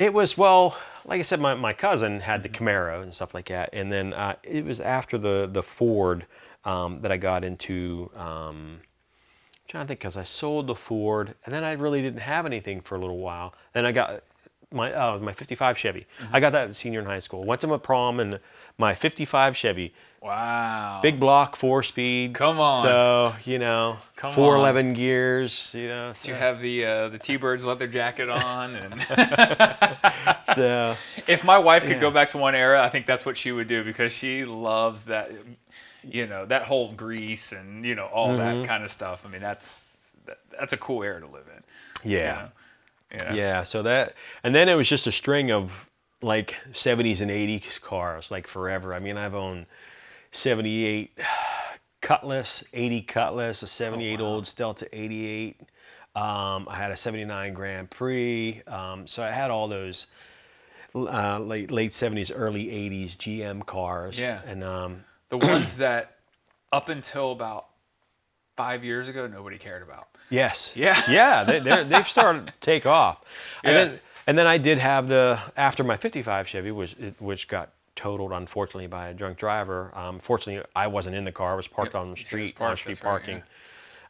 it 0.00 0.12
was 0.12 0.36
well, 0.36 0.76
like 1.04 1.20
I 1.20 1.22
said, 1.22 1.38
my, 1.38 1.54
my 1.54 1.72
cousin 1.72 2.18
had 2.18 2.42
the 2.42 2.48
Camaro 2.48 3.00
and 3.04 3.14
stuff 3.14 3.34
like 3.34 3.46
that, 3.50 3.70
and 3.72 3.92
then 3.92 4.14
uh, 4.14 4.34
it 4.42 4.64
was 4.64 4.80
after 4.80 5.16
the 5.16 5.46
the 5.46 5.62
Ford 5.62 6.26
um, 6.64 7.00
that 7.02 7.12
I 7.12 7.18
got 7.18 7.44
into. 7.44 8.10
Um, 8.16 8.80
I'm 8.80 9.68
trying 9.68 9.84
to 9.84 9.88
think, 9.88 10.00
because 10.00 10.16
I 10.16 10.24
sold 10.24 10.66
the 10.66 10.74
Ford, 10.74 11.36
and 11.44 11.54
then 11.54 11.62
I 11.62 11.72
really 11.74 12.02
didn't 12.02 12.18
have 12.18 12.46
anything 12.46 12.80
for 12.80 12.96
a 12.96 12.98
little 12.98 13.18
while. 13.18 13.54
Then 13.74 13.86
I 13.86 13.92
got 13.92 14.24
my 14.72 14.92
oh 14.92 15.20
my 15.20 15.32
'55 15.32 15.78
Chevy. 15.78 16.06
Mm-hmm. 16.20 16.34
I 16.34 16.40
got 16.40 16.50
that 16.50 16.74
senior 16.74 16.98
in 16.98 17.06
high 17.06 17.20
school. 17.20 17.44
Went 17.44 17.60
to 17.60 17.68
my 17.68 17.78
prom 17.78 18.18
and 18.18 18.40
my 18.76 18.92
'55 18.96 19.56
Chevy. 19.56 19.94
Wow. 20.22 21.00
Big 21.02 21.18
block, 21.20 21.56
four 21.56 21.82
speed. 21.82 22.34
Come 22.34 22.58
on. 22.60 22.82
So 22.82 23.34
you 23.44 23.58
know, 23.58 23.98
Come 24.16 24.32
four 24.34 24.54
on. 24.54 24.60
eleven 24.60 24.92
gears. 24.94 25.72
You 25.76 25.88
know. 25.88 26.12
Do 26.22 26.30
you 26.30 26.36
have 26.36 26.60
the 26.60 26.84
uh, 26.84 27.08
the 27.08 27.18
T-Birds 27.18 27.64
leather 27.64 27.86
jacket 27.86 28.28
on? 28.28 28.74
And 28.74 29.02
so, 30.54 30.94
if 31.26 31.44
my 31.44 31.58
wife 31.58 31.82
could 31.82 31.92
Yeah. 31.96 32.00
go 32.00 32.10
back 32.10 32.28
to 32.30 32.38
one 32.38 32.54
era, 32.54 32.82
I 32.82 32.88
think 32.88 33.06
that's 33.06 33.24
what 33.26 33.36
she 33.36 33.52
would 33.52 33.66
do 33.68 33.84
because 33.84 34.12
she 34.12 34.44
loves 34.44 35.04
that, 35.06 35.30
you 36.02 36.26
know, 36.26 36.46
that 36.46 36.64
whole 36.64 36.92
grease 36.92 37.52
and 37.52 37.84
you 37.84 37.94
know 37.94 38.06
all 38.06 38.28
Mm-hmm. 38.30 38.60
that 38.60 38.66
kind 38.68 38.84
of 38.84 38.90
stuff. 38.90 39.24
I 39.26 39.28
mean, 39.28 39.40
that's 39.40 40.12
that, 40.26 40.38
that's 40.58 40.72
a 40.72 40.76
cool 40.76 41.02
era 41.02 41.20
to 41.20 41.26
live 41.26 41.46
in. 41.54 42.10
yeah. 42.10 42.18
You 42.18 42.38
know? 42.38 42.48
Yeah. 43.10 43.32
Yeah, 43.34 43.62
so 43.62 43.82
that, 43.84 44.12
and 44.44 44.54
then 44.54 44.68
it 44.68 44.74
was 44.74 44.86
just 44.86 45.06
a 45.06 45.12
string 45.12 45.50
of 45.50 45.88
like 46.20 46.54
70s 46.72 47.22
and 47.22 47.30
80s 47.30 47.80
cars, 47.80 48.30
like 48.30 48.46
forever. 48.46 48.92
I 48.92 48.98
mean, 48.98 49.16
I've 49.16 49.34
owned 49.34 49.64
78 50.32 51.18
Cutlass, 52.00 52.64
80 52.72 53.02
Cutlass, 53.02 53.62
a 53.62 53.66
78 53.66 54.20
Olds 54.20 54.52
Delta 54.54 54.88
88. 54.92 55.60
Um, 56.14 56.66
I 56.68 56.76
had 56.76 56.90
a 56.90 56.96
79 56.96 57.52
Grand 57.54 57.90
Prix. 57.90 58.62
Um, 58.66 59.06
so 59.06 59.22
I 59.22 59.30
had 59.30 59.50
all 59.50 59.68
those 59.68 60.06
uh, 60.94 61.38
late 61.38 61.70
late 61.70 61.90
70s, 61.90 62.32
early 62.34 62.66
80s 62.66 63.16
GM 63.16 63.64
cars. 63.66 64.18
Yeah. 64.18 64.40
And 64.46 64.64
um, 64.64 65.04
The 65.28 65.36
ones 65.38 65.76
that 65.78 66.16
up 66.72 66.88
until 66.88 67.32
about 67.32 67.66
five 68.56 68.84
years 68.84 69.08
ago 69.08 69.26
nobody 69.26 69.58
cared 69.58 69.82
about. 69.82 70.08
Yes. 70.30 70.72
Yeah. 70.74 71.00
Yeah, 71.10 71.44
they, 71.44 71.82
they've 71.84 72.08
started 72.08 72.46
to 72.48 72.52
take 72.60 72.86
off. 72.86 73.24
And 73.64 73.74
Yeah. 73.74 73.84
then 73.84 74.00
and 74.26 74.38
then 74.38 74.46
I 74.46 74.58
did 74.58 74.78
have 74.78 75.08
the 75.08 75.38
after 75.56 75.82
my 75.84 75.96
'55 75.96 76.48
Chevy, 76.48 76.70
which 76.70 76.94
which 77.18 77.48
got 77.48 77.70
totaled 77.98 78.32
unfortunately 78.32 78.86
by 78.86 79.08
a 79.08 79.14
drunk 79.14 79.36
driver. 79.38 79.92
Um, 79.94 80.18
fortunately, 80.20 80.64
I 80.74 80.86
wasn't 80.86 81.16
in 81.16 81.24
the 81.24 81.32
car; 81.32 81.52
I 81.52 81.56
was 81.56 81.68
parked 81.68 81.94
Yep, 81.94 82.00
on 82.00 82.10
the 82.12 82.18
you 82.18 82.24
said 82.24 82.38
it 82.38 82.42
was 82.42 82.50
street, 82.50 82.60
on 82.62 82.66
parked, 82.68 82.78
street 82.80 82.92
that's 82.94 83.04
right, 83.04 83.10
parking. 83.10 83.36
yeah. 83.38 83.42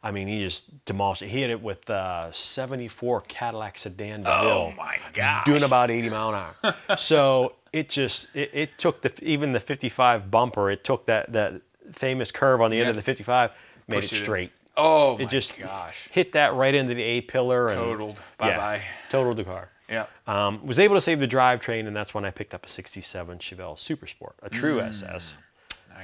I 0.01 0.11
mean, 0.13 0.27
he 0.29 0.39
just 0.41 0.85
demolished 0.85 1.21
it. 1.23 1.27
He 1.29 1.41
hit 1.41 1.49
it 1.49 1.61
with 1.61 1.89
uh, 1.89 2.31
'74 2.31 3.21
Cadillac 3.27 3.77
sedan 3.77 4.21
DeVille 4.21 4.31
Oh 4.31 4.73
my 4.77 4.97
God. 5.13 5.43
doing 5.45 5.63
about 5.63 5.91
80 5.91 6.09
mile 6.09 6.29
an 6.29 6.53
hour. 6.63 6.75
so 6.97 7.53
it 7.73 7.89
just 7.89 8.33
it, 8.35 8.49
it 8.53 8.69
took 8.77 9.01
the 9.01 9.11
even 9.23 9.51
the 9.51 9.59
55 9.59 10.31
bumper. 10.31 10.69
It 10.71 10.83
took 10.85 11.05
that 11.07 11.33
that 11.33 11.61
famous 11.91 12.31
curve 12.31 12.61
on 12.61 12.71
the 12.71 12.79
end 12.79 12.89
of 12.89 12.95
the 12.95 13.01
55, 13.01 13.51
made 13.87 13.95
Pushed 13.95 14.13
it 14.13 14.17
it 14.19 14.23
straight. 14.23 14.51
Oh 14.77 15.17
my 15.17 15.23
It 15.25 15.29
just 15.29 15.57
gosh. 15.59 16.07
hit 16.11 16.31
that 16.33 16.53
right 16.53 16.73
into 16.73 16.93
the 16.93 17.03
A 17.03 17.21
pillar 17.21 17.65
and 17.67 17.75
Totaled. 17.75 18.23
yeah, 18.39 18.55
Bye-bye. 18.55 18.81
totaled 19.09 19.35
the 19.37 19.43
car. 19.43 19.69
Yeah. 19.89 20.05
Um, 20.27 20.65
was 20.65 20.79
able 20.79 20.95
to 20.95 21.01
save 21.01 21.19
the 21.19 21.27
drivetrain, 21.27 21.87
and 21.87 21.95
that's 21.95 22.13
when 22.13 22.25
I 22.25 22.31
picked 22.31 22.53
up 22.53 22.65
a 22.65 22.69
'67 22.69 23.39
Chevelle 23.39 23.77
Super 23.79 24.07
Sport, 24.07 24.35
a 24.43 24.49
true 24.49 24.79
SS. 24.81 25.35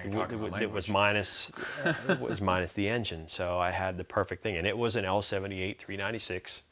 It, 0.04 0.10
Mm. 0.10 0.12
talking 0.12 0.42
wa- 0.42 0.48
about 0.48 0.62
it 0.62 0.70
was 0.72 0.90
minus, 0.90 1.52
uh, 1.86 1.94
it 2.10 2.20
was 2.20 2.42
minus 2.42 2.74
the 2.74 2.90
engine, 2.90 3.30
so 3.30 3.58
I 3.60 3.72
had 3.72 3.98
the 3.98 4.04
perfect 4.04 4.44
thing, 4.44 4.58
and 4.58 4.68
it 4.68 4.78
was 4.78 4.98
an 4.98 5.06
L78 5.06 5.78
396 5.80 6.64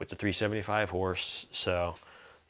with 0.00 0.08
the 0.08 0.16
375 0.16 0.90
horse. 0.90 1.46
So, 1.52 1.94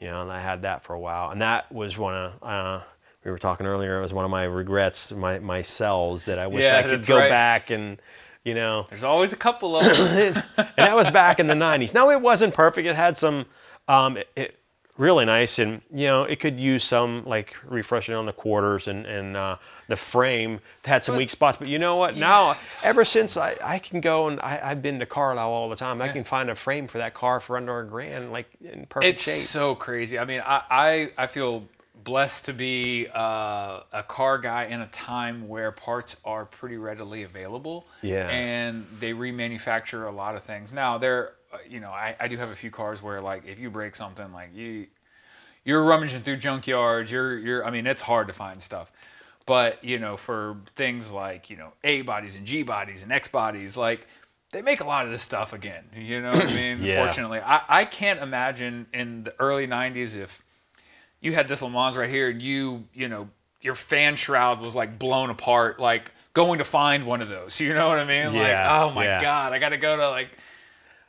you 0.01 0.07
know, 0.07 0.23
and 0.23 0.33
I 0.33 0.41
had 0.41 0.63
that 0.63 0.83
for 0.85 0.95
a 0.95 0.99
while, 0.99 1.31
and 1.31 1.43
that 1.43 1.71
was 1.71 1.99
one 1.99 2.15
of 2.15 2.33
uh, 2.43 2.81
we 3.25 3.31
were 3.31 3.39
talking 3.39 3.67
earlier. 3.67 3.99
It 3.99 4.03
was 4.03 4.15
one 4.15 4.25
of 4.25 4.31
my 4.31 4.45
regrets, 4.45 5.13
my 5.13 5.39
my 5.41 5.61
cells 5.61 6.25
that 6.25 6.39
I 6.39 6.47
wish 6.47 6.63
Yeah, 6.63 6.79
I 6.79 6.83
could 6.85 7.05
go 7.05 7.19
right. 7.19 7.29
back 7.29 7.69
and, 7.71 7.99
you 8.45 8.55
know, 8.55 8.87
There's 8.89 9.05
always 9.05 9.33
a 9.35 9.37
couple 9.37 9.77
of 9.77 9.85
them. 9.85 10.43
and 10.57 10.67
that 10.77 10.97
was 10.97 11.11
back 11.11 11.41
in 11.41 11.47
the 11.47 11.55
90s. 11.55 11.93
Now 11.93 12.09
it 12.11 12.21
wasn't 12.23 12.55
perfect. 12.55 12.87
It 12.89 12.95
had 12.97 13.19
some 13.19 13.45
um, 13.89 14.17
it, 14.17 14.29
it- 14.37 14.59
really 14.99 15.27
nice, 15.27 15.59
and 15.59 15.83
you 15.93 16.07
know 16.07 16.25
it 16.25 16.41
could 16.41 16.59
use 16.59 16.83
some 16.83 17.23
like 17.27 17.55
refreshing 17.69 18.15
on 18.15 18.25
the 18.25 18.33
quarters 18.33 18.89
and 18.89 19.05
and 19.05 19.37
uh, 19.37 19.57
the 19.89 19.97
frame 19.97 20.59
had 20.87 21.05
some 21.05 21.17
weak 21.17 21.31
spots. 21.31 21.59
But 21.59 21.69
you 21.69 21.79
know 21.79 21.97
what? 21.97 22.17
now 22.17 22.57
ever 22.83 23.05
since 23.05 23.37
I, 23.37 23.57
I 23.63 23.79
can 23.79 24.01
go 24.01 24.29
and 24.29 24.41
I, 24.41 24.59
I've 24.63 24.81
been 24.81 24.99
to 25.01 25.07
Carlisle 25.07 25.51
all 25.51 25.69
the 25.69 25.77
time, 25.77 26.01
I 26.01 26.09
can 26.09 26.25
find 26.25 26.49
a 26.49 26.55
frame 26.55 26.89
for 26.89 26.97
that 26.99 27.13
car 27.13 27.41
for 27.41 27.59
under 27.59 27.79
a 27.81 27.87
grand, 27.87 28.33
like 28.33 28.49
in 28.63 28.87
perfect 28.89 29.17
it's 29.17 29.25
shape. 29.25 29.35
so 29.35 29.75
crazy. 29.75 30.19
I 30.19 30.25
mean, 30.25 30.41
I, 30.45 30.63
I, 30.71 31.11
I 31.19 31.27
feel 31.27 31.65
blessed 32.03 32.47
to 32.47 32.53
be 32.55 33.07
uh, 33.15 33.81
a 33.93 34.03
car 34.07 34.39
guy 34.39 34.65
in 34.65 34.81
a 34.81 34.87
time 34.89 35.47
where 35.47 35.73
parts 35.73 36.17
are 36.25 36.47
pretty 36.47 36.77
readily 36.79 37.25
available. 37.25 37.87
Yeah. 38.01 38.29
And 38.29 38.87
they 39.01 39.13
remanufacture 39.13 40.09
a 40.09 40.11
lot 40.11 40.37
of 40.37 40.43
things. 40.43 40.73
Now, 40.73 40.99
there, 40.99 41.33
Uh, 41.53 41.59
you 41.69 41.81
know, 41.81 41.91
I, 41.91 42.17
I 42.19 42.29
do 42.29 42.37
have 42.37 42.51
a 42.51 42.55
few 42.55 42.71
cars 42.71 43.03
where, 43.03 43.21
like, 43.21 43.47
if 43.47 43.59
you 43.59 43.71
break 43.71 43.95
something, 43.95 44.33
like, 44.33 44.55
you, 44.55 44.87
you're 45.65 45.83
rummaging 45.83 46.23
through 46.23 46.39
junkyards. 46.39 47.11
You're, 47.11 47.39
you're, 47.39 47.67
I 47.67 47.71
mean, 47.71 47.87
it's 47.87 48.03
hard 48.03 48.27
to 48.29 48.33
find 48.33 48.63
stuff. 48.63 48.93
But, 49.47 49.83
you 49.85 49.99
know, 49.99 50.17
for 50.17 50.57
things 50.75 51.13
like, 51.13 51.51
you 51.51 51.57
know, 51.57 51.73
A 51.85 52.03
bodies 52.03 52.35
and 52.37 52.45
G 52.45 52.63
bodies 52.63 53.03
and 53.03 53.13
X 53.13 53.29
bodies, 53.29 53.77
like, 53.77 54.07
they 54.53 54.63
make 54.63 54.81
a 54.81 54.87
lot 54.87 55.05
of 55.07 55.13
this 55.13 55.23
stuff 55.23 55.53
again. 55.53 55.85
You 55.95 56.21
know 56.21 56.31
what 56.31 56.49
I 56.49 56.55
mean? 56.55 56.83
Yeah. 56.83 57.01
Unfortunately, 57.01 57.41
I, 57.41 57.63
I 57.69 57.85
can't 57.85 58.21
imagine 58.21 58.87
in 58.93 59.25
the 59.25 59.35
early 59.39 59.67
90s 59.67 60.17
if 60.17 60.43
you 61.21 61.33
had 61.33 61.49
this 61.49 61.63
Le 61.63 61.71
Mans 61.71 61.97
right 61.97 62.11
here 62.11 62.31
and 62.31 62.41
you, 62.41 62.85
you 62.95 63.09
know, 63.09 63.29
your 63.61 63.75
fan 63.75 64.17
shroud 64.17 64.61
was 64.61 64.75
like 64.75 64.99
blown 64.99 65.31
apart, 65.31 65.81
like 65.81 66.13
going 66.33 66.59
to 66.59 66.65
find 66.65 67.05
one 67.05 67.21
of 67.21 67.29
those. 67.29 67.61
You 67.67 67.75
know 67.75 67.89
what 67.89 67.99
I 67.99 68.05
mean? 68.05 68.35
Yeah, 68.35 68.41
like, 68.41 68.83
oh 68.83 68.95
my 68.95 69.05
yeah. 69.05 69.21
God, 69.21 69.53
I 69.53 69.59
got 69.59 69.71
to 69.71 69.79
go 69.79 69.97
to 69.97 70.11
like 70.11 70.31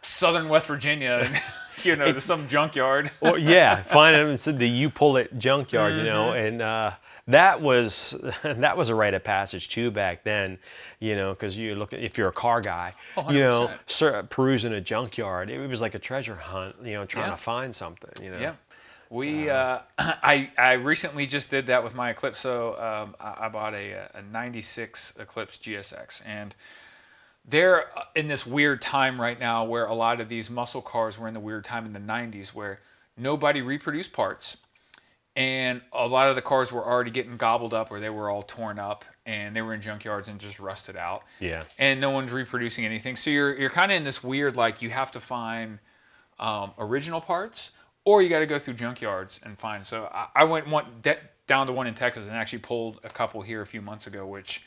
southern 0.02 0.50
West 0.50 0.68
Virginia 0.68 1.22
and, 1.24 1.42
you 1.86 1.96
know, 1.96 2.12
to 2.12 2.22
some 2.22 2.48
junkyard. 2.48 3.12
well, 3.22 3.38
yeah, 3.38 3.84
find 3.84 4.16
it 4.16 4.26
and 4.26 4.40
said 4.40 4.60
the 4.60 4.68
you 4.68 4.90
pull 4.90 5.18
it 5.18 5.38
junkyard, 5.38 5.96
you 5.96 6.04
know, 6.04 6.32
Mm-hmm. 6.32 6.46
and 6.48 6.62
uh, 6.62 6.92
that 7.28 7.62
was 7.62 8.20
that 8.44 8.78
was 8.78 8.90
a 8.90 8.96
rite 8.96 9.14
of 9.14 9.24
passage 9.24 9.70
too 9.70 9.92
back 9.92 10.24
then, 10.24 10.58
you 11.00 11.16
know, 11.16 11.34
because 11.34 11.58
you 11.58 11.76
look 11.76 11.94
at 11.94 12.00
if 12.02 12.18
you're 12.18 12.30
a 12.30 12.34
car 12.34 12.62
guy, 12.62 12.94
Oh, 13.18 13.30
you 13.32 13.40
know, 13.42 13.70
100%. 13.90 14.30
perusing 14.30 14.74
a 14.74 14.82
junkyard, 14.82 15.50
it 15.50 15.68
was 15.68 15.82
like 15.82 15.94
a 15.96 16.00
treasure 16.00 16.36
hunt, 16.36 16.76
you 16.84 16.94
know, 16.94 17.06
trying 17.06 17.26
Yeah. 17.30 17.32
to 17.36 17.42
find 17.42 17.76
something, 17.76 18.24
you 18.24 18.32
know. 18.32 18.40
Yeah. 18.40 18.54
We, 19.10 19.50
uh, 19.50 19.80
I, 19.98 20.50
I 20.58 20.74
recently 20.74 21.26
just 21.28 21.50
did 21.50 21.68
that 21.68 21.82
with 21.82 21.96
my 21.96 22.10
Eclipse. 22.10 22.42
So 22.42 22.74
um, 22.78 23.16
I, 23.22 23.46
I 23.46 23.50
bought 23.50 23.74
a, 23.74 24.10
a 24.14 24.22
96 24.34 25.14
Eclipse 25.18 25.58
GSX. 25.60 26.22
And 26.26 26.54
they're 27.48 27.86
uh, 27.98 28.04
in 28.16 28.28
this 28.28 28.46
weird 28.46 28.82
time 28.82 29.20
right 29.20 29.40
now 29.40 29.64
where 29.64 29.86
a 29.86 29.94
lot 29.94 30.20
of 30.22 30.30
these 30.30 30.50
muscle 30.50 30.82
cars 30.82 31.18
were 31.18 31.28
in 31.28 31.34
the 31.34 31.40
weird 31.40 31.64
time 31.64 31.86
in 31.86 31.94
the 31.94 32.00
90s 32.00 32.50
where 32.50 32.80
nobody 33.18 33.62
reproduced 33.62 34.14
parts. 34.14 34.58
And 35.36 35.82
a 35.94 36.08
lot 36.08 36.30
of 36.30 36.36
the 36.36 36.42
cars 36.42 36.72
were 36.72 36.84
already 36.84 37.12
getting 37.12 37.38
gobbled 37.38 37.72
up 37.74 37.92
or 37.92 38.00
they 38.00 38.10
were 38.10 38.30
all 38.30 38.42
torn 38.42 38.80
up 38.80 39.06
and 39.26 39.56
they 39.56 39.62
were 39.62 39.74
in 39.76 39.82
junkyards 39.82 40.30
and 40.30 40.40
just 40.40 40.60
rusted 40.60 40.96
out 40.98 41.24
Yeah. 41.40 41.64
and 41.78 42.02
no 42.02 42.10
one's 42.10 42.32
reproducing 42.32 42.86
anything. 42.86 43.16
So 43.16 43.30
you're 43.30 43.56
you're 43.56 43.70
kind 43.70 43.92
of 43.92 43.98
in 43.98 44.04
this 44.04 44.24
weird 44.24 44.58
like 44.58 44.82
you 44.82 44.90
have 44.90 45.12
to 45.12 45.20
find 45.20 45.78
um, 46.40 46.72
original 46.80 47.22
parts, 47.22 47.72
or 48.04 48.22
you 48.22 48.30
got 48.30 48.40
to 48.40 48.46
go 48.48 48.58
through 48.58 48.76
junkyards 48.76 49.40
and 49.44 49.58
find. 49.60 49.86
So 49.86 50.10
I, 50.12 50.28
I 50.36 50.44
went 50.46 50.68
one 50.68 50.86
de- 51.02 51.18
down 51.46 51.68
to 51.68 51.74
one 51.74 51.86
in 51.88 51.94
Texas 51.94 52.28
and 52.28 52.36
actually 52.36 52.60
pulled 52.60 53.00
a 53.04 53.10
couple 53.10 53.42
here 53.42 53.62
a 53.62 53.66
few 53.66 53.82
months 53.82 54.08
ago, 54.08 54.26
which 54.26 54.64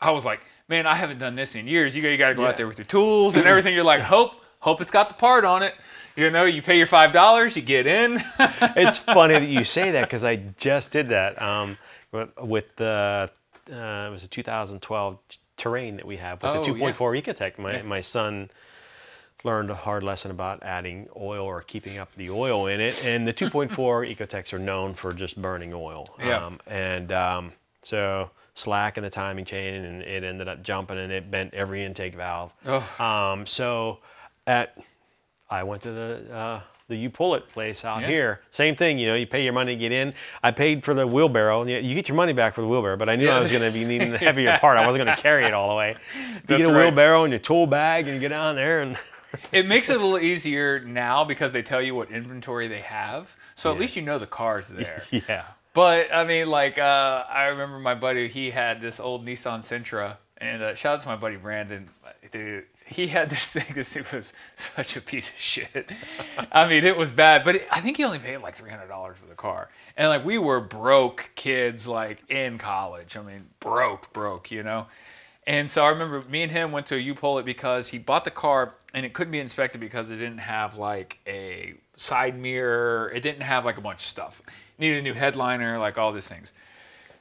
I 0.00 0.10
was 0.12 0.24
like, 0.24 0.40
man, 0.70 0.86
I 0.86 0.94
haven't 0.94 1.18
done 1.18 1.34
this 1.34 1.54
in 1.56 1.66
years. 1.66 1.94
You 1.94 2.00
got 2.02 2.08
you 2.08 2.16
got 2.16 2.28
to 2.30 2.34
go 2.34 2.42
Yeah. 2.42 2.48
out 2.48 2.56
there 2.56 2.66
with 2.68 2.78
your 2.78 2.86
tools 2.86 3.36
and 3.36 3.44
everything. 3.44 3.74
You're 3.74 3.84
like, 3.84 4.00
hope 4.00 4.32
hope 4.60 4.80
it's 4.80 4.90
got 4.90 5.08
the 5.10 5.14
part 5.16 5.44
on 5.44 5.62
it. 5.62 5.74
You 6.16 6.30
know, 6.30 6.44
you 6.44 6.62
pay 6.62 6.78
your 6.78 6.86
five 6.86 7.12
dollars, 7.12 7.56
you 7.56 7.62
get 7.62 7.86
in. 7.86 8.18
it's 8.38 8.96
funny 8.98 9.34
that 9.34 9.48
you 9.48 9.64
say 9.64 9.90
that 9.90 10.02
because 10.02 10.24
I 10.24 10.36
just 10.58 10.92
did 10.92 11.08
that 11.10 11.40
um, 11.42 11.76
with, 12.12 12.64
the 12.76 13.30
uh, 13.70 14.06
it 14.08 14.10
was 14.10 14.24
a 14.24 14.28
2012 14.28 15.18
terrain 15.56 15.96
that 15.96 16.06
we 16.06 16.16
have 16.16 16.42
with 16.42 16.50
Oh, 16.52 16.62
the 16.64 16.78
yeah. 16.78 16.92
2.4 16.92 17.22
Ecotec. 17.22 17.58
My 17.58 17.72
Yeah. 17.76 17.82
my 17.82 18.00
son 18.00 18.50
learned 19.42 19.70
a 19.70 19.74
hard 19.74 20.02
lesson 20.02 20.30
about 20.30 20.62
adding 20.62 21.08
oil 21.16 21.46
or 21.46 21.62
keeping 21.62 21.96
up 21.98 22.10
the 22.16 22.28
oil 22.30 22.66
in 22.66 22.80
it, 22.80 23.02
and 23.04 23.26
the 23.26 23.32
2.4 23.32 23.70
Ecotecs 24.16 24.52
are 24.52 24.58
known 24.58 24.92
for 24.94 25.12
just 25.14 25.40
burning 25.40 25.72
oil. 25.72 26.08
Yeah. 26.18 26.44
Um, 26.46 26.60
and 26.66 27.10
um, 27.12 27.52
so 27.82 28.30
slack 28.54 28.96
in 28.98 29.04
the 29.04 29.10
timing 29.10 29.44
chain, 29.44 29.74
and 29.84 30.02
it 30.02 30.24
ended 30.24 30.48
up 30.48 30.62
jumping, 30.62 30.98
and 30.98 31.12
it 31.12 31.30
bent 31.30 31.54
every 31.54 31.84
intake 31.84 32.14
valve. 32.14 32.52
Um, 33.00 33.46
so 33.46 33.98
at 34.46 34.76
I 35.48 35.62
went 35.64 35.82
to 35.82 35.92
the 35.92 36.34
uh, 36.34 36.60
the 36.88 36.96
you 36.96 37.08
pull 37.10 37.34
it 37.36 37.48
place 37.48 37.84
out 37.84 38.00
Yeah. 38.02 38.06
here. 38.08 38.40
Same 38.50 38.74
thing, 38.74 38.98
you 38.98 39.06
know, 39.08 39.14
you 39.14 39.26
pay 39.26 39.44
your 39.44 39.52
money 39.52 39.74
to 39.74 39.78
get 39.78 39.92
in. 39.92 40.12
I 40.42 40.50
paid 40.50 40.82
for 40.82 40.92
the 40.94 41.06
wheelbarrow. 41.06 41.64
You, 41.64 41.78
you 41.78 41.94
get 41.94 42.08
your 42.08 42.16
money 42.16 42.32
back 42.32 42.54
for 42.54 42.62
the 42.62 42.66
wheelbarrow, 42.68 42.96
but 42.96 43.08
I 43.08 43.14
knew 43.16 43.28
I 43.28 43.38
was 43.40 43.50
going 43.52 43.62
to 43.62 43.76
be 43.76 43.84
needing 43.84 44.10
the 44.10 44.18
heavier 44.26 44.58
part. 44.58 44.76
I 44.76 44.86
wasn't 44.86 45.04
going 45.04 45.16
to 45.16 45.22
carry 45.22 45.44
it 45.44 45.54
all 45.54 45.68
the 45.68 45.76
way. 45.76 45.96
You 46.16 46.56
That's 46.56 46.62
get 46.62 46.70
a 46.70 46.72
right. 46.72 46.78
wheelbarrow 46.86 47.22
and 47.24 47.32
your 47.32 47.38
tool 47.38 47.66
bag, 47.68 48.06
and 48.06 48.14
you 48.14 48.20
get 48.20 48.28
down 48.30 48.56
there 48.56 48.80
and. 48.82 48.98
It 49.52 49.64
makes 49.68 49.88
it 49.90 49.94
a 49.96 50.00
little 50.00 50.18
easier 50.18 50.80
now 50.80 51.22
because 51.22 51.52
they 51.52 51.62
tell 51.62 51.80
you 51.80 51.94
what 51.94 52.10
inventory 52.10 52.66
they 52.66 52.80
have. 52.80 53.36
So 53.54 53.70
at 53.72 53.78
least 53.78 53.94
you 53.94 54.02
know 54.02 54.18
the 54.18 54.26
car's 54.26 54.68
there. 54.70 55.04
yeah. 55.12 55.44
But 55.72 56.12
I 56.12 56.24
mean, 56.24 56.48
like, 56.48 56.78
uh, 56.78 57.24
I 57.28 57.46
remember 57.46 57.78
my 57.78 57.94
buddy, 57.94 58.28
he 58.28 58.50
had 58.50 58.80
this 58.80 58.98
old 58.98 59.24
Nissan 59.24 59.60
Sentra, 59.60 60.16
and 60.38 60.62
uh, 60.62 60.74
shout 60.74 60.94
out 60.94 61.00
to 61.02 61.08
my 61.08 61.16
buddy 61.16 61.36
Brandon. 61.36 61.88
Dude, 62.30 62.64
he 62.86 63.06
had 63.06 63.30
this 63.30 63.52
thing. 63.52 63.74
This 63.74 63.92
thing 63.92 64.04
was 64.12 64.32
such 64.56 64.96
a 64.96 65.00
piece 65.00 65.30
of 65.30 65.38
shit. 65.38 65.90
I 66.50 66.66
mean, 66.66 66.84
it 66.84 66.96
was 66.96 67.12
bad, 67.12 67.44
but 67.44 67.56
it, 67.56 67.68
I 67.70 67.80
think 67.80 67.96
he 67.96 68.04
only 68.04 68.18
paid 68.18 68.38
like 68.38 68.54
three 68.54 68.70
hundred 68.70 68.88
dollars 68.88 69.18
for 69.18 69.26
the 69.26 69.34
car, 69.34 69.70
and 69.96 70.08
like 70.08 70.24
we 70.24 70.38
were 70.38 70.60
broke 70.60 71.30
kids, 71.36 71.86
like 71.86 72.22
in 72.28 72.58
college. 72.58 73.16
I 73.16 73.22
mean, 73.22 73.46
broke, 73.60 74.12
broke, 74.12 74.50
you 74.50 74.62
know. 74.62 74.86
And 75.46 75.70
so 75.70 75.84
I 75.84 75.88
remember 75.88 76.22
me 76.28 76.42
and 76.42 76.52
him 76.52 76.70
went 76.70 76.86
to 76.86 76.96
a 76.96 76.98
U-Pull-It 76.98 77.44
because 77.44 77.88
he 77.88 77.98
bought 77.98 78.24
the 78.24 78.30
car 78.30 78.74
and 78.92 79.06
it 79.06 79.14
couldn't 79.14 79.32
be 79.32 79.40
inspected 79.40 79.80
because 79.80 80.10
it 80.10 80.16
didn't 80.16 80.38
have 80.38 80.76
like 80.76 81.18
a 81.26 81.74
side 81.96 82.38
mirror. 82.38 83.10
It 83.14 83.20
didn't 83.20 83.42
have 83.42 83.64
like 83.64 83.78
a 83.78 83.80
bunch 83.80 84.00
of 84.00 84.06
stuff. 84.06 84.42
It 84.80 84.84
needed 84.84 84.98
a 85.00 85.02
new 85.02 85.12
headliner, 85.12 85.78
like 85.78 85.98
all 85.98 86.10
these 86.10 86.26
things. 86.26 86.54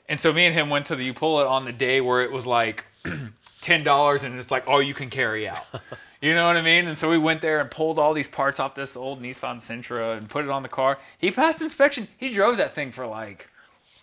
And 0.08 0.18
so 0.18 0.32
me 0.32 0.46
and 0.46 0.56
him 0.56 0.70
went 0.70 0.86
to 0.86 0.96
the 0.96 1.04
U-Pull-It 1.04 1.46
on 1.46 1.66
the 1.66 1.74
day 1.74 2.00
where 2.00 2.22
it 2.22 2.32
was 2.32 2.48
like 2.48 2.86
ten 3.62 3.84
dollars 3.84 4.24
and 4.24 4.40
it's 4.40 4.50
like 4.50 4.66
all 4.66 4.82
you 4.82 4.94
can 4.94 5.10
carry 5.10 5.48
out. 5.48 5.66
You 6.22 6.36
know 6.36 6.48
what 6.48 6.58
I 6.58 6.62
mean? 6.62 6.86
And 6.86 6.98
so 6.98 7.10
we 7.10 7.18
went 7.18 7.40
there 7.40 7.62
and 7.62 7.72
pulled 7.72 7.98
all 7.98 8.14
these 8.14 8.28
parts 8.28 8.60
off 8.60 8.76
this 8.76 8.98
old 8.98 9.24
Nissan 9.24 9.56
Sentra 9.62 10.18
and 10.18 10.30
put 10.30 10.44
it 10.44 10.52
on 10.52 10.64
the 10.64 10.68
car. 10.68 11.00
He 11.18 11.32
passed 11.32 11.62
inspection. 11.62 12.10
He 12.18 12.30
drove 12.30 12.58
that 12.58 12.76
thing 12.76 12.92
for 12.92 13.08
like, 13.08 13.48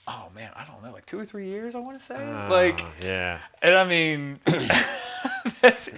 oh 0.08 0.28
man, 0.34 0.50
I 0.56 0.64
don't 0.64 0.82
know, 0.82 0.92
like 0.92 1.04
two 1.04 1.18
or 1.18 1.26
three 1.26 1.44
years. 1.44 1.74
I 1.74 1.80
want 1.80 1.98
to 1.98 2.02
say, 2.02 2.16
oh, 2.16 2.48
like. 2.50 2.80
Oh, 2.82 2.90
yeah. 3.04 3.38
And 3.60 3.74
I 3.74 3.84
mean, 3.84 4.40
that's 5.60 5.90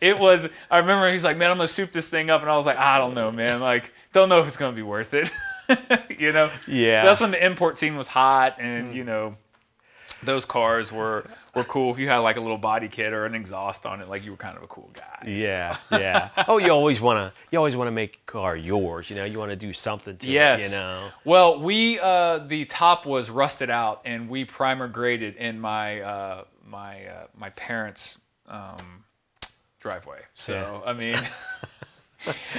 it 0.00 0.18
was. 0.18 0.48
I 0.70 0.78
remember 0.78 1.10
he's 1.10 1.24
like, 1.24 1.36
"Man, 1.36 1.50
I'm 1.50 1.58
gonna 1.58 1.68
soup 1.68 1.92
this 1.92 2.08
thing 2.08 2.30
up," 2.30 2.40
and 2.40 2.50
I 2.50 2.56
was 2.56 2.64
like, 2.64 2.78
"I 2.78 2.96
don't 2.96 3.12
know, 3.12 3.30
man. 3.30 3.60
Like, 3.60 3.92
don't 4.14 4.30
know 4.30 4.40
if 4.40 4.46
it's 4.46 4.56
gonna 4.56 4.74
be 4.74 4.82
worth 4.82 5.12
it." 5.12 5.30
you 6.18 6.32
know? 6.32 6.50
Yeah. 6.66 7.04
That's 7.04 7.20
when 7.20 7.30
the 7.30 7.44
import 7.44 7.78
scene 7.78 7.96
was 7.96 8.08
hot, 8.08 8.56
and 8.58 8.92
you 8.92 9.04
know, 9.04 9.36
those 10.22 10.44
cars 10.44 10.90
were 10.90 11.24
were 11.54 11.64
cool. 11.64 11.92
If 11.92 11.98
you 11.98 12.08
had 12.08 12.18
like 12.18 12.36
a 12.36 12.40
little 12.40 12.58
body 12.58 12.88
kit 12.88 13.12
or 13.12 13.24
an 13.26 13.34
exhaust 13.34 13.86
on 13.86 14.00
it, 14.00 14.08
like 14.08 14.24
you 14.24 14.30
were 14.32 14.36
kind 14.36 14.56
of 14.56 14.62
a 14.62 14.66
cool 14.66 14.90
guy. 14.94 15.22
so. 15.24 15.28
Yeah, 15.44 15.76
yeah. 15.92 16.28
Oh, 16.48 16.58
you 16.58 16.70
always 16.70 17.00
want 17.00 17.32
to. 17.32 17.38
You 17.50 17.58
always 17.58 17.76
want 17.76 17.86
to 17.88 17.92
make 17.92 18.20
a 18.26 18.30
car 18.30 18.56
yours. 18.56 19.08
You 19.10 19.16
know, 19.16 19.24
you 19.24 19.38
want 19.38 19.50
to 19.50 19.56
do 19.56 19.72
something 19.72 20.16
to 20.16 20.26
Yes. 20.26 20.68
it. 20.68 20.72
You 20.72 20.78
know. 20.78 21.08
Well, 21.24 21.60
we 21.60 22.00
uh, 22.00 22.38
the 22.38 22.64
top 22.64 23.06
was 23.06 23.30
rusted 23.30 23.70
out, 23.70 24.00
and 24.04 24.28
we 24.28 24.44
primer 24.44 24.88
graded 24.88 25.36
in 25.36 25.60
my 25.60 26.00
uh, 26.00 26.44
my 26.66 27.04
uh, 27.06 27.26
my 27.36 27.50
parents' 27.50 28.18
um, 28.48 29.04
driveway. 29.80 30.20
So 30.34 30.82
Yeah. 30.84 30.90
I 30.90 30.92
mean, 30.94 31.16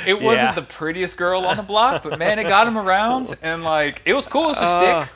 it 0.05 0.22
wasn't 0.22 0.49
Yeah. 0.49 0.53
the 0.53 0.62
prettiest 0.62 1.18
girl 1.18 1.45
on 1.45 1.57
the 1.57 1.64
block, 1.64 2.03
but 2.03 2.18
man, 2.18 2.39
it 2.39 2.43
got 2.45 2.68
him 2.68 2.78
around, 2.78 3.36
and 3.41 3.64
like 3.64 4.01
it 4.05 4.14
was 4.14 4.26
cool. 4.26 4.45
It 4.45 4.57
was 4.57 4.57
a 4.60 4.62
Uh. 4.62 5.03
stick. 5.03 5.14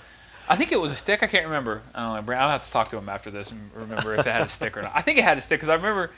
I 0.49 0.57
think 0.57 0.71
it 0.73 0.79
was 0.79 0.91
a 0.91 0.95
stick. 0.95 1.23
I 1.23 1.27
can't 1.27 1.45
remember. 1.45 1.81
I 1.95 2.01
don't 2.17 2.25
know. 2.25 2.33
I'll 2.35 2.49
have 2.49 2.65
to 2.65 2.71
talk 2.71 2.89
to 2.89 2.97
him 2.97 3.07
after 3.07 3.31
this 3.31 3.51
and 3.51 3.71
remember 3.73 4.13
if 4.15 4.27
it 4.27 4.31
had 4.31 4.41
a 4.41 4.47
stick 4.49 4.75
or 4.75 4.81
not. 4.81 4.91
I 4.93 5.01
think 5.01 5.17
it 5.17 5.23
had 5.23 5.37
a 5.37 5.41
stick 5.41 5.59
because 5.59 5.69
I 5.69 5.75
remember 5.75 6.11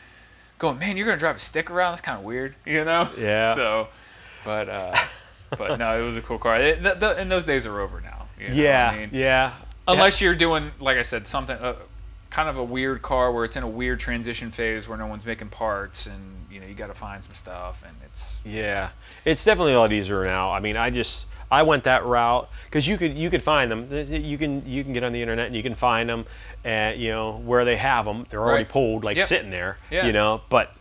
going, 0.57 0.79
"Man, 0.79 0.97
you're 0.97 1.05
gonna 1.05 1.17
drive 1.19 1.35
a 1.35 1.39
stick 1.39 1.69
around? 1.69 1.91
That's 1.91 2.01
kind 2.01 2.17
of 2.17 2.23
weird," 2.23 2.55
you 2.65 2.83
know? 2.83 3.07
Yeah. 3.17 3.53
So, 3.53 3.87
but 4.43 4.67
uh, 4.67 4.97
but 5.57 5.77
no, 5.77 6.01
it 6.01 6.03
was 6.05 6.17
a 6.17 6.21
cool 6.21 6.39
car. 6.39 6.55
It, 6.59 6.81
th 6.83 6.99
th 6.99 7.17
and 7.19 7.31
those 7.31 7.45
days 7.45 7.65
are 7.67 7.79
over 7.79 8.01
now. 8.01 8.25
you 8.39 8.49
know? 8.49 8.55
Yeah, 8.55 8.89
I 8.91 8.97
mean, 8.97 9.09
yeah. 9.13 9.51
Unless 9.87 10.19
you're 10.19 10.33
doing, 10.35 10.71
like 10.79 10.97
I 10.97 11.03
said, 11.03 11.27
something 11.27 11.55
uh, 11.57 11.75
kind 12.31 12.49
of 12.49 12.57
a 12.57 12.63
weird 12.63 13.03
car 13.03 13.31
where 13.31 13.45
it's 13.45 13.55
in 13.55 13.61
a 13.61 13.67
weird 13.67 13.99
transition 13.99 14.49
phase 14.49 14.87
where 14.89 14.97
no 14.97 15.05
one's 15.05 15.25
making 15.27 15.49
parts 15.49 16.07
and 16.07 16.44
you 16.55 16.61
know 16.61 16.67
you 16.67 16.73
got 16.73 16.87
to 16.87 16.93
find 16.93 17.21
some 17.21 17.33
stuff 17.33 17.83
and 17.85 17.93
it's 18.05 18.39
Yeah, 18.45 18.89
it's 19.25 19.43
definitely 19.43 19.73
a 19.73 19.79
lot 19.79 19.91
easier 19.91 20.23
now. 20.23 20.51
I 20.53 20.59
mean, 20.61 20.77
I 20.77 20.89
just 20.89 21.27
I 21.51 21.61
went 21.63 21.83
that 21.83 22.05
route 22.05 22.49
because 22.65 22.87
you 22.87 22.97
could 22.97 23.13
you 23.15 23.29
could 23.29 23.43
find 23.43 23.69
them. 23.69 23.89
You 23.91 24.37
can 24.37 24.65
you 24.65 24.83
can 24.85 24.93
get 24.93 25.03
on 25.03 25.11
the 25.11 25.21
internet 25.21 25.47
and 25.47 25.55
you 25.55 25.61
can 25.61 25.75
find 25.75 26.07
them, 26.09 26.25
and 26.63 26.97
you 26.99 27.09
know 27.11 27.33
where 27.45 27.65
they 27.65 27.75
have 27.75 28.05
them. 28.05 28.25
They're 28.29 28.39
already 28.41 28.63
Right. 28.63 28.69
pulled, 28.69 29.03
like 29.03 29.17
Yep. 29.17 29.27
sitting 29.27 29.49
there. 29.51 29.77
Yeah. 29.91 30.05
You 30.07 30.13
know, 30.13 30.41
but 30.49 30.71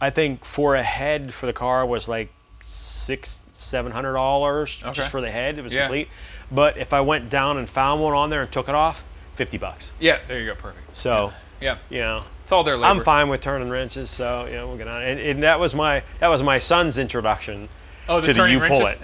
I 0.00 0.10
think 0.10 0.44
for 0.44 0.76
a 0.76 0.82
head 0.82 1.32
for 1.34 1.46
the 1.46 1.52
car 1.54 1.86
was 1.86 2.06
like 2.06 2.28
six 2.62 3.40
seven 3.52 3.90
hundred 3.92 4.12
dollars 4.12 4.78
Okay. 4.82 4.92
just 4.92 5.10
for 5.10 5.20
the 5.22 5.30
head. 5.30 5.58
It 5.58 5.62
was 5.64 5.72
Yeah. 5.74 5.84
complete. 5.86 6.08
But 6.52 6.76
if 6.76 6.92
I 6.92 7.00
went 7.00 7.30
down 7.30 7.56
and 7.56 7.68
found 7.68 8.02
one 8.02 8.12
on 8.14 8.28
there 8.30 8.42
and 8.42 8.52
took 8.52 8.68
it 8.68 8.74
off, 8.74 9.02
fifty 9.36 9.56
bucks. 9.56 9.90
yeah. 9.98 10.18
There 10.26 10.38
you 10.38 10.46
go. 10.46 10.54
Perfect. 10.54 10.96
So 10.96 11.32
Yeah. 11.60 11.78
you 11.88 12.00
know. 12.00 12.24
It's 12.48 12.52
all 12.54 12.64
their 12.64 12.78
labor. 12.78 12.86
I'm 12.86 13.04
fine 13.04 13.28
with 13.28 13.42
turning 13.42 13.68
wrenches, 13.68 14.08
so 14.08 14.46
you 14.46 14.54
know 14.54 14.68
we'll 14.68 14.78
get 14.78 14.88
on. 14.88 15.02
And, 15.02 15.20
and 15.20 15.42
that 15.42 15.60
was 15.60 15.74
my 15.74 16.02
that 16.18 16.28
was 16.28 16.42
my 16.42 16.58
son's 16.58 16.96
introduction 16.96 17.68
Oh, 18.08 18.22
the 18.22 18.32
to 18.32 18.40
the 18.40 18.50
U 18.52 18.60
pull 18.60 18.86
it. 18.86 18.98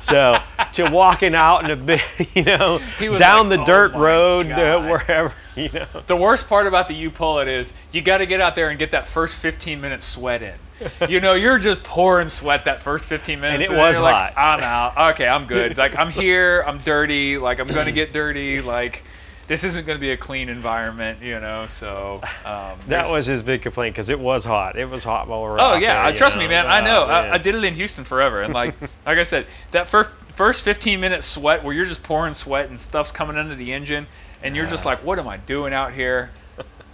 so 0.00 0.40
to 0.74 0.88
walking 0.90 1.34
out 1.34 1.64
in 1.64 1.72
a 1.72 1.76
big, 1.76 2.00
you 2.36 2.44
know, 2.44 2.78
down 3.18 3.48
like, 3.48 3.58
the 3.58 3.62
"Oh 3.62 3.66
dirt 3.66 3.94
road 3.94 4.48
uh, 4.48 4.80
wherever, 4.80 5.34
you 5.56 5.70
know. 5.70 5.88
The 6.06 6.14
worst 6.14 6.48
part 6.48 6.68
about 6.68 6.86
the 6.86 6.94
U 6.94 7.10
pull 7.10 7.40
it 7.40 7.48
is 7.48 7.74
you 7.90 8.00
got 8.00 8.18
to 8.18 8.26
get 8.26 8.40
out 8.40 8.54
there 8.54 8.70
and 8.70 8.78
get 8.78 8.92
that 8.92 9.08
first 9.08 9.40
15 9.40 9.80
minutes 9.80 10.06
sweat 10.06 10.40
in. 10.40 10.54
You 11.08 11.20
know, 11.20 11.34
you're 11.34 11.58
just 11.58 11.82
pouring 11.82 12.28
sweat 12.28 12.64
that 12.66 12.80
first 12.80 13.08
15 13.08 13.40
minutes. 13.40 13.54
And 13.54 13.62
it 13.64 13.70
then 13.70 13.78
was 13.84 13.96
you're 13.96 14.04
like, 14.04 14.34
hot. 14.34 14.60
I'm 14.60 14.60
out. 14.62 15.14
Okay, 15.14 15.26
I'm 15.26 15.48
good. 15.48 15.76
Like 15.76 15.98
I'm 15.98 16.10
here. 16.10 16.62
I'm 16.64 16.78
dirty. 16.78 17.38
Like 17.38 17.58
I'm 17.58 17.66
gonna 17.66 17.90
get 17.90 18.12
dirty. 18.12 18.60
Like 18.60 19.02
this 19.50 19.64
isn't 19.64 19.84
gonna 19.84 19.98
be 19.98 20.12
a 20.12 20.16
clean 20.16 20.48
environment. 20.48 21.20
You 21.20 21.40
know, 21.40 21.66
so 21.66 22.20
um, 22.44 22.78
That 22.86 23.10
was 23.10 23.26
his 23.26 23.42
big 23.42 23.62
complaint 23.62 23.96
because 23.96 24.08
it 24.08 24.20
was 24.20 24.44
hot. 24.44 24.78
It 24.78 24.88
was 24.88 25.02
hot 25.02 25.26
while 25.26 25.42
we 25.42 25.48
were 25.48 25.56
Oh 25.60 25.74
yeah, 25.74 26.04
there, 26.04 26.12
uh, 26.12 26.12
trust 26.12 26.36
me, 26.36 26.44
know. 26.44 26.50
man. 26.50 26.66
I 26.68 26.80
know. 26.80 27.02
Oh, 27.02 27.10
I. 27.10 27.34
I 27.34 27.38
did 27.38 27.56
it 27.56 27.64
in 27.64 27.74
Houston 27.74 28.04
forever, 28.04 28.42
and 28.42 28.54
like, 28.54 28.80
like 29.06 29.18
I 29.18 29.24
said, 29.24 29.46
that 29.72 29.88
first 29.88 30.12
first 30.32 30.64
15 30.64 31.00
minutes 31.00 31.26
sweat 31.26 31.64
where 31.64 31.74
you're 31.74 31.84
just 31.84 32.04
pouring 32.04 32.32
sweat 32.32 32.68
and 32.68 32.78
stuff's 32.78 33.10
coming 33.10 33.36
into 33.36 33.56
the 33.56 33.72
engine, 33.72 34.06
and 34.40 34.54
you're 34.54 34.66
just 34.66 34.86
like, 34.86 35.04
what 35.04 35.18
am 35.18 35.26
I 35.26 35.38
doing 35.38 35.74
out 35.74 35.92
here? 35.94 36.30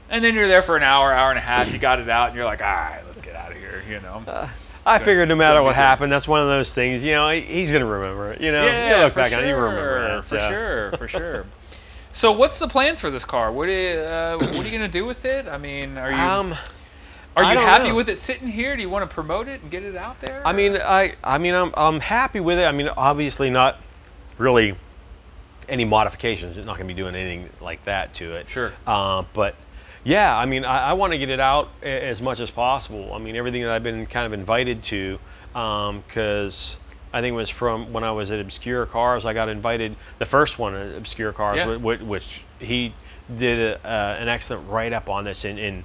And 0.09 0.24
then 0.24 0.34
you're 0.34 0.48
there 0.48 0.62
for 0.62 0.76
an 0.76 0.82
hour, 0.82 1.12
hour 1.12 1.30
and 1.30 1.38
a 1.38 1.42
half. 1.42 1.72
You 1.72 1.78
got 1.78 1.98
it 1.98 2.09
out, 2.09 2.28
and 2.28 2.36
you're 2.36 2.44
like, 2.44 2.62
all 2.62 2.68
right, 2.68 3.02
let's 3.04 3.20
get 3.20 3.34
out 3.34 3.52
of 3.52 3.59
here. 3.59 3.82
You 3.86 4.00
know. 4.00 4.48
I 4.86 4.98
figured 5.00 5.28
no 5.28 5.34
matter 5.34 5.61
what 5.62 5.74
happened, 5.74 6.12
that's 6.12 6.28
one 6.28 6.40
of 6.40 6.46
those 6.46 6.72
things. 6.72 7.02
You 7.02 7.12
know, 7.12 7.28
he's 7.30 7.70
gonna 7.70 7.84
remember 7.84 8.32
it. 8.32 8.40
You 8.40 8.52
know, 8.52 8.64
yeah, 8.64 8.98
you 8.98 9.04
look 9.04 9.14
back 9.14 9.30
sure, 9.30 9.38
on 9.38 9.44
it, 9.44 9.48
you 9.48 9.57
remember 9.57 10.18
it. 10.18 10.24
for 10.24 10.38
sure, 10.38 10.92
for 10.92 11.09
sure. 11.09 11.46
So, 12.16 12.32
what's 12.32 12.58
the 12.58 12.66
plans 12.66 12.98
for 13.02 13.10
this 13.10 13.26
car? 13.26 13.52
What 13.52 13.68
are, 13.68 14.38
uh, 14.40 14.46
what 14.54 14.60
are 14.60 14.64
you 14.64 14.70
gonna 14.70 14.88
do 14.88 15.04
with 15.04 15.26
it? 15.26 15.46
I 15.46 15.58
mean, 15.58 15.98
are 15.98 16.10
you 16.10 16.16
Um, 16.16 16.56
are 17.36 17.44
you 17.44 17.58
happy 17.58 17.88
know. 17.88 17.94
with 17.94 18.08
it 18.08 18.16
sitting 18.16 18.48
here? 18.48 18.74
Do 18.74 18.80
you 18.80 18.88
want 18.88 19.06
to 19.06 19.14
promote 19.14 19.48
it 19.48 19.60
and 19.60 19.70
get 19.70 19.82
it 19.82 19.98
out 19.98 20.18
there? 20.20 20.40
I 20.42 20.54
mean, 20.54 20.78
I, 20.78 21.16
I 21.22 21.36
mean, 21.36 21.54
I'm, 21.54 21.74
I'm 21.76 22.00
happy 22.00 22.40
with 22.40 22.58
it. 22.58 22.64
I 22.64 22.72
mean, 22.72 22.88
obviously 22.88 23.50
not 23.50 23.76
really 24.38 24.76
any 25.68 25.84
modifications. 25.84 26.56
It's 26.56 26.64
not 26.64 26.78
going 26.78 26.88
to 26.88 26.94
be 26.94 26.98
doing 26.98 27.14
anything 27.14 27.50
like 27.60 27.84
that 27.84 28.14
to 28.14 28.32
it. 28.36 28.48
Sure. 28.48 28.72
Uh, 28.86 29.24
but 29.34 29.54
yeah, 30.02 30.34
I 30.34 30.46
mean, 30.46 30.64
I, 30.64 30.88
I 30.88 30.92
want 30.94 31.12
to 31.12 31.18
get 31.18 31.28
it 31.28 31.38
out 31.38 31.68
a- 31.82 32.06
as 32.06 32.22
much 32.22 32.40
as 32.40 32.50
possible. 32.50 33.12
I 33.12 33.18
mean, 33.18 33.36
everything 33.36 33.60
that 33.60 33.72
I've 33.72 33.82
been 33.82 34.06
kind 34.06 34.24
of 34.24 34.32
invited 34.32 34.82
to, 34.84 35.18
because 35.52 36.78
I 37.16 37.20
think 37.20 37.32
it 37.32 37.36
was 37.36 37.50
from 37.50 37.92
when 37.92 38.04
I 38.04 38.12
was 38.12 38.30
at 38.30 38.40
Obscure 38.40 38.86
Cars. 38.86 39.24
I 39.24 39.32
got 39.32 39.48
invited. 39.48 39.96
The 40.18 40.26
first 40.26 40.58
one 40.58 40.74
at 40.74 40.96
Obscure 40.96 41.32
Cars, 41.32 41.56
Yeah. 41.56 41.76
which, 41.76 42.00
which 42.00 42.42
he 42.58 42.92
did 43.34 43.58
a, 43.58 43.86
uh, 43.86 44.16
an 44.20 44.28
excellent 44.28 44.68
write 44.68 44.92
up 44.92 45.08
on 45.08 45.24
this 45.24 45.44
and. 45.44 45.58
and 45.58 45.84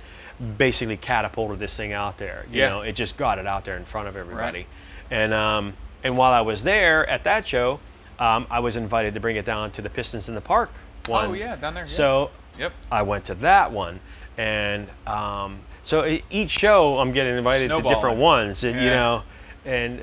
basically 0.58 0.98
catapulted 0.98 1.60
this 1.60 1.78
thing 1.78 1.94
out 1.94 2.18
there 2.18 2.48
you 2.52 2.62
Yeah. 2.62 2.70
know 2.70 2.82
it 2.82 2.94
just 2.94 3.16
got 3.16 3.38
it 3.38 3.46
out 3.46 3.64
there 3.64 3.78
in 3.78 3.86
front 3.86 4.08
of 4.08 4.16
everybody 4.16 4.66
and 5.12 5.36
um, 5.36 5.74
and 6.04 6.18
while 6.18 6.32
I 6.32 6.42
was 6.42 6.64
there 6.64 7.08
at 7.08 7.24
that 7.26 7.48
show, 7.48 7.80
um, 8.18 8.48
I 8.50 8.60
was 8.60 8.76
invited 8.76 9.14
to 9.14 9.20
bring 9.20 9.36
it 9.36 9.46
down 9.46 9.72
to 9.72 9.82
the 9.82 9.90
Pistons 9.90 10.30
in 10.30 10.36
the 10.36 10.42
Park 10.42 10.72
one. 11.08 11.30
Oh 11.30 11.34
yeah, 11.34 11.56
down 11.58 11.74
there. 11.74 11.84
Yeah. 11.84 11.90
So 11.90 12.32
yep. 12.58 12.74
I 12.92 13.04
went 13.04 13.26
to 13.26 13.36
that 13.36 13.72
one, 13.72 14.00
and 14.38 14.88
um, 15.06 15.60
so 15.84 16.20
each 16.30 16.50
show 16.50 16.98
I'm 17.00 17.12
getting 17.12 17.38
invited 17.38 17.70
to 17.70 17.82
different 17.82 18.18
ones, 18.18 18.64
and, 18.64 18.80
you 18.82 18.90
know, 18.90 19.24
and 19.66 20.02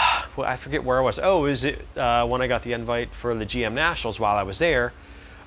well, 0.36 0.46
I 0.48 0.56
forget 0.56 0.84
where 0.84 0.98
I 0.98 1.02
was. 1.02 1.18
Oh, 1.22 1.46
is 1.46 1.64
it 1.64 1.84
uh, 1.96 2.26
when 2.26 2.42
I 2.42 2.46
got 2.46 2.62
the 2.62 2.72
invite 2.72 3.14
for 3.14 3.34
the 3.34 3.46
GM 3.46 3.72
Nationals 3.74 4.18
while 4.20 4.36
I 4.36 4.42
was 4.42 4.58
there? 4.58 4.92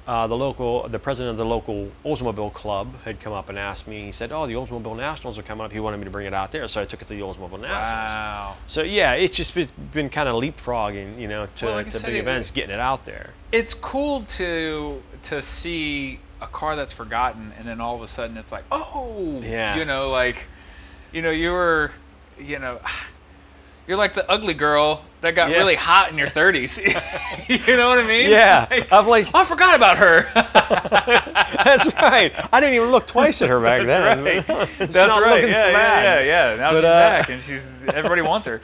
uh, 0.06 0.28
the 0.28 0.36
local, 0.36 0.86
the 0.90 1.00
president 1.00 1.32
of 1.32 1.38
the 1.38 1.46
local 1.46 1.90
Oldsmobile 2.04 2.52
club 2.54 2.94
had 3.06 3.22
come 3.22 3.32
up 3.32 3.48
and 3.48 3.58
asked 3.58 3.88
me. 3.88 4.04
He 4.06 4.12
said, 4.12 4.34
"Oh, 4.34 4.46
the 4.46 4.54
Oldsmobile 4.54 4.98
Nationals 4.98 5.38
are 5.38 5.44
coming 5.44 5.64
up. 5.66 5.72
He 5.72 5.80
wanted 5.80 5.98
me 5.98 6.04
to 6.04 6.10
bring 6.10 6.28
it 6.28 6.34
out 6.34 6.52
there, 6.52 6.68
so 6.68 6.82
I 6.82 6.86
took 6.86 7.02
it 7.02 7.08
to 7.08 7.14
the 7.14 7.22
Oldsmobile 7.22 7.62
Nationals." 7.62 7.72
Wow. 7.72 8.56
So 8.68 8.82
yeah, 8.84 9.14
it's 9.14 9.38
just 9.38 9.56
been, 9.56 9.70
been 9.94 10.10
kind 10.10 10.28
of 10.28 10.36
leapfrogging, 10.36 11.18
you 11.18 11.30
know, 11.30 11.48
to, 11.56 11.66
Well, 11.68 11.76
like 11.76 11.86
to 11.86 11.92
said, 11.94 12.08
big 12.08 12.16
it- 12.18 12.20
events, 12.20 12.52
getting 12.52 12.72
it 12.72 12.82
out 12.82 13.06
there. 13.06 13.30
It's 13.54 13.74
cool 13.74 14.24
to 14.24 15.02
to 15.24 15.42
see 15.42 16.20
a 16.42 16.48
car 16.48 16.76
that's 16.76 16.92
forgotten, 16.92 17.54
and 17.58 17.66
then 17.66 17.80
all 17.80 17.96
of 17.96 18.02
a 18.02 18.08
sudden 18.10 18.38
it's 18.38 18.52
like, 18.52 18.66
oh, 18.74 19.40
Yeah. 19.42 19.78
You 19.78 19.86
know, 19.86 20.10
like, 20.10 20.48
you 21.14 21.22
know, 21.22 21.32
you 21.32 21.52
were, 21.52 21.92
you 22.38 22.60
know. 22.60 22.82
You're 23.88 23.98
like 23.98 24.14
the 24.14 24.30
ugly 24.32 24.54
girl 24.54 25.04
that 25.22 25.36
got 25.36 25.50
Yeah. 25.50 25.58
really 25.58 25.76
hot 25.76 26.10
in 26.10 26.18
your 26.18 26.28
30s. 26.28 26.78
you 27.68 27.76
know 27.78 27.90
what 27.90 28.00
I 28.00 28.08
mean? 28.08 28.30
Yeah, 28.30 28.66
Like, 28.72 28.88
I'm 28.92 29.08
like, 29.08 29.28
"Oh, 29.34 29.42
I 29.42 29.44
forgot 29.46 29.76
about 29.76 29.98
her. 29.98 30.22
that's 30.34 31.94
right. 31.96 32.34
I 32.54 32.60
didn't 32.60 32.76
even 32.76 32.92
look 32.92 33.08
twice 33.08 33.42
at 33.42 33.50
her 33.50 33.60
back 33.62 33.86
then. 33.86 34.24
right. 34.24 34.44
She's 34.70 34.78
That's 34.78 34.94
not 34.94 35.22
right. 35.22 35.42
looking 35.42 35.50
Yeah, 35.50 35.70
yeah, 35.70 36.20
yeah, 36.20 36.52
yeah. 36.52 36.56
Now 36.58 36.72
But, 36.72 36.76
she's 36.78 36.86
uh, 36.86 36.92
back, 36.92 37.30
and 37.30 37.42
she's 37.44 37.86
everybody 37.86 38.22
wants 38.22 38.48
her. 38.48 38.62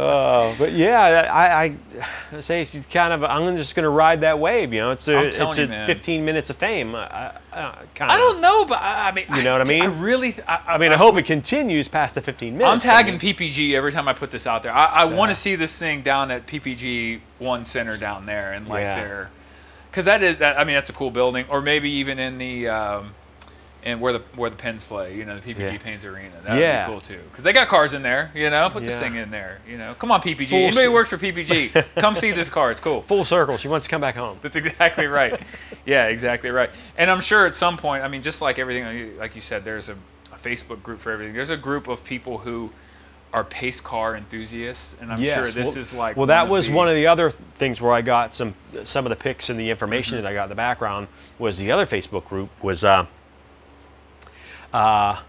Uh, 0.00 0.54
but 0.58 0.72
yeah, 0.72 1.28
I, 1.30 1.76
I, 2.32 2.40
say 2.40 2.64
she's 2.64 2.86
kind 2.86 3.12
of. 3.12 3.22
I'm 3.22 3.56
just 3.56 3.74
going 3.74 3.82
to 3.82 3.90
ride 3.90 4.22
that 4.22 4.38
wave. 4.38 4.72
You 4.72 4.80
know, 4.80 4.90
it's 4.92 5.06
a, 5.08 5.26
it's 5.26 5.36
telling 5.36 5.58
a 5.58 5.68
man. 5.68 5.86
15 5.86 6.24
minutes 6.24 6.48
of 6.48 6.56
fame. 6.56 6.94
I, 6.94 7.32
I, 7.52 7.74
I 8.00 8.16
don't 8.16 8.40
know, 8.40 8.64
but 8.64 8.78
I, 8.80 9.12
mean, 9.12 9.26
You 9.36 9.42
know 9.42 9.58
what 9.58 9.68
I 9.68 9.70
mean? 9.70 9.82
I 9.82 9.86
really, 9.86 10.32
th- 10.32 10.46
I, 10.48 10.62
I 10.68 10.78
mean, 10.78 10.92
I 10.92 10.96
hope 10.96 11.16
it 11.16 11.26
continues 11.26 11.86
past 11.86 12.14
the 12.14 12.22
15 12.22 12.56
minutes. 12.56 12.72
I'm 12.72 12.80
tagging 12.80 13.18
mean, 13.18 13.34
PPG 13.34 13.74
every 13.74 13.92
time 13.92 14.08
I 14.08 14.14
put 14.14 14.30
this 14.30 14.46
out 14.46 14.62
there. 14.62 14.72
I, 14.72 14.86
I 14.86 15.04
want 15.04 15.30
to 15.30 15.34
see 15.34 15.54
this 15.54 15.78
thing 15.78 16.00
down 16.00 16.30
at 16.30 16.46
PPG 16.46 17.20
One 17.38 17.66
Center 17.66 17.98
down 17.98 18.24
there, 18.24 18.52
and 18.52 18.68
like 18.68 18.80
Yeah. 18.80 19.04
there, 19.04 19.30
because 19.90 20.06
that 20.06 20.22
is 20.22 20.38
that. 20.38 20.58
I 20.58 20.64
mean, 20.64 20.76
that's 20.76 20.90
a 20.90 20.94
cool 20.94 21.10
building, 21.10 21.44
or 21.50 21.60
maybe 21.60 21.90
even 21.90 22.18
in 22.18 22.38
the. 22.38 22.68
Um, 22.68 23.14
and 23.82 24.00
where 24.00 24.12
the 24.12 24.18
where 24.36 24.50
the 24.50 24.56
Pens 24.56 24.84
play, 24.84 25.16
you 25.16 25.24
know, 25.24 25.38
the 25.38 25.54
PPG 25.54 25.58
Yeah. 25.72 25.78
Pens 25.78 26.04
Arena. 26.04 26.34
That 26.44 26.52
would 26.54 26.60
Yeah. 26.60 26.86
be 26.86 26.90
cool 26.92 27.00
too, 27.00 27.20
because 27.30 27.44
they 27.44 27.52
got 27.52 27.68
cars 27.68 27.94
in 27.94 28.02
there. 28.02 28.30
You 28.34 28.50
know, 28.50 28.68
put 28.70 28.84
this 28.84 28.98
thing 28.98 29.14
in 29.16 29.30
there. 29.30 29.58
You 29.68 29.78
know, 29.78 29.94
come 29.98 30.10
on 30.10 30.20
PPG. 30.20 30.48
Full 30.50 30.58
Anybody 30.58 30.86
who 30.86 30.92
works 30.92 31.10
for 31.10 31.16
PPG, 31.18 31.72
come 31.96 32.14
see 32.14 32.30
this 32.32 32.50
car. 32.50 32.70
It's 32.70 32.80
cool. 32.80 33.02
Full 33.02 33.24
circle. 33.24 33.56
She 33.56 33.68
wants 33.68 33.86
to 33.86 33.90
come 33.90 34.00
back 34.00 34.16
home. 34.16 34.38
That's 34.42 34.56
exactly 34.56 35.06
right. 35.06 35.40
yeah, 35.86 36.06
exactly 36.06 36.50
right. 36.50 36.70
And 36.98 37.10
I'm 37.10 37.20
sure 37.20 37.46
at 37.46 37.54
some 37.54 37.76
point, 37.76 38.04
I 38.04 38.08
mean, 38.08 38.22
just 38.22 38.42
like 38.42 38.58
everything, 38.58 39.16
like 39.18 39.34
you 39.34 39.40
said, 39.40 39.64
there's 39.64 39.88
a, 39.88 39.94
a 40.32 40.36
Facebook 40.36 40.82
group 40.82 41.00
for 41.00 41.10
everything. 41.12 41.34
There's 41.34 41.50
a 41.50 41.56
group 41.56 41.88
of 41.88 42.04
people 42.04 42.38
who 42.38 42.70
are 43.32 43.44
pace 43.44 43.80
car 43.80 44.16
enthusiasts, 44.16 44.96
and 45.00 45.12
I'm 45.12 45.22
sure 45.22 45.46
this 45.48 45.68
well- 45.68 45.78
is 45.78 45.94
like. 45.94 46.16
Well, 46.16 46.26
that 46.26 46.48
was 46.48 46.68
one 46.68 46.88
of 46.88 46.96
the 46.96 47.06
other 47.06 47.30
things 47.30 47.80
where 47.80 47.92
I 47.92 48.02
got 48.02 48.34
some 48.34 48.54
some 48.84 49.06
of 49.06 49.10
the 49.10 49.16
pics 49.16 49.48
and 49.48 49.58
the 49.60 49.70
information 49.70 50.16
Mm-hmm. 50.16 50.24
that 50.24 50.30
I 50.30 50.34
got 50.34 50.42
in 50.44 50.48
the 50.48 50.54
background 50.56 51.06
was 51.38 51.56
the 51.58 51.70
other 51.70 51.86
Facebook 51.86 52.26
group 52.28 52.50
was 52.60 52.82
uh, 52.82 53.06
uh, 54.72 55.20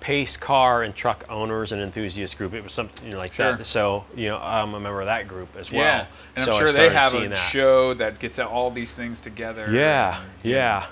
Pace 0.00 0.36
Car 0.36 0.82
and 0.82 0.94
Truck 0.94 1.24
Owners 1.28 1.72
and 1.72 1.82
Enthusiast 1.82 2.38
Group. 2.38 2.54
It 2.54 2.62
was 2.62 2.72
something 2.72 3.12
like 3.12 3.32
Sure. 3.34 3.56
that. 3.56 3.66
So 3.66 4.04
you 4.16 4.28
know, 4.28 4.38
I'm 4.38 4.74
a 4.74 4.80
member 4.80 5.00
of 5.00 5.06
that 5.06 5.28
group 5.28 5.54
as 5.56 5.70
well. 5.70 5.80
Yeah, 5.82 6.06
and 6.36 6.44
So 6.46 6.52
I'm 6.52 6.58
sure 6.58 6.72
they 6.72 6.88
have 6.90 7.12
a 7.14 7.28
that. 7.28 7.34
show 7.36 7.92
that 7.94 8.18
gets 8.18 8.38
all 8.38 8.70
these 8.70 8.94
things 8.96 9.20
together. 9.20 9.68
Yeah, 9.70 10.20
and- 10.20 10.30
yeah, 10.42 10.86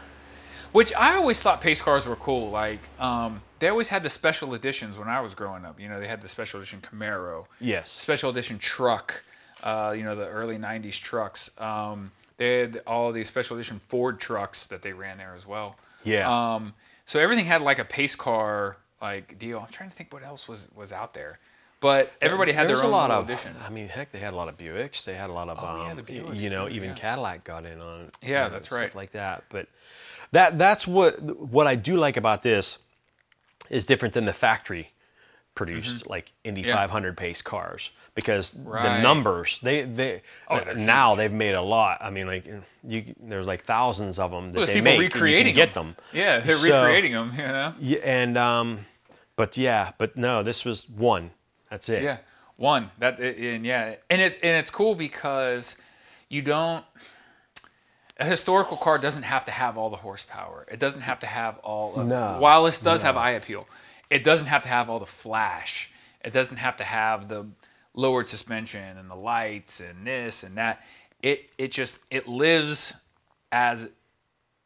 Which 0.73 0.93
I 0.95 1.15
always 1.17 1.41
thought 1.43 1.63
pace 1.63 1.81
cars 1.81 2.07
were 2.07 2.17
cool. 2.17 2.51
Like, 2.51 2.81
um, 3.01 3.41
they 3.59 3.69
always 3.69 3.89
had 3.89 4.03
the 4.03 4.11
special 4.11 4.53
editions 4.55 4.99
when 4.99 5.09
I 5.09 5.21
was 5.23 5.35
growing 5.35 5.65
up. 5.65 5.81
You 5.81 5.89
know, 5.89 5.99
they 5.99 6.07
had 6.07 6.21
the 6.21 6.29
special 6.29 6.61
edition 6.61 6.83
Camaro. 6.83 7.47
yes, 7.61 7.91
special 7.91 8.29
edition 8.31 8.59
truck, 8.59 9.25
uh, 9.63 9.95
you 9.97 10.05
know, 10.05 10.15
the 10.15 10.29
early 10.29 10.59
90s 10.59 11.01
trucks. 11.01 11.51
Um, 11.59 12.13
they 12.37 12.59
had 12.61 12.83
all 12.87 13.11
these 13.13 13.27
special 13.29 13.57
edition 13.57 13.81
Ford 13.89 14.21
trucks 14.21 14.67
that 14.67 14.83
they 14.83 14.93
ran 14.93 15.17
there 15.17 15.35
as 15.35 15.47
well. 15.47 15.77
yeah. 16.05 16.29
Um, 16.55 16.75
so 17.09 17.19
everything 17.19 17.47
had 17.47 17.63
like 17.63 17.79
a 17.79 17.85
pace 17.87 18.15
car 18.15 18.77
like 19.01 19.39
deal. 19.39 19.61
I'm 19.61 19.73
trying 19.73 19.89
to 19.89 19.97
think 19.97 20.13
what 20.13 20.23
else 20.23 20.47
was 20.47 20.69
was 20.75 20.93
out 20.93 21.15
there. 21.15 21.39
But 21.81 22.13
everybody 22.21 22.53
had 22.53 22.69
There 22.69 22.77
their 22.77 22.85
own 22.85 22.91
a 22.91 22.93
lot 22.93 23.11
of. 23.11 23.25
edition. 23.25 23.55
I 23.65 23.71
mean, 23.71 23.89
heck, 23.89 24.13
they 24.13 24.19
had 24.19 24.35
a 24.35 24.37
lot 24.37 24.49
of 24.49 24.59
Buicks. 24.59 25.05
They 25.05 25.15
had 25.15 25.31
a 25.31 25.33
lot 25.33 25.49
of. 25.49 25.59
Oh, 25.61 25.85
yeah, 25.85 25.91
um, 25.93 25.97
the 25.97 26.03
Buicks 26.03 26.39
You 26.41 26.51
know, 26.51 26.69
too, 26.69 26.75
even 26.75 26.91
yeah. 26.91 26.95
Cadillac 26.97 27.45
got 27.45 27.65
in 27.65 27.81
on 27.81 28.01
it. 28.03 28.17
Yeah, 28.21 28.47
and 28.47 28.55
that's 28.55 28.67
stuff 28.67 28.79
right. 28.81 28.95
Like 28.95 29.13
that, 29.13 29.45
but 29.49 29.69
that 30.33 30.59
that's 30.59 30.87
what 30.87 31.21
what 31.23 31.67
I 31.67 31.77
do 31.77 31.97
like 31.97 32.17
about 32.19 32.43
this 32.43 32.83
is 33.71 33.87
different 33.87 34.13
than 34.15 34.27
the 34.27 34.33
factory 34.35 34.93
produced 35.55 36.07
like 36.09 36.33
Indy 36.45 36.61
Mm-hmm. 36.63 36.69
Yeah. 36.71 36.77
500 36.77 37.17
pace 37.17 37.43
cars 37.43 37.91
because 38.19 38.55
Right. 38.57 38.83
the 38.97 39.03
numbers 39.03 39.59
they 39.63 39.83
they 39.85 40.23
Oh, 40.49 40.59
now 40.75 41.11
huge. 41.11 41.19
they've 41.19 41.33
made 41.33 41.55
a 41.55 41.63
lot. 41.63 41.99
I 42.01 42.11
mean, 42.11 42.27
like 42.27 42.45
you 42.85 43.15
there's 43.21 43.47
like 43.47 43.65
thousands 43.65 44.19
of 44.19 44.31
them 44.33 44.51
that 44.53 44.59
Well, 44.59 44.67
they 44.67 44.75
people 44.75 44.85
make. 44.85 44.95
and 44.95 45.03
you 45.05 45.09
can 45.11 45.21
recreating 45.21 45.55
get 45.55 45.75
them. 45.75 45.97
Yeah, 46.13 46.41
they're 46.41 46.57
So- 46.57 46.83
recreating 46.83 47.13
them. 47.13 47.31
You 47.37 47.47
know. 47.47 47.75
Yeah, 47.79 47.99
and 48.03 48.37
um, 48.37 48.87
but 49.37 49.57
yeah, 49.57 49.93
but 49.99 50.17
no, 50.17 50.43
this 50.43 50.65
was 50.65 50.89
one. 50.89 51.31
That's 51.71 51.89
it. 51.89 52.03
Yeah, 52.03 52.19
one 52.57 52.91
that 52.99 53.21
and 53.21 53.65
yeah, 53.65 53.95
and 54.11 54.21
it 54.21 54.35
and 54.43 54.57
it's 54.57 54.71
cool 54.71 54.95
because 54.97 55.77
you 56.29 56.43
don't. 56.43 56.85
A 58.21 58.25
historical 58.25 58.77
car 58.77 58.99
doesn't 58.99 59.23
have 59.23 59.45
to 59.45 59.53
have 59.53 59.79
all 59.79 59.91
the 59.91 59.97
horsepower. 59.99 60.67
It 60.69 60.81
doesn't 60.81 61.03
have 61.03 61.21
to 61.21 61.29
have 61.29 61.59
all. 61.59 61.95
Of, 62.01 62.09
No, 62.09 62.37
While 62.41 62.65
this 62.65 62.81
does 62.81 63.03
have 63.03 63.17
eye 63.17 63.31
appeal, 63.31 63.69
it 64.11 64.25
doesn't 64.25 64.49
have 64.49 64.63
to 64.63 64.69
have 64.69 64.91
all 64.91 64.99
the 64.99 65.07
flash. 65.07 65.93
It 66.25 66.33
doesn't 66.33 66.57
have 66.57 66.75
to 66.79 66.85
have 66.85 67.29
the 67.29 67.47
lowered 67.99 68.27
suspension 68.29 68.97
and 68.97 69.11
the 69.11 69.15
lights 69.17 69.81
and 69.81 70.07
this 70.07 70.45
and 70.45 70.57
that. 70.57 70.85
It 71.23 71.51
it 71.59 71.73
just 71.73 72.03
it 72.11 72.29
lives 72.29 72.95
as 73.51 73.89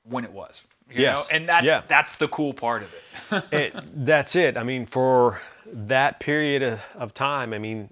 when 0.05 0.25
it 0.25 0.33
was. 0.33 0.65
You 0.91 1.01
Yes. 1.01 1.31
know? 1.31 1.37
And 1.37 1.49
that's 1.49 1.65
Yeah. 1.67 1.83
that's 1.89 2.17
the 2.17 2.29
cool 2.29 2.53
part 2.53 2.83
of 2.83 2.91
it. 2.93 3.45
it, 3.53 4.05
that's 4.05 4.37
it. 4.37 4.57
I 4.59 4.63
mean, 4.63 4.85
for 4.85 5.41
that 5.67 6.21
period 6.21 6.63
of, 6.63 6.81
of 6.95 7.15
time, 7.15 7.55
I 7.55 7.59
mean, 7.59 7.89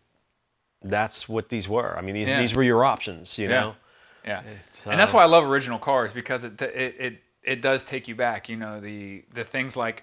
that's 0.83 1.29
what 1.29 1.49
these 1.49 1.69
were. 1.69 1.97
I 1.97 2.03
mean, 2.03 2.15
these 2.15 2.29
Yeah. 2.29 2.41
these 2.41 2.55
were 2.55 2.63
your 2.63 2.85
options. 2.85 3.39
You 3.39 3.49
Yeah. 3.49 3.61
know. 3.61 3.77
Yeah, 4.27 4.43
It's, 4.43 4.83
and 4.85 5.01
that's 5.01 5.13
uh, 5.15 5.17
why 5.17 5.23
I 5.23 5.27
love 5.27 5.45
original 5.45 5.79
cars 5.79 6.13
because 6.13 6.45
it 6.45 6.61
it 6.61 6.95
it, 6.99 7.23
it 7.43 7.63
does 7.63 7.85
take 7.85 8.07
you 8.07 8.15
back. 8.15 8.51
You 8.51 8.57
know 8.59 8.79
the 8.79 9.25
the 9.33 9.45
things 9.45 9.75
like 9.79 10.03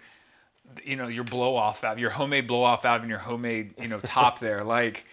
you 0.84 0.96
know 0.96 1.08
your 1.08 1.24
blow 1.24 1.56
off 1.56 1.82
valve, 1.82 2.00
your 2.00 2.10
homemade 2.10 2.48
blow 2.48 2.64
off 2.64 2.82
valve, 2.82 3.02
and 3.02 3.10
your 3.12 3.20
homemade 3.20 3.76
you 3.80 3.88
know 3.88 4.00
top 4.00 4.40
there. 4.48 4.64
Like 4.64 5.06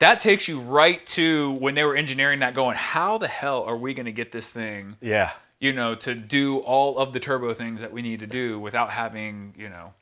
that 0.00 0.20
takes 0.20 0.48
you 0.48 0.60
right 0.60 1.04
to 1.06 1.52
when 1.52 1.74
they 1.74 1.84
were 1.84 1.94
engineering 1.94 2.40
that. 2.40 2.54
Going, 2.54 2.76
how 2.76 3.16
the 3.18 3.28
hell 3.28 3.62
are 3.64 3.76
we 3.76 3.94
going 3.94 4.06
to 4.06 4.12
get 4.12 4.32
this 4.32 4.52
thing? 4.52 4.96
Yeah. 5.00 5.30
You 5.60 5.72
know, 5.72 5.94
to 5.94 6.14
do 6.14 6.58
all 6.58 6.98
of 6.98 7.12
the 7.12 7.20
turbo 7.20 7.52
things 7.54 7.80
that 7.82 7.92
we 7.92 8.02
need 8.02 8.18
to 8.20 8.26
do 8.26 8.58
without 8.58 8.90
having 8.90 9.54
you 9.56 9.68
know 9.68 9.92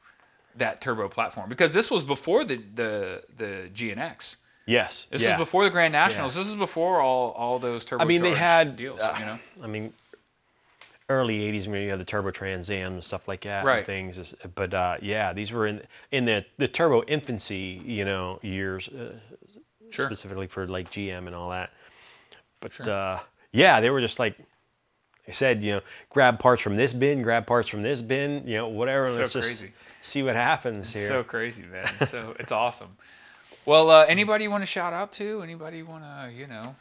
that 0.57 0.81
turbo 0.81 1.09
platform 1.09 1.49
because 1.49 1.73
this 1.75 1.91
was 1.91 2.03
before 2.05 2.45
the 2.45 2.63
the 2.75 3.23
the 3.37 3.71
GNX. 3.75 4.37
Yes. 4.67 5.07
This 5.11 5.23
yeah. 5.23 5.33
is 5.33 5.39
before 5.39 5.65
the 5.65 5.71
Grand 5.71 5.93
Nationals. 5.93 6.35
This 6.35 6.47
is 6.47 6.55
before 6.55 7.01
all 7.01 7.33
all 7.33 7.59
those 7.59 7.85
turbo. 7.85 8.03
I 8.05 8.07
mean, 8.07 8.23
they 8.23 8.35
had 8.35 8.77
deals. 8.77 9.01
uh, 9.01 9.17
you 9.19 9.25
know. 9.27 9.39
I 9.63 9.67
mean, 9.67 9.93
early 11.09 11.41
'80s 11.41 11.67
when 11.67 11.81
you 11.83 11.91
had 11.91 11.99
the 11.99 12.05
turbo 12.05 12.31
Trans 12.31 12.71
Am 12.71 12.93
and 12.95 13.05
stuff 13.05 13.27
like 13.27 13.41
that, 13.43 13.65
Right. 13.65 13.79
and 13.79 13.87
things. 13.87 14.35
But 14.55 14.75
uh, 14.75 14.97
yeah, 15.03 15.33
these 15.33 15.51
were 15.53 15.67
in 15.67 15.83
in 16.13 16.25
the 16.27 16.45
the 16.59 16.69
turbo 16.69 17.03
infancy, 17.05 17.83
you 17.85 18.05
know, 18.05 18.39
years, 18.43 18.89
uh, 18.89 19.15
Sure. 19.91 20.07
specifically 20.07 20.47
for 20.47 20.67
like 20.67 20.91
GM 20.91 21.27
and 21.27 21.35
all 21.35 21.51
that. 21.51 21.71
But 22.61 22.73
Sure. 22.73 22.91
uh, 22.91 23.21
yeah, 23.53 23.81
they 23.81 23.91
were 23.91 24.01
just 24.01 24.19
like 24.19 24.37
I 25.27 25.31
said, 25.31 25.63
you 25.63 25.73
know, 25.73 25.81
grab 26.11 26.39
parts 26.39 26.63
from 26.63 26.77
this 26.77 26.93
bin, 26.95 27.23
grab 27.23 27.47
parts 27.47 27.69
from 27.69 27.83
this 27.83 28.01
bin, 28.01 28.47
you 28.47 28.57
know, 28.57 28.69
whatever. 28.69 29.05
So 29.11 29.21
let's 29.21 29.33
just 29.35 29.59
crazy. 29.59 29.73
see 30.03 30.23
what 30.23 30.35
happens 30.37 30.93
here. 30.93 31.07
So 31.07 31.23
crazy, 31.23 31.65
man. 31.65 31.91
So 32.07 32.35
it's 32.39 32.51
awesome. 32.53 32.97
Well, 33.67 33.91
uh, 33.91 34.07
anybody 34.09 34.45
you 34.45 34.51
want 34.51 34.63
to 34.63 34.67
shout 34.67 34.93
out 34.95 35.13
to? 35.13 35.43
Anybody 35.43 35.79
you 35.79 35.87
want 35.87 36.03
to, 36.03 36.33
you 36.35 36.47
know, 36.47 36.75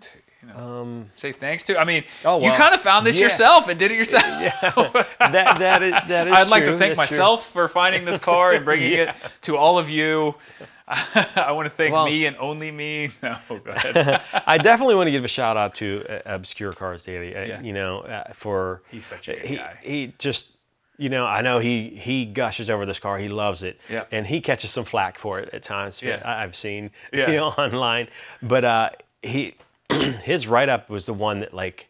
to, 0.00 0.18
you 0.42 0.48
know, 0.48 1.04
say 1.14 1.30
thanks 1.30 1.62
to? 1.64 1.78
I 1.78 1.84
mean, 1.84 2.02
Um, 2.24 2.32
oh, 2.32 2.44
you 2.44 2.50
kind 2.50 2.74
of 2.74 2.80
found 2.80 3.06
this 3.06 3.16
yeah. 3.16 3.22
yourself 3.26 3.68
and 3.68 3.78
did 3.78 3.92
it 3.92 3.96
yourself. 3.96 4.24
that 5.20 5.56
that 5.58 5.82
is 5.84 5.92
that 6.08 6.26
is 6.26 6.32
I'd 6.32 6.48
like 6.48 6.64
to 6.64 6.76
thank 6.76 6.96
that's 6.96 7.10
true. 7.10 7.18
myself 7.18 7.46
for 7.52 7.68
finding 7.68 8.04
this 8.04 8.18
car 8.18 8.50
and 8.52 8.64
bringing 8.64 8.90
Yeah. 8.98 9.10
it 9.14 9.32
to 9.42 9.56
all 9.56 9.78
of 9.78 9.88
you. 9.88 10.34
I 11.36 11.52
want 11.52 11.66
to 11.66 11.70
thank 11.70 11.92
Well- 11.92 12.06
me 12.06 12.26
and 12.26 12.36
only 12.38 12.70
me. 12.70 13.10
No, 13.22 13.36
go 13.48 13.70
ahead. 13.70 14.22
I 14.46 14.58
definitely 14.58 14.94
want 14.96 15.06
to 15.06 15.10
give 15.12 15.24
a 15.24 15.28
shout 15.28 15.56
out 15.56 15.74
to 15.76 16.04
uh, 16.08 16.20
Obscure 16.34 16.72
Cars 16.72 17.04
Daily. 17.04 17.34
Uh, 17.36 17.44
Yeah. 17.44 17.60
You 17.60 17.72
know, 17.72 18.00
uh, 18.00 18.32
for 18.34 18.82
He's 18.90 19.06
such 19.06 19.28
a 19.28 19.34
good 19.34 19.44
he, 19.46 19.56
guy. 19.56 19.78
He 19.82 20.14
just, 20.18 20.48
you 20.98 21.08
know, 21.08 21.24
I 21.26 21.40
know 21.40 21.58
he 21.58 21.88
he 21.90 22.24
gushes 22.26 22.68
over 22.68 22.84
this 22.86 22.98
car. 22.98 23.18
He 23.18 23.28
loves 23.28 23.62
it. 23.62 23.80
Yeah. 23.88 24.04
And 24.10 24.26
he 24.26 24.40
catches 24.40 24.70
some 24.70 24.84
flack 24.84 25.18
for 25.18 25.38
it 25.40 25.48
at 25.52 25.62
times. 25.62 26.02
Yeah. 26.02 26.20
I've 26.24 26.56
seen, 26.56 26.90
Yeah. 27.12 27.30
you 27.30 27.36
know, 27.36 27.48
online. 27.48 28.08
But 28.42 28.64
uh, 28.64 28.90
he, 29.22 29.54
his 30.22 30.46
write 30.46 30.68
up 30.68 30.90
was 30.90 31.06
the 31.06 31.14
one 31.14 31.40
that 31.40 31.54
like, 31.54 31.88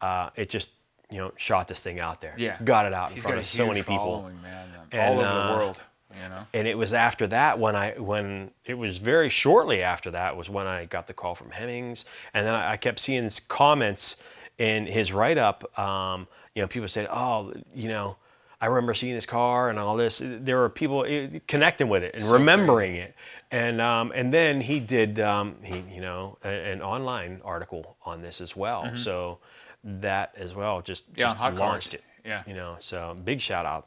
uh, 0.00 0.30
it 0.36 0.48
just, 0.50 0.70
you 1.10 1.18
know, 1.18 1.32
shot 1.36 1.68
this 1.68 1.82
thing 1.82 2.00
out 2.00 2.20
there. 2.20 2.34
Yeah. 2.38 2.56
Got 2.64 2.86
it 2.86 2.92
out 2.94 3.12
in 3.12 3.20
front 3.20 3.36
got 3.36 3.40
of 3.42 3.46
so 3.46 3.66
many 3.66 3.82
people. 3.82 4.30
man, 4.42 4.68
all 4.76 4.98
And, 4.98 5.18
over 5.20 5.26
uh, 5.26 5.46
the 5.52 5.58
world. 5.58 5.84
You 6.12 6.28
know. 6.28 6.46
and 6.54 6.66
it 6.66 6.76
was 6.76 6.92
after 6.92 7.26
that 7.28 7.58
when 7.58 7.76
I 7.76 7.92
when 7.98 8.50
it 8.64 8.74
was 8.74 8.98
very 8.98 9.28
shortly 9.30 9.82
after 9.82 10.10
that 10.10 10.36
was 10.36 10.50
when 10.50 10.66
I 10.66 10.84
got 10.86 11.06
the 11.06 11.14
call 11.14 11.34
from 11.34 11.50
Hemmings, 11.50 12.04
and 12.34 12.46
then 12.46 12.54
I, 12.54 12.72
I 12.72 12.76
kept 12.76 12.98
seeing 13.00 13.30
comments 13.48 14.22
in 14.58 14.86
his 14.86 15.12
write 15.12 15.38
up. 15.38 15.78
Um, 15.78 16.26
you 16.54 16.62
know, 16.62 16.68
people 16.68 16.88
said, 16.88 17.06
"Oh, 17.10 17.52
you 17.74 17.88
know, 17.88 18.16
I 18.60 18.66
remember 18.66 18.92
seeing 18.94 19.14
his 19.14 19.26
car 19.26 19.70
and 19.70 19.78
all 19.78 19.96
this." 19.96 20.20
There 20.22 20.58
were 20.58 20.68
people 20.68 21.04
eh, 21.08 21.38
connecting 21.46 21.88
with 21.88 22.02
it 22.02 22.14
and 22.14 22.24
So 22.24 22.32
remembering 22.32 22.96
it, 22.96 23.14
and 23.52 23.80
um, 23.80 24.12
and 24.14 24.34
then 24.34 24.60
he 24.60 24.80
did 24.80 25.20
um, 25.20 25.56
he 25.62 25.82
you 25.94 26.00
know 26.00 26.38
a, 26.44 26.48
an 26.48 26.82
online 26.82 27.40
article 27.44 27.96
on 28.04 28.20
this 28.20 28.40
as 28.40 28.56
well. 28.56 28.96
So 28.96 29.38
that 29.84 30.34
as 30.36 30.54
well 30.54 30.82
just 30.82 31.06
Mm-hmm. 31.12 31.20
Yeah, 31.20 31.26
just 31.28 31.36
Hot 31.38 31.50
Cars. 31.56 31.60
launched 31.60 31.94
it. 31.94 32.04
Yeah. 32.24 32.42
you 32.46 32.52
know, 32.54 32.76
so 32.80 33.16
big 33.24 33.40
shout 33.40 33.64
out. 33.64 33.86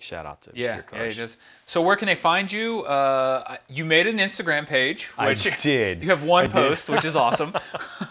Shout 0.00 0.26
out 0.26 0.42
to 0.42 0.50
Yeah, 0.54 0.76
Obscure 0.78 1.00
yeah, 1.00 1.06
Cars. 1.06 1.18
it 1.18 1.22
is. 1.22 1.36
So 1.66 1.82
where 1.82 1.96
can 1.96 2.06
they 2.06 2.14
find 2.14 2.50
you? 2.50 2.82
Uh, 2.82 3.56
you 3.68 3.84
made 3.84 4.06
an 4.06 4.18
Instagram 4.18 4.66
page, 4.66 5.10
I 5.18 5.28
which 5.28 5.42
did. 5.62 6.02
You 6.02 6.10
have 6.10 6.22
one 6.22 6.44
I 6.44 6.46
did. 6.46 6.52
post, 6.54 6.88
which 6.90 7.04
is 7.04 7.16
awesome. 7.16 7.52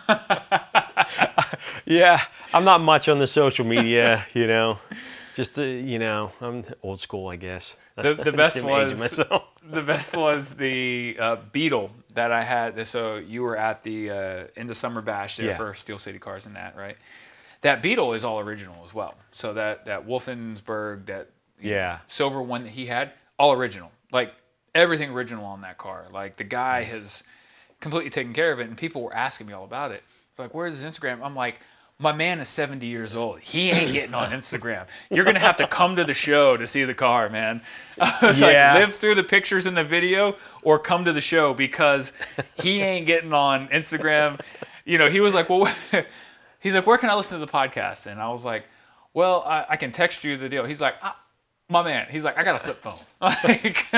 Yeah, 1.85 2.21
I'm 2.53 2.65
not 2.65 2.81
much 2.81 3.07
on 3.07 3.19
the 3.19 3.27
social 3.27 3.63
media, 3.65 4.25
you 4.33 4.45
know. 4.45 4.77
Just 5.35 5.57
uh, 5.57 5.61
you 5.61 5.99
know, 5.99 6.31
I'm 6.41 6.65
old 6.83 6.99
school, 6.99 7.29
I 7.29 7.37
guess. 7.37 7.75
The, 7.95 8.13
the 8.15 8.31
best 8.43 8.61
was 8.61 9.15
the 9.69 9.81
best 9.81 10.15
was 10.17 10.55
the 10.55 11.15
uh, 11.19 11.35
Beetle 11.53 11.91
that 12.13 12.31
I 12.31 12.43
had. 12.43 12.85
So 12.87 13.15
you 13.17 13.41
were 13.43 13.55
at 13.55 13.83
the 13.83 14.11
uh, 14.11 14.43
in 14.57 14.67
the 14.67 14.75
summer 14.75 15.01
bash 15.01 15.37
there 15.37 15.47
Yeah. 15.47 15.57
for 15.57 15.73
Steel 15.73 15.97
City 15.97 16.19
Cars 16.19 16.45
and 16.45 16.55
that, 16.57 16.75
right? 16.75 16.97
That 17.61 17.81
Beetle 17.81 18.13
is 18.13 18.25
all 18.25 18.39
original 18.41 18.83
as 18.83 18.93
well. 18.93 19.15
So 19.31 19.53
that 19.53 19.85
that 19.85 20.05
Wolfensburg, 20.05 21.05
that 21.05 21.29
Yeah. 21.61 21.99
silver 22.07 22.41
one 22.41 22.63
that 22.63 22.69
he 22.71 22.85
had, 22.85 23.11
all 23.39 23.53
original. 23.53 23.91
Like 24.11 24.33
everything 24.75 25.11
original 25.11 25.45
on 25.45 25.61
that 25.61 25.77
car. 25.77 26.05
Like 26.11 26.35
the 26.37 26.43
guy 26.43 26.83
has 26.83 27.23
completely 27.79 28.09
taken 28.09 28.33
care 28.33 28.51
of 28.51 28.59
it, 28.59 28.67
and 28.67 28.77
people 28.77 29.01
were 29.03 29.13
asking 29.13 29.47
me 29.47 29.53
all 29.53 29.63
about 29.63 29.91
it. 29.91 30.03
It's 30.31 30.39
like, 30.39 30.53
where's 30.53 30.79
his 30.81 30.85
Instagram? 30.85 31.21
I'm 31.23 31.35
like, 31.35 31.59
my 31.99 32.11
man 32.11 32.39
is 32.39 32.47
70 32.47 32.85
years 32.85 33.15
old. 33.15 33.39
He 33.39 33.71
ain't 33.71 33.91
getting 33.91 34.13
on 34.13 34.29
Instagram. 34.31 34.85
You're 35.09 35.25
gonna 35.25 35.39
have 35.39 35.57
to 35.57 35.67
come 35.67 35.95
to 35.95 36.03
the 36.03 36.13
show 36.13 36.55
to 36.55 36.67
see 36.67 36.83
the 36.83 36.93
car, 36.93 37.27
man. 37.29 37.61
I 37.99 38.17
was 38.21 38.39
Yeah. 38.39 38.73
like, 38.75 38.85
live 38.85 38.95
through 38.95 39.15
the 39.15 39.23
pictures 39.23 39.65
in 39.65 39.73
the 39.73 39.83
video 39.83 40.35
or 40.61 40.77
come 40.77 41.05
to 41.05 41.11
the 41.13 41.21
show 41.21 41.53
because 41.55 42.13
he 42.61 42.81
ain't 42.81 43.07
getting 43.07 43.33
on 43.33 43.67
Instagram. 43.69 44.39
You 44.85 44.99
know, 44.99 45.09
he 45.09 45.19
was 45.21 45.33
like, 45.33 45.49
well, 45.49 45.65
he's 46.59 46.75
like, 46.75 46.85
where 46.85 46.97
can 46.99 47.09
I 47.09 47.15
listen 47.15 47.39
to 47.39 47.45
the 47.45 47.51
podcast? 47.51 48.05
And 48.05 48.21
I 48.21 48.29
was 48.29 48.45
like, 48.45 48.65
well, 49.15 49.41
I, 49.47 49.65
I 49.69 49.75
can 49.77 49.91
text 49.91 50.23
you 50.23 50.37
the 50.37 50.49
deal. 50.49 50.65
He's 50.65 50.81
like, 50.81 50.95
my 51.69 51.83
man. 51.83 52.07
He's 52.09 52.23
like, 52.23 52.37
I 52.37 52.43
got 52.43 52.55
a 52.55 52.59
flip 52.59 52.77
phone. 52.77 52.93
Like, 53.21 53.85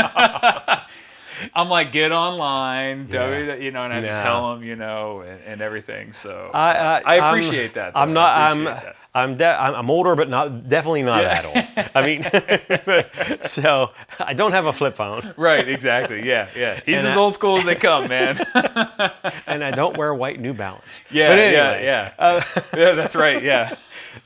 I'm 1.56 1.70
like, 1.70 1.94
get 1.94 2.12
online, 2.12 3.08
W, 3.08 3.46
that 3.46 3.62
you 3.62 3.72
know, 3.72 3.84
and 3.84 3.94
I 3.94 3.98
had 3.98 4.04
Yeah. 4.06 4.16
to 4.18 4.22
tell 4.22 4.54
him, 4.54 4.62
you 4.64 4.76
know, 4.76 5.22
and, 5.22 5.40
and 5.46 5.62
everything. 5.62 6.12
So 6.12 6.52
I, 6.54 6.72
I, 6.74 7.02
I 7.06 7.16
I'm- 7.20 7.24
appreciate 7.30 7.74
that, 7.76 7.94
I'm 7.96 8.14
not. 8.14 8.38
I'm. 8.52 8.64
that. 8.66 8.96
I'm, 9.16 9.38
de- 9.38 9.46
I'm. 9.62 9.90
Older, 9.90 10.16
but 10.16 10.30
not 10.30 10.70
definitely 10.70 11.02
not 11.04 11.24
Yeah. 11.24 11.42
that 11.42 11.46
old. 11.78 11.90
I 11.96 12.02
mean, 12.06 13.40
so 13.44 13.90
I 14.20 14.34
don't 14.34 14.52
have 14.52 14.66
a 14.68 14.74
flip 14.74 14.96
phone, 14.96 15.34
right, 15.38 15.68
exactly. 15.68 16.26
Yeah, 16.28 16.48
yeah. 16.56 16.80
He's 16.86 17.00
And 17.00 17.08
as 17.08 17.18
I- 17.18 17.20
old 17.20 17.36
school 17.36 17.58
as 17.58 17.66
they 17.66 17.76
come, 17.76 18.08
man. 18.10 18.38
and 19.48 19.64
I 19.64 19.72
don't 19.72 19.98
wear 19.98 20.14
white 20.14 20.40
New 20.40 20.54
Balance. 20.54 21.02
yeah, 21.10 21.26
anyway, 21.30 21.54
yeah, 21.86 22.12
yeah. 22.20 22.44
yeah, 22.76 22.92
that's 22.92 23.16
right. 23.16 23.42
Yeah. 23.44 23.74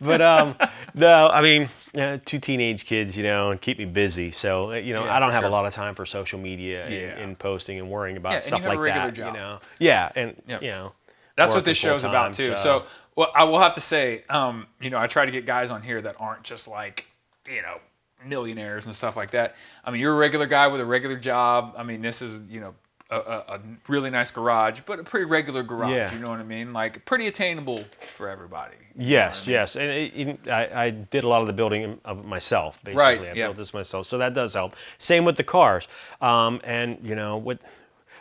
but 0.01 0.21
um, 0.21 0.55
no, 0.95 1.29
I 1.29 1.41
mean, 1.41 1.69
uh, 1.97 2.17
two 2.25 2.39
teenage 2.39 2.85
kids, 2.85 3.15
you 3.15 3.23
know, 3.23 3.51
and 3.51 3.61
keep 3.61 3.77
me 3.77 3.85
busy. 3.85 4.31
So 4.31 4.71
uh, 4.71 4.75
you 4.75 4.93
know, 4.93 5.05
Yeah, 5.05 5.15
I 5.15 5.19
don't 5.19 5.31
have 5.31 5.41
sure. 5.41 5.49
a 5.49 5.51
lot 5.51 5.65
of 5.65 5.73
time 5.73 5.95
for 5.95 6.05
social 6.05 6.39
media 6.39 6.89
Yeah. 6.89 6.97
and, 6.97 7.19
and 7.19 7.39
posting 7.39 7.79
and 7.79 7.89
worrying 7.89 8.17
about 8.17 8.33
Yeah, 8.33 8.39
stuff 8.41 8.65
like 8.65 8.79
that. 8.83 9.13
job. 9.13 9.33
You 9.33 9.39
know, 9.39 9.57
yeah, 9.79 10.11
and 10.15 10.35
Yep. 10.47 10.61
you 10.63 10.71
know, 10.71 10.93
That's 11.35 11.53
what 11.53 11.65
this 11.65 11.77
show's 11.77 12.03
about 12.03 12.33
too. 12.33 12.55
So, 12.55 12.83
well, 13.15 13.31
I 13.35 13.43
will 13.43 13.59
have 13.59 13.73
to 13.73 13.81
say, 13.81 14.23
um, 14.29 14.67
you 14.81 14.89
know, 14.89 14.97
I 14.97 15.07
try 15.07 15.25
to 15.25 15.31
get 15.31 15.45
guys 15.45 15.69
on 15.71 15.81
here 15.81 16.01
that 16.01 16.15
aren't 16.19 16.43
just 16.43 16.67
like, 16.67 17.05
you 17.47 17.61
know, 17.61 17.77
millionaires 18.25 18.85
and 18.85 18.95
stuff 18.95 19.15
like 19.17 19.31
that. 19.31 19.55
I 19.83 19.91
mean, 19.91 20.01
you're 20.01 20.13
a 20.13 20.17
regular 20.17 20.45
guy 20.45 20.67
with 20.67 20.81
a 20.81 20.85
regular 20.85 21.15
job. 21.17 21.75
I 21.77 21.83
mean, 21.83 22.01
this 22.01 22.21
is, 22.21 22.41
you 22.49 22.59
know, 22.59 22.73
a, 23.13 23.19
a, 23.53 23.55
a 23.55 23.59
really 23.87 24.09
nice 24.09 24.31
garage, 24.31 24.81
but 24.85 24.99
a 24.99 25.03
pretty 25.03 25.25
regular 25.25 25.63
garage. 25.63 25.91
Yeah. 25.91 26.13
You 26.13 26.19
know 26.19 26.29
what 26.29 26.39
I 26.39 26.43
mean? 26.43 26.73
Like 26.73 27.03
pretty 27.05 27.27
attainable 27.27 27.83
for 28.15 28.29
everybody. 28.29 28.75
Yes, 28.95 29.47
yes, 29.47 29.75
and 29.75 29.89
it, 29.89 30.13
it- 30.15 30.51
I, 30.51 30.85
I 30.85 30.89
did 30.91 31.23
a 31.23 31.27
lot 31.27 31.41
of 31.41 31.47
the 31.47 31.53
building 31.53 31.99
of 32.05 32.25
myself. 32.25 32.79
Basically, 32.83 33.03
Right, 33.03 33.19
I 33.21 33.23
yeah. 33.33 33.33
built 33.47 33.57
this 33.57 33.73
myself, 33.73 34.05
so 34.05 34.17
that 34.19 34.33
does 34.35 34.53
help. 34.53 34.75
Same 34.99 35.25
with 35.25 35.35
the 35.37 35.43
cars, 35.43 35.87
um, 36.21 36.61
and 36.63 36.99
you 37.03 37.15
know, 37.15 37.37
with 37.37 37.59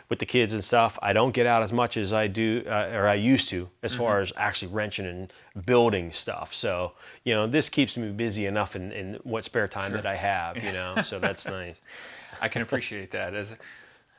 with 0.09 0.19
the 0.19 0.25
kids 0.25 0.51
and 0.53 0.63
stuff, 0.63 0.99
I 1.01 1.13
don't 1.13 1.31
get 1.31 1.45
out 1.47 1.63
as 1.63 1.71
much 1.71 1.95
as 1.97 2.11
I 2.11 2.27
do 2.27 2.63
uh, 2.67 2.89
or 2.93 3.07
I 3.07 3.13
used 3.15 3.49
to, 3.49 3.69
as 3.83 3.95
far 3.95 4.15
Mm-hmm. 4.15 4.23
as 4.23 4.33
actually 4.35 4.71
wrenching 4.73 5.05
and 5.05 5.33
building 5.65 6.11
stuff. 6.11 6.53
So 6.53 6.93
you 7.23 7.33
know, 7.35 7.45
this 7.47 7.69
keeps 7.69 7.95
me 7.95 8.09
busy 8.11 8.45
enough 8.47 8.75
in, 8.75 8.91
in 8.91 9.19
what 9.23 9.43
spare 9.45 9.67
time 9.67 9.91
that 9.93 10.05
I 10.07 10.15
have. 10.15 10.57
You 10.57 10.71
know, 10.73 11.01
so 11.03 11.19
that's 11.19 11.45
nice. 11.61 11.81
I 12.41 12.47
can 12.47 12.61
appreciate 12.63 13.11
that 13.11 13.33
as 13.35 13.55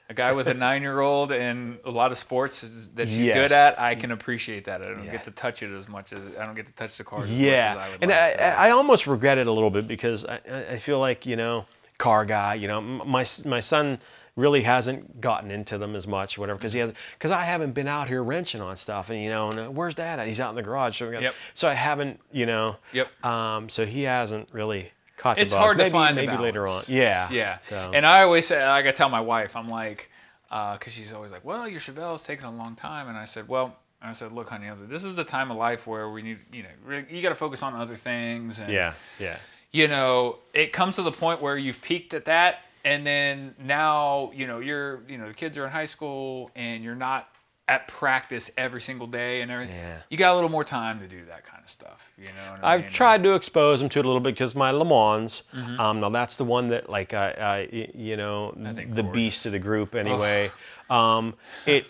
a 0.09 0.15
guy 0.15 0.33
with 0.33 0.47
a 0.49 0.55
nine-year-old 0.67 1.33
and 1.33 1.79
a 1.85 1.91
lot 1.91 2.13
of 2.13 2.19
sports 2.19 2.89
that 2.95 3.09
she's 3.09 3.19
Yes. 3.19 3.35
good 3.35 3.53
at. 3.53 3.81
I 3.81 3.95
can 3.95 4.11
appreciate 4.13 4.65
that. 4.67 4.83
I 4.83 4.87
don't 4.87 5.05
Yeah. 5.05 5.13
get 5.13 5.25
to 5.25 5.31
touch 5.31 5.63
it 5.63 5.71
as 5.73 5.89
much 5.89 6.13
as 6.13 6.21
I 6.39 6.45
don't 6.45 6.55
get 6.55 6.67
to 6.67 6.73
touch 6.75 6.97
the 6.99 7.05
cars 7.05 7.25
as 7.25 7.31
Yeah, 7.31 7.51
much 7.57 7.61
as 7.61 7.77
I 7.77 7.91
would 7.91 8.03
and 8.03 8.11
like. 8.11 8.21
I, 8.21 8.33
so. 8.37 8.43
I 8.59 8.71
almost 8.71 9.07
regret 9.07 9.39
it 9.39 9.47
a 9.47 9.53
little 9.53 9.71
bit 9.71 9.87
because 9.89 10.25
I, 10.27 10.41
I 10.71 10.79
feel 10.79 10.99
like 11.01 11.25
you 11.27 11.37
know 11.37 11.67
car 11.99 12.25
guy. 12.25 12.55
You 12.55 12.69
know, 12.69 12.81
my 12.81 13.25
my 13.47 13.61
son 13.61 13.99
really 14.37 14.63
hasn't 14.65 15.21
gotten 15.21 15.51
into 15.53 15.79
them 15.79 15.95
as 15.95 16.09
much, 16.09 16.37
whatever, 16.37 16.59
because 16.59 16.73
he 16.73 16.81
has 16.81 16.93
because 17.17 17.31
I 17.31 17.43
haven't 17.43 17.73
been 17.73 17.87
out 17.87 18.09
here 18.09 18.23
wrenching 18.23 18.61
on 18.61 18.77
stuff, 18.77 19.09
and 19.11 19.23
you 19.23 19.31
know, 19.31 19.49
and, 19.49 19.59
uh, 19.59 19.67
where's 19.69 19.95
dad 19.95 20.19
at? 20.19 20.27
He's 20.27 20.41
out 20.41 20.51
in 20.51 20.57
the 20.57 20.63
garage. 20.63 20.99
So, 20.99 21.11
got- 21.11 21.23
Yep. 21.23 21.35
so 21.55 21.69
I 21.69 21.75
haven't, 21.75 22.19
you 22.33 22.45
know, 22.45 22.77
Yep. 22.93 23.25
Um, 23.25 23.69
so 23.69 23.87
he 23.87 24.03
hasn't 24.03 24.49
really 24.53 24.91
caught. 25.17 25.39
it's 25.39 25.55
bug. 25.55 25.61
hard 25.61 25.77
maybe, 25.77 25.91
to 25.91 25.93
find 25.93 26.17
maybe 26.17 26.37
later 26.37 26.69
on. 26.69 26.83
Yeah, 26.89 27.29
yeah. 27.31 27.59
So, 27.69 27.91
And 27.95 28.05
I 28.05 28.23
always 28.23 28.47
say, 28.47 28.67
like 28.67 28.87
I 28.87 28.91
tell 28.91 29.09
my 29.09 29.21
wife, 29.21 29.57
I'm 29.57 29.69
like, 29.69 30.11
uh, 30.51 30.75
because 30.75 30.93
she's 30.93 31.13
always 31.13 31.33
like, 31.33 31.45
"Well, 31.45 31.69
your 31.69 31.81
Chevelle's 31.81 32.23
taking 32.23 32.45
a 32.45 32.53
long 32.53 32.75
time," 32.75 33.09
and 33.09 33.17
I 33.17 33.25
said, 33.25 33.49
"Well." 33.49 33.77
I 34.07 34.13
said, 34.13 34.33
"Look, 34.33 34.51
honey, 34.51 34.67
I 34.67 34.71
was 34.71 34.81
like, 34.81 34.91
this 34.91 35.03
is 35.03 35.15
the 35.15 35.25
time 35.25 35.51
of 35.51 35.57
life 35.57 35.87
where 35.87 36.11
we 36.11 36.21
need, 36.21 36.39
you 36.53 36.63
know, 36.63 37.05
you 37.09 37.23
got 37.23 37.31
to 37.31 37.35
focus 37.35 37.63
on 37.63 37.75
other 37.75 37.95
things, 37.95 38.61
and 38.61 38.71
yeah, 38.71 38.93
yeah, 39.19 39.39
you 39.73 39.89
know, 39.89 40.41
it 40.53 40.75
comes 40.75 40.97
to 40.97 41.03
the 41.03 41.11
point 41.11 41.41
where 41.41 41.57
you've 41.57 41.81
peaked 41.81 42.13
at 42.13 42.27
that, 42.27 42.59
and 42.85 43.07
then 43.07 43.55
now, 43.59 44.31
you 44.35 44.47
know, 44.47 44.61
you're, 44.61 45.03
you 45.09 45.17
know, 45.17 45.29
the 45.29 45.35
kids 45.35 45.57
are 45.57 45.65
in 45.65 45.71
high 45.71 45.87
school, 45.87 46.51
and 46.55 46.85
you're 46.85 46.95
not 46.95 47.34
at 47.67 47.89
practice 47.89 48.51
every 48.59 48.81
single 48.81 49.07
day 49.07 49.41
and 49.41 49.51
everything. 49.51 49.75
Yeah. 49.77 49.97
You 50.11 50.19
got 50.19 50.33
a 50.33 50.35
little 50.35 50.51
more 50.51 50.65
time 50.65 51.01
to 51.01 51.07
do 51.09 51.25
that 51.27 51.47
kind 51.47 51.63
of 51.63 51.71
stuff, 51.71 52.13
you 52.19 52.27
know. 52.27 52.57
I've 52.63 52.83
mean? 52.83 52.91
tried 52.91 53.23
to 53.23 53.35
expose 53.35 53.81
them 53.81 53.89
to 53.89 53.99
it 54.01 54.05
a 54.05 54.09
little 54.09 54.21
bit 54.21 54.35
because 54.35 54.55
my 54.55 54.71
Le 54.71 54.85
Mans, 54.85 55.43
Mm-hmm. 55.55 55.81
um, 55.81 56.01
now 56.01 56.11
that's 56.11 56.37
the 56.37 56.45
one 56.45 56.67
that 56.69 56.91
like 56.91 57.15
I, 57.15 57.31
I 57.73 57.89
you 57.95 58.17
know, 58.19 58.53
the 58.57 58.73
gorgeous. 58.85 59.13
beast 59.13 59.47
of 59.47 59.53
the 59.53 59.59
group 59.59 59.95
anyway. 59.95 60.51
um, 60.91 61.35
it, 61.67 61.87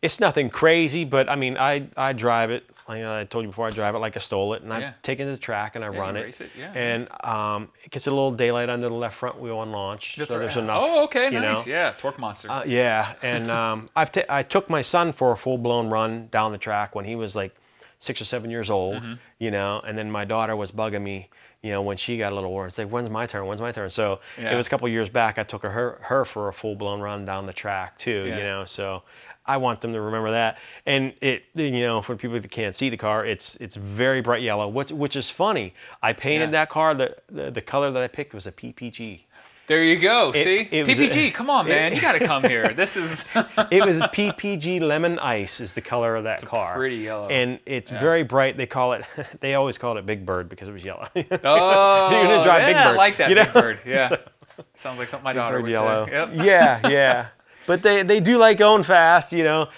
it's 0.00 0.18
nothing 0.20 0.48
crazy, 0.48 1.04
but 1.04 1.28
I 1.28 1.36
mean, 1.36 1.58
I, 1.58 1.88
I 1.96 2.12
drive 2.14 2.50
it. 2.50 2.64
Like 2.88 3.04
I 3.04 3.24
told 3.24 3.44
you 3.44 3.48
before, 3.50 3.66
I 3.66 3.70
drive 3.70 3.94
it 3.94 3.98
like 3.98 4.16
I 4.16 4.20
stole 4.20 4.54
it, 4.54 4.62
and 4.62 4.72
I 4.72 4.80
Yeah. 4.80 4.92
take 5.02 5.20
it 5.20 5.24
to 5.26 5.30
the 5.30 5.36
track 5.36 5.76
and 5.76 5.84
I 5.84 5.90
Yeah, 5.92 5.98
run 6.00 6.16
it. 6.16 6.40
it, 6.40 6.50
yeah, 6.58 6.72
And 6.74 7.08
um, 7.22 7.68
it 7.84 7.90
gets 7.90 8.06
a 8.06 8.10
little 8.10 8.30
daylight 8.32 8.70
under 8.70 8.88
the 8.88 8.94
left 8.94 9.16
front 9.16 9.38
wheel 9.38 9.58
on 9.58 9.72
launch, 9.72 10.16
That's 10.16 10.30
so 10.32 10.38
right. 10.38 10.44
there's 10.44 10.56
enough. 10.56 10.80
Oh, 10.82 11.04
okay, 11.04 11.28
nice. 11.30 11.66
know. 11.66 11.72
Yeah, 11.72 11.92
torque 11.98 12.18
monster. 12.18 12.50
Uh, 12.50 12.64
yeah, 12.64 13.14
and 13.22 13.50
um, 13.60 13.90
I've 13.94 14.10
ta- 14.10 14.22
I 14.28 14.42
took 14.42 14.70
my 14.70 14.82
son 14.82 15.12
for 15.12 15.32
a 15.32 15.36
full 15.36 15.58
blown 15.58 15.90
run 15.90 16.28
down 16.30 16.52
the 16.52 16.58
track 16.58 16.94
when 16.94 17.04
he 17.04 17.14
was 17.14 17.36
like 17.36 17.54
six 18.00 18.20
or 18.20 18.24
seven 18.24 18.50
years 18.50 18.70
old, 18.70 18.96
Mm-hmm. 19.02 19.14
you 19.38 19.50
know, 19.50 19.80
and 19.86 19.98
then 19.98 20.10
my 20.10 20.24
daughter 20.24 20.54
was 20.56 20.70
bugging 20.70 21.02
me, 21.02 21.28
you 21.62 21.70
know, 21.72 21.82
when 21.82 21.96
she 21.96 22.16
got 22.16 22.32
a 22.32 22.34
little 22.36 22.50
older. 22.50 22.68
It's 22.68 22.78
like, 22.78 22.88
when's 22.88 23.10
my 23.10 23.26
turn? 23.26 23.44
When's 23.46 23.60
my 23.60 23.72
turn? 23.72 23.90
So 23.90 24.20
Yeah. 24.38 24.52
it 24.52 24.56
was 24.56 24.68
a 24.68 24.70
couple 24.70 24.88
years 24.88 25.08
back. 25.08 25.36
I 25.36 25.42
took 25.42 25.64
her 25.64 25.98
her 26.02 26.24
for 26.24 26.46
a 26.48 26.52
full 26.52 26.76
blown 26.76 27.00
run 27.00 27.24
down 27.24 27.46
the 27.46 27.52
track 27.52 27.98
too, 27.98 28.24
Yeah. 28.28 28.36
you 28.36 28.42
know. 28.44 28.64
So 28.66 29.02
I 29.48 29.56
want 29.56 29.80
them 29.80 29.92
to 29.94 30.00
remember 30.00 30.30
that. 30.32 30.58
And 30.86 31.12
it, 31.20 31.44
you 31.54 31.80
know, 31.82 32.00
for 32.02 32.14
people 32.16 32.38
that 32.38 32.50
can't 32.50 32.76
see 32.76 32.88
the 32.90 32.96
car, 32.96 33.26
it's 33.26 33.56
it's 33.56 33.76
very 33.76 34.20
bright 34.20 34.42
yellow, 34.42 34.68
which 34.68 34.90
which 34.92 35.16
is 35.16 35.30
funny. 35.30 35.74
I 36.02 36.12
painted 36.12 36.46
Yeah. 36.50 36.50
that 36.52 36.68
car. 36.68 36.94
The, 36.94 37.16
the 37.28 37.50
the 37.50 37.60
color 37.62 37.90
that 37.90 38.02
I 38.02 38.08
picked 38.08 38.34
was 38.34 38.46
a 38.46 38.52
PPG. 38.52 39.22
there 39.66 39.82
you 39.84 39.98
go. 39.98 40.32
See, 40.32 40.66
it 40.70 40.86
was 40.86 40.98
a- 40.98 41.02
PPG. 41.08 41.34
come 41.38 41.50
on, 41.50 41.66
man. 41.68 41.94
you 41.94 42.00
got 42.00 42.12
to 42.12 42.24
come 42.26 42.42
here. 42.44 42.72
This 42.76 42.96
is. 42.96 43.24
it 43.70 43.84
was 43.84 43.98
a 43.98 44.08
PPG 44.08 44.80
lemon 44.80 45.18
ice 45.18 45.60
is 45.60 45.72
the 45.72 45.80
color 45.82 46.14
of 46.16 46.24
that 46.24 46.40
car. 46.44 46.74
pretty 46.76 46.96
yellow. 46.96 47.28
And 47.28 47.58
it's 47.66 47.90
very 47.90 48.22
bright. 48.22 48.56
They 48.56 48.66
call 48.66 48.92
it. 48.94 49.04
They 49.40 49.54
always 49.54 49.76
called 49.78 49.98
it 49.98 50.06
Big 50.06 50.24
Bird 50.24 50.48
because 50.48 50.68
it 50.68 50.72
was 50.72 50.84
yellow. 50.84 51.08
oh, 51.14 51.20
You're 52.10 52.22
gonna 52.22 52.40
oh, 52.40 52.44
drive 52.44 52.60
yeah, 52.62 52.66
Big 52.68 52.76
I 52.76 52.84
Bird, 52.90 52.96
like 52.96 53.16
that 53.18 53.28
you 53.30 53.34
know? 53.34 53.44
Big 53.44 53.52
Bird. 53.54 53.78
Yeah. 53.86 54.16
Sounds 54.74 54.98
like 54.98 55.08
something 55.08 55.24
my 55.24 55.32
daughter 55.32 55.56
Bird 55.58 55.62
would 55.64 55.70
yellow. 55.72 56.06
say. 56.06 56.12
Yep. 56.12 56.30
Yeah, 56.34 56.88
yeah. 56.88 57.26
But 57.68 57.82
they 57.82 58.02
they 58.02 58.18
do 58.18 58.36
like 58.38 58.58
going 58.58 58.82
fast. 58.82 59.32
You 59.32 59.44
know. 59.44 59.68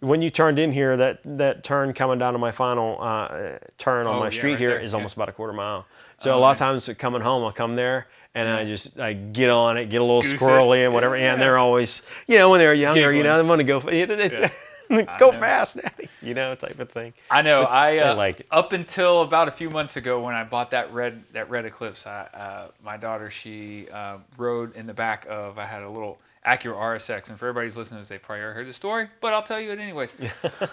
When 0.00 0.22
you 0.22 0.30
turned 0.30 0.60
in 0.60 0.70
here, 0.70 0.96
that 0.96 1.18
that 1.24 1.64
turn 1.64 1.92
coming 1.92 2.20
down 2.20 2.32
to 2.34 2.38
my 2.38 2.52
final 2.52 2.98
uh, 3.02 3.58
turn 3.78 4.06
on 4.06 4.14
Oh, 4.16 4.20
my 4.20 4.26
yeah, 4.26 4.30
street 4.30 4.50
right 4.52 4.58
here 4.60 4.68
there, 4.68 4.78
is 4.80 4.92
yeah. 4.92 4.96
almost 4.96 5.16
about 5.16 5.28
a 5.28 5.32
quarter 5.32 5.52
mile. 5.52 5.86
So 6.18 6.34
Oh, 6.34 6.38
a 6.38 6.40
lot 6.40 6.52
of 6.52 6.58
times 6.58 6.88
coming 6.98 7.20
home, 7.20 7.44
I'll 7.44 7.50
come 7.50 7.74
there 7.74 8.06
And 8.34 8.48
I 8.48 8.64
just 8.64 9.00
I 9.00 9.14
get 9.14 9.50
on 9.50 9.76
it, 9.76 9.86
get 9.86 10.00
a 10.00 10.04
little 10.04 10.22
Goose 10.22 10.34
it. 10.34 10.38
squirrely 10.40 10.84
and 10.84 10.94
whatever. 10.94 11.16
Yeah. 11.16 11.32
And 11.32 11.42
they're 11.42 11.58
always, 11.58 12.02
you 12.28 12.38
know, 12.38 12.48
when 12.50 12.60
they're 12.60 12.74
younger, 12.74 13.12
you 13.12 13.24
know, 13.24 13.42
they 13.42 13.48
want 13.48 13.58
to 13.58 13.64
go, 13.64 13.80
go 15.18 15.32
fast, 15.32 15.82
daddy, 15.82 16.08
you 16.22 16.34
know, 16.34 16.54
type 16.54 16.78
of 16.78 16.90
thing. 16.92 17.12
I 17.30 17.42
know. 17.42 17.62
I 17.62 17.98
uh, 17.98 18.14
like 18.14 18.40
it. 18.40 18.46
up 18.52 18.72
until 18.72 19.22
about 19.22 19.48
a 19.48 19.50
few 19.50 19.68
months 19.68 19.96
ago 19.96 20.20
when 20.22 20.34
I 20.34 20.44
bought 20.44 20.70
that 20.70 20.92
red 20.92 21.24
that 21.32 21.50
red 21.50 21.64
Eclipse. 21.64 22.06
I, 22.06 22.28
uh, 22.34 22.68
my 22.84 22.96
daughter 22.96 23.30
she 23.30 23.88
uh, 23.92 24.18
rode 24.36 24.76
in 24.76 24.86
the 24.86 24.94
back 24.94 25.26
of. 25.28 25.58
I 25.58 25.66
had 25.66 25.82
a 25.82 25.90
little 25.90 26.20
Acura 26.48 26.74
RSX, 26.74 27.28
and 27.28 27.38
for 27.38 27.48
everybody's 27.48 27.76
listening, 27.76 28.02
they 28.08 28.18
probably 28.18 28.42
already 28.42 28.56
heard 28.56 28.68
the 28.68 28.72
story, 28.72 29.08
but 29.20 29.34
I'll 29.34 29.42
tell 29.42 29.60
you 29.60 29.70
it 29.70 29.78
anyways. 29.78 30.14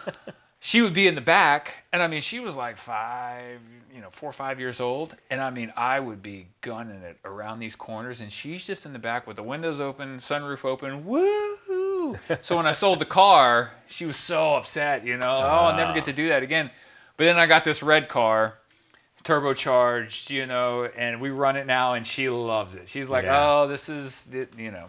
she 0.59 0.81
would 0.81 0.93
be 0.93 1.07
in 1.07 1.15
the 1.15 1.21
back, 1.21 1.83
and 1.91 2.01
I 2.01 2.07
mean, 2.07 2.21
she 2.21 2.39
was 2.39 2.55
like 2.55 2.77
five, 2.77 3.59
you 3.93 3.99
know, 3.99 4.09
four 4.09 4.29
or 4.29 4.33
five 4.33 4.59
years 4.59 4.79
old, 4.79 5.15
and 5.29 5.41
I 5.41 5.49
mean, 5.49 5.73
I 5.75 5.99
would 5.99 6.21
be 6.21 6.47
gunning 6.61 7.01
it 7.01 7.17
around 7.25 7.59
these 7.59 7.75
corners, 7.75 8.21
and 8.21 8.31
she's 8.31 8.65
just 8.65 8.85
in 8.85 8.93
the 8.93 8.99
back 8.99 9.27
with 9.27 9.35
the 9.35 9.43
windows 9.43 9.81
open, 9.81 10.17
sunroof 10.17 10.63
open, 10.63 11.05
woo! 11.05 12.17
so 12.41 12.55
when 12.55 12.65
I 12.65 12.71
sold 12.71 12.99
the 12.99 13.05
car, 13.05 13.71
she 13.87 14.05
was 14.05 14.15
so 14.15 14.55
upset, 14.55 15.05
you 15.05 15.17
know, 15.17 15.27
oh, 15.29 15.41
I'll 15.41 15.75
never 15.75 15.93
get 15.93 16.05
to 16.05 16.11
ah. 16.11 16.15
do 16.15 16.27
that 16.29 16.41
again. 16.41 16.71
But 17.17 17.25
then 17.25 17.37
I 17.37 17.47
got 17.47 17.63
this 17.65 17.83
red 17.83 18.07
car, 18.07 18.55
turbocharged, 19.23 20.29
you 20.29 20.45
know, 20.45 20.85
and 20.85 21.19
we 21.19 21.31
run 21.31 21.57
it 21.57 21.65
now, 21.65 21.93
and 21.93 22.05
she 22.05 22.29
loves 22.29 22.75
it. 22.75 22.87
She's 22.87 23.09
like, 23.09 23.25
Yeah. 23.25 23.61
oh, 23.61 23.67
this 23.67 23.89
is, 23.89 24.29
you 24.57 24.71
know, 24.71 24.87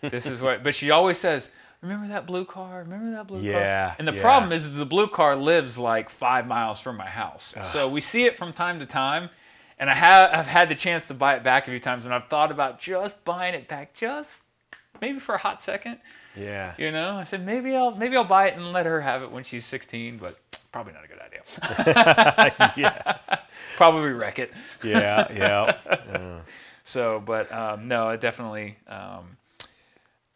this 0.00 0.26
is 0.26 0.40
what. 0.42 0.62
But 0.62 0.74
she 0.74 0.90
always 0.90 1.18
says, 1.18 1.50
"Remember 1.82 2.08
that 2.08 2.26
blue 2.26 2.44
car? 2.44 2.80
Remember 2.80 3.10
that 3.16 3.26
blue 3.26 3.40
car?" 3.40 3.50
Yeah, 3.50 3.94
And 3.98 4.06
the 4.08 4.14
yeah. 4.14 4.20
problem 4.20 4.52
is, 4.52 4.64
is 4.66 4.78
the 4.78 4.86
blue 4.86 5.08
car 5.08 5.36
lives 5.36 5.78
like 5.78 6.08
five 6.10 6.46
miles 6.46 6.80
from 6.80 6.96
my 6.96 7.08
house, 7.08 7.54
so 7.62 7.88
we 7.88 8.00
see 8.00 8.24
it 8.24 8.36
from 8.36 8.52
time 8.52 8.78
to 8.78 8.86
time. 8.86 9.30
And 9.80 9.88
I 9.88 9.94
have 9.94 10.32
I've 10.34 10.46
had 10.48 10.68
the 10.68 10.74
chance 10.74 11.06
to 11.06 11.14
buy 11.14 11.34
it 11.36 11.44
back 11.44 11.68
a 11.68 11.70
few 11.70 11.78
times, 11.78 12.04
and 12.04 12.12
I've 12.12 12.26
thought 12.28 12.50
about 12.50 12.80
just 12.80 13.24
buying 13.24 13.54
it 13.54 13.68
back, 13.68 13.94
just 13.94 14.42
maybe 15.00 15.18
for 15.20 15.36
a 15.36 15.38
hot 15.38 15.60
second. 15.62 15.98
Yeah. 16.36 16.74
You 16.78 16.90
know, 16.92 17.14
I 17.16 17.24
said 17.24 17.44
maybe 17.46 17.74
I'll 17.76 17.94
maybe 17.94 18.16
I'll 18.16 18.24
buy 18.24 18.48
it 18.48 18.56
and 18.56 18.72
let 18.72 18.86
her 18.86 19.00
have 19.00 19.22
it 19.22 19.30
when 19.30 19.44
she's 19.44 19.64
16, 19.64 20.18
but 20.18 20.36
probably 20.72 20.92
not 20.92 21.04
a 21.04 21.08
good 21.08 21.20
idea. 21.20 22.72
yeah. 22.76 23.16
probably 23.76 24.10
wreck 24.10 24.38
it. 24.38 24.52
Yeah. 24.82 25.28
Yeah. 25.32 26.40
So, 26.84 27.20
but 27.24 27.52
um, 27.52 27.86
no, 27.86 28.08
it 28.10 28.20
definitely. 28.20 28.76
Um, 28.88 29.36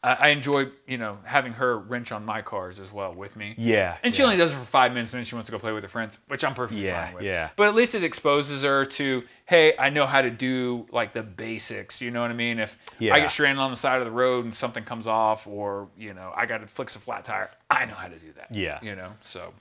I, 0.02 0.14
I 0.14 0.28
enjoy, 0.28 0.66
you 0.86 0.98
know, 0.98 1.18
having 1.24 1.52
her 1.52 1.78
wrench 1.78 2.12
on 2.12 2.24
my 2.24 2.42
cars 2.42 2.80
as 2.80 2.92
well 2.92 3.14
with 3.14 3.36
me. 3.36 3.54
Yeah. 3.56 3.96
And 4.02 4.14
she 4.14 4.20
yeah. 4.22 4.26
only 4.26 4.36
does 4.36 4.52
it 4.52 4.56
for 4.56 4.64
five 4.64 4.92
minutes, 4.92 5.12
and 5.14 5.20
then 5.20 5.24
she 5.24 5.34
wants 5.34 5.46
to 5.48 5.52
go 5.52 5.58
play 5.58 5.72
with 5.72 5.82
her 5.84 5.88
friends, 5.88 6.18
which 6.28 6.44
I'm 6.44 6.54
perfectly 6.54 6.86
Yeah, 6.86 7.04
fine 7.06 7.14
with. 7.14 7.24
yeah. 7.24 7.50
But 7.56 7.68
at 7.68 7.74
least 7.74 7.94
it 7.94 8.02
exposes 8.02 8.64
her 8.64 8.84
to, 8.84 9.22
hey, 9.46 9.74
I 9.78 9.90
know 9.90 10.06
how 10.06 10.22
to 10.22 10.30
do 10.30 10.86
like 10.90 11.12
the 11.12 11.22
basics. 11.22 12.00
You 12.02 12.10
know 12.10 12.22
what 12.22 12.30
I 12.30 12.34
mean? 12.34 12.58
If 12.58 12.76
I 13.00 13.20
get 13.20 13.30
stranded 13.30 13.60
on 13.60 13.70
the 13.70 13.76
side 13.76 13.98
of 14.00 14.04
the 14.04 14.10
road 14.12 14.44
and 14.44 14.54
something 14.54 14.84
comes 14.84 15.06
off, 15.06 15.46
or 15.46 15.88
you 15.96 16.14
know, 16.14 16.32
I 16.36 16.46
got 16.46 16.58
to 16.62 16.66
fix 16.66 16.96
a 16.96 16.98
flat 16.98 17.24
tire, 17.24 17.50
I 17.70 17.84
know 17.84 17.94
how 17.94 18.08
to 18.08 18.18
do 18.18 18.32
that. 18.32 18.48
Yeah. 18.54 18.78
You 18.82 18.96
know, 18.96 19.12
so. 19.20 19.52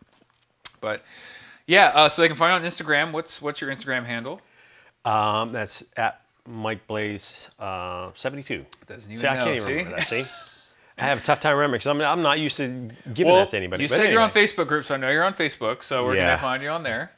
But 0.79 1.03
yeah, 1.67 1.91
uh, 1.93 2.09
so 2.09 2.21
they 2.23 2.27
can 2.27 2.37
find 2.37 2.53
on 2.53 2.63
Instagram. 2.63 3.11
What's 3.11 3.41
what's 3.41 3.61
your 3.61 3.71
Instagram 3.71 4.05
handle? 4.05 4.41
Um, 5.05 5.51
that's 5.51 5.83
at 5.95 6.20
Mike 6.47 6.85
Blaze 6.87 7.49
uh, 7.59 8.11
72. 8.15 8.65
Doesn't 8.87 9.11
even 9.11 9.21
See, 9.21 9.27
I 9.27 9.35
know. 9.37 9.43
can't 9.45 9.55
even 9.57 9.63
see? 9.67 9.73
remember 9.73 9.97
that. 9.97 10.07
See, 10.07 10.23
I 10.97 11.05
have 11.05 11.19
a 11.19 11.21
tough 11.21 11.41
time 11.41 11.55
remembering 11.55 11.79
because 11.79 11.87
I'm, 11.89 12.01
I'm 12.01 12.21
not 12.21 12.39
used 12.39 12.57
to 12.57 12.89
giving 13.13 13.31
Well, 13.33 13.41
that 13.41 13.51
to 13.51 13.57
anybody. 13.57 13.83
you 13.83 13.89
But 13.89 13.95
said 13.95 14.11
you're 14.11 14.21
on. 14.21 14.31
Facebook 14.31 14.67
group, 14.67 14.85
so 14.85 14.95
I 14.95 14.97
know 14.97 15.09
you're 15.09 15.23
on 15.23 15.33
Facebook. 15.33 15.83
So 15.83 16.05
we're 16.05 16.15
Yeah. 16.15 16.25
gonna 16.27 16.37
find 16.37 16.61
you 16.63 16.69
on 16.69 16.83
there. 16.83 17.11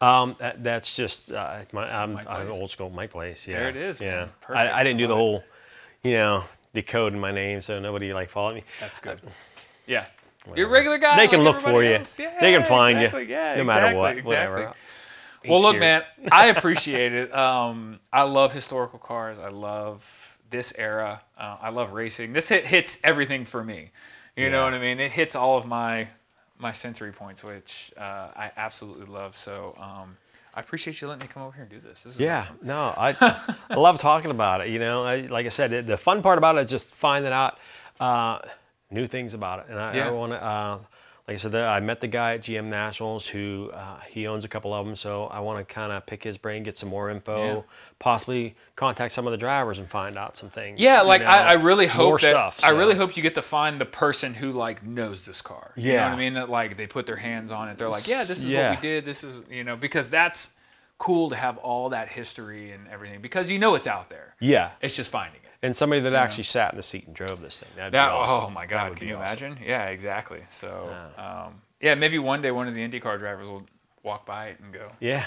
Um, 0.00 0.36
that, 0.40 0.62
that's 0.62 0.94
just 0.94 1.32
uh, 1.32 1.58
my, 1.72 1.90
I'm, 2.02 2.18
I'm 2.28 2.50
old 2.52 2.70
school 2.70 2.90
Mike 2.90 3.12
Blaze. 3.12 3.46
Yeah, 3.46 3.60
There 3.60 3.68
it 3.70 3.76
is, 3.76 4.00
Yeah. 4.00 4.28
I, 4.48 4.70
I 4.70 4.84
didn't 4.84 4.98
do 4.98 5.06
the 5.06 5.14
whole, 5.14 5.42
you 6.02 6.14
know, 6.14 6.44
decoding 6.74 7.18
my 7.18 7.32
name 7.32 7.62
so 7.62 7.80
nobody 7.80 8.12
like 8.12 8.28
followed 8.30 8.56
me. 8.56 8.64
That's 8.80 8.98
good. 8.98 9.20
Yeah, 9.86 10.04
you're 10.54 10.68
a 10.68 10.70
regular 10.70 10.98
guy. 10.98 11.16
They 11.16 11.28
can 11.28 11.44
like 11.44 11.54
look 11.54 11.62
for 11.62 11.68
everybody 11.68 11.88
you. 11.88 11.94
else. 11.96 12.18
Yeah, 12.18 12.38
They 12.40 12.52
can 12.52 12.64
find 12.64 13.00
you. 13.00 13.18
Yeah, 13.20 13.54
no 13.56 13.64
matter 13.64 13.96
what, 13.96 14.18
exactly. 14.18 14.28
whatever. 14.28 14.74
Well, 15.48 15.62
look, 15.62 15.78
man, 15.78 16.02
I 16.30 16.46
appreciate 16.46 17.12
it. 17.12 17.34
Um, 17.34 18.00
I 18.12 18.22
love 18.22 18.52
historical 18.52 18.98
cars. 18.98 19.38
I 19.38 19.48
love 19.48 20.38
this 20.50 20.72
era. 20.78 21.20
Uh, 21.38 21.56
I 21.60 21.70
love 21.70 21.92
racing. 21.92 22.32
This 22.32 22.48
hit 22.48 22.64
hits 22.66 22.98
everything 23.04 23.44
for 23.44 23.62
me. 23.64 23.90
You 24.36 24.50
know 24.50 24.64
what 24.64 24.74
I 24.74 24.78
mean? 24.78 25.00
It 25.00 25.10
hits 25.12 25.34
all 25.34 25.56
of 25.56 25.66
my 25.66 26.08
my 26.58 26.72
sensory 26.72 27.12
points, 27.12 27.42
which 27.44 27.92
uh, 27.96 28.28
I 28.36 28.50
absolutely 28.56 29.06
love. 29.06 29.34
So 29.36 29.74
um, 29.78 30.16
I 30.54 30.60
appreciate 30.60 31.00
you 31.00 31.08
letting 31.08 31.26
me 31.26 31.32
come 31.32 31.42
over 31.42 31.52
here 31.52 31.62
and 31.62 31.70
do 31.70 31.80
this. 31.80 32.02
This 32.02 32.14
is 32.14 32.20
Yeah, 32.20 32.38
awesome. 32.38 32.58
no, 32.62 32.94
I, 32.96 33.14
I 33.70 33.74
love 33.76 33.98
talking 33.98 34.30
about 34.30 34.62
it. 34.62 34.68
You 34.68 34.78
know, 34.78 35.04
I, 35.04 35.20
like 35.22 35.44
I 35.44 35.50
said, 35.50 35.72
it, 35.72 35.86
the 35.86 35.96
fun 35.98 36.22
part 36.22 36.38
about 36.38 36.56
it 36.56 36.64
is 36.64 36.70
just 36.70 36.88
finding 36.88 37.32
out 37.32 37.58
uh, 38.00 38.38
new 38.90 39.06
things 39.06 39.34
about 39.34 39.60
it. 39.60 39.66
And 39.68 39.78
I, 39.78 39.96
Yeah. 39.96 40.08
I 40.08 40.10
want 40.10 40.32
to, 40.32 40.42
uh, 40.42 40.78
like 41.28 41.34
I 41.34 41.38
said, 41.38 41.54
I 41.56 41.80
met 41.80 42.00
the 42.00 42.06
guy 42.06 42.34
at 42.34 42.42
GM 42.42 42.66
Nationals 42.66 43.26
who 43.26 43.70
uh, 43.74 43.98
he 44.08 44.28
owns 44.28 44.44
a 44.44 44.48
couple 44.48 44.72
of 44.72 44.86
them, 44.86 44.94
so 44.94 45.24
I 45.26 45.40
want 45.40 45.58
to 45.66 45.74
kind 45.74 45.90
of 45.90 46.06
pick 46.06 46.22
his 46.22 46.36
brain, 46.36 46.62
get 46.62 46.78
some 46.78 46.88
more 46.88 47.10
info, 47.10 47.36
Yeah. 47.56 47.62
possibly 47.98 48.54
contact 48.76 49.12
some 49.12 49.26
of 49.26 49.32
the 49.32 49.36
drivers 49.36 49.80
and 49.80 49.88
find 49.90 50.16
out 50.16 50.36
some 50.36 50.50
things. 50.50 50.78
Yeah, 50.80 51.00
like 51.02 51.22
know, 51.22 51.26
I, 51.28 51.38
I 51.48 51.52
really 51.54 51.88
hope 51.88 52.20
that 52.20 52.30
stuff, 52.30 52.60
I 52.62 52.68
really 52.70 52.94
hope 52.94 53.16
you 53.16 53.22
get 53.24 53.34
to 53.34 53.42
find 53.42 53.80
the 53.80 53.86
person 53.86 54.34
who 54.34 54.52
like 54.52 54.84
knows 54.84 55.26
this 55.26 55.42
car. 55.42 55.72
You 55.74 55.88
know 55.88 55.92
Yeah. 55.94 56.08
what 56.10 56.14
I 56.14 56.18
mean? 56.18 56.34
That 56.34 56.48
like 56.48 56.76
they 56.76 56.86
put 56.86 57.06
their 57.06 57.16
hands 57.16 57.50
on 57.50 57.68
it. 57.68 57.78
They're 57.78 57.88
like, 57.88 58.06
yeah, 58.06 58.22
this 58.22 58.38
is 58.38 58.48
Yeah. 58.48 58.70
what 58.70 58.78
we 58.78 58.82
did. 58.88 59.04
This 59.04 59.24
is 59.24 59.36
you 59.50 59.64
know 59.64 59.74
because 59.76 60.08
that's 60.08 60.50
cool 60.98 61.28
to 61.30 61.36
have 61.36 61.58
all 61.58 61.88
that 61.90 62.08
history 62.08 62.70
and 62.70 62.86
everything 62.88 63.20
because 63.20 63.50
you 63.50 63.58
know 63.58 63.74
it's 63.74 63.86
out 63.88 64.08
there. 64.08 64.34
Yeah, 64.40 64.70
It's 64.80 64.94
just 64.96 65.10
finding 65.10 65.40
it. 65.42 65.45
And 65.62 65.76
somebody 65.76 66.00
that 66.02 66.12
actually 66.14 66.44
sat 66.44 66.72
in 66.72 66.76
the 66.76 66.82
seat 66.82 67.06
and 67.06 67.14
drove 67.16 67.40
this 67.40 67.58
thing. 67.60 67.68
That'd 67.76 67.92
be 67.92 67.96
That 67.96 68.10
awesome. 68.10 68.44
oh 68.46 68.50
my 68.50 68.66
god, 68.66 68.96
can 68.96 69.08
you 69.08 69.14
awesome. 69.14 69.46
imagine? 69.52 69.58
Yeah, 69.66 69.86
exactly. 69.86 70.40
So 70.50 70.94
um, 71.18 71.60
yeah, 71.80 71.94
maybe 71.94 72.18
one 72.18 72.42
day 72.42 72.50
one 72.50 72.68
of 72.68 72.74
the 72.74 72.86
IndyCar 72.88 73.18
drivers 73.18 73.48
will 73.48 73.64
walk 74.02 74.24
by 74.26 74.48
it 74.48 74.60
and 74.60 74.72
go, 74.72 74.90
Yeah. 75.00 75.24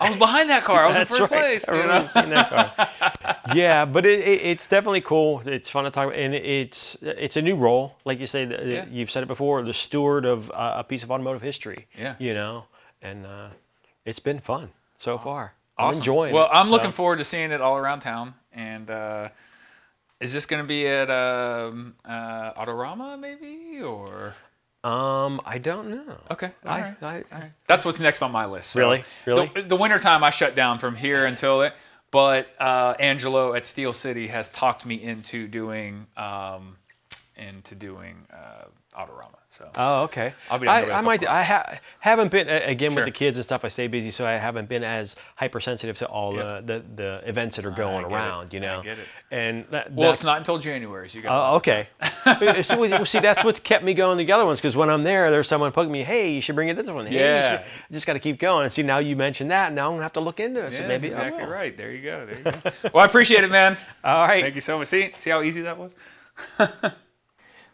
I 0.00 0.08
was 0.08 0.16
behind 0.16 0.50
that 0.50 0.64
car. 0.64 0.82
I 0.84 0.86
was 0.88 0.96
in 0.96 1.04
first 1.06 1.20
right. 1.20 1.28
place. 1.30 1.64
I 1.68 1.72
remember 1.72 2.08
seeing 2.08 2.30
that 2.30 2.48
car. 2.50 3.36
yeah, 3.54 3.84
but 3.84 4.04
it, 4.04 4.18
it, 4.20 4.40
it's 4.42 4.66
definitely 4.66 5.00
cool. 5.00 5.42
It's 5.46 5.70
fun 5.70 5.84
to 5.84 5.90
talk 5.92 6.08
about, 6.08 6.18
and 6.18 6.34
it's 6.34 6.96
it's 7.02 7.36
a 7.36 7.42
new 7.42 7.54
role, 7.54 7.94
like 8.04 8.18
you 8.18 8.26
say. 8.26 8.44
the- 8.44 8.66
Yeah. 8.66 8.84
You've 8.90 9.12
said 9.12 9.22
it 9.22 9.26
before, 9.26 9.62
the 9.62 9.72
steward 9.74 10.24
of 10.24 10.50
uh, 10.50 10.74
a 10.78 10.82
piece 10.84 11.04
of 11.04 11.12
automotive 11.12 11.40
history. 11.42 11.86
Yeah. 11.96 12.16
You 12.18 12.34
know, 12.34 12.64
and 13.00 13.24
uh, 13.24 13.48
it's 14.04 14.18
been 14.18 14.40
fun 14.40 14.70
so 14.98 15.18
far. 15.18 15.52
Awesome. 15.78 15.98
I'm 15.98 16.00
enjoying. 16.02 16.34
Well, 16.34 16.46
it, 16.46 16.50
I'm 16.52 16.66
so. 16.66 16.72
looking 16.72 16.90
forward 16.92 17.18
to 17.18 17.24
seeing 17.24 17.52
it 17.52 17.60
all 17.60 17.76
around 17.76 18.00
town. 18.00 18.34
And 18.54 18.90
uh, 18.90 19.28
is 20.20 20.32
this 20.32 20.46
going 20.46 20.62
to 20.62 20.66
be 20.66 20.86
at 20.86 21.10
um, 21.10 21.94
uh, 22.04 22.52
Autorama 22.54 23.18
maybe 23.18 23.82
or? 23.82 24.34
Um, 24.84 25.40
I 25.44 25.58
don't 25.58 25.90
know. 25.90 26.18
Okay, 26.30 26.50
all 26.66 26.72
I, 26.72 26.96
right. 27.00 27.26
I, 27.30 27.50
That's 27.68 27.84
what's 27.84 28.00
next 28.00 28.20
on 28.20 28.32
my 28.32 28.46
list. 28.46 28.70
So 28.70 28.80
Really? 28.80 29.04
Really? 29.26 29.50
The, 29.54 29.62
the 29.62 29.76
winter 29.76 29.98
time 29.98 30.24
I 30.24 30.30
shut 30.30 30.56
down 30.56 30.80
from 30.80 30.96
here 30.96 31.24
until 31.24 31.62
it. 31.62 31.72
But 32.10 32.48
uh, 32.60 32.94
Angelo 33.00 33.54
at 33.54 33.64
Steel 33.64 33.92
City 33.92 34.26
has 34.26 34.50
talked 34.50 34.84
me 34.84 35.02
into 35.02 35.48
doing 35.48 36.06
um, 36.16 36.76
into 37.36 37.74
doing 37.74 38.26
uh, 38.30 38.66
Autorama. 38.94 39.38
So 39.52 39.68
Oh, 39.76 40.02
okay. 40.04 40.32
I'll 40.50 40.58
be 40.58 40.64
down 40.66 40.76
there 40.76 40.84
with 40.86 40.92
a 40.92 40.96
I, 40.96 40.98
I 40.98 41.02
might. 41.02 41.26
I 41.28 41.42
ha- 41.42 41.78
haven't 42.00 42.30
been 42.32 42.48
again 42.48 42.92
Sure. 42.92 43.04
with 43.04 43.04
the 43.04 43.10
kids 43.18 43.36
and 43.36 43.44
stuff. 43.44 43.66
I 43.66 43.68
stay 43.68 43.86
busy, 43.86 44.10
so 44.10 44.26
I 44.26 44.32
haven't 44.32 44.66
been 44.66 44.82
as 44.82 45.14
hypersensitive 45.36 45.98
to 45.98 46.06
all 46.06 46.34
Yep. 46.34 46.66
the, 46.66 46.72
the 46.72 46.84
the 46.96 47.28
events 47.28 47.56
that 47.56 47.66
are 47.66 47.70
going 47.70 48.02
get 48.04 48.12
it. 48.12 48.14
around. 48.14 48.52
You 48.54 48.60
I 48.60 48.62
know. 48.62 48.82
get 48.82 48.98
it. 48.98 49.06
And 49.30 49.66
that, 49.70 49.92
well, 49.92 50.10
it's 50.10 50.24
not 50.24 50.38
until 50.38 50.56
January, 50.56 51.06
so 51.10 51.18
you 51.18 51.22
got. 51.24 51.52
Oh, 51.52 51.56
okay. 51.56 51.86
so, 52.62 52.80
well, 52.80 53.04
see, 53.04 53.18
that's 53.18 53.44
what's 53.44 53.60
kept 53.60 53.84
me 53.84 53.92
going. 53.92 54.16
The 54.16 54.32
other 54.32 54.46
ones, 54.46 54.58
because 54.58 54.74
when 54.74 54.88
I'm 54.88 55.02
there, 55.04 55.30
there's 55.30 55.48
someone 55.48 55.70
poking 55.70 55.92
me. 55.92 56.02
Hey, 56.02 56.32
you 56.32 56.40
should 56.40 56.54
bring 56.54 56.68
it 56.70 56.74
to 56.76 56.82
this 56.82 56.90
one. 56.90 57.04
Hey, 57.06 57.18
Yeah. 57.20 57.58
should-" 57.58 57.66
I 57.66 57.92
just 57.92 58.06
got 58.06 58.14
to 58.14 58.20
keep 58.20 58.38
going. 58.38 58.62
And 58.64 58.72
see, 58.72 58.82
now 58.82 59.00
you 59.00 59.16
mentioned 59.16 59.50
that. 59.50 59.74
Now 59.74 59.88
I'm 59.88 59.92
gonna 59.92 60.02
have 60.04 60.14
to 60.14 60.20
look 60.20 60.40
into 60.40 60.64
it. 60.64 60.72
Yeah, 60.72 60.78
so 60.78 60.88
maybe 60.88 61.08
I 61.08 61.10
exactly 61.10 61.44
right. 61.44 61.76
There 61.76 61.92
you 61.92 62.02
go. 62.02 62.24
There 62.24 62.38
you 62.38 62.44
go. 62.44 62.52
well, 62.94 63.02
I 63.02 63.04
appreciate 63.06 63.44
it, 63.44 63.50
man. 63.50 63.76
All 64.02 64.26
right. 64.26 64.42
Thank 64.42 64.54
you 64.54 64.62
so 64.62 64.78
much. 64.78 64.88
See, 64.88 65.12
see 65.18 65.28
how 65.28 65.42
easy 65.42 65.60
that 65.60 65.76
was. 65.76 65.94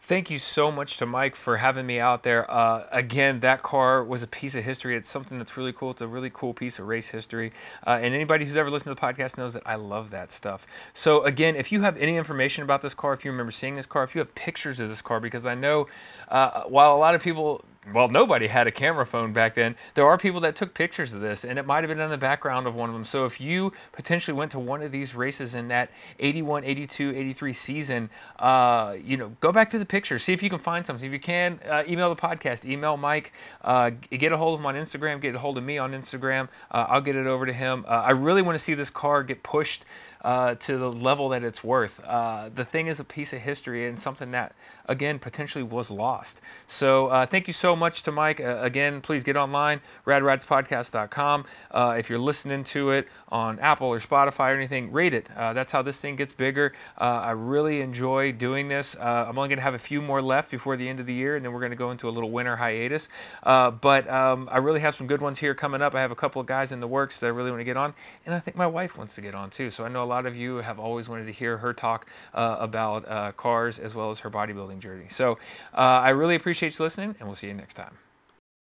Thank 0.09 0.31
you 0.31 0.39
so 0.39 0.71
much 0.71 0.97
to 0.97 1.05
Mike 1.05 1.35
for 1.35 1.57
having 1.57 1.85
me 1.85 1.99
out 1.99 2.23
there. 2.23 2.49
Uh, 2.49 2.87
again, 2.91 3.41
that 3.41 3.61
car 3.61 4.03
was 4.03 4.23
a 4.23 4.27
piece 4.27 4.55
of 4.55 4.63
history. 4.63 4.95
It's 4.95 5.07
something 5.07 5.37
that's 5.37 5.55
really 5.55 5.71
cool. 5.71 5.91
It's 5.91 6.01
a 6.01 6.07
really 6.07 6.31
cool 6.33 6.55
piece 6.55 6.79
of 6.79 6.87
race 6.87 7.11
history. 7.11 7.51
Uh, 7.85 7.99
and 8.01 8.15
anybody 8.15 8.43
who's 8.43 8.57
ever 8.57 8.71
listened 8.71 8.97
to 8.97 8.99
the 8.99 9.07
podcast 9.07 9.37
knows 9.37 9.53
that 9.53 9.61
I 9.67 9.75
love 9.75 10.09
that 10.09 10.31
stuff. 10.31 10.65
So, 10.95 11.21
again, 11.25 11.55
if 11.55 11.71
you 11.71 11.81
have 11.81 11.95
any 11.97 12.17
information 12.17 12.63
about 12.63 12.81
this 12.81 12.95
car, 12.95 13.13
if 13.13 13.23
you 13.23 13.29
remember 13.29 13.51
seeing 13.51 13.75
this 13.75 13.85
car, 13.85 14.03
if 14.03 14.15
you 14.15 14.19
have 14.19 14.33
pictures 14.33 14.79
of 14.79 14.89
this 14.89 15.03
car, 15.03 15.19
because 15.19 15.45
I 15.45 15.53
know 15.53 15.87
uh, 16.27 16.63
while 16.63 16.95
a 16.95 16.97
lot 16.97 17.13
of 17.13 17.21
people 17.21 17.63
well, 17.93 18.09
nobody 18.09 18.47
had 18.47 18.67
a 18.67 18.71
camera 18.71 19.05
phone 19.05 19.31
back 19.31 19.55
then. 19.55 19.75
There 19.95 20.05
are 20.05 20.17
people 20.17 20.41
that 20.41 20.55
took 20.55 20.73
pictures 20.73 21.13
of 21.13 21.21
this, 21.21 21.45
and 21.45 21.57
it 21.57 21.65
might 21.65 21.83
have 21.83 21.87
been 21.87 21.99
in 21.99 22.09
the 22.09 22.17
background 22.17 22.67
of 22.67 22.75
one 22.75 22.89
of 22.89 22.93
them. 22.93 23.05
So 23.05 23.25
if 23.25 23.39
you 23.39 23.71
potentially 23.93 24.35
went 24.35 24.51
to 24.51 24.59
one 24.59 24.81
of 24.83 24.91
these 24.91 25.15
races 25.15 25.55
in 25.55 25.69
that 25.69 25.89
81, 26.19 26.65
82, 26.65 27.15
83 27.15 27.53
season, 27.53 28.09
uh, 28.37 28.95
you 29.01 29.15
know, 29.15 29.29
go 29.39 29.53
back 29.53 29.69
to 29.69 29.79
the 29.79 29.85
pictures, 29.85 30.23
see 30.23 30.33
if 30.33 30.43
you 30.43 30.49
can 30.49 30.59
find 30.59 30.85
something. 30.85 31.05
If 31.05 31.13
you 31.13 31.19
can, 31.19 31.59
uh, 31.67 31.83
email 31.87 32.13
the 32.13 32.21
podcast, 32.21 32.65
email 32.65 32.97
Mike, 32.97 33.31
uh, 33.63 33.91
get 34.11 34.33
a 34.33 34.37
hold 34.37 34.55
of 34.55 34.59
him 34.59 34.65
on 34.65 34.75
Instagram, 34.75 35.21
get 35.21 35.33
a 35.33 35.39
hold 35.39 35.57
of 35.57 35.63
me 35.63 35.77
on 35.77 35.93
Instagram. 35.93 36.49
Uh, 36.69 36.85
I'll 36.89 37.01
get 37.01 37.15
it 37.15 37.27
over 37.27 37.45
to 37.45 37.53
him. 37.53 37.85
Uh, 37.87 37.91
I 37.91 38.11
really 38.11 38.41
want 38.41 38.57
to 38.57 38.63
see 38.63 38.73
this 38.73 38.89
car 38.89 39.23
get 39.23 39.41
pushed 39.41 39.85
uh, 40.21 40.55
to 40.55 40.77
the 40.77 40.91
level 40.91 41.29
that 41.29 41.45
it's 41.45 41.63
worth. 41.63 41.97
The 41.97 42.67
thing 42.69 42.87
is 42.87 42.99
a 42.99 43.05
piece 43.05 43.31
of 43.31 43.39
history 43.39 43.87
and 43.87 43.97
something 43.97 44.31
that, 44.31 44.53
again, 44.89 45.19
potentially 45.19 45.63
was 45.63 45.89
lost. 45.89 46.41
So 46.67 47.07
uh, 47.07 47.25
thank 47.25 47.47
you 47.47 47.53
so 47.53 47.75
much 47.75 48.03
to 48.03 48.11
Mike. 48.11 48.41
Uh, 48.41 48.57
again, 48.61 48.99
please 48.99 49.23
get 49.23 49.37
online, 49.37 49.79
radridespodcast.com. 50.05 51.45
Uh, 51.71 51.95
if 51.97 52.09
you're 52.09 52.19
listening 52.19 52.65
to 52.65 52.91
it 52.91 53.07
on 53.29 53.59
Apple 53.59 53.87
or 53.87 53.99
Spotify 53.99 54.51
or 54.51 54.55
anything, 54.55 54.91
rate 54.91 55.13
it. 55.13 55.29
Uh, 55.35 55.53
that's 55.53 55.71
how 55.71 55.81
this 55.81 56.01
thing 56.01 56.15
gets 56.17 56.33
bigger. 56.33 56.73
I 56.97 57.31
really 57.31 57.81
enjoy 57.81 58.31
doing 58.31 58.67
this. 58.67 58.95
I'm 58.99 59.37
only 59.37 59.49
going 59.49 59.57
to 59.57 59.63
have 59.63 59.75
a 59.75 59.79
few 59.79 60.01
more 60.01 60.21
left 60.21 60.51
before 60.51 60.75
the 60.75 60.89
end 60.89 60.99
of 60.99 61.05
the 61.05 61.13
year, 61.13 61.35
and 61.35 61.45
then 61.45 61.53
we're 61.53 61.59
going 61.59 61.71
to 61.71 61.77
go 61.77 61.91
into 61.91 62.09
a 62.09 62.11
little 62.11 62.31
winter 62.31 62.55
hiatus. 62.55 63.07
but 63.43 64.09
um, 64.09 64.49
I 64.51 64.57
really 64.57 64.79
have 64.79 64.95
some 64.95 65.07
good 65.07 65.21
ones 65.21 65.39
here 65.39 65.53
coming 65.53 65.81
up. 65.81 65.95
I 65.95 66.01
have 66.01 66.11
a 66.11 66.15
couple 66.15 66.41
of 66.41 66.47
guys 66.47 66.71
in 66.71 66.79
the 66.79 66.87
works 66.87 67.19
that 67.19 67.27
I 67.27 67.29
really 67.29 67.51
want 67.51 67.61
to 67.61 67.65
get 67.65 67.77
on, 67.77 67.93
and 68.25 68.33
I 68.33 68.39
think 68.39 68.57
my 68.57 68.67
wife 68.67 68.97
wants 68.97 69.15
to 69.15 69.21
get 69.21 69.35
on 69.35 69.49
too. 69.51 69.69
So 69.69 69.85
I 69.85 69.89
know 69.89 70.03
a 70.03 70.05
lot 70.05 70.25
of 70.25 70.35
you 70.35 70.57
have 70.57 70.79
always 70.79 71.07
wanted 71.07 71.25
to 71.25 71.31
hear 71.31 71.57
her 71.57 71.73
talk 71.73 72.07
uh, 72.33 72.57
about 72.59 73.07
uh, 73.07 73.31
cars 73.33 73.79
as 73.79 73.93
well 73.93 74.11
as 74.11 74.19
her 74.21 74.29
bodybuilding 74.29 74.78
journey. 74.79 75.07
So 75.09 75.33
uh, 75.73 75.77
I 75.77 76.09
really 76.09 76.35
appreciate 76.35 76.77
you 76.77 76.83
listening, 76.83 77.15
and 77.19 77.27
we'll 77.27 77.35
see 77.35 77.47
you 77.47 77.53
next 77.53 77.75
time. 77.75 77.97